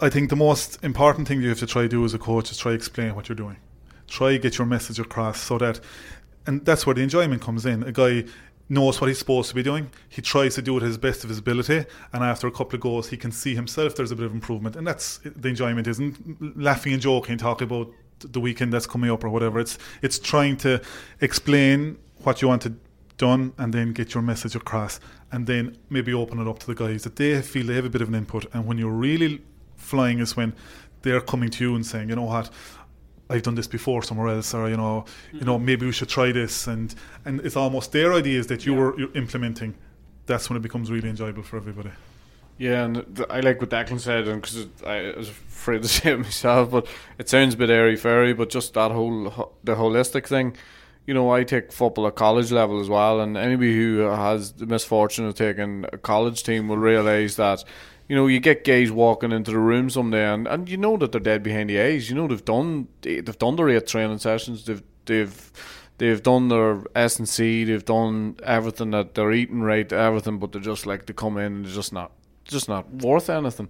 I 0.00 0.08
think 0.08 0.30
the 0.30 0.36
most 0.36 0.82
important 0.82 1.28
thing 1.28 1.42
you 1.42 1.50
have 1.50 1.58
to 1.58 1.66
try 1.66 1.82
to 1.82 1.88
do 1.88 2.04
as 2.04 2.14
a 2.14 2.18
coach 2.18 2.50
is 2.50 2.56
try 2.56 2.72
to 2.72 2.76
explain 2.76 3.14
what 3.14 3.28
you're 3.28 3.36
doing. 3.36 3.58
Try 4.08 4.38
get 4.38 4.56
your 4.56 4.66
message 4.66 4.98
across 4.98 5.40
so 5.40 5.58
that, 5.58 5.80
and 6.46 6.64
that's 6.64 6.86
where 6.86 6.94
the 6.94 7.02
enjoyment 7.02 7.42
comes 7.42 7.66
in. 7.66 7.82
A 7.82 7.92
guy 7.92 8.24
knows 8.68 9.00
what 9.00 9.08
he's 9.08 9.18
supposed 9.18 9.48
to 9.50 9.54
be 9.54 9.62
doing. 9.62 9.90
He 10.08 10.22
tries 10.22 10.54
to 10.56 10.62
do 10.62 10.76
it 10.76 10.82
his 10.82 10.98
best 10.98 11.22
of 11.24 11.30
his 11.30 11.38
ability, 11.38 11.84
and 12.12 12.24
after 12.24 12.46
a 12.46 12.50
couple 12.50 12.74
of 12.74 12.80
goals, 12.80 13.08
he 13.08 13.16
can 13.16 13.32
see 13.32 13.54
himself 13.54 13.94
there's 13.94 14.10
a 14.10 14.16
bit 14.16 14.26
of 14.26 14.32
improvement, 14.32 14.76
and 14.76 14.86
that's 14.86 15.20
the 15.24 15.48
enjoyment. 15.48 15.86
Isn't 15.86 16.56
laughing 16.56 16.92
and 16.92 17.02
joking, 17.02 17.38
talking 17.38 17.66
about 17.66 17.92
the 18.20 18.40
weekend 18.40 18.72
that's 18.72 18.86
coming 18.86 19.10
up 19.10 19.24
or 19.24 19.28
whatever. 19.28 19.60
It's 19.60 19.78
it's 20.02 20.18
trying 20.18 20.56
to 20.58 20.80
explain 21.20 21.98
what 22.22 22.42
you 22.42 22.48
want 22.48 22.62
to 22.62 22.74
done, 23.16 23.52
and 23.58 23.72
then 23.72 23.92
get 23.92 24.14
your 24.14 24.22
message 24.22 24.54
across, 24.54 25.00
and 25.32 25.46
then 25.46 25.76
maybe 25.88 26.12
open 26.12 26.38
it 26.38 26.46
up 26.46 26.58
to 26.60 26.66
the 26.66 26.74
guys 26.74 27.04
that 27.04 27.16
they 27.16 27.40
feel 27.42 27.66
they 27.66 27.74
have 27.74 27.84
a 27.84 27.90
bit 27.90 28.02
of 28.02 28.08
an 28.08 28.14
input. 28.14 28.46
And 28.52 28.66
when 28.66 28.78
you're 28.78 28.90
really 28.90 29.42
flying, 29.76 30.18
is 30.18 30.36
when 30.36 30.54
they're 31.02 31.20
coming 31.20 31.50
to 31.50 31.64
you 31.64 31.74
and 31.74 31.86
saying, 31.86 32.08
you 32.08 32.16
know 32.16 32.24
what, 32.24 32.50
I've 33.28 33.42
done 33.42 33.56
this 33.56 33.66
before 33.66 34.02
somewhere 34.02 34.28
else, 34.28 34.54
or 34.54 34.68
you 34.68 34.76
know, 34.76 35.04
mm-hmm. 35.06 35.38
you 35.38 35.44
know, 35.44 35.58
maybe 35.58 35.86
we 35.86 35.92
should 35.92 36.08
try 36.08 36.32
this, 36.32 36.66
and 36.66 36.94
and 37.24 37.40
it's 37.40 37.56
almost 37.56 37.92
their 37.92 38.12
ideas 38.12 38.46
that 38.48 38.64
you 38.66 38.74
yeah. 38.74 38.80
were 38.80 39.16
implementing. 39.16 39.74
That's 40.26 40.48
when 40.48 40.56
it 40.56 40.62
becomes 40.62 40.90
really 40.90 41.08
enjoyable 41.08 41.42
for 41.42 41.56
everybody. 41.56 41.90
Yeah, 42.58 42.84
and 42.84 43.16
th- 43.16 43.28
I 43.28 43.40
like 43.40 43.60
what 43.60 43.70
Declan 43.70 44.00
said, 44.00 44.28
and 44.28 44.40
because 44.40 44.66
I 44.84 45.12
was 45.16 45.28
afraid 45.28 45.82
to 45.82 45.88
say 45.96 46.12
it 46.12 46.18
myself, 46.18 46.70
but 46.70 46.86
it 47.18 47.28
sounds 47.28 47.54
a 47.54 47.56
bit 47.56 47.70
airy 47.70 47.96
fairy, 47.96 48.32
but 48.32 48.50
just 48.50 48.74
that 48.74 48.92
whole 48.92 49.30
ho- 49.30 49.52
the 49.64 49.74
holistic 49.74 50.26
thing. 50.26 50.56
You 51.06 51.14
know, 51.14 51.30
I 51.30 51.44
take 51.44 51.70
football 51.70 52.08
at 52.08 52.16
college 52.16 52.50
level 52.50 52.80
as 52.80 52.88
well, 52.88 53.20
and 53.20 53.36
anybody 53.36 53.74
who 53.74 53.98
has 53.98 54.52
the 54.52 54.66
misfortune 54.66 55.26
of 55.26 55.34
taking 55.34 55.84
a 55.92 55.98
college 55.98 56.42
team 56.42 56.66
will 56.66 56.78
realise 56.78 57.36
that 57.36 57.62
you 58.08 58.14
know, 58.14 58.26
you 58.26 58.38
get 58.40 58.64
guys 58.64 58.90
walking 58.90 59.32
into 59.32 59.50
the 59.50 59.58
room 59.58 59.90
someday, 59.90 60.32
and, 60.32 60.46
and 60.46 60.68
you 60.68 60.76
know 60.76 60.96
that 60.96 61.12
they're 61.12 61.20
dead 61.20 61.42
behind 61.42 61.70
the 61.70 61.80
eyes. 61.80 62.08
You 62.08 62.16
know 62.16 62.28
they've 62.28 62.44
done 62.44 62.88
they've 63.02 63.38
done 63.38 63.56
their 63.56 63.68
eight 63.70 63.86
training 63.86 64.18
sessions. 64.18 64.64
They've 64.64 64.82
they've 65.06 65.52
they've 65.98 66.22
done 66.22 66.48
their 66.48 66.84
S&C. 66.94 67.64
They've 67.64 67.84
done 67.84 68.36
everything 68.42 68.90
that 68.90 69.14
they're 69.14 69.32
eating 69.32 69.62
right, 69.62 69.90
everything. 69.92 70.38
But 70.38 70.52
they're 70.52 70.60
just 70.60 70.86
like 70.86 71.06
to 71.06 71.14
come 71.14 71.36
in 71.36 71.52
and 71.52 71.64
they're 71.64 71.74
just 71.74 71.92
not 71.92 72.12
just 72.44 72.68
not 72.68 72.92
worth 72.92 73.28
anything. 73.28 73.68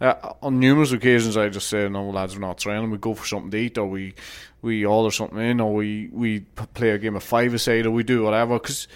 Uh, 0.00 0.14
on 0.42 0.60
numerous 0.60 0.92
occasions, 0.92 1.36
I 1.36 1.48
just 1.48 1.68
say, 1.68 1.88
"No, 1.88 2.10
lads, 2.10 2.34
we're 2.34 2.40
not 2.40 2.58
training. 2.58 2.90
We 2.90 2.98
go 2.98 3.14
for 3.14 3.26
something 3.26 3.50
to 3.50 3.56
eat, 3.56 3.78
or 3.78 3.86
we 3.86 4.14
we 4.60 4.84
order 4.84 5.10
something 5.10 5.38
in, 5.38 5.60
or 5.60 5.74
we 5.74 6.10
we 6.12 6.40
play 6.40 6.90
a 6.90 6.98
game 6.98 7.16
of 7.16 7.22
five 7.22 7.54
aside, 7.54 7.86
or 7.86 7.92
we 7.92 8.02
do 8.02 8.24
whatever." 8.24 8.58
Because 8.58 8.88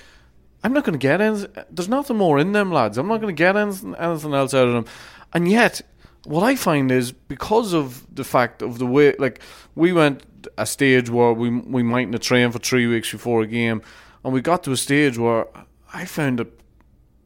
I'm 0.62 0.72
not 0.72 0.84
going 0.84 0.98
to 0.98 1.02
get 1.02 1.20
anything. 1.20 1.50
There's 1.70 1.88
nothing 1.88 2.16
more 2.16 2.38
in 2.38 2.52
them, 2.52 2.70
lads. 2.70 2.98
I'm 2.98 3.08
not 3.08 3.20
going 3.20 3.34
to 3.34 3.38
get 3.38 3.56
anything, 3.56 3.94
anything 3.94 4.34
else 4.34 4.52
out 4.52 4.68
of 4.68 4.74
them. 4.74 4.84
And 5.32 5.48
yet, 5.48 5.80
what 6.24 6.42
I 6.42 6.54
find 6.54 6.90
is 6.92 7.12
because 7.12 7.72
of 7.72 8.06
the 8.14 8.24
fact 8.24 8.62
of 8.62 8.78
the 8.78 8.86
way, 8.86 9.14
like 9.18 9.40
we 9.74 9.92
went 9.92 10.24
a 10.56 10.66
stage 10.66 11.08
where 11.10 11.32
we 11.32 11.50
we 11.50 11.82
mightn't 11.82 12.14
have 12.14 12.22
trained 12.22 12.52
for 12.52 12.58
three 12.58 12.86
weeks 12.86 13.10
before 13.10 13.42
a 13.42 13.46
game, 13.46 13.82
and 14.24 14.32
we 14.32 14.40
got 14.40 14.62
to 14.64 14.72
a 14.72 14.76
stage 14.76 15.18
where 15.18 15.46
I 15.92 16.04
found 16.04 16.38
that 16.38 16.48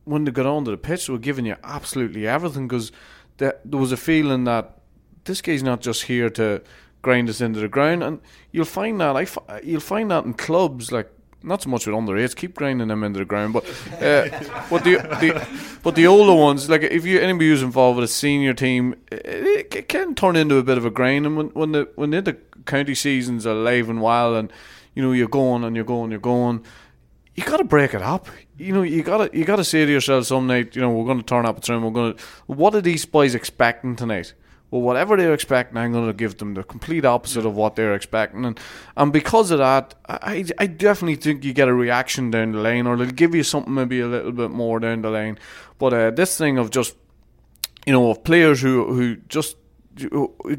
when 0.05 0.25
they 0.25 0.31
got 0.31 0.47
onto 0.47 0.71
the 0.71 0.77
pitch, 0.77 1.07
they 1.07 1.13
were 1.13 1.19
giving 1.19 1.47
you 1.47 1.57
absolutely 1.65 2.27
everything 2.27 2.69
because 2.69 2.93
there, 3.39 3.59
there 3.65 3.81
was 3.81 3.93
a 3.93 3.97
feeling 3.97 4.45
that 4.45 4.79
this 5.25 5.41
guy's 5.41 5.63
not 5.63 5.81
just 5.81 6.05
here 6.05 6.31
to 6.31 6.63
grind 7.03 7.29
us 7.29 7.41
into 7.41 7.61
the 7.61 7.69
ground, 7.69 8.03
and 8.03 8.21
you'll 8.53 8.65
find 8.65 9.01
that 9.01 9.17
I 9.17 9.61
you'll 9.63 9.81
find 9.81 10.11
that 10.11 10.25
in 10.25 10.35
clubs 10.35 10.93
like 10.93 11.11
not 11.45 11.63
so 11.63 11.71
much 11.71 11.87
with 11.87 11.95
under 11.95 12.17
eights. 12.17 12.35
Keep 12.35 12.55
grinding 12.55 12.89
them 12.89 13.05
into 13.05 13.19
the 13.19 13.25
ground, 13.25 13.53
but 13.53 13.65
uh, 13.95 14.29
but 14.71 14.85
the, 14.85 14.97
the 15.21 15.47
but 15.83 15.95
the 15.95 16.07
older 16.07 16.35
ones, 16.35 16.69
like 16.69 16.83
if 16.83 17.05
you 17.05 17.21
anybody 17.21 17.49
who's 17.49 17.63
involved 17.63 17.97
with 17.97 18.05
a 18.05 18.13
senior 18.13 18.55
team, 18.55 18.95
it, 19.13 19.75
it 19.75 19.89
can 19.89 20.15
turn 20.15 20.37
into 20.37 20.57
a 20.57 20.63
bit 20.63 20.79
of 20.79 20.85
a 20.85 20.91
grind. 20.91 21.27
And 21.27 21.37
when 21.37 21.47
when 21.49 21.73
the 21.73 21.89
when 21.95 22.11
the 22.11 22.37
county 22.67 22.95
seasons 22.95 23.47
are 23.47 23.53
alive 23.53 23.89
and 23.89 24.01
well, 24.01 24.35
and 24.35 24.53
you 24.95 25.03
know 25.03 25.13
you're 25.13 25.29
going 25.29 25.65
and 25.65 25.77
you're 25.77 25.85
going, 25.85 26.11
you're 26.11 26.21
going 26.21 26.65
you 27.35 27.45
got 27.45 27.57
to 27.57 27.65
break 27.65 27.95
it 27.95 28.03
up. 28.03 28.29
You 28.57 28.73
know, 28.73 28.83
you 28.83 29.03
got 29.03 29.19
to 29.19 29.37
you 29.37 29.45
got 29.45 29.57
to 29.57 29.65
say 29.65 29.85
to 29.85 29.91
yourself 29.91 30.27
some 30.27 30.47
night, 30.47 30.77
you 30.77 30.83
know, 30.83 30.91
we're 30.91 31.05
going 31.05 31.19
to 31.19 31.25
turn 31.25 31.47
up 31.47 31.59
at 31.59 31.69
room. 31.69 31.83
We're 31.83 31.91
going 31.91 32.15
to. 32.15 32.23
What 32.47 32.75
are 32.75 32.81
these 32.81 33.05
boys 33.05 33.35
expecting 33.35 33.97
tonight? 33.97 34.35
Well, 34.75 34.83
whatever 34.83 35.17
they're 35.17 35.33
expecting, 35.33 35.77
I'm 35.77 35.93
going 35.93 36.09
to 36.09 36.13
give 36.13 36.39
them 36.39 36.55
the 36.55 36.65
complete 36.65 37.05
opposite 37.05 37.47
of 37.47 37.55
what 37.55 37.77
they're 37.77 37.95
expecting, 37.95 38.45
and 38.45 38.59
and 38.97 39.13
because 39.13 39.53
of 39.53 39.59
that, 39.59 39.95
I 40.09 40.47
I 40.59 40.67
definitely 40.67 41.15
think 41.15 41.45
you 41.45 41.53
get 41.53 41.69
a 41.69 41.73
reaction 41.73 42.33
down 42.33 42.51
the 42.51 42.59
lane, 42.59 42.89
or 42.89 42.97
they'll 42.97 43.07
give 43.07 43.37
you 43.37 43.45
something 43.45 43.73
maybe 43.73 44.01
a 44.01 44.09
little 44.09 44.33
bit 44.33 44.51
more 44.51 44.81
down 44.81 45.03
the 45.03 45.11
lane. 45.11 45.39
But 45.79 45.93
uh, 45.95 46.11
this 46.11 46.37
thing 46.37 46.59
of 46.59 46.71
just, 46.71 46.97
you 47.87 47.93
know, 47.93 48.11
of 48.11 48.25
players 48.25 48.63
who 48.63 48.93
who 48.93 49.15
just 49.29 49.59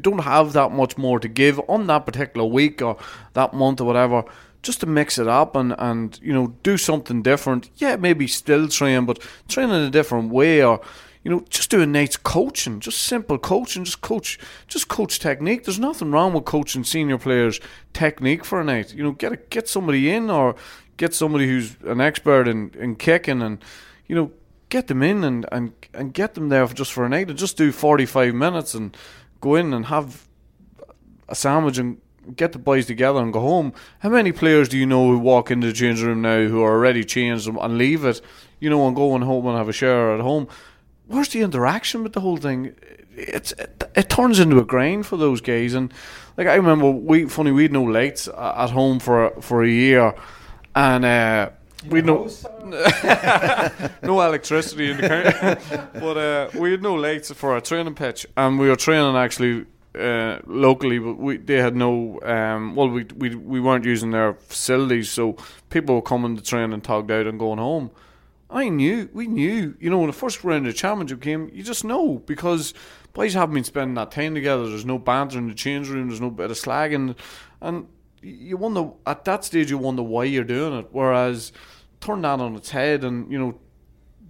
don't 0.00 0.20
have 0.20 0.54
that 0.54 0.72
much 0.72 0.96
more 0.96 1.20
to 1.20 1.28
give 1.28 1.60
on 1.68 1.86
that 1.88 2.06
particular 2.06 2.46
week 2.46 2.80
or 2.80 2.96
that 3.34 3.52
month 3.52 3.82
or 3.82 3.84
whatever 3.84 4.24
just 4.62 4.80
to 4.80 4.86
mix 4.86 5.18
it 5.18 5.28
up 5.28 5.54
and, 5.54 5.74
and 5.78 6.18
you 6.22 6.32
know 6.32 6.54
do 6.62 6.78
something 6.78 7.20
different. 7.20 7.68
Yeah, 7.76 7.96
maybe 7.96 8.26
still 8.26 8.66
train, 8.68 9.04
but 9.04 9.18
train 9.46 9.68
in 9.68 9.82
a 9.82 9.90
different 9.90 10.30
way, 10.30 10.64
or 10.64 10.80
you 11.26 11.32
know, 11.32 11.44
just 11.50 11.70
doing 11.72 11.90
night's 11.90 12.16
coaching, 12.16 12.78
just 12.78 13.02
simple 13.02 13.36
coaching, 13.36 13.82
just 13.82 14.00
coach, 14.00 14.38
just 14.68 14.86
coach 14.86 15.18
technique. 15.18 15.64
There's 15.64 15.80
nothing 15.80 16.12
wrong 16.12 16.32
with 16.32 16.44
coaching 16.44 16.84
senior 16.84 17.18
players 17.18 17.58
technique 17.92 18.44
for 18.44 18.60
a 18.60 18.64
night. 18.64 18.94
You 18.94 19.02
know, 19.02 19.10
get 19.10 19.32
a, 19.32 19.36
get 19.36 19.68
somebody 19.68 20.08
in 20.08 20.30
or 20.30 20.54
get 20.98 21.14
somebody 21.14 21.48
who's 21.48 21.74
an 21.84 22.00
expert 22.00 22.46
in, 22.46 22.70
in 22.78 22.94
kicking 22.94 23.42
and 23.42 23.58
you 24.06 24.14
know 24.14 24.30
get 24.68 24.86
them 24.86 25.02
in 25.02 25.24
and, 25.24 25.46
and, 25.50 25.72
and 25.92 26.14
get 26.14 26.34
them 26.34 26.48
there 26.48 26.64
just 26.68 26.92
for 26.92 27.04
a 27.04 27.08
night 27.08 27.28
and 27.28 27.36
just 27.36 27.56
do 27.56 27.72
45 27.72 28.32
minutes 28.32 28.72
and 28.76 28.96
go 29.40 29.56
in 29.56 29.74
and 29.74 29.86
have 29.86 30.28
a 31.28 31.34
sandwich 31.34 31.76
and 31.76 32.00
get 32.36 32.52
the 32.52 32.60
boys 32.60 32.86
together 32.86 33.18
and 33.18 33.32
go 33.32 33.40
home. 33.40 33.72
How 33.98 34.10
many 34.10 34.30
players 34.30 34.68
do 34.68 34.78
you 34.78 34.86
know 34.86 35.10
who 35.10 35.18
walk 35.18 35.50
into 35.50 35.66
the 35.66 35.72
change 35.72 36.00
room 36.02 36.22
now 36.22 36.46
who 36.46 36.62
are 36.62 36.70
already 36.70 37.02
changed 37.02 37.48
and 37.48 37.78
leave 37.78 38.04
it, 38.04 38.20
you 38.60 38.70
know, 38.70 38.86
and 38.86 38.94
go 38.94 39.10
home 39.18 39.46
and 39.48 39.58
have 39.58 39.68
a 39.68 39.72
shower 39.72 40.14
at 40.14 40.20
home? 40.20 40.46
Where's 41.06 41.28
the 41.28 41.42
interaction 41.42 42.02
with 42.02 42.12
the 42.12 42.20
whole 42.20 42.36
thing? 42.36 42.74
It's 43.14 43.52
it, 43.52 43.82
it, 43.94 44.10
turns 44.10 44.38
into 44.38 44.58
a 44.58 44.64
grind 44.64 45.06
for 45.06 45.16
those 45.16 45.40
guys, 45.40 45.74
and 45.74 45.92
like 46.36 46.46
I 46.46 46.54
remember, 46.54 46.90
we 46.90 47.26
funny 47.26 47.50
we 47.50 47.62
had 47.62 47.72
no 47.72 47.82
lights 47.82 48.28
at 48.28 48.70
home 48.70 48.98
for 48.98 49.30
for 49.40 49.62
a 49.62 49.68
year, 49.68 50.14
and 50.74 51.04
uh, 51.04 51.50
we 51.88 52.02
no 52.02 52.28
no 54.02 54.20
electricity 54.20 54.90
in 54.90 54.98
the 54.98 55.08
car, 55.08 55.90
but 55.94 56.16
uh, 56.16 56.50
we 56.58 56.72
had 56.72 56.82
no 56.82 56.94
lights 56.94 57.32
for 57.32 57.52
our 57.52 57.60
training 57.60 57.94
pitch, 57.94 58.26
and 58.36 58.58
we 58.58 58.68
were 58.68 58.76
training 58.76 59.16
actually 59.16 59.64
uh, 59.98 60.38
locally, 60.46 60.98
but 60.98 61.14
we 61.14 61.38
they 61.38 61.56
had 61.56 61.74
no 61.74 62.20
um, 62.22 62.74
well 62.74 62.88
we, 62.88 63.04
we 63.16 63.34
we 63.34 63.60
weren't 63.60 63.84
using 63.84 64.10
their 64.10 64.34
facilities, 64.34 65.10
so 65.10 65.36
people 65.70 65.94
were 65.94 66.02
coming 66.02 66.36
to 66.36 66.42
train 66.42 66.72
and 66.72 66.84
togged 66.84 67.10
out 67.10 67.26
and 67.26 67.38
going 67.38 67.58
home. 67.58 67.90
I 68.48 68.68
knew, 68.68 69.08
we 69.12 69.26
knew, 69.26 69.76
you 69.80 69.90
know, 69.90 69.98
when 69.98 70.06
the 70.06 70.12
first 70.12 70.44
round 70.44 70.66
of 70.66 70.72
the 70.72 70.78
championship 70.78 71.20
game, 71.20 71.50
you 71.52 71.62
just 71.62 71.84
know 71.84 72.22
because 72.26 72.74
boys 73.12 73.34
haven't 73.34 73.54
been 73.54 73.64
spending 73.64 73.94
that 73.94 74.12
time 74.12 74.34
together. 74.34 74.68
There's 74.68 74.84
no 74.84 74.98
banter 74.98 75.38
in 75.38 75.48
the 75.48 75.54
change 75.54 75.88
room. 75.88 76.08
There's 76.08 76.20
no 76.20 76.30
bit 76.30 76.50
of 76.50 76.56
slagging, 76.56 77.16
and 77.60 77.88
you 78.22 78.56
wonder 78.56 78.90
at 79.06 79.24
that 79.24 79.44
stage 79.44 79.70
you 79.70 79.78
wonder 79.78 80.02
why 80.02 80.24
you're 80.24 80.44
doing 80.44 80.78
it. 80.78 80.88
Whereas 80.92 81.52
turn 82.00 82.22
that 82.22 82.40
on 82.40 82.54
its 82.54 82.70
head 82.70 83.02
and 83.02 83.30
you 83.32 83.38
know 83.38 83.58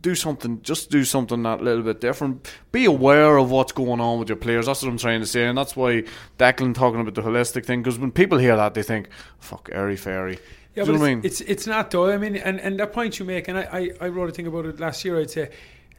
do 0.00 0.14
something, 0.14 0.62
just 0.62 0.90
do 0.90 1.04
something 1.04 1.42
that 1.42 1.62
little 1.62 1.82
bit 1.82 2.00
different. 2.00 2.50
Be 2.70 2.84
aware 2.84 3.38
of 3.38 3.50
what's 3.50 3.72
going 3.72 4.00
on 4.00 4.18
with 4.18 4.28
your 4.28 4.36
players. 4.36 4.66
That's 4.66 4.82
what 4.82 4.88
I'm 4.88 4.98
trying 4.98 5.20
to 5.20 5.26
say, 5.26 5.46
and 5.46 5.58
that's 5.58 5.74
why 5.74 6.04
Declan 6.38 6.74
talking 6.74 7.00
about 7.00 7.14
the 7.14 7.22
holistic 7.22 7.66
thing. 7.66 7.82
Because 7.82 7.98
when 7.98 8.12
people 8.12 8.38
hear 8.38 8.56
that, 8.56 8.74
they 8.74 8.82
think, 8.82 9.08
"Fuck, 9.38 9.68
airy 9.72 9.96
fairy." 9.96 10.38
Yeah, 10.76 10.84
but 10.84 10.94
it's, 10.94 11.02
I 11.02 11.06
mean? 11.06 11.20
it's, 11.24 11.40
it's 11.40 11.66
not 11.66 11.90
though. 11.90 12.10
I 12.10 12.18
mean, 12.18 12.36
and, 12.36 12.60
and 12.60 12.78
that 12.78 12.92
point 12.92 13.18
you 13.18 13.24
make, 13.24 13.48
and 13.48 13.58
I, 13.58 13.90
I, 14.00 14.06
I 14.06 14.08
wrote 14.08 14.28
a 14.28 14.32
thing 14.32 14.46
about 14.46 14.66
it 14.66 14.78
last 14.78 15.04
year. 15.04 15.18
I'd 15.18 15.30
say, 15.30 15.50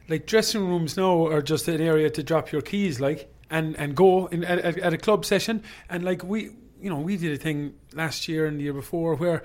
like 0.08 0.24
dressing 0.26 0.66
rooms 0.66 0.96
now 0.96 1.26
are 1.26 1.42
just 1.42 1.66
an 1.66 1.80
area 1.80 2.08
to 2.10 2.22
drop 2.22 2.52
your 2.52 2.62
keys, 2.62 3.00
like 3.00 3.28
and 3.50 3.76
and 3.76 3.96
go 3.96 4.26
in, 4.26 4.44
at, 4.44 4.78
at 4.78 4.92
a 4.92 4.98
club 4.98 5.24
session, 5.24 5.64
and 5.90 6.04
like 6.04 6.22
we, 6.22 6.50
you 6.80 6.88
know, 6.90 7.00
we 7.00 7.16
did 7.16 7.32
a 7.32 7.36
thing 7.36 7.74
last 7.92 8.28
year 8.28 8.46
and 8.46 8.60
the 8.60 8.64
year 8.64 8.72
before 8.72 9.16
where, 9.16 9.42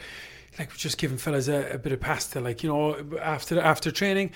like, 0.60 0.70
we're 0.70 0.76
just 0.76 1.00
giving 1.00 1.18
fellas 1.18 1.48
a, 1.48 1.72
a 1.72 1.78
bit 1.80 1.92
of 1.92 2.00
pasta, 2.00 2.40
like 2.40 2.62
you 2.62 2.70
know, 2.70 2.96
after 3.20 3.60
after 3.60 3.92
training 3.92 4.32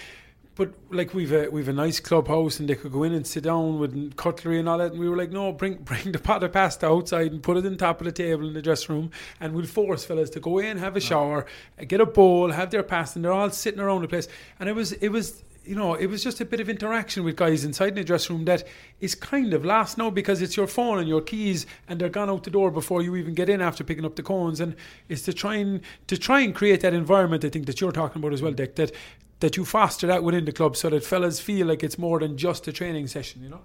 but 0.57 0.73
like 0.91 1.13
we've 1.13 1.31
a 1.31 1.49
we've 1.49 1.69
a 1.69 1.73
nice 1.73 1.99
clubhouse 1.99 2.59
and 2.59 2.67
they 2.67 2.75
could 2.75 2.91
go 2.91 3.03
in 3.03 3.13
and 3.13 3.25
sit 3.25 3.43
down 3.43 3.79
with 3.79 4.15
cutlery 4.15 4.59
and 4.59 4.67
all 4.67 4.77
that 4.77 4.91
and 4.91 4.99
we 4.99 5.07
were 5.07 5.15
like 5.15 5.31
no 5.31 5.51
bring 5.51 5.75
bring 5.83 6.11
the 6.11 6.19
pot 6.19 6.43
of 6.43 6.51
pasta 6.51 6.87
outside 6.87 7.31
and 7.31 7.43
put 7.43 7.57
it 7.57 7.65
on 7.65 7.77
top 7.77 8.01
of 8.01 8.05
the 8.05 8.11
table 8.11 8.47
in 8.47 8.53
the 8.53 8.61
dressing 8.61 8.95
room 8.95 9.11
and 9.39 9.53
we'll 9.53 9.65
force 9.65 10.03
fellas 10.03 10.29
to 10.29 10.39
go 10.39 10.57
in 10.57 10.77
have 10.77 10.97
a 10.97 10.99
shower 10.99 11.45
uh, 11.79 11.85
get 11.85 12.01
a 12.01 12.05
bowl 12.05 12.51
have 12.51 12.71
their 12.71 12.83
pasta 12.83 13.17
and 13.17 13.25
they're 13.25 13.31
all 13.31 13.49
sitting 13.49 13.79
around 13.79 14.01
the 14.01 14.07
place. 14.07 14.27
And 14.59 14.69
it 14.69 14.73
was 14.73 14.93
it 14.93 15.09
was 15.09 15.43
you 15.65 15.75
know, 15.75 15.95
it 15.95 16.05
was 16.07 16.23
just 16.23 16.39
a 16.39 16.45
bit 16.45 16.61
of 16.61 16.69
interaction 16.69 17.25
with 17.25 17.35
guys 17.35 17.65
inside 17.65 17.93
the 17.93 18.03
dressing 18.03 18.37
room 18.37 18.45
that 18.45 18.65
is 19.01 19.13
kind 19.15 19.53
of 19.53 19.65
lost 19.65 19.97
now 19.97 20.09
because 20.09 20.41
it's 20.41 20.55
your 20.55 20.65
phone 20.65 20.99
and 20.99 21.09
your 21.09 21.19
keys 21.19 21.65
and 21.89 21.99
they're 21.99 22.07
gone 22.07 22.29
out 22.29 22.45
the 22.45 22.49
door 22.49 22.71
before 22.71 23.01
you 23.01 23.17
even 23.17 23.33
get 23.33 23.49
in 23.49 23.61
after 23.61 23.83
picking 23.83 24.05
up 24.05 24.15
the 24.15 24.23
cones 24.23 24.61
and 24.61 24.77
it's 25.09 25.23
to 25.23 25.33
try 25.33 25.55
and 25.55 25.81
to 26.07 26.17
try 26.17 26.39
and 26.39 26.55
create 26.55 26.79
that 26.79 26.93
environment 26.93 27.43
I 27.43 27.49
think 27.49 27.65
that 27.65 27.81
you're 27.81 27.91
talking 27.91 28.21
about 28.21 28.31
as 28.31 28.41
well, 28.41 28.53
Dec, 28.53 28.75
that 28.75 28.93
that 29.39 29.57
you 29.57 29.65
foster 29.65 30.07
that 30.07 30.23
within 30.23 30.45
the 30.45 30.51
club 30.51 30.75
so 30.75 30.89
that 30.89 31.03
fellas 31.03 31.39
feel 31.39 31.67
like 31.67 31.83
it's 31.83 31.97
more 31.97 32.19
than 32.19 32.37
just 32.37 32.67
a 32.67 32.73
training 32.73 33.07
session, 33.07 33.43
you 33.43 33.49
know? 33.49 33.61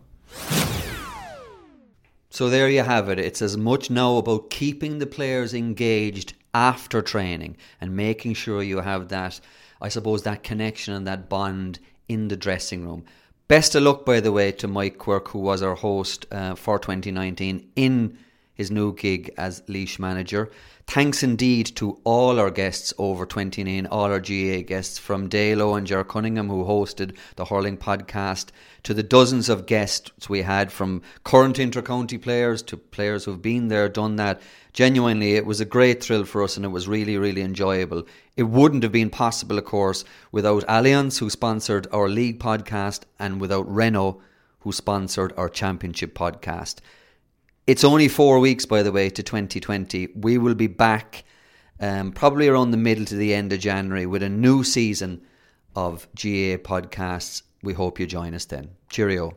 So 2.31 2.49
there 2.49 2.69
you 2.69 2.83
have 2.83 3.11
it. 3.11 3.19
It's 3.19 3.43
as 3.43 3.57
much 3.57 3.91
now 3.91 4.17
about 4.17 4.49
keeping 4.49 4.99
the 4.99 5.07
players 5.07 5.53
engaged 5.53 6.33
after 6.55 7.03
training 7.03 7.57
and 7.81 7.95
making 7.95 8.35
sure 8.35 8.63
you 8.63 8.79
have 8.81 9.09
that, 9.09 9.39
I 9.81 9.89
suppose, 9.89 10.23
that 10.23 10.43
connection 10.43 10.95
and 10.95 11.07
that 11.07 11.29
bond 11.29 11.79
in 12.09 12.29
the 12.29 12.37
dressing 12.37 12.87
room. 12.87 13.05
Best 13.49 13.75
of 13.75 13.83
luck, 13.83 14.07
by 14.07 14.21
the 14.21 14.33
way, 14.33 14.51
to 14.53 14.67
Mike 14.67 14.97
Quirk, 14.97 15.29
who 15.29 15.41
was 15.41 15.63
our 15.63 15.75
host 15.75 16.27
uh, 16.33 16.55
for 16.55 16.79
2019 16.79 17.71
in 17.77 18.17
his 18.55 18.71
new 18.71 18.95
gig 18.95 19.31
as 19.37 19.63
Laois 19.69 19.99
manager. 19.99 20.51
Thanks 20.87 21.23
indeed 21.23 21.67
to 21.77 21.99
all 22.05 22.39
our 22.39 22.51
guests 22.51 22.93
over 22.99 23.25
29, 23.25 23.87
all 23.87 24.13
our 24.13 24.21
GAA 24.21 24.63
guests 24.67 24.99
from 24.99 25.29
Dalo 25.29 25.79
and 25.79 25.87
Ger 25.87 26.05
Cunningham 26.05 26.49
who 26.49 26.65
hosted 26.65 27.17
the 27.37 27.47
hurling 27.47 27.79
podcast, 27.79 28.49
to 28.83 28.93
the 28.93 29.03
dozens 29.03 29.49
of 29.49 29.67
guests 29.67 30.29
we 30.29 30.43
had 30.43 30.73
from 30.73 31.01
current 31.25 31.59
inter-county 31.59 32.19
players 32.19 32.63
to 32.65 32.77
players 32.77 33.25
who've 33.25 33.41
been 33.41 33.69
there, 33.69 33.89
done 33.89 34.17
that. 34.17 34.43
Genuinely, 34.73 35.37
it 35.37 35.47
was 35.47 35.61
a 35.61 35.65
great 35.65 36.03
thrill 36.03 36.25
for 36.25 36.43
us 36.43 36.57
and 36.57 36.67
it 36.67 36.71
was 36.71 36.89
really, 36.89 37.17
really 37.17 37.43
enjoyable. 37.43 38.03
It 38.37 38.45
wouldn't 38.45 38.83
have 38.83 38.93
been 38.93 39.11
possible, 39.11 39.59
of 39.59 39.65
course, 39.65 40.05
without 40.33 40.67
Allianz, 40.67 41.21
who 41.21 41.31
sponsored 41.31 41.87
our 41.93 42.09
league 42.09 42.41
podcast, 42.41 43.03
and 43.19 43.41
without 43.41 43.73
Renault, 43.73 44.21
who 44.61 44.73
sponsored 44.73 45.33
our 45.37 45.49
championship 45.49 46.15
podcast. 46.15 46.77
It's 47.67 47.85
only 47.85 48.09
four 48.09 48.41
weeks, 48.41 48.67
by 48.67 48.83
the 48.83 48.91
way, 48.91 49.09
to 49.11 49.23
2020. 49.23 50.09
We 50.17 50.37
will 50.37 50.55
be 50.55 50.67
back 50.67 51.25
um, 51.79 52.11
probably 52.13 52.49
around 52.49 52.73
the 52.73 52.77
middle 52.77 53.05
to 53.05 53.15
the 53.15 53.33
end 53.35 53.53
of 53.53 53.61
January 53.61 54.05
with 54.05 54.23
a 54.23 54.29
new 54.29 54.65
season 54.65 55.23
of 55.77 56.09
GAA 56.17 56.59
podcasts. 56.59 57.43
We 57.63 57.73
hope 57.73 58.01
you 58.01 58.07
join 58.07 58.35
us 58.35 58.47
then. 58.47 58.71
Cheerio. 58.89 59.37